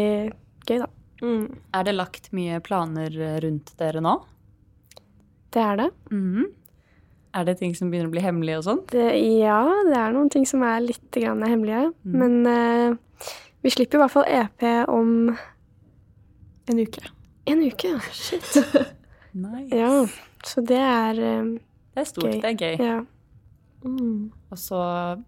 gøy, 0.69 0.77
da. 0.77 0.87
Mm. 1.19 1.43
Er 1.75 1.89
det 1.89 1.97
lagt 1.97 2.31
mye 2.37 2.61
planer 2.63 3.17
rundt 3.43 3.73
dere 3.81 4.01
nå? 4.05 4.15
Det 5.51 5.61
er 5.65 5.83
det. 5.83 5.89
Mhm. 6.13 6.47
Er 7.37 7.45
det 7.45 7.59
ting 7.59 7.75
som 7.77 7.91
begynner 7.91 8.09
å 8.09 8.13
bli 8.15 8.23
hemmelige 8.25 8.57
og 8.57 8.65
sånn? 8.65 8.79
Ja, 8.95 9.59
det 9.85 9.97
er 9.99 10.13
noen 10.15 10.31
ting 10.33 10.47
som 10.49 10.63
er 10.65 10.79
litt 10.81 11.11
grann 11.13 11.43
hemmelige. 11.45 11.91
Men 12.09 12.39
uh, 12.47 12.95
vi 13.61 13.69
slipper 13.73 13.99
i 13.99 14.01
hvert 14.01 14.13
fall 14.15 14.25
EP 14.33 14.65
om 14.89 15.11
En 16.69 16.79
uke. 16.81 17.03
en 17.49 17.61
uke. 17.65 17.91
ja. 17.95 17.99
Shit. 18.13 18.49
Nice. 19.29 19.77
Ja. 19.77 20.07
Så 20.41 20.63
det 20.65 20.79
er 20.81 21.19
um, 21.43 21.51
Det 21.93 22.01
er 22.01 22.07
stort, 22.09 22.25
Gøy. 22.31 22.39
det 22.41 22.49
er 22.49 22.55
gøy. 22.57 22.79
Ja. 22.81 22.95
Mm. 23.85 24.31
Og 24.49 24.57
så 24.57 24.79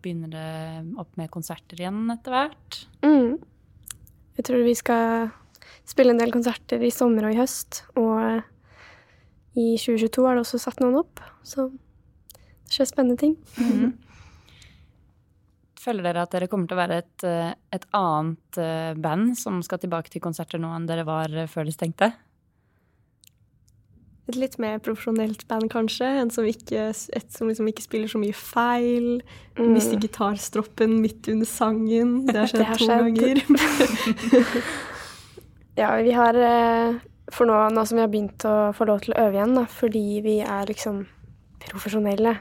begynner 0.01 0.31
det 0.33 0.97
opp 0.99 1.13
med 1.21 1.29
konserter 1.31 1.77
igjen 1.83 2.09
etter 2.09 2.33
hvert. 2.33 2.79
Mm. 3.05 3.35
Jeg 4.39 4.47
tror 4.47 4.65
vi 4.65 4.73
skal 4.79 5.29
spille 5.85 6.15
en 6.15 6.19
del 6.23 6.33
konserter 6.33 6.81
i 6.81 6.89
sommer 6.91 7.29
og 7.29 7.35
i 7.35 7.39
høst. 7.43 7.83
Og 8.01 8.41
i 9.53 9.67
2022 9.77 10.25
er 10.25 10.33
det 10.39 10.43
også 10.47 10.59
satt 10.65 10.81
noen 10.81 10.97
opp. 11.03 11.21
Så 11.45 11.69
skjer 12.71 12.89
spennende 12.89 13.19
ting. 13.21 13.35
Mhm. 13.59 13.91
Føler 15.81 16.05
dere 16.05 16.25
at 16.27 16.33
dere 16.35 16.45
kommer 16.49 16.69
til 16.69 16.77
å 16.77 16.81
være 16.83 16.97
et, 17.01 17.23
eh, 17.25 17.53
et 17.73 17.85
annet 17.97 18.57
eh, 18.61 18.91
band 19.01 19.31
som 19.39 19.63
skal 19.65 19.79
tilbake 19.81 20.11
til 20.13 20.21
konserter 20.21 20.61
nå 20.61 20.69
enn 20.75 20.85
dere 20.85 21.07
var 21.07 21.31
eh, 21.33 21.47
før 21.49 21.65
de 21.65 21.73
stengte? 21.73 22.11
Et 24.29 24.37
litt 24.37 24.59
mer 24.61 24.77
profesjonelt 24.85 25.41
band, 25.49 25.71
kanskje. 25.73 26.05
En 26.21 26.29
som 26.29 26.45
ikke, 26.45 26.91
et 26.93 27.33
som 27.33 27.49
liksom 27.49 27.65
ikke 27.71 27.81
spiller 27.87 28.11
så 28.11 28.21
mye 28.21 28.35
feil. 28.37 29.07
Mm. 29.57 29.71
Mister 29.73 29.97
gitarstroppen 29.97 30.99
midt 31.01 31.31
under 31.33 31.49
sangen. 31.49 32.13
Det 32.29 32.37
har 32.37 32.51
skjedd 32.51 32.61
Det 32.61 32.67
har 32.69 32.77
to 32.77 32.85
skjedd. 32.85 33.01
ganger. 33.17 34.61
Ja, 35.79 35.95
vi 36.03 36.11
har 36.11 36.35
For 37.31 37.47
nå, 37.47 37.55
nå 37.73 37.83
som 37.87 37.97
vi 37.97 38.03
har 38.03 38.09
begynt 38.11 38.43
å 38.45 38.69
få 38.75 38.85
lov 38.85 39.01
til 39.01 39.15
å 39.15 39.21
øve 39.23 39.39
igjen, 39.39 39.55
da, 39.55 39.63
fordi 39.71 40.03
vi 40.21 40.33
er 40.43 40.67
liksom 40.69 41.05
profesjonelle, 41.69 42.33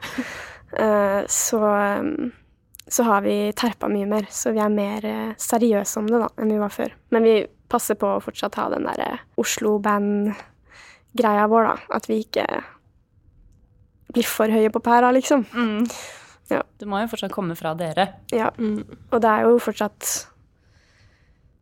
eh, 0.78 1.22
så, 1.28 1.60
eh, 1.76 2.02
så 2.86 3.02
har 3.08 3.20
vi 3.26 3.52
terpa 3.56 3.88
mye 3.88 4.06
mer. 4.08 4.26
Så 4.30 4.52
vi 4.56 4.60
er 4.62 4.70
mer 4.72 5.04
eh, 5.06 5.34
seriøse 5.38 5.98
om 6.00 6.06
det 6.10 6.18
da, 6.22 6.28
enn 6.40 6.52
vi 6.54 6.62
var 6.62 6.72
før. 6.74 6.90
Men 7.14 7.22
vi 7.26 7.34
passer 7.70 7.94
på 7.98 8.06
å 8.16 8.24
fortsatt 8.24 8.58
ha 8.58 8.64
den 8.72 8.86
derre 8.88 9.10
Oslo-band-greia 9.40 11.44
vår, 11.50 11.62
da. 11.68 11.74
At 12.00 12.04
vi 12.10 12.16
ikke 12.24 12.46
blir 14.10 14.26
for 14.26 14.48
høye 14.50 14.72
på 14.74 14.82
pæra, 14.82 15.08
liksom. 15.14 15.40
Ja. 16.50 16.62
Det 16.80 16.86
må 16.90 16.98
jo 16.98 17.10
fortsatt 17.12 17.34
komme 17.34 17.54
fra 17.58 17.70
dere. 17.78 18.04
Ja. 18.34 18.48
Mm. 18.58 18.82
Og 19.12 19.18
det 19.22 19.30
er 19.30 19.40
jo 19.46 19.52
fortsatt 19.62 20.02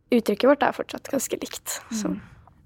Uttrykket 0.09 0.49
vårt 0.49 0.63
er 0.65 0.73
fortsatt 0.73 1.05
ganske 1.13 1.37
likt. 1.37 1.69
Så. 1.93 2.09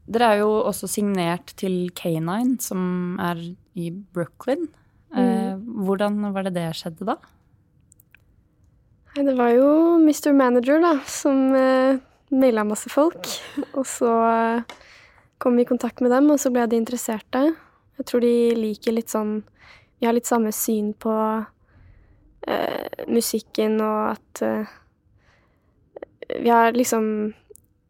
Dere 0.07 0.31
er 0.31 0.37
jo 0.45 0.63
også 0.63 0.87
signert 0.87 1.51
til 1.59 1.91
K9, 1.91 2.55
som 2.63 3.19
er 3.19 3.35
i 3.75 3.91
Brooklyn. 3.91 4.71
Eh, 5.13 5.53
hvordan 5.85 6.19
var 6.33 6.47
det 6.47 6.55
det 6.57 6.69
skjedde 6.77 7.05
da? 7.13 7.17
Nei, 9.13 9.27
det 9.27 9.35
var 9.37 9.51
jo 9.53 9.69
Mr. 10.01 10.31
Manager, 10.33 10.79
da, 10.81 10.95
som 11.05 11.53
eh, 11.53 11.99
maila 12.33 12.63
masse 12.65 12.89
folk. 12.89 13.29
Og 13.77 13.85
så 13.85 14.09
eh, 14.25 14.77
kom 15.37 15.57
vi 15.57 15.65
i 15.65 15.69
kontakt 15.69 16.01
med 16.01 16.09
dem, 16.13 16.31
og 16.33 16.39
så 16.41 16.49
ble 16.53 16.65
de 16.69 16.79
interesserte. 16.81 17.43
Jeg 17.99 18.07
tror 18.09 18.23
de 18.25 18.35
liker 18.57 18.95
litt 18.95 19.13
sånn 19.13 19.43
Vi 20.01 20.07
har 20.07 20.15
litt 20.17 20.27
samme 20.27 20.49
syn 20.51 20.95
på 20.97 21.13
eh, 22.47 23.03
musikken, 23.05 23.77
og 23.85 24.15
at 24.15 24.41
eh, 24.41 24.73
Vi 26.41 26.49
har 26.49 26.73
liksom 26.73 27.05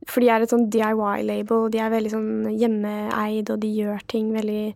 For 0.03 0.19
de 0.19 0.27
er 0.27 0.43
et 0.43 0.51
sånn 0.51 0.67
DIY-label, 0.67 1.69
de 1.71 1.79
er 1.79 1.93
veldig 1.93 2.11
sånn 2.11 2.33
hjemmeeid, 2.51 3.47
og 3.47 3.63
de 3.63 3.71
gjør 3.79 4.03
ting 4.11 4.33
veldig 4.35 4.75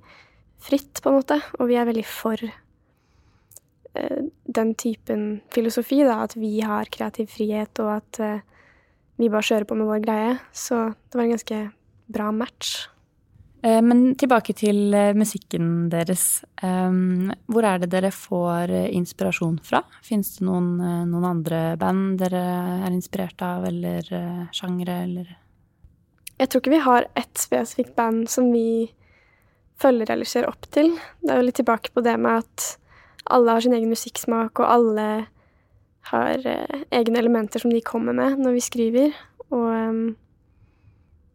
fritt, 0.64 1.01
på 1.01 1.12
en 1.12 1.20
måte. 1.20 1.39
Og 1.60 1.70
vi 1.70 1.78
er 1.80 1.88
veldig 1.88 2.05
for 2.08 2.41
eh, 2.43 4.20
den 4.60 4.76
typen 4.80 5.26
filosofi, 5.53 6.01
da, 6.08 6.24
at 6.26 6.38
vi 6.39 6.58
har 6.66 6.91
kreativ 6.93 7.32
frihet, 7.34 7.80
og 7.84 7.95
at 7.99 8.22
eh, 8.24 8.45
vi 9.18 9.32
bare 9.34 9.45
kjører 9.49 9.70
på 9.70 9.78
med 9.78 9.89
vår 9.89 10.05
greie. 10.05 10.38
Så 10.53 10.91
det 10.91 11.18
var 11.18 11.26
en 11.26 11.36
ganske 11.38 11.64
bra 12.14 12.32
match. 12.36 12.88
Eh, 13.66 13.82
men 13.82 14.12
tilbake 14.20 14.53
til 14.58 14.93
eh, 14.93 15.16
musikken 15.18 15.89
deres. 15.91 16.43
Um, 16.62 17.32
hvor 17.49 17.66
er 17.66 17.82
det 17.82 17.89
dere 17.91 18.12
får 18.14 18.70
eh, 18.70 18.91
inspirasjon 18.95 19.58
fra? 19.66 19.82
Fins 20.05 20.36
det 20.38 20.45
noen, 20.45 20.76
eh, 20.78 21.01
noen 21.10 21.26
andre 21.32 21.62
band 21.80 22.20
dere 22.22 22.43
er 22.86 22.93
inspirert 22.93 23.41
av, 23.45 23.66
eller 23.66 24.14
eh, 24.14 24.45
sjangre, 24.55 25.01
eller 25.08 25.36
Jeg 26.38 26.49
tror 26.49 26.62
ikke 26.62 26.76
vi 26.76 26.86
har 26.86 27.08
ett 27.18 27.38
spesifikt 27.41 27.95
band 27.97 28.30
som 28.30 28.51
vi 28.53 28.93
følger 29.82 30.09
eller 30.13 30.25
ser 30.25 30.47
opp 30.49 30.65
til. 30.73 30.93
Det 31.21 31.32
er 31.34 31.41
jo 31.41 31.47
litt 31.47 31.59
tilbake 31.59 31.91
på 31.93 32.03
det 32.05 32.15
med 32.19 32.43
at 32.43 32.78
alle 33.30 33.51
har 33.57 33.61
sin 33.61 33.73
egen 33.75 33.91
musikksmak, 33.91 34.59
og 34.59 34.65
alle 34.71 35.07
har 36.11 36.45
eh, 36.47 36.86
egne 36.95 37.19
elementer 37.19 37.59
som 37.59 37.71
de 37.73 37.82
kommer 37.84 38.15
med 38.15 38.39
når 38.39 38.55
vi 38.55 38.63
skriver. 38.63 39.13
Og 39.51 39.67
um, 39.67 40.15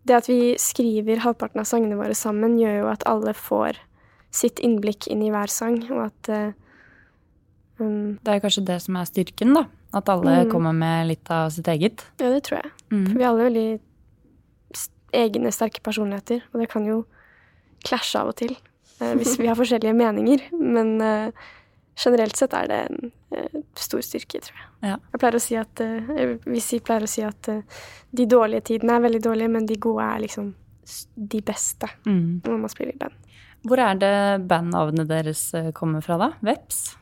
det 0.09 0.17
at 0.17 0.29
vi 0.31 0.55
skriver 0.59 1.21
halvparten 1.23 1.61
av 1.63 1.69
sangene 1.69 1.99
våre 2.01 2.17
sammen, 2.19 2.57
gjør 2.59 2.79
jo 2.81 2.89
at 2.91 3.05
alle 3.07 3.35
får 3.37 3.79
sitt 4.33 4.59
innblikk 4.65 5.07
inn 5.13 5.23
i 5.23 5.31
hver 5.31 5.53
sang, 5.53 5.77
og 5.93 6.07
at 6.09 6.31
em, 7.79 8.19
Det 8.25 8.33
er 8.33 8.41
kanskje 8.41 8.65
det 8.65 8.79
som 8.83 8.97
er 8.97 9.05
styrken, 9.09 9.53
da. 9.55 9.67
At 9.93 10.09
alle 10.09 10.45
Mm. 10.47 10.51
kommer 10.51 10.73
med 10.73 11.07
litt 11.09 11.31
av 11.31 11.51
sitt 11.53 11.69
eget. 11.69 12.07
Ja, 12.19 12.31
det 12.33 12.45
tror 12.45 12.63
jeg. 12.63 12.73
Mm. 12.91 13.07
For 13.13 13.19
vi 13.19 13.23
har 13.25 13.33
alle 13.35 13.51
veldig 13.51 13.81
egne, 15.13 15.53
sterke 15.53 15.83
personligheter, 15.85 16.41
og 16.55 16.61
det 16.61 16.71
kan 16.73 16.87
jo 16.89 17.05
klasje 17.87 18.21
av 18.21 18.29
og 18.33 18.37
til. 18.37 18.57
eh, 19.01 19.15
hvis 19.19 19.39
vi 19.41 19.49
har 19.51 19.57
forskjellige 19.59 19.95
meninger. 19.99 20.45
Men 20.61 21.01
eh, 21.03 21.31
generelt 21.99 22.37
sett 22.39 22.55
er 22.55 22.69
det 22.71 22.81
en 22.91 23.13
eh, 23.35 23.61
stor 23.75 24.01
styrke, 24.05 24.41
tror 24.45 24.57
jeg. 24.59 24.69
Ja. 24.93 24.97
Jeg 25.13 25.21
pleier 25.23 25.39
å 25.39 25.43
si 25.43 25.57
at, 25.59 25.83
vi 26.47 26.81
pleier 26.87 27.03
å 27.07 27.11
si 27.11 27.23
at 27.27 27.51
de 28.13 28.27
dårlige 28.27 28.65
tidene 28.73 28.97
er 28.99 29.05
veldig 29.09 29.23
dårlige, 29.23 29.51
men 29.51 29.67
de 29.67 29.77
gode 29.83 30.03
er 30.07 30.25
liksom 30.27 30.55
de 31.17 31.41
beste 31.47 31.87
Mm. 32.07 32.41
når 32.45 32.59
man 32.59 32.69
spiller 32.73 32.95
i 32.95 32.99
band. 32.99 33.13
Hvor 33.63 33.79
er 33.79 33.95
det 33.95 34.15
bandnavnet 34.51 35.07
deres 35.09 35.53
kommer 35.79 36.03
fra, 36.03 36.17
da? 36.19 36.33
Veps? 36.43 36.97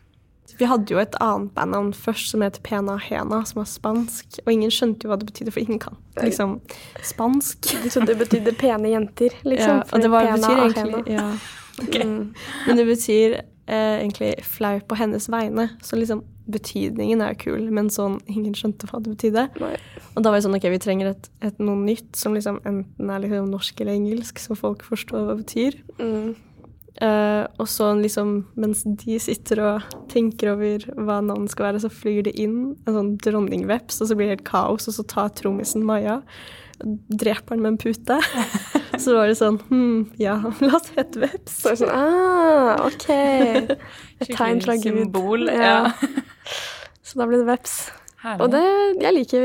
Vi 0.59 0.69
hadde 0.69 0.95
jo 0.95 1.01
et 1.03 1.15
annet 1.23 1.53
bandnavn 1.57 1.93
først 1.97 2.33
som 2.33 2.45
het 2.45 2.59
Pena 2.67 2.97
Hena, 3.01 3.43
som 3.49 3.63
var 3.63 3.69
spansk. 3.71 4.41
Og 4.45 4.53
ingen 4.53 4.73
skjønte 4.75 5.07
jo 5.07 5.13
hva 5.13 5.21
det 5.21 5.29
betydde, 5.31 5.55
for 5.55 5.63
ingen 5.63 5.81
kan 5.83 5.99
liksom 6.21 6.59
spansk. 7.07 7.71
Så 7.93 8.05
det 8.07 8.19
betydde 8.21 8.57
pene 8.59 8.93
jenter, 8.95 9.37
liksom. 9.47 9.81
ja, 9.81 9.87
og 9.87 10.05
det 10.05 10.11
var, 10.13 10.29
Pena 10.29 10.51
betyr 10.51 10.67
egentlig 10.67 11.15
ja. 11.17 11.29
ja. 12.01 12.05
Mm. 12.05 12.35
Men 12.67 12.83
det 12.83 12.87
betyr 12.89 13.39
eh, 13.41 13.97
egentlig 14.03 14.35
flau 14.45 14.77
på 14.85 14.99
hennes 15.01 15.31
vegne. 15.33 15.71
Så 15.83 15.99
liksom 16.01 16.25
betydningen 16.51 17.23
er 17.23 17.35
jo 17.35 17.43
kul, 17.45 17.69
men 17.71 17.91
sånn 17.93 18.19
ingen 18.31 18.55
skjønte 18.59 18.89
hva 18.91 19.01
det 19.03 19.15
betydde. 19.15 19.47
Nei. 19.63 19.75
Og 20.17 20.25
da 20.25 20.33
var 20.33 20.41
det 20.41 20.47
sånn 20.49 20.57
ok, 20.59 20.67
vi 20.73 20.83
trenger 20.83 21.13
et, 21.13 21.29
et 21.47 21.61
noe 21.63 21.79
nytt 21.79 22.19
som 22.19 22.35
liksom 22.35 22.59
enten 22.67 23.13
er 23.13 23.23
liksom 23.23 23.51
norsk 23.53 23.83
eller 23.83 23.99
engelsk, 23.99 24.41
så 24.43 24.57
folk 24.59 24.83
forstår 24.87 25.29
hva 25.29 25.37
det 25.37 25.45
betyr. 25.45 25.79
Mm. 26.01 26.33
Eh, 27.01 27.45
og 27.57 27.69
så 27.71 27.91
liksom, 27.97 28.33
mens 28.61 28.83
de 28.85 29.19
sitter 29.23 29.63
og 29.65 29.99
tenker 30.13 30.53
over 30.53 30.85
hva 30.97 31.21
navnet 31.25 31.53
skal 31.53 31.71
være, 31.71 31.83
så 31.85 31.93
flyr 31.93 32.27
det 32.29 32.35
inn 32.41 32.75
en 32.85 32.97
sånn 32.97 33.13
dronningveps, 33.25 34.03
og 34.03 34.11
så 34.11 34.17
blir 34.17 34.29
det 34.29 34.39
helt 34.39 34.49
kaos, 34.51 34.89
og 34.91 34.99
så 34.99 35.07
tar 35.09 35.33
trommisen 35.41 35.87
Maja 35.89 36.21
dreper 37.09 37.57
den 37.57 37.63
med 37.63 37.73
en 37.73 37.79
pute. 37.79 38.21
så 39.03 39.15
var 39.17 39.29
det 39.31 39.37
sånn 39.39 39.59
Hm, 39.69 40.11
ja, 40.21 40.37
la 40.65 40.77
oss 40.79 40.91
hete 40.97 41.23
veps. 41.25 41.57
Så 41.63 41.73
er 41.73 41.77
det 41.77 41.83
sånn 41.83 41.95
Ah, 41.95 42.87
OK. 42.87 43.09
Et 44.21 44.33
tegn 44.33 44.63
fra 44.65 44.77
Gud. 44.81 45.03
Symbol. 45.03 45.49
Ja. 45.53 45.93
Så 47.07 47.21
da 47.21 47.27
ble 47.29 47.41
det 47.43 47.49
veps. 47.49 47.77
Herlig. 48.21 48.45
Og 48.45 48.53
det 48.53 48.65
Jeg 49.01 49.17
liker 49.17 49.45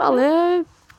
Alle 0.00 0.28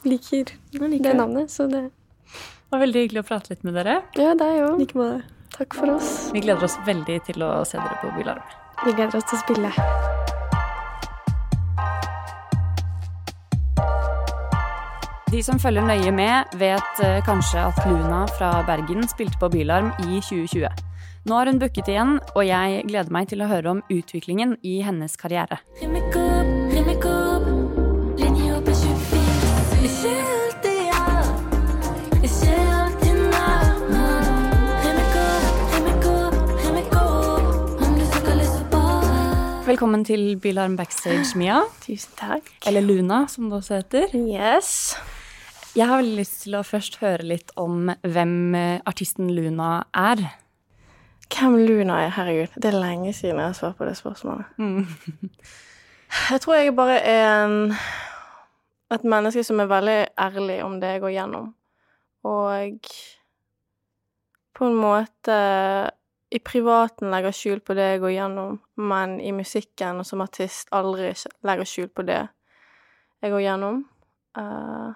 liker 0.05 0.51
liker 0.77 1.07
det 1.07 1.15
navnet, 1.17 1.49
så 1.49 1.65
det 1.65 1.87
Det 1.89 2.75
var 2.75 2.83
veldig 2.83 3.01
hyggelig 3.05 3.23
å 3.23 3.25
prate 3.25 3.53
litt 3.53 3.63
med 3.65 3.73
dere. 3.79 3.95
Ja, 4.19 4.35
deg 4.37 4.61
òg. 4.67 4.77
Like 4.81 4.99
med 4.99 5.15
det. 5.15 5.34
Takk 5.57 5.75
for 5.75 5.95
oss. 5.95 6.29
Vi 6.33 6.41
gleder 6.43 6.63
oss 6.67 6.75
veldig 6.85 7.21
til 7.29 7.43
å 7.45 7.51
se 7.67 7.79
dere 7.79 7.95
på 8.01 8.11
Bylarm. 8.17 8.43
Vi 8.83 8.91
gleder 8.91 9.15
oss 9.15 9.27
til 9.29 9.37
å 9.37 9.43
spille. 9.45 9.71
De 15.31 15.41
som 15.43 15.59
følger 15.59 15.83
nøye 15.83 16.11
med, 16.15 16.53
vet 16.59 17.01
eh, 17.03 17.21
kanskje 17.27 17.63
at 17.71 17.79
Luna 17.89 18.25
fra 18.37 18.51
Bergen 18.67 19.07
spilte 19.11 19.39
på 19.41 19.49
Bylarm 19.51 19.89
i 20.05 20.21
2020. 20.23 20.67
Nå 21.25 21.39
har 21.39 21.49
hun 21.49 21.59
booket 21.59 21.89
igjen, 21.91 22.19
og 22.35 22.43
jeg 22.45 22.83
gleder 22.91 23.11
meg 23.11 23.31
til 23.31 23.41
å 23.41 23.49
høre 23.49 23.77
om 23.77 23.83
utviklingen 23.91 24.55
i 24.63 24.77
hennes 24.85 25.17
karriere. 25.19 25.63
Velkommen 39.75 40.05
til 40.07 40.37
Bilarm 40.39 40.77
backstage, 40.79 41.35
Mia. 41.35 41.57
Tusen 41.83 42.13
takk. 42.15 42.45
Eller 42.63 42.79
Luna, 42.79 43.25
som 43.27 43.49
det 43.49 43.57
også 43.57 43.81
heter. 43.81 44.13
Yes. 44.15 44.95
Jeg 45.75 45.89
har 45.89 45.99
veldig 45.99 46.21
lyst 46.21 46.37
til 46.45 46.55
å 46.55 46.61
først 46.63 46.95
høre 47.01 47.25
litt 47.27 47.51
om 47.59 47.89
hvem 48.07 48.55
artisten 48.87 49.33
Luna 49.35 49.81
er. 49.91 50.21
Hvem 51.27 51.57
Luna 51.67 51.97
er? 52.05 52.13
Herregud, 52.15 52.55
det 52.55 52.71
er 52.71 52.77
lenge 52.79 53.11
siden 53.17 53.41
jeg 53.43 53.49
har 53.49 53.57
svart 53.59 53.75
på 53.75 53.89
det 53.89 53.97
spørsmålet. 53.99 54.47
Mm. 54.55 54.87
Jeg 56.31 56.45
tror 56.45 56.55
jeg 56.55 56.77
bare 56.79 56.95
er 57.03 57.27
en, 57.43 57.75
et 58.95 59.03
menneske 59.03 59.43
som 59.43 59.59
er 59.59 59.67
veldig 59.75 59.99
ærlig 60.29 60.61
om 60.63 60.79
det 60.79 60.93
jeg 60.93 61.03
går 61.03 61.15
gjennom. 61.17 61.51
Og 62.23 62.93
på 64.55 64.71
en 64.71 64.79
måte 64.79 65.43
i 66.35 66.39
privaten 66.43 67.11
legger 67.13 67.33
skjul 67.35 67.61
på 67.63 67.75
det 67.77 67.85
jeg 67.93 68.01
går 68.03 68.13
gjennom, 68.17 68.57
men 68.75 69.19
i 69.23 69.31
musikken 69.35 70.01
og 70.01 70.07
som 70.07 70.23
artist 70.25 70.71
aldri 70.75 71.13
legger 71.47 71.69
skjul 71.69 71.91
på 71.95 72.03
det 72.07 72.21
jeg 73.23 73.31
går 73.31 73.43
gjennom. 73.45 73.83
Uh, 74.35 74.91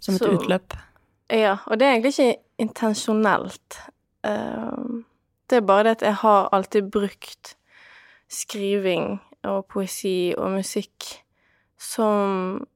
Som 0.00 0.14
et 0.14 0.20
Så- 0.20 0.30
utløp. 0.30 0.74
ja, 1.30 1.56
og 1.66 1.78
det 1.78 1.86
er 1.86 1.92
egentlig 1.92 2.12
ikke 2.18 2.42
intensjonelt. 2.58 3.80
Uh, 4.26 5.02
det 5.50 5.56
er 5.56 5.66
bare 5.66 5.84
det 5.84 5.90
at 5.90 6.02
jeg 6.02 6.14
har 6.14 6.48
alltid 6.52 6.90
brukt 6.90 7.56
skriving 8.28 9.20
og 9.44 9.66
poesi 9.66 10.34
og 10.36 10.50
musikk 10.50 11.24
som 11.78 12.66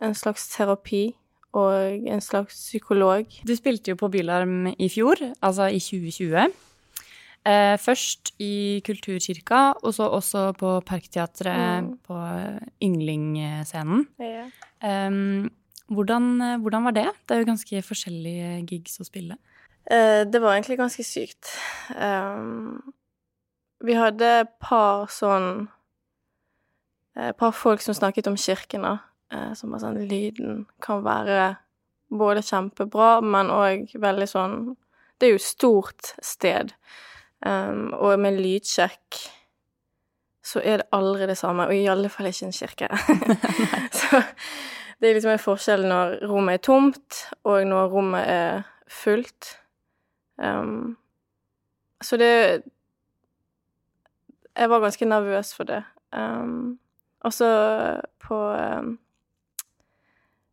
en 0.00 0.14
slags 0.14 0.48
terapi 0.48 1.14
og 1.52 2.08
en 2.08 2.20
slags 2.20 2.54
psykolog. 2.54 3.26
Du 3.46 3.56
spilte 3.56 3.90
jo 3.90 3.96
på 3.96 4.08
Bylarm 4.08 4.66
i 4.78 4.88
fjor, 4.88 5.16
altså 5.42 5.66
i 5.68 5.78
2020. 5.78 6.52
Eh, 7.46 7.76
først 7.80 8.34
i 8.38 8.82
Kulturkirka, 8.84 9.72
og 9.82 9.94
så 9.96 10.08
også 10.12 10.52
på 10.58 10.74
Parkteatret 10.84 11.82
Mm. 11.84 11.98
på 12.04 12.16
Yngling-scenen. 12.82 14.06
Um, 14.82 15.50
hvordan, 15.90 16.60
hvordan 16.60 16.84
var 16.84 16.90
det? 16.90 17.06
Det 17.28 17.34
er 17.36 17.40
jo 17.40 17.48
ganske 17.52 17.82
forskjellige 17.82 18.66
gigs 18.68 19.00
å 19.00 19.04
spille. 19.08 19.36
Eh, 19.90 20.24
det 20.24 20.40
var 20.40 20.54
egentlig 20.54 20.78
ganske 20.78 21.02
sykt. 21.04 21.54
Um, 21.96 22.92
vi 23.82 23.94
hadde 23.96 24.22
et 24.40 24.48
par 24.60 25.06
sånn 25.06 25.68
Et 27.16 27.36
par 27.36 27.50
folk 27.52 27.80
som 27.82 27.92
snakket 27.94 28.28
om 28.28 28.36
kirken, 28.36 28.82
da. 28.82 28.98
eh, 29.32 29.52
som 29.54 29.70
var 29.72 29.80
sånn 29.80 29.98
Lyden 30.08 30.66
kan 30.80 31.02
være 31.02 31.56
både 32.10 32.40
kjempebra, 32.42 33.20
men 33.22 33.46
òg 33.50 33.90
veldig 33.98 34.28
sånn 34.28 34.76
Det 35.18 35.26
er 35.26 35.30
jo 35.32 35.40
et 35.40 35.42
stort 35.42 36.14
sted, 36.22 36.72
um, 37.46 37.92
og 37.92 38.18
med 38.20 38.40
lydsjekk 38.40 39.20
så 40.50 40.60
er 40.64 40.80
det 40.80 40.88
aldri 40.96 41.26
det 41.28 41.36
samme, 41.38 41.66
og 41.68 41.76
i 41.76 41.86
alle 41.90 42.08
fall 42.08 42.26
ikke 42.30 42.48
en 42.48 42.52
kirke. 42.52 42.88
så 44.00 44.22
det 45.00 45.08
er 45.08 45.16
liksom 45.16 45.32
en 45.34 45.42
forskjell 45.42 45.86
når 45.88 46.16
rommet 46.28 46.58
er 46.58 46.64
tomt, 46.64 47.20
og 47.44 47.66
når 47.66 47.92
rommet 47.92 48.24
er 48.28 48.62
fullt. 48.90 49.56
Um, 50.40 50.96
så 52.00 52.16
det 52.16 52.62
Jeg 54.56 54.70
var 54.70 54.80
ganske 54.80 55.04
nervøs 55.04 55.54
for 55.54 55.64
det. 55.64 55.84
Um, 56.12 56.78
og 57.20 57.32
så 57.32 57.50
på 58.18 58.34
um, 58.52 58.98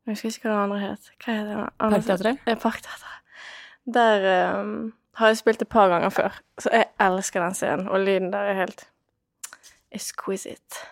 Jeg 0.05 0.13
husker 0.13 0.29
ikke 0.29 0.49
hva 0.49 0.55
det 0.55 0.63
andre 0.63 0.79
het. 0.79 1.11
Hva 1.23 1.33
heter 1.33 1.55
det? 1.55 1.69
Parkteatret? 1.79 2.61
Parkteatret. 2.61 3.17
Der 3.93 4.59
um, 4.59 4.93
har 5.17 5.27
jeg 5.31 5.37
spilt 5.39 5.61
et 5.61 5.69
par 5.69 5.89
ganger 5.89 6.09
før, 6.13 6.35
så 6.61 6.69
jeg 6.73 6.85
elsker 7.01 7.41
den 7.41 7.55
scenen, 7.57 7.87
og 7.89 7.99
lyden 8.05 8.31
der 8.33 8.51
er 8.51 8.59
helt 8.63 8.83
exquisite. 9.91 10.83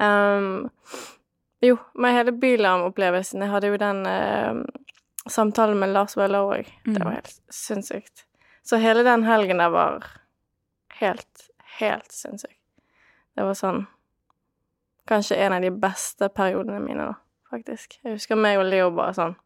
Um, 0.00 0.70
jo, 1.62 1.76
med 1.98 2.14
hele 2.14 2.30
Bylarm-opplevelsen 2.32 3.42
Jeg 3.42 3.50
hadde 3.50 3.66
jo 3.72 3.76
den 3.82 4.04
um, 4.06 4.60
samtalen 5.26 5.78
med 5.80 5.90
Lars 5.90 6.14
Vaular 6.16 6.46
òg. 6.52 6.68
Det 6.86 7.00
var 7.02 7.10
Mhm. 7.10 7.14
helt 7.14 7.40
sinnssykt. 7.50 8.24
Så 8.62 8.76
hele 8.78 9.02
den 9.04 9.24
helgen 9.24 9.58
der 9.58 9.68
var 9.74 10.06
helt, 11.00 11.48
helt 11.80 12.12
sinnssyk. 12.12 12.54
Det 13.36 13.44
var 13.44 13.54
sånn 13.54 13.86
Kanskje 15.08 15.36
en 15.36 15.52
av 15.52 15.62
de 15.62 15.70
beste 15.70 16.28
periodene 16.28 16.80
mine, 16.84 17.00
da, 17.06 17.14
faktisk. 17.50 17.94
Jeg 18.04 18.12
husker 18.12 18.36
meg 18.36 18.58
og 18.58 18.66
Leo 18.66 18.90
bare 18.90 19.14
sånn 19.16 19.36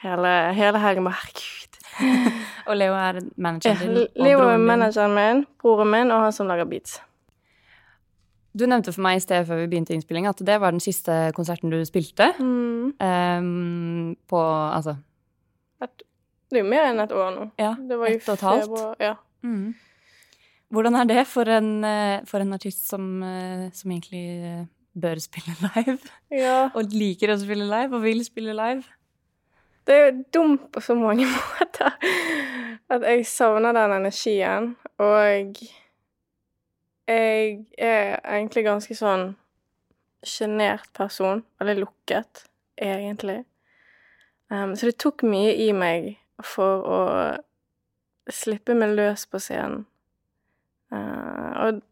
Hele, 0.00 0.32
hele 0.56 0.80
helgen 0.80 1.04
bare 1.04 1.20
Herregud. 1.20 1.76
Og 2.70 2.76
Leo 2.76 2.94
er 2.96 3.20
manageren 3.36 3.78
din. 3.80 3.96
Ja, 3.98 4.24
Leo 4.24 4.42
er 4.48 4.58
manageren 4.62 5.14
min, 5.16 5.46
broren 5.60 5.90
min 5.90 6.12
og 6.14 6.22
han 6.24 6.32
som 6.32 6.48
lager 6.48 6.68
beats. 6.70 7.00
Du 8.56 8.64
nevnte 8.66 8.94
for 8.94 9.04
meg 9.04 9.18
i 9.20 9.22
sted 9.22 9.44
før 9.46 9.60
vi 9.60 9.68
begynte 9.70 9.94
innspilling 9.94 10.26
at 10.26 10.40
det 10.46 10.56
var 10.62 10.74
den 10.74 10.82
siste 10.82 11.30
konserten 11.36 11.70
du 11.70 11.78
spilte. 11.86 12.32
Mm. 12.40 12.94
Um, 12.98 14.16
på 14.30 14.40
altså 14.40 14.96
Det 15.80 16.58
er 16.58 16.64
jo 16.64 16.70
mer 16.70 16.88
enn 16.88 17.04
et 17.04 17.12
år 17.14 17.30
nå. 17.36 17.46
Ja, 17.60 17.76
Det 17.78 17.98
var 17.98 18.10
og 18.10 18.16
et 18.16 18.24
februar. 18.26 18.96
Ja. 18.98 19.14
Mm. 19.46 19.74
Hvordan 20.70 20.96
er 20.98 21.06
det 21.06 21.26
for 21.26 21.46
en, 21.50 21.84
eh, 21.84 22.20
for 22.26 22.42
en 22.42 22.52
artist 22.54 22.88
som, 22.88 23.22
eh, 23.22 23.70
som 23.74 23.90
egentlig 23.90 24.26
eh, 24.42 24.66
bør 24.94 25.18
spille 25.22 25.54
live? 25.60 25.98
ja. 26.30 26.70
Og 26.76 26.90
liker 26.94 27.34
å 27.34 27.38
spille 27.38 27.66
live, 27.66 27.94
og 27.94 28.02
vil 28.02 28.22
spille 28.24 28.54
live? 28.54 28.82
Det 29.86 29.96
er 29.96 30.06
jo 30.06 30.24
dumt 30.34 30.72
på 30.72 30.80
så 30.84 30.94
mange 30.94 31.26
måter 31.36 31.94
at 32.90 33.04
jeg 33.06 33.26
savner 33.26 33.72
den 33.72 33.92
energien, 33.92 34.76
og 34.98 35.56
jeg 37.08 37.64
er 37.78 38.18
egentlig 38.24 38.64
ganske 38.66 38.94
sånn 38.94 39.32
sjenert 40.26 40.90
person. 40.96 41.44
Veldig 41.60 41.76
lukket, 41.80 42.44
egentlig. 42.76 43.44
Um, 44.50 44.74
så 44.76 44.90
det 44.90 44.98
tok 44.98 45.22
mye 45.26 45.54
i 45.54 45.70
meg 45.72 46.12
for 46.42 46.86
å 46.86 47.00
slippe 48.30 48.74
meg 48.78 48.94
løs 48.98 49.26
på 49.30 49.40
scenen. 49.42 49.86
Uh, 50.90 51.50
og 51.54 51.82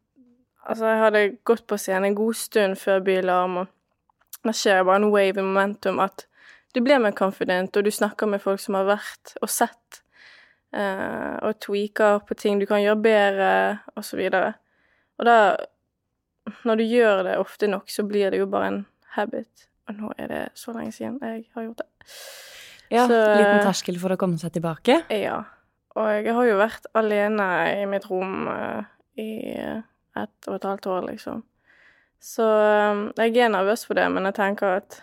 altså, 0.66 0.86
jeg 0.86 1.02
hadde 1.02 1.24
gått 1.46 1.66
på 1.70 1.78
scenen 1.78 2.10
en 2.10 2.18
god 2.18 2.38
stund 2.38 2.78
før 2.78 3.02
Bylarm, 3.06 3.60
og 3.62 4.46
da 4.46 4.54
skjer 4.54 4.84
bare 4.84 5.02
en 5.02 5.12
wave 5.12 5.38
i 5.38 5.44
momentum 5.44 6.02
at 6.02 6.27
du 6.74 6.82
blir 6.84 7.00
mer 7.00 7.14
confident, 7.16 7.76
og 7.76 7.84
du 7.84 7.90
snakker 7.90 8.28
med 8.30 8.42
folk 8.42 8.60
som 8.60 8.76
har 8.78 8.88
vært 8.88 9.34
og 9.42 9.50
sett, 9.52 10.02
eh, 10.76 11.36
og 11.42 11.58
tweaker 11.64 12.20
på 12.28 12.36
ting 12.38 12.60
du 12.60 12.66
kan 12.68 12.82
gjøre 12.82 13.00
bedre, 13.02 13.52
og 13.96 14.04
så. 14.04 14.18
Og 15.18 15.26
da, 15.26 15.38
når 16.68 16.80
du 16.80 16.84
gjør 16.84 17.24
det 17.26 17.38
ofte 17.40 17.70
nok, 17.70 17.88
så 17.90 18.04
blir 18.06 18.30
det 18.30 18.42
jo 18.42 18.50
bare 18.50 18.72
en 18.72 18.84
habit. 19.16 19.68
Og 19.88 19.96
nå 19.96 20.12
er 20.20 20.28
det 20.28 20.44
så 20.58 20.74
lenge 20.76 20.92
siden 20.92 21.16
jeg 21.24 21.46
har 21.54 21.64
gjort 21.64 21.80
det. 21.80 21.88
Ja, 22.88 23.04
Så, 23.06 23.16
Liten 23.16 23.58
eh, 23.58 23.64
terskel 23.64 23.98
for 24.00 24.12
å 24.12 24.20
komme 24.20 24.40
seg 24.40 24.52
tilbake. 24.56 25.02
Ja. 25.12 25.42
Og 25.98 26.08
jeg 26.12 26.34
har 26.36 26.46
jo 26.46 26.60
vært 26.60 26.86
alene 26.96 27.46
i 27.74 27.84
mitt 27.90 28.06
rom 28.08 28.46
uh, 28.46 28.84
i 29.18 29.30
ett 29.56 30.48
og 30.48 30.54
et 30.54 30.66
halvt 30.68 30.86
år, 30.92 31.08
liksom. 31.08 31.42
Så 32.22 32.44
um, 32.44 33.08
jeg 33.18 33.36
er 33.38 33.50
nervøs 33.52 33.84
for 33.86 33.98
det, 33.98 34.06
men 34.12 34.28
jeg 34.28 34.36
tenker 34.38 34.78
at 34.80 35.00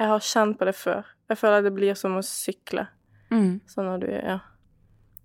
jeg 0.00 0.08
har 0.08 0.22
kjent 0.24 0.56
på 0.58 0.64
det 0.68 0.74
før. 0.78 1.04
Jeg 1.30 1.38
føler 1.38 1.60
at 1.60 1.66
det 1.68 1.74
blir 1.76 1.94
som 1.98 2.16
å 2.18 2.22
sykle. 2.24 2.86
Mm. 3.30 3.60
Sånn 3.70 3.86
når 3.86 4.00
du 4.06 4.08
Ja. 4.16 4.38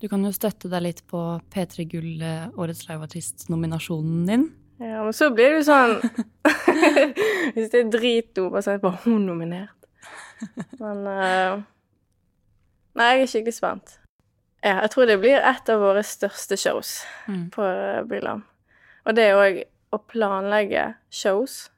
Du 0.01 0.09
kan 0.11 0.21
jo 0.28 0.30
støtte 0.36 0.67
deg 0.69 0.82
litt 0.84 0.99
på 1.07 1.19
P3 1.49 1.86
Gull, 1.89 2.21
eh, 2.21 2.49
Årets 2.59 2.84
liveartist-nominasjonen 2.89 4.26
din. 4.28 4.43
ja 4.80 5.03
men 5.03 5.13
så 5.15 5.30
blir 5.34 5.53
det 5.55 5.61
jo 5.61 5.67
sånn 5.71 5.93
Hvis 7.55 7.69
det 7.71 7.80
er 7.80 7.89
drit 7.93 8.34
bare 8.36 8.61
så 8.61 8.73
er 8.73 8.78
det 8.78 8.84
bare 8.84 8.99
hun 9.05 9.23
nominert. 9.26 9.88
Men 10.82 11.05
uh, 11.07 11.61
Nei, 12.95 13.07
jeg 13.15 13.21
er 13.23 13.32
skikkelig 13.32 13.55
spent. 13.55 13.95
Ja, 14.63 14.82
jeg 14.84 14.91
tror 14.93 15.07
det 15.07 15.17
blir 15.23 15.39
et 15.39 15.69
av 15.71 15.80
våre 15.84 16.03
største 16.03 16.57
shows 16.59 16.97
Mm. 17.28 17.49
på 17.55 17.63
Byland. 18.11 18.43
Og 19.05 19.15
det 19.15 19.32
òg 19.34 19.63
å 19.95 19.99
planlegge 20.11 20.95
shows, 21.09 21.69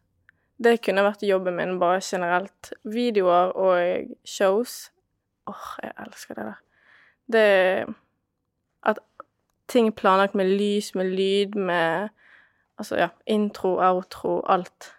det 0.57 0.79
kunne 0.81 1.05
vært 1.05 1.25
jobben 1.25 1.57
min 1.57 1.77
bare 1.81 2.01
generelt. 2.01 2.71
Videoer 2.83 3.53
og 3.53 4.13
shows 4.25 4.91
Åh, 5.47 5.67
jeg 5.83 5.93
elsker 6.03 6.35
det 6.35 6.45
der. 6.45 6.61
Det 7.31 7.95
At 8.83 8.99
ting 9.67 9.87
er 9.87 9.95
planlagt 9.95 10.35
med 10.35 10.45
lys, 10.45 10.95
med 10.95 11.05
lyd, 11.05 11.55
med 11.55 12.09
Altså, 12.77 12.95
ja, 12.95 13.07
intro, 13.25 13.79
outro, 13.81 14.43
alt. 14.45 14.93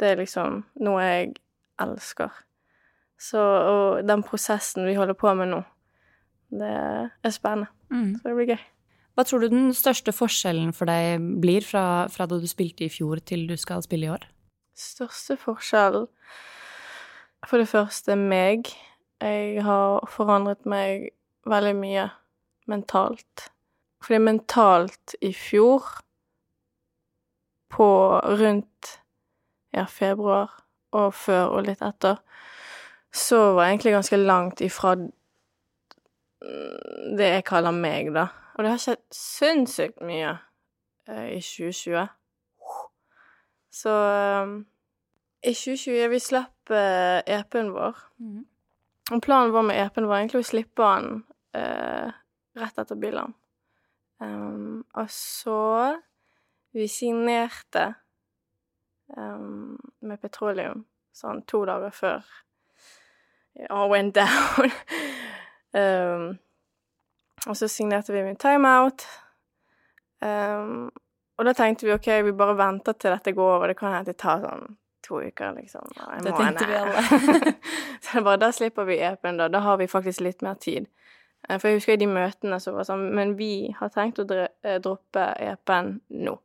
Det 0.00 0.08
er 0.08 0.22
liksom 0.22 0.62
noe 0.80 1.02
jeg 1.02 1.34
elsker. 1.80 2.30
Så 3.20 3.40
Og 3.40 4.08
den 4.08 4.22
prosessen 4.22 4.86
vi 4.86 4.94
holder 4.94 5.14
på 5.14 5.34
med 5.34 5.50
nå, 5.52 5.62
det 6.50 6.70
er 7.24 7.30
spennende. 7.30 7.68
Mm. 7.90 8.14
Så 8.16 8.28
det 8.28 8.36
blir 8.36 8.54
gøy. 8.54 8.62
Hva 9.14 9.22
tror 9.22 9.44
du 9.44 9.48
den 9.52 9.74
største 9.76 10.12
forskjellen 10.12 10.72
for 10.72 10.90
deg 10.90 11.22
blir 11.42 11.62
fra, 11.62 12.08
fra 12.10 12.26
da 12.26 12.40
du 12.40 12.48
spilte 12.50 12.86
i 12.86 12.90
fjor 12.90 13.20
til 13.22 13.46
du 13.46 13.54
skal 13.60 13.84
spille 13.84 14.08
i 14.08 14.14
år? 14.16 14.24
Største 14.74 15.36
forskjell 15.38 16.06
For 17.46 17.60
det 17.60 17.68
første 17.70 18.16
meg. 18.16 18.70
Jeg 19.20 19.62
har 19.64 20.06
forandret 20.10 20.64
meg 20.66 21.10
veldig 21.46 21.74
mye 21.76 22.08
mentalt. 22.66 23.50
Fordi 24.04 24.18
mentalt 24.20 25.14
i 25.20 25.32
fjor, 25.36 25.84
på 27.74 27.86
rundt 28.38 28.90
ja, 29.74 29.84
februar 29.90 30.52
og 30.94 31.14
før 31.14 31.56
og 31.56 31.66
litt 31.66 31.82
etter, 31.82 32.20
så 33.14 33.54
var 33.54 33.66
jeg 33.66 33.74
egentlig 33.74 33.94
ganske 33.96 34.20
langt 34.20 34.62
ifra 34.62 34.94
det 37.18 37.30
jeg 37.30 37.46
kaller 37.48 37.74
meg, 37.74 38.12
da. 38.14 38.28
Og 38.54 38.64
det 38.64 38.74
har 38.74 38.82
skjedd 38.82 39.02
sinnssykt 39.14 40.02
mye 40.04 40.36
eh, 41.08 41.34
i 41.34 41.40
2020. 41.40 42.04
Så 43.74 43.90
eh, 43.90 44.46
i 45.50 45.54
2020 45.54 46.08
Vi 46.08 46.20
slapp 46.20 46.70
eh, 46.70 47.20
EP-en 47.26 47.72
vår. 47.74 47.96
Og 49.12 49.22
planen 49.22 49.52
vår 49.52 49.66
med 49.66 49.80
EP-en 49.82 50.06
var 50.08 50.20
egentlig 50.20 50.44
å 50.44 50.48
slippe 50.48 50.90
den 50.94 51.24
eh, 51.58 52.12
rett 52.54 52.78
etter 52.78 53.00
bilen. 53.00 53.34
Um, 54.22 54.84
og 54.94 55.10
så 55.10 55.58
Vi 56.74 56.86
signerte 56.88 57.88
um, 59.16 59.74
med 60.06 60.20
Petroleum 60.22 60.84
sånn 61.14 61.42
to 61.50 61.64
dager 61.66 61.92
før 61.94 62.30
I 63.58 63.66
all 63.70 63.90
went 63.90 64.14
down. 64.14 64.70
um, 65.82 66.24
og 67.44 67.58
så 67.58 67.68
signerte 67.68 68.14
vi 68.14 68.22
med 68.22 68.38
Timeout. 68.42 69.04
Um, 70.22 70.88
og 71.38 71.48
da 71.48 71.54
tenkte 71.56 71.86
vi 71.88 71.94
OK, 71.94 72.08
vi 72.26 72.32
bare 72.36 72.56
venter 72.58 72.94
til 72.98 73.14
dette 73.14 73.32
går 73.34 73.56
over. 73.56 73.70
Det 73.70 73.78
kan 73.78 73.94
hende 73.96 74.12
det 74.12 74.20
tar 74.22 74.42
sånn 74.44 74.76
to 75.04 75.20
uker, 75.20 75.52
liksom. 75.58 75.88
en 76.12 76.24
Det 76.24 76.32
tenkte 76.36 76.66
vi 76.66 76.76
alle. 76.78 77.02
så 78.02 78.18
det 78.18 78.24
bare, 78.24 78.40
da 78.40 78.52
slipper 78.52 78.86
vi 78.88 79.00
EP-en, 79.04 79.40
da. 79.42 79.48
Da 79.52 79.60
har 79.66 79.76
vi 79.76 79.88
faktisk 79.90 80.22
litt 80.24 80.44
mer 80.46 80.54
tid. 80.54 80.86
Eh, 81.48 81.58
For 81.58 81.68
jeg 81.68 81.80
husker 81.80 81.98
i 81.98 82.00
de 82.00 82.08
møtene 82.08 82.60
så 82.62 82.72
var 82.72 82.84
det 82.84 82.88
sånn 82.88 83.04
Men 83.16 83.34
vi 83.36 83.74
har 83.78 83.92
tenkt 83.92 84.22
å 84.22 84.26
eh, 84.32 84.78
droppe 84.82 85.26
EP-en 85.44 85.98
nå. 86.24 86.38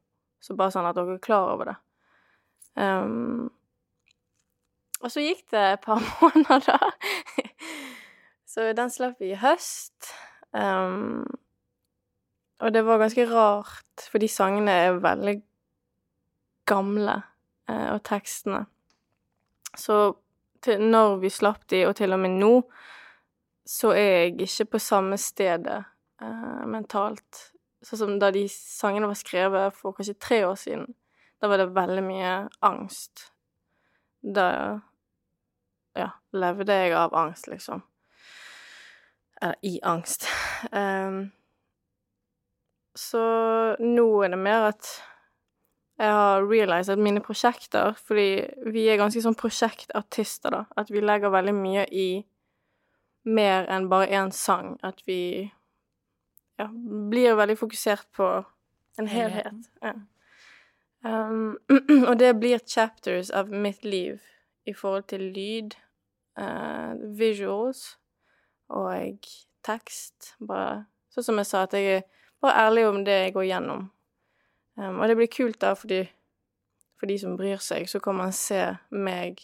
Så 0.43 0.55
bare 0.59 0.73
sånn 0.75 0.87
at 0.89 0.97
dere 0.97 1.17
er 1.17 1.23
klar 1.23 1.53
over 1.53 1.71
det. 1.71 1.77
Um, 2.79 3.49
og 5.03 5.11
så 5.11 5.23
gikk 5.23 5.45
det 5.51 5.63
et 5.73 5.83
par 5.83 5.99
måneder, 6.21 6.63
da. 6.63 7.43
så 8.47 8.69
den 8.75 8.91
slapp 8.93 9.19
vi 9.19 9.33
i 9.33 9.39
høst. 9.39 10.11
Um, 10.55 11.25
og 12.59 12.73
det 12.73 12.83
var 12.85 12.99
ganske 12.99 13.25
rart, 13.29 14.07
for 14.11 14.21
de 14.21 14.27
sangene 14.31 14.71
er 14.71 14.99
veldig 15.03 15.35
gamle, 16.69 17.21
eh, 17.69 17.87
og 17.93 18.03
tekstene. 18.07 18.65
Så 19.77 19.99
til, 20.61 20.81
når 20.91 21.17
vi 21.23 21.31
slapp 21.31 21.67
de, 21.71 21.85
og 21.87 21.95
til 21.95 22.13
og 22.13 22.19
med 22.19 22.35
nå, 22.41 22.53
så 23.69 23.93
er 23.93 24.09
jeg 24.09 24.35
ikke 24.47 24.71
på 24.73 24.81
samme 24.83 25.17
stedet 25.21 25.79
eh, 26.21 26.65
mentalt. 26.67 27.45
Sånn 27.85 28.01
som 28.01 28.15
da 28.19 28.31
de 28.35 28.43
sangene 28.51 29.07
var 29.07 29.19
skrevet 29.19 29.75
for 29.77 29.95
kanskje 29.95 30.17
tre 30.19 30.41
år 30.47 30.57
siden. 30.59 30.87
Da 31.39 31.47
var 31.47 31.61
det 31.61 31.71
veldig 31.75 32.03
mye 32.03 32.33
angst. 32.65 33.29
Da 34.19 34.49
ja, 35.95 36.09
levde 36.35 36.75
jeg 36.75 36.95
av 36.97 37.15
angst, 37.15 37.47
liksom. 37.47 37.85
Eller 39.39 39.55
i 39.63 39.77
angst. 39.87 40.27
Um, 40.71 41.29
så 42.97 43.21
nå 43.79 44.07
er 44.25 44.33
det 44.33 44.39
mer 44.41 44.71
at 44.71 44.89
jeg 45.99 46.11
har 46.15 46.45
realized 46.47 46.97
mine 46.97 47.19
prosjekter 47.19 47.93
Fordi 48.07 48.47
vi 48.71 48.85
er 48.87 48.99
ganske 49.01 49.21
sånn 49.23 49.35
prosjektartister, 49.35 50.53
da. 50.55 50.63
At 50.79 50.91
vi 50.91 51.03
legger 51.03 51.33
veldig 51.33 51.55
mye 51.57 51.85
i 51.91 52.09
mer 53.27 53.67
enn 53.67 53.89
bare 53.91 54.07
én 54.15 54.31
sang. 54.31 54.77
At 54.83 55.03
vi 55.07 55.49
ja, 56.59 56.69
blir 57.11 57.35
veldig 57.35 57.57
fokusert 57.59 58.07
på 58.15 58.29
en 58.99 59.11
helhet. 59.11 59.67
Ja. 59.83 59.93
Um, 61.03 61.57
og 62.09 62.15
det 62.19 62.33
blir 62.39 62.59
chapters 62.59 63.29
av 63.31 63.51
mitt 63.51 63.85
liv 63.85 64.19
i 64.67 64.73
forhold 64.75 65.07
til 65.11 65.29
lyd, 65.35 65.75
uh, 66.39 66.95
visuals 67.19 67.97
og 68.67 69.29
tekst. 69.67 70.33
Bare 70.39 70.85
sånn 71.11 71.29
som 71.29 71.39
jeg 71.39 71.51
sa, 71.51 71.63
at 71.67 71.75
jeg 71.75 71.99
er 71.99 72.07
bare 72.41 72.65
ærlig 72.65 72.87
om 72.87 73.03
det 73.05 73.17
jeg 73.23 73.33
går 73.33 73.47
gjennom. 73.49 73.91
Um, 74.79 74.99
og 74.99 75.07
det 75.07 75.17
blir 75.19 75.31
kult 75.31 75.61
da, 75.61 75.73
fordi 75.73 76.03
for 76.99 77.05
de 77.05 77.19
som 77.19 77.37
bryr 77.37 77.59
seg, 77.63 77.89
så 77.89 77.99
kan 77.99 78.15
man 78.15 78.31
se 78.35 78.61
meg 78.91 79.43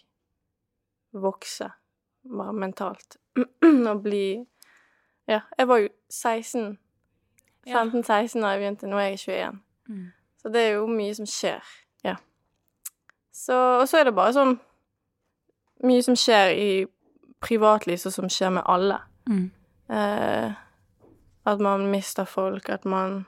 vokse, 1.15 1.69
bare 2.23 2.53
mentalt. 2.53 3.17
og 3.91 4.03
bli 4.03 4.45
Ja, 5.27 5.39
jeg 5.57 5.67
var 5.67 5.77
jo 5.77 5.89
16. 6.09 6.77
15-16 7.67 8.41
da 8.41 8.51
jeg 8.53 8.59
begynte, 8.59 8.87
nå 8.87 8.97
er 9.01 9.07
jeg 9.07 9.19
21. 9.19 9.59
Mm. 9.87 10.05
Så 10.37 10.49
det 10.49 10.61
er 10.61 10.75
jo 10.75 10.85
mye 10.87 11.15
som 11.17 11.25
skjer. 11.25 11.71
Ja. 12.03 12.15
Så, 13.33 13.55
og 13.79 13.87
så 13.89 13.97
er 13.97 14.03
det 14.05 14.15
bare 14.15 14.35
sånn 14.35 14.59
mye 15.83 16.03
som 16.05 16.15
skjer 16.15 16.53
i 16.53 16.69
privatliv, 17.41 17.97
og 18.05 18.13
som 18.13 18.29
skjer 18.29 18.53
med 18.53 18.63
alle. 18.69 18.99
Mm. 19.25 19.47
Eh, 19.89 20.53
at 21.45 21.61
man 21.61 21.87
mister 21.91 22.25
folk, 22.25 22.69
at 22.69 22.85
man 22.85 23.25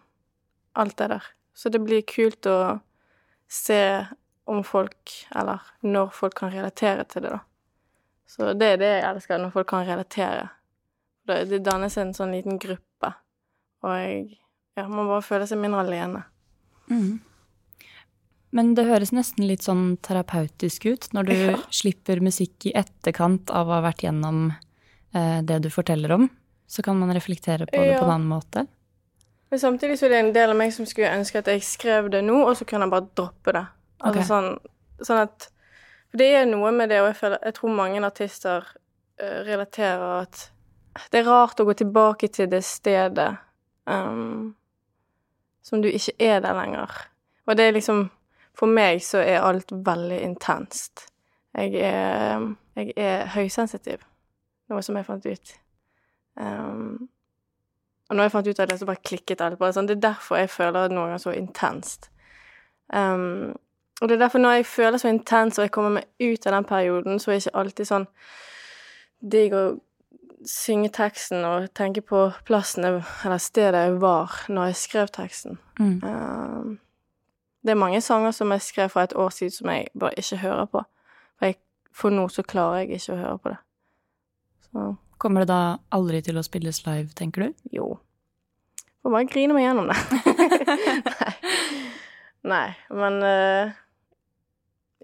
Alt 0.78 1.02
er 1.02 1.08
der. 1.10 1.24
Så 1.58 1.72
det 1.74 1.80
blir 1.82 2.04
kult 2.06 2.46
å 2.46 2.80
se 3.50 4.06
om 4.46 4.60
folk, 4.64 5.10
eller 5.34 5.64
når 5.82 6.12
folk 6.14 6.36
kan 6.38 6.52
relatere 6.54 7.02
til 7.10 7.24
det, 7.26 7.32
da. 7.34 7.40
Så 8.30 8.52
det 8.54 8.68
er 8.76 8.78
det 8.78 8.90
jeg 8.92 9.06
elsker, 9.08 9.40
når 9.42 9.56
folk 9.56 9.68
kan 9.72 9.88
relatere. 9.88 10.50
Det, 11.26 11.40
det 11.50 11.64
dannes 11.66 11.98
en 11.98 12.14
sånn 12.14 12.36
liten 12.36 12.60
gruppe, 12.62 13.14
og 13.84 13.96
jeg 13.98 14.38
Ja, 14.78 14.84
man 14.88 15.08
bare 15.10 15.26
føler 15.26 15.50
seg 15.50 15.58
mindre 15.58 15.80
alene. 15.82 16.20
Mm. 16.94 17.18
Men 18.54 18.76
det 18.78 18.86
høres 18.86 19.10
nesten 19.12 19.48
litt 19.50 19.66
sånn 19.66 19.98
terapeutisk 20.06 20.86
ut 20.86 21.08
når 21.18 21.26
du 21.26 21.34
Ja. 21.34 21.56
slipper 21.74 22.22
musikk 22.22 22.68
i 22.70 22.74
etterkant 22.78 23.50
av 23.50 23.66
å 23.68 23.74
ha 23.80 23.82
vært 23.82 24.06
gjennom 24.06 24.52
eh, 25.16 25.42
det 25.42 25.64
du 25.64 25.70
forteller 25.74 26.12
om. 26.14 26.30
Så 26.68 26.84
kan 26.84 27.00
man 27.00 27.14
reflektere 27.16 27.66
på 27.66 27.76
det 27.78 27.94
Ja. 27.94 28.00
på 28.00 28.06
en 28.06 28.12
annen 28.12 28.28
måte. 28.28 28.68
Men 29.50 29.60
samtidig 29.60 30.00
så 30.00 30.06
er 30.06 30.10
det 30.10 30.20
en 30.20 30.34
del 30.34 30.50
av 30.50 30.58
meg 30.60 30.74
som 30.74 30.86
skulle 30.86 31.12
ønske 31.16 31.40
at 31.40 31.48
jeg 31.48 31.64
skrev 31.64 32.10
det 32.12 32.24
nå, 32.24 32.42
og 32.44 32.58
så 32.58 32.66
kunne 32.68 32.88
jeg 32.88 32.92
bare 32.92 33.08
droppe 33.16 33.54
det. 33.56 33.66
Altså 34.04 34.20
okay. 34.20 34.28
sånn, 34.28 35.06
sånn 35.08 35.24
at 35.24 35.48
For 36.12 36.22
det 36.22 36.28
er 36.36 36.46
noe 36.48 36.72
med 36.72 36.90
det, 36.90 37.02
og 37.02 37.10
jeg, 37.10 37.16
føler, 37.20 37.40
jeg 37.44 37.54
tror 37.58 37.74
mange 37.76 38.06
artister 38.06 38.68
uh, 39.22 39.40
relaterer 39.44 40.22
at 40.22 40.52
det 41.12 41.20
er 41.20 41.28
rart 41.28 41.60
å 41.60 41.66
gå 41.68 41.74
tilbake 41.78 42.30
til 42.32 42.48
det 42.50 42.64
stedet 42.64 43.36
um, 43.86 44.56
som 45.62 45.84
du 45.84 45.90
ikke 45.92 46.16
er 46.20 46.40
der 46.42 46.56
lenger. 46.56 46.96
Og 47.46 47.58
det 47.58 47.68
er 47.68 47.76
liksom 47.76 48.10
For 48.58 48.66
meg 48.66 49.04
så 49.06 49.20
er 49.22 49.44
alt 49.46 49.70
veldig 49.70 50.18
intenst. 50.26 51.04
Jeg 51.54 51.76
er, 51.78 52.42
jeg 52.74 52.96
er 52.98 53.28
høysensitiv, 53.30 54.02
noe 54.72 54.82
som 54.82 54.98
jeg 54.98 55.06
fant 55.06 55.28
ut. 55.30 55.52
Ehm, 56.40 57.10
og 58.10 58.16
når 58.16 58.24
jeg 58.24 58.32
fant 58.32 58.48
ut 58.48 58.60
av 58.60 58.68
det, 58.68 58.80
så 58.80 58.88
bare 58.88 59.04
klikket 59.04 59.42
alt. 59.44 59.60
Bare 59.60 59.76
sånn. 59.76 59.88
Det 59.90 59.98
er 59.98 60.06
derfor 60.10 60.40
jeg 60.40 60.52
føler 60.52 60.94
noe 60.94 61.16
er 61.16 61.22
så 61.22 61.34
intenst. 61.36 62.10
Um, 62.88 63.56
og 64.02 64.08
det 64.08 64.16
er 64.16 64.22
derfor 64.22 64.40
når 64.40 64.60
jeg 64.60 64.66
føler 64.70 65.02
så 65.02 65.12
intenst, 65.12 65.60
og 65.60 65.68
jeg 65.68 65.74
kommer 65.76 65.98
meg 65.98 66.06
ut 66.22 66.48
av 66.48 66.54
den 66.56 66.68
perioden, 66.70 67.20
så 67.20 67.32
er 67.32 67.36
det 67.36 67.46
ikke 67.46 67.60
alltid 67.60 67.90
sånn 67.90 68.08
digg 69.34 69.56
å 69.58 69.64
synge 70.48 70.92
teksten 70.94 71.42
og 71.44 71.72
tenke 71.76 72.04
på 72.06 72.28
plassen 72.48 72.86
jeg, 72.86 73.02
eller 73.26 73.42
stedet 73.42 73.80
jeg 73.88 73.96
var 74.00 74.36
når 74.54 74.70
jeg 74.70 74.80
skrev 74.84 75.10
teksten. 75.12 75.58
Mm. 75.82 75.98
Um, 76.06 76.78
det 77.66 77.74
er 77.74 77.82
mange 77.82 78.00
sanger 78.06 78.32
som 78.32 78.54
jeg 78.54 78.64
skrev 78.64 78.94
for 78.94 79.04
et 79.04 79.18
år 79.18 79.34
siden 79.34 79.56
som 79.58 79.74
jeg 79.74 79.90
bare 80.00 80.22
ikke 80.22 80.40
hører 80.46 80.70
på. 80.72 80.84
For, 81.40 81.50
jeg, 81.50 81.60
for 81.92 82.14
nå 82.14 82.28
så 82.32 82.46
klarer 82.48 82.86
jeg 82.86 83.02
ikke 83.02 83.18
å 83.18 83.20
høre 83.26 83.38
på 83.42 83.52
det. 83.56 83.60
Så 84.70 84.86
Kommer 85.18 85.42
det 85.44 85.50
da 85.50 85.78
aldri 85.96 86.22
til 86.22 86.38
å 86.38 86.44
spilles 86.46 86.84
live, 86.86 87.10
tenker 87.18 87.48
du? 87.48 87.54
jo. 87.74 87.88
Får 89.04 89.14
bare 89.14 89.28
grine 89.30 89.54
meg 89.56 89.64
gjennom 89.64 89.88
det. 89.88 89.98
Nei. 91.18 91.34
Nei, 92.48 92.68
men 92.94 93.18
eh, 93.24 93.72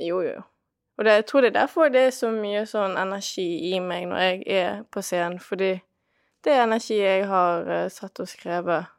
Jo, 0.07 0.22
jo. 0.26 0.41
Og 0.98 1.06
det, 1.07 1.14
jeg 1.22 1.26
tror 1.30 1.41
det 1.41 1.49
er 1.53 1.60
derfor 1.61 1.90
det 1.90 2.03
er 2.07 2.11
så 2.14 2.30
mye 2.34 2.65
sånn 2.69 2.98
energi 3.02 3.48
i 3.73 3.80
meg 3.81 4.06
når 4.11 4.19
jeg 4.27 4.44
er 4.60 4.84
på 4.94 5.02
scenen, 5.02 5.40
fordi 5.41 5.72
det 6.45 6.53
er 6.53 6.65
energi 6.68 6.99
jeg 6.99 7.23
har 7.30 7.64
uh, 7.65 7.88
satt 7.90 8.19
og 8.22 8.30
skrevet 8.30 8.90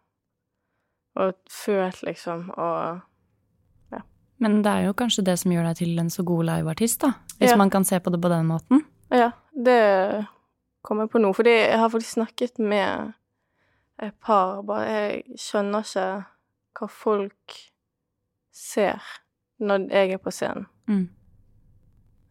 og 1.14 1.36
følt, 1.52 2.00
liksom, 2.02 2.48
og 2.58 3.02
Men 4.42 4.56
det 4.64 4.70
er 4.72 4.88
jo 4.88 4.96
kanskje 4.98 5.22
det 5.24 5.36
som 5.38 5.52
gjør 5.54 5.68
deg 5.70 5.76
til 5.78 5.98
en 6.02 6.10
så 6.10 6.24
god 6.26 6.42
liveartist, 6.48 7.00
da. 7.04 7.12
Hvis 7.38 7.52
Ja. 7.52 7.56
man 7.56 7.70
kan 7.70 7.84
se 7.86 8.00
på 8.02 8.10
det 8.10 8.18
på 8.20 8.28
den 8.32 8.46
måten. 8.50 8.82
Ja, 9.14 9.30
det 9.54 10.26
kom 10.84 11.00
jeg 11.00 11.10
på 11.12 11.20
noe. 11.22 11.34
Fordi 11.34 11.54
jeg 11.56 11.80
har 11.80 11.90
faktisk 11.92 12.18
snakket 12.18 12.58
med 12.58 13.14
et 14.02 14.14
par 14.24 14.62
bare 14.66 14.86
Jeg 14.90 15.38
skjønner 15.38 15.84
ikke 15.86 16.06
hva 16.74 16.88
folk 16.90 17.58
ser 18.54 19.02
når 19.62 19.86
jeg 19.90 20.16
er 20.16 20.22
på 20.22 20.32
scenen. 20.34 20.66
Mm. 20.90 21.06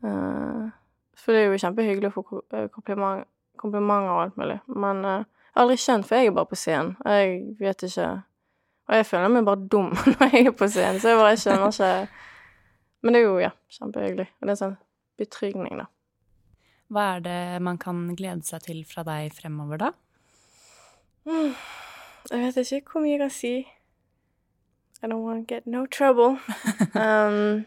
Uh, 0.04 0.68
for 1.16 1.32
det 1.32 1.42
er 1.44 1.48
jo 1.48 1.62
kjempehyggelig 1.62 2.10
å 2.10 2.16
få 2.18 2.42
eh, 2.52 2.68
kompliment, 2.72 3.24
komplimenter 3.60 4.12
og 4.12 4.22
alt 4.26 4.38
mulig. 4.40 4.60
Men 4.68 5.00
uh, 5.06 5.24
jeg 5.24 5.56
har 5.56 5.64
aldri 5.64 5.80
skjønt, 5.80 6.08
for 6.10 6.20
jeg 6.20 6.30
er 6.30 6.36
bare 6.36 6.52
på 6.52 6.60
scenen. 6.60 6.96
Jeg 7.06 7.42
vet 7.60 7.88
ikke 7.88 8.12
Og 8.84 8.96
jeg 8.98 9.06
føler 9.08 9.32
meg 9.32 9.46
bare 9.48 9.68
dum 9.72 9.94
når 10.12 10.34
jeg 10.36 10.48
er 10.50 10.56
på 10.60 10.68
scenen, 10.68 11.00
så 11.00 11.14
jeg 11.14 11.22
bare 11.22 11.40
skjønner 11.40 11.72
ikke 11.72 11.92
Men 13.04 13.14
det 13.14 13.22
er 13.22 13.26
jo, 13.26 13.38
ja, 13.40 13.52
kjempehyggelig. 13.78 14.28
Og 14.28 14.42
det 14.42 14.52
er 14.52 14.58
en 14.58 14.64
sånn 14.64 14.78
betrygning, 15.20 15.80
da. 15.80 15.88
Hva 16.92 17.06
er 17.16 17.24
det 17.26 17.62
man 17.64 17.78
kan 17.82 18.16
glede 18.18 18.44
seg 18.48 18.66
til 18.68 18.82
fra 18.88 19.06
deg 19.08 19.34
fremover, 19.36 19.80
da? 19.80 19.92
Mm. 21.26 21.54
Jeg 22.32 22.42
vet 22.56 22.72
ikke 22.72 22.96
hvor 22.96 23.04
mye 23.04 23.16
jeg 23.16 23.24
kan 23.24 23.34
si. 23.34 23.54
I 25.04 25.08
don't 25.08 25.24
want 25.24 25.48
to 25.48 25.56
get 25.56 25.66
no 25.68 25.86
trouble. 25.86 26.40
um, 26.96 27.66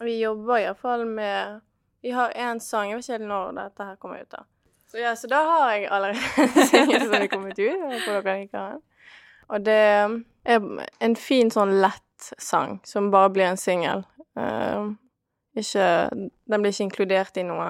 vi 0.00 0.18
jobber 0.20 0.56
iallfall 0.56 1.06
med 1.06 1.60
Vi 2.02 2.10
har 2.10 2.30
én 2.30 2.60
sang, 2.60 2.90
jeg 2.90 2.96
vet 2.96 3.08
ikke 3.08 3.18
helt 3.18 3.28
når 3.28 3.56
dette 3.56 3.84
her 3.84 3.96
kommer 3.96 4.20
ut. 4.22 4.30
da. 4.30 4.44
Så 4.86 4.98
ja, 4.98 5.16
så 5.16 5.26
da 5.26 5.40
har 5.42 5.70
jeg 5.72 5.88
allerede 5.90 6.18
en 6.42 6.66
singel 6.66 7.00
som 7.00 7.14
er 7.14 7.26
kommet 7.26 7.58
ut. 7.58 7.82
Håper 7.82 8.20
dere. 8.22 8.66
Og 9.48 9.64
det 9.66 9.80
er 10.44 10.60
en 11.00 11.16
fin 11.16 11.50
sånn 11.50 11.80
lett 11.82 12.30
sang 12.38 12.78
som 12.86 13.10
bare 13.10 13.32
blir 13.34 13.50
en 13.50 13.58
singel. 13.60 14.04
Um, 14.34 14.96
ikke 15.62 15.86
Den 16.12 16.62
blir 16.62 16.72
ikke 16.72 16.86
inkludert 16.86 17.38
i 17.40 17.46
noe 17.46 17.68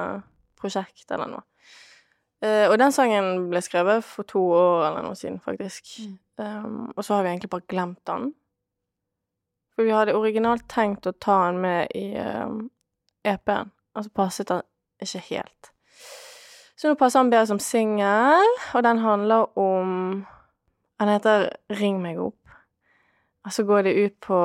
prosjekt 0.59 1.11
eller 1.13 1.31
noe. 1.31 1.45
Uh, 2.45 2.67
og 2.69 2.77
den 2.79 2.93
sangen 2.93 3.47
ble 3.51 3.63
skrevet 3.65 4.05
for 4.05 4.29
to 4.29 4.43
år 4.53 4.89
eller 4.91 5.07
noe 5.07 5.17
siden, 5.17 5.39
faktisk. 5.41 5.95
Um, 6.37 6.93
og 6.97 7.05
så 7.05 7.17
har 7.17 7.25
vi 7.25 7.33
egentlig 7.33 7.51
bare 7.51 7.69
glemt 7.69 8.03
den. 8.09 8.35
For 9.77 9.85
vi 9.85 9.93
hadde 9.93 10.17
originalt 10.17 10.67
tenkt 10.73 11.09
å 11.09 11.15
ta 11.17 11.39
den 11.47 11.63
med 11.65 11.93
i 11.97 12.11
um, 12.17 12.67
EP-en, 13.25 13.73
og 13.97 14.05
så 14.05 14.13
passet 14.17 14.53
den 14.53 14.63
ikke 15.03 15.25
helt. 15.31 15.73
Så 16.77 16.89
nå 16.89 16.97
passer 17.01 17.23
den 17.23 17.33
bedre 17.33 17.49
som 17.49 17.61
singel, 17.61 18.53
og 18.75 18.85
den 18.85 19.01
handler 19.01 19.59
om 19.59 20.25
Den 20.97 21.11
heter 21.13 21.51
Ring 21.77 21.99
meg 22.01 22.17
opp. 22.21 22.41
Og 23.45 23.53
så 23.53 23.65
går 23.69 23.83
det 23.85 23.97
ut 24.01 24.15
på 24.21 24.39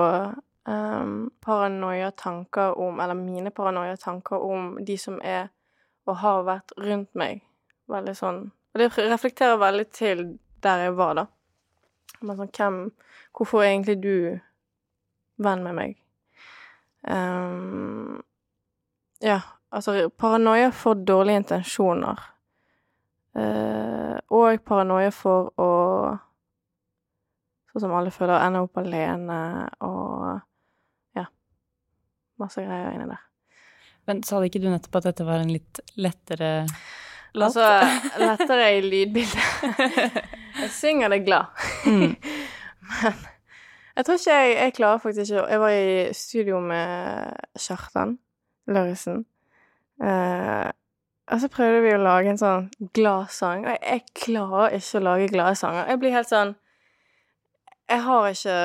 um, 0.68 1.32
paranoia-tanker 1.40 2.78
om 2.80 3.00
Eller 3.00 3.14
mine 3.14 3.52
paranoia-tanker 3.52 4.36
om 4.36 4.78
de 4.86 4.98
som 4.98 5.20
er 5.24 5.50
og 6.10 6.18
har 6.18 6.44
vært 6.44 6.74
rundt 6.82 7.12
meg. 7.16 7.44
Veldig 7.92 8.16
sånn 8.18 8.42
Og 8.74 8.80
det 8.82 8.90
reflekterer 9.12 9.60
veldig 9.62 9.88
til 9.94 10.24
der 10.64 10.86
jeg 10.86 10.94
var, 10.98 11.16
da. 11.18 11.26
Men 12.22 12.38
sånn, 12.38 12.52
hvem 12.54 12.78
Hvorfor 13.38 13.64
er 13.64 13.72
egentlig 13.72 13.98
du 14.04 14.40
venn 15.42 15.64
med 15.64 15.78
meg? 15.78 15.96
Um, 17.02 18.20
ja, 19.24 19.40
altså 19.72 20.10
paranoia 20.10 20.70
for 20.76 21.00
dårlige 21.00 21.42
intensjoner. 21.42 22.20
Uh, 23.32 24.20
og 24.30 24.60
paranoia 24.68 25.14
for 25.16 25.54
å 25.62 25.72
Sånn 27.72 27.86
som 27.86 27.94
alle 27.96 28.12
føler, 28.12 28.36
ende 28.44 28.66
opp 28.66 28.82
alene 28.82 29.36
og. 29.88 30.42
Masse 32.42 32.64
greier 32.66 32.96
inni 32.96 33.10
der. 33.10 33.22
Men 34.10 34.24
sa 34.26 34.42
ikke 34.44 34.62
du 34.62 34.70
nettopp 34.72 35.00
at 35.02 35.12
dette 35.12 35.26
var 35.28 35.44
en 35.44 35.52
litt 35.54 35.82
lettere 36.02 36.52
låt? 37.38 37.52
Altså, 37.52 37.68
lettere 38.26 38.72
i 38.78 38.82
lydbildet. 38.86 40.24
Jeg 40.62 40.72
synger 40.74 41.14
det 41.14 41.22
glad. 41.28 41.62
Mm. 41.86 42.16
Men 43.92 44.02
jeg 44.02 44.06
tror 44.06 44.18
ikke 44.18 44.36
jeg, 44.36 44.52
jeg 44.56 44.74
klarer 44.74 44.98
faktisk 45.04 45.32
ikke 45.32 45.48
Jeg 45.52 45.60
var 45.60 45.70
i 45.70 46.14
studio 46.14 46.60
med 46.60 47.34
Kjartan 47.60 48.18
Lauritzen. 48.68 49.26
Eh, 50.04 50.70
og 51.32 51.40
så 51.42 51.50
prøvde 51.52 51.82
vi 51.84 51.94
å 51.96 52.02
lage 52.02 52.32
en 52.32 52.40
sånn 52.40 52.70
glad 52.96 53.30
sang. 53.36 53.66
Og 53.66 53.76
jeg, 53.76 53.82
jeg 53.86 54.24
klarer 54.24 54.78
ikke 54.78 55.00
å 55.00 55.06
lage 55.06 55.30
glade 55.32 55.60
sanger. 55.60 55.86
Jeg 55.92 56.02
blir 56.02 56.16
helt 56.16 56.32
sånn 56.32 56.56
Jeg 57.92 58.04
har 58.08 58.28
ikke 58.32 58.58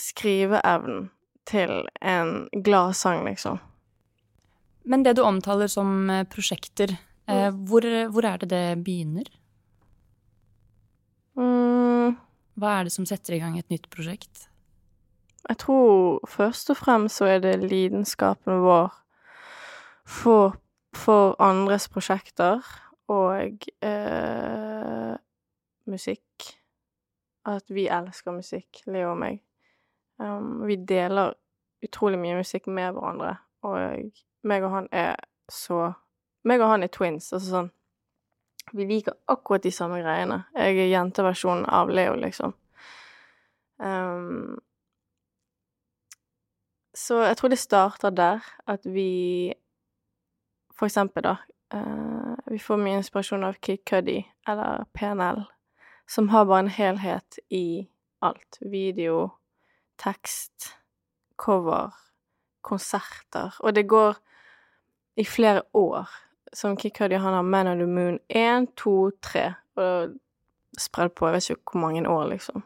skriveevnen 0.00 1.10
til 1.50 1.82
en 2.00 2.46
glad 2.64 2.94
sang, 2.98 3.24
liksom. 3.26 3.58
Men 4.88 5.04
det 5.04 5.16
du 5.18 5.24
omtaler 5.26 5.68
som 5.70 6.10
eh, 6.10 6.24
prosjekter, 6.30 6.94
eh, 7.28 7.50
hvor, 7.68 7.84
hvor 8.14 8.26
er 8.26 8.40
det 8.40 8.50
det 8.52 8.64
begynner? 8.84 9.28
Mm, 11.38 12.16
Hva 12.60 12.78
er 12.78 12.88
det 12.88 12.94
som 12.94 13.06
setter 13.08 13.36
i 13.36 13.42
gang 13.42 13.58
et 13.58 13.70
nytt 13.72 13.88
prosjekt? 13.92 14.46
Jeg 15.48 15.58
tror 15.62 16.20
først 16.28 16.70
og 16.72 16.78
fremst 16.78 17.20
så 17.20 17.30
er 17.34 17.40
det 17.42 17.62
lidenskapen 17.64 18.60
vår 18.64 18.92
for, 20.04 20.56
for 20.96 21.36
andres 21.42 21.88
prosjekter 21.88 22.60
og 23.10 23.66
eh, 23.82 25.14
musikk. 25.90 26.50
At 27.48 27.72
vi 27.72 27.88
elsker 27.88 28.36
musikk, 28.36 28.82
Leo 28.86 29.14
og 29.14 29.22
meg. 29.22 29.40
Um, 30.20 30.66
vi 30.68 30.76
deler 30.76 31.34
utrolig 31.84 32.18
mye 32.20 32.36
musikk 32.36 32.68
med 32.68 32.92
hverandre, 32.92 33.36
og 33.64 34.10
meg 34.44 34.64
og 34.64 34.74
han 34.74 34.88
er 34.92 35.16
så 35.50 35.92
Meg 36.44 36.62
og 36.64 36.70
han 36.70 36.82
er 36.82 36.88
twins, 36.88 37.26
altså 37.36 37.50
sånn 37.50 37.66
Vi 38.72 38.86
liker 38.88 39.16
akkurat 39.28 39.64
de 39.64 39.72
samme 39.74 39.98
greiene. 40.00 40.38
Jeg 40.54 40.78
er 40.78 40.88
jenteversjonen 40.88 41.66
av 41.68 41.90
Leo, 41.92 42.14
liksom. 42.16 42.54
Um, 43.76 44.56
så 46.96 47.22
jeg 47.24 47.36
tror 47.36 47.52
det 47.52 47.58
starter 47.58 48.10
der, 48.14 48.44
at 48.68 48.86
vi 48.86 49.52
For 50.76 50.86
eksempel, 50.86 51.24
da. 51.24 51.36
Uh, 51.74 52.36
vi 52.46 52.58
får 52.58 52.80
mye 52.80 53.00
inspirasjon 53.00 53.44
av 53.44 53.58
Kid 53.60 53.84
Cuddy 53.86 54.22
eller 54.48 54.84
PNL, 54.96 55.44
som 56.08 56.28
har 56.28 56.48
bare 56.48 56.64
en 56.64 56.72
helhet 56.72 57.38
i 57.50 57.88
alt. 58.22 58.58
Video, 58.60 59.28
tekst, 60.00 60.72
cover, 61.36 61.94
konserter. 62.60 63.56
Og 63.60 63.74
det 63.74 63.88
går 63.88 64.16
i 65.16 65.24
flere 65.24 65.62
år. 65.74 66.08
som 66.52 66.76
Kid 66.76 66.98
han 66.98 67.34
har 67.34 67.42
Man 67.42 67.68
on 67.68 67.78
the 67.78 67.86
Moon 67.86 68.18
1, 68.28 68.76
2, 68.76 69.10
3. 69.20 69.54
Og 69.76 70.16
spredd 70.78 71.14
på 71.14 71.26
jeg 71.26 71.34
vet 71.34 71.50
ikke 71.50 71.72
hvor 71.72 71.80
mange 71.80 72.08
år, 72.08 72.24
liksom. 72.30 72.62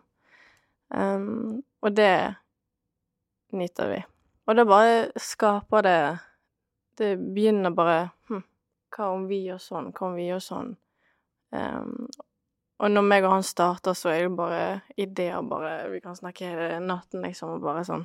Um, 0.89 1.63
og 1.83 1.97
det 1.97 2.35
nyter 3.53 3.89
vi. 3.89 4.03
Og 4.47 4.57
det 4.57 4.67
bare 4.67 5.11
skaper 5.17 5.83
det 5.83 6.19
Det 6.99 7.17
begynner 7.19 7.71
bare 7.75 8.11
hm, 8.29 8.43
Hva 8.95 9.09
om 9.11 9.25
vi 9.27 9.41
gjør 9.49 9.59
sånn? 9.59 9.89
Hva 9.91 10.07
om 10.07 10.15
vi 10.15 10.29
gjør 10.29 10.43
sånn? 10.45 10.69
Um, 11.51 12.07
og 12.85 12.93
når 12.93 13.07
meg 13.09 13.25
og 13.25 13.39
han 13.39 13.47
starter, 13.47 13.97
så 13.97 14.11
er 14.13 14.27
det 14.27 14.37
bare 14.37 14.65
ideer, 15.01 15.41
bare 15.49 15.89
Vi 15.89 16.03
kan 16.05 16.17
snakke 16.17 16.51
hele 16.51 16.81
natten, 16.85 17.23
liksom, 17.25 17.57
og 17.57 17.65
bare 17.65 17.85
sånn. 17.87 18.05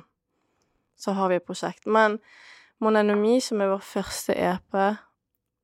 Så 0.96 1.12
har 1.16 1.28
vi 1.28 1.36
et 1.36 1.44
prosjekt. 1.44 1.84
Men 1.84 2.16
Monenomi, 2.80 3.40
som 3.44 3.60
er 3.60 3.74
vår 3.74 3.84
første 3.84 4.32
EP, 4.32 4.78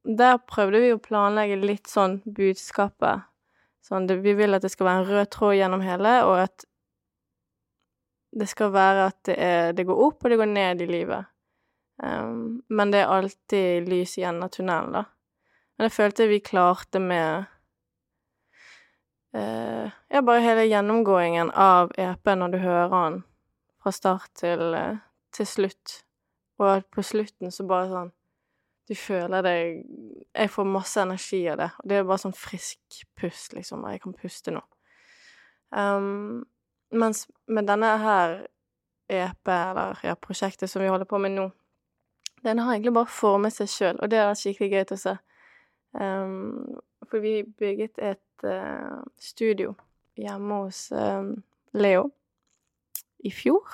der 0.05 0.37
prøvde 0.45 0.83
vi 0.83 0.93
å 0.93 1.01
planlegge 1.01 1.57
litt 1.63 1.89
sånn 1.89 2.21
budskapet. 2.27 3.25
Sånn, 3.87 4.09
det, 4.09 4.19
vi 4.21 4.35
vil 4.37 4.57
at 4.57 4.67
det 4.67 4.73
skal 4.75 4.91
være 4.91 5.01
en 5.01 5.09
rød 5.09 5.31
tråd 5.33 5.57
gjennom 5.57 5.85
hele, 5.87 6.13
og 6.29 6.43
at 6.45 6.67
det 8.37 8.51
skal 8.51 8.75
være 8.75 9.09
at 9.09 9.19
det, 9.29 9.37
er, 9.41 9.73
det 9.73 9.87
går 9.89 10.05
opp 10.11 10.25
og 10.25 10.33
det 10.33 10.41
går 10.43 10.53
ned 10.53 10.85
i 10.85 10.89
livet. 10.91 11.33
Um, 12.03 12.61
men 12.69 12.93
det 12.93 13.01
er 13.01 13.13
alltid 13.17 13.89
lys 13.89 14.19
igjen 14.21 14.43
av 14.45 14.53
tunnelen, 14.53 14.93
da. 14.93 15.07
Men 15.77 15.89
jeg 15.89 15.97
følte 15.97 16.29
vi 16.29 16.43
klarte 16.45 17.01
med 17.01 17.49
uh, 19.37 19.93
Ja, 20.09 20.23
bare 20.23 20.45
hele 20.45 20.67
gjennomgåingen 20.67 21.53
av 21.53 21.93
EP-en 22.01 22.43
når 22.43 22.55
du 22.55 22.59
hører 22.63 22.93
den 22.95 23.23
fra 23.83 23.93
start 23.95 24.33
til, 24.41 24.75
uh, 24.75 24.99
til 25.37 25.49
slutt. 25.49 26.01
Og 26.61 26.71
at 26.79 26.89
på 26.93 27.05
slutten 27.05 27.53
så 27.53 27.67
bare 27.69 27.91
sånn 27.91 28.13
Du 28.89 28.95
føler 28.95 29.43
deg 29.45 29.81
Jeg 30.33 30.51
får 30.55 30.69
masse 30.71 31.01
energi 31.03 31.43
av 31.53 31.61
det. 31.61 31.71
Og 31.83 31.91
det 31.91 31.99
er 31.99 32.09
bare 32.09 32.23
sånn 32.23 32.37
frisk 32.37 33.03
pust, 33.19 33.53
liksom. 33.53 33.85
Og 33.85 33.93
jeg 33.93 34.03
kan 34.05 34.17
puste 34.17 34.55
nå. 34.55 34.63
Um, 35.75 36.47
mens 36.95 37.27
med 37.51 37.67
denne 37.67 37.97
her 37.99 38.37
EP, 39.09 39.49
eller 39.49 39.99
ja, 40.03 40.15
prosjektet 40.15 40.71
som 40.71 40.83
vi 40.83 40.89
holder 40.89 41.07
på 41.07 41.19
med 41.19 41.35
nå, 41.35 41.51
den 42.43 42.59
har 42.59 42.73
egentlig 42.73 42.95
bare 42.95 43.11
formet 43.11 43.55
seg 43.55 43.71
sjøl, 43.71 43.99
og 44.03 44.11
det 44.11 44.21
har 44.21 44.31
vært 44.31 44.43
skikkelig 44.43 44.71
gøy 44.71 44.85
til 44.87 44.97
å 44.97 45.03
se. 45.03 45.15
Um, 45.95 46.81
for 47.07 47.23
vi 47.23 47.43
bygget 47.59 47.99
et 48.03 48.45
uh, 48.45 49.03
studio 49.19 49.75
hjemme 50.17 50.63
hos 50.65 50.93
um, 50.93 51.43
Leo 51.73 52.11
i 53.25 53.31
fjor. 53.31 53.69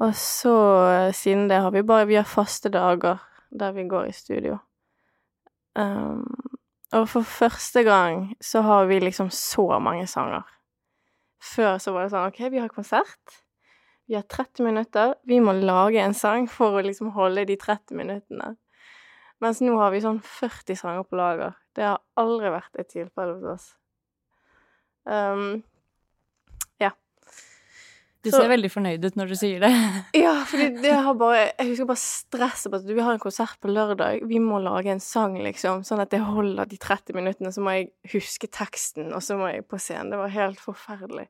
Og 0.00 0.14
så, 0.14 0.56
siden 1.16 1.48
det, 1.48 1.56
har 1.56 1.70
vi 1.70 1.82
bare 1.82 2.06
Vi 2.06 2.14
har 2.14 2.28
faste 2.28 2.68
dager 2.68 3.16
der 3.50 3.72
vi 3.72 3.88
går 3.88 4.04
i 4.04 4.12
studio. 4.12 4.58
Um, 5.74 6.26
og 6.92 7.08
for 7.08 7.22
første 7.22 7.82
gang 7.82 8.36
så 8.40 8.60
har 8.60 8.86
vi 8.86 8.98
liksom 8.98 9.30
så 9.30 9.78
mange 9.78 10.06
sanger. 10.06 10.42
Før 11.42 11.78
så 11.78 11.92
var 11.92 12.02
det 12.02 12.12
sånn 12.12 12.28
OK, 12.30 12.40
vi 12.50 12.60
har 12.60 12.72
konsert. 12.72 13.42
Vi 14.06 14.14
har 14.14 14.22
30 14.22 14.62
minutter. 14.64 15.14
Vi 15.26 15.40
må 15.40 15.52
lage 15.52 16.00
en 16.02 16.14
sang 16.14 16.46
for 16.50 16.78
å 16.78 16.84
liksom 16.84 17.10
holde 17.16 17.46
de 17.48 17.56
30 17.58 17.98
minuttene. 17.98 18.54
Mens 19.44 19.60
nå 19.60 19.74
har 19.76 19.90
vi 19.92 20.00
sånn 20.00 20.20
40 20.24 20.78
sanger 20.80 21.04
på 21.04 21.18
lager. 21.18 21.56
Det 21.76 21.84
har 21.84 21.98
aldri 22.16 22.48
vært 22.54 22.78
et 22.80 22.88
tilfelle 22.88 23.34
hos 23.36 23.48
oss. 23.52 23.66
Um, 25.04 25.62
ja. 26.80 26.90
Du 28.24 28.30
Så- 28.30 28.40
ser 28.40 28.48
veldig 28.48 28.70
fornøyd 28.72 29.04
ut 29.04 29.14
når 29.20 29.28
du 29.28 29.34
sier 29.36 29.60
det. 29.60 29.70
Ja, 30.16 30.32
for 30.48 30.56
det 30.58 30.92
har 30.92 31.14
bare 31.14 31.52
Jeg 31.58 31.68
husker 31.68 31.86
bare 31.86 32.00
stresset 32.00 32.72
på 32.72 32.80
at 32.80 32.86
vi 32.88 32.98
har 33.04 33.12
en 33.12 33.20
konsert 33.22 33.60
på 33.60 33.68
lørdag. 33.68 34.24
Vi 34.26 34.38
må 34.40 34.58
lage 34.64 34.90
en 34.90 35.00
sang, 35.00 35.36
liksom, 35.36 35.84
sånn 35.84 36.00
at 36.00 36.10
det 36.10 36.20
holder 36.24 36.64
de 36.66 36.76
30 36.80 37.12
minuttene. 37.14 37.52
Så 37.52 37.60
må 37.62 37.76
jeg 37.76 37.92
huske 38.14 38.48
teksten, 38.48 39.12
og 39.12 39.20
så 39.22 39.36
må 39.36 39.52
jeg 39.52 39.68
på 39.68 39.78
scenen. 39.78 40.10
Det 40.10 40.18
var 40.18 40.32
helt 40.32 40.58
forferdelig. 40.64 41.28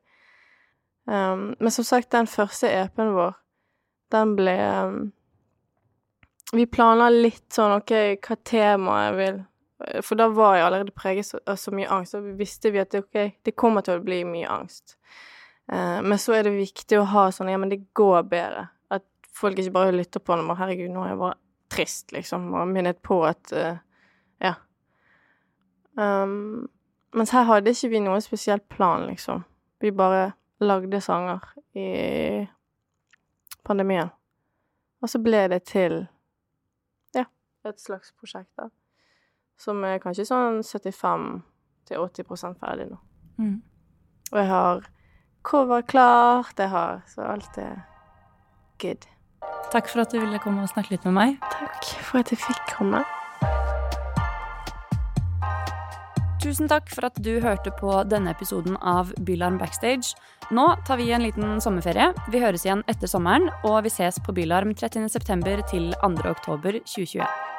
Um, 1.07 1.55
men 1.59 1.71
som 1.71 1.83
sagt, 1.83 2.09
den 2.11 2.25
første 2.27 2.67
EP-en 2.71 3.13
vår, 3.15 3.35
den 4.11 4.35
ble 4.35 4.55
um, 4.87 5.13
Vi 6.53 6.65
planla 6.71 7.09
litt 7.11 7.51
sånn 7.51 7.75
OK, 7.75 7.93
hva 8.23 8.37
temaet 8.47 9.07
jeg 9.07 9.15
vil 9.17 9.39
For 10.05 10.19
da 10.19 10.29
var 10.31 10.55
jeg 10.55 10.65
allerede 10.67 10.95
preget 10.95 11.33
av 11.43 11.57
så 11.59 11.73
mye 11.75 11.89
angst, 11.91 12.15
og 12.15 12.23
vi 12.23 12.37
visste 12.39 12.71
vi 12.73 12.81
at 12.81 12.93
det, 12.93 13.03
OK, 13.03 13.17
det 13.43 13.55
kommer 13.59 13.83
til 13.85 13.99
å 13.99 14.03
bli 14.03 14.23
mye 14.25 14.47
angst. 14.49 14.95
Eh, 15.71 15.99
men 16.01 16.17
så 16.17 16.37
er 16.37 16.47
det 16.47 16.55
viktig 16.55 16.97
å 16.97 17.09
ha 17.11 17.27
sånn 17.35 17.51
Ja, 17.51 17.59
men 17.61 17.69
det 17.73 17.83
går 17.97 18.23
bedre. 18.31 18.69
At 18.93 19.05
folk 19.35 19.59
ikke 19.59 19.75
bare 19.75 19.95
lytter 19.95 20.23
på 20.23 20.37
den 20.37 20.49
og 20.49 20.57
Herregud, 20.57 20.89
nå 20.93 21.03
er 21.03 21.13
jeg 21.13 21.21
bare 21.21 21.39
trist, 21.73 22.11
liksom. 22.15 22.49
Og 22.55 22.71
minnet 22.71 23.03
på 23.03 23.19
at 23.27 23.53
uh, 23.53 23.77
Ja. 24.41 24.55
Um, 25.97 26.67
mens 27.17 27.33
her 27.33 27.47
hadde 27.49 27.73
ikke 27.73 27.91
vi 27.91 28.03
noen 28.05 28.23
spesiell 28.23 28.61
plan, 28.71 29.07
liksom. 29.09 29.43
Vi 29.81 29.91
bare 29.91 30.31
lagde 30.63 31.01
sanger 31.01 31.43
i 31.77 32.47
pandemien. 33.67 34.09
Og 35.01 35.09
så 35.11 35.19
ble 35.21 35.43
det 35.51 35.65
til 35.69 36.05
et 37.65 37.81
slags 37.81 38.13
prosjekt, 38.19 38.51
da. 38.57 38.69
Som 39.57 39.83
er 39.87 40.01
kanskje 40.03 40.27
sånn 40.29 40.61
75-80 40.61 42.59
ferdig 42.61 42.89
nå. 42.91 42.99
Mm. 43.41 43.61
Og 44.31 44.39
jeg 44.41 44.49
har 44.51 44.87
cover 45.47 45.81
klart, 45.81 46.59
jeg 46.59 46.69
har 46.69 47.01
Så 47.07 47.21
alt 47.21 47.57
er 47.57 47.85
good. 48.81 49.07
Takk 49.71 49.89
for 49.89 50.01
at 50.01 50.11
du 50.11 50.19
ville 50.19 50.39
komme 50.39 50.61
og 50.61 50.69
snakke 50.69 50.95
litt 50.95 51.05
med 51.09 51.17
meg. 51.17 51.37
Takk 51.51 51.85
for 52.05 52.21
at 52.21 52.31
jeg 52.31 52.39
fikk 52.43 52.75
komme. 52.77 53.03
Tusen 56.37 56.69
takk 56.69 56.91
for 56.93 57.07
at 57.07 57.17
du 57.25 57.39
hørte 57.41 57.71
på 57.79 57.95
denne 58.05 58.29
episoden 58.35 58.77
av 58.77 59.09
Bylarm 59.25 59.57
Backstage. 59.57 60.13
Nå 60.53 60.67
tar 60.85 61.01
vi 61.01 61.09
en 61.11 61.25
liten 61.25 61.57
sommerferie. 61.63 62.11
Vi 62.29 62.43
høres 62.43 62.67
igjen 62.67 62.85
etter 62.91 63.09
sommeren, 63.09 63.49
og 63.65 63.81
vi 63.87 63.93
ses 63.93 64.21
på 64.21 64.37
Bylarm 64.37 64.75
30.9. 64.77 65.57
til 65.73 65.91
2.10.2021. 66.05 67.56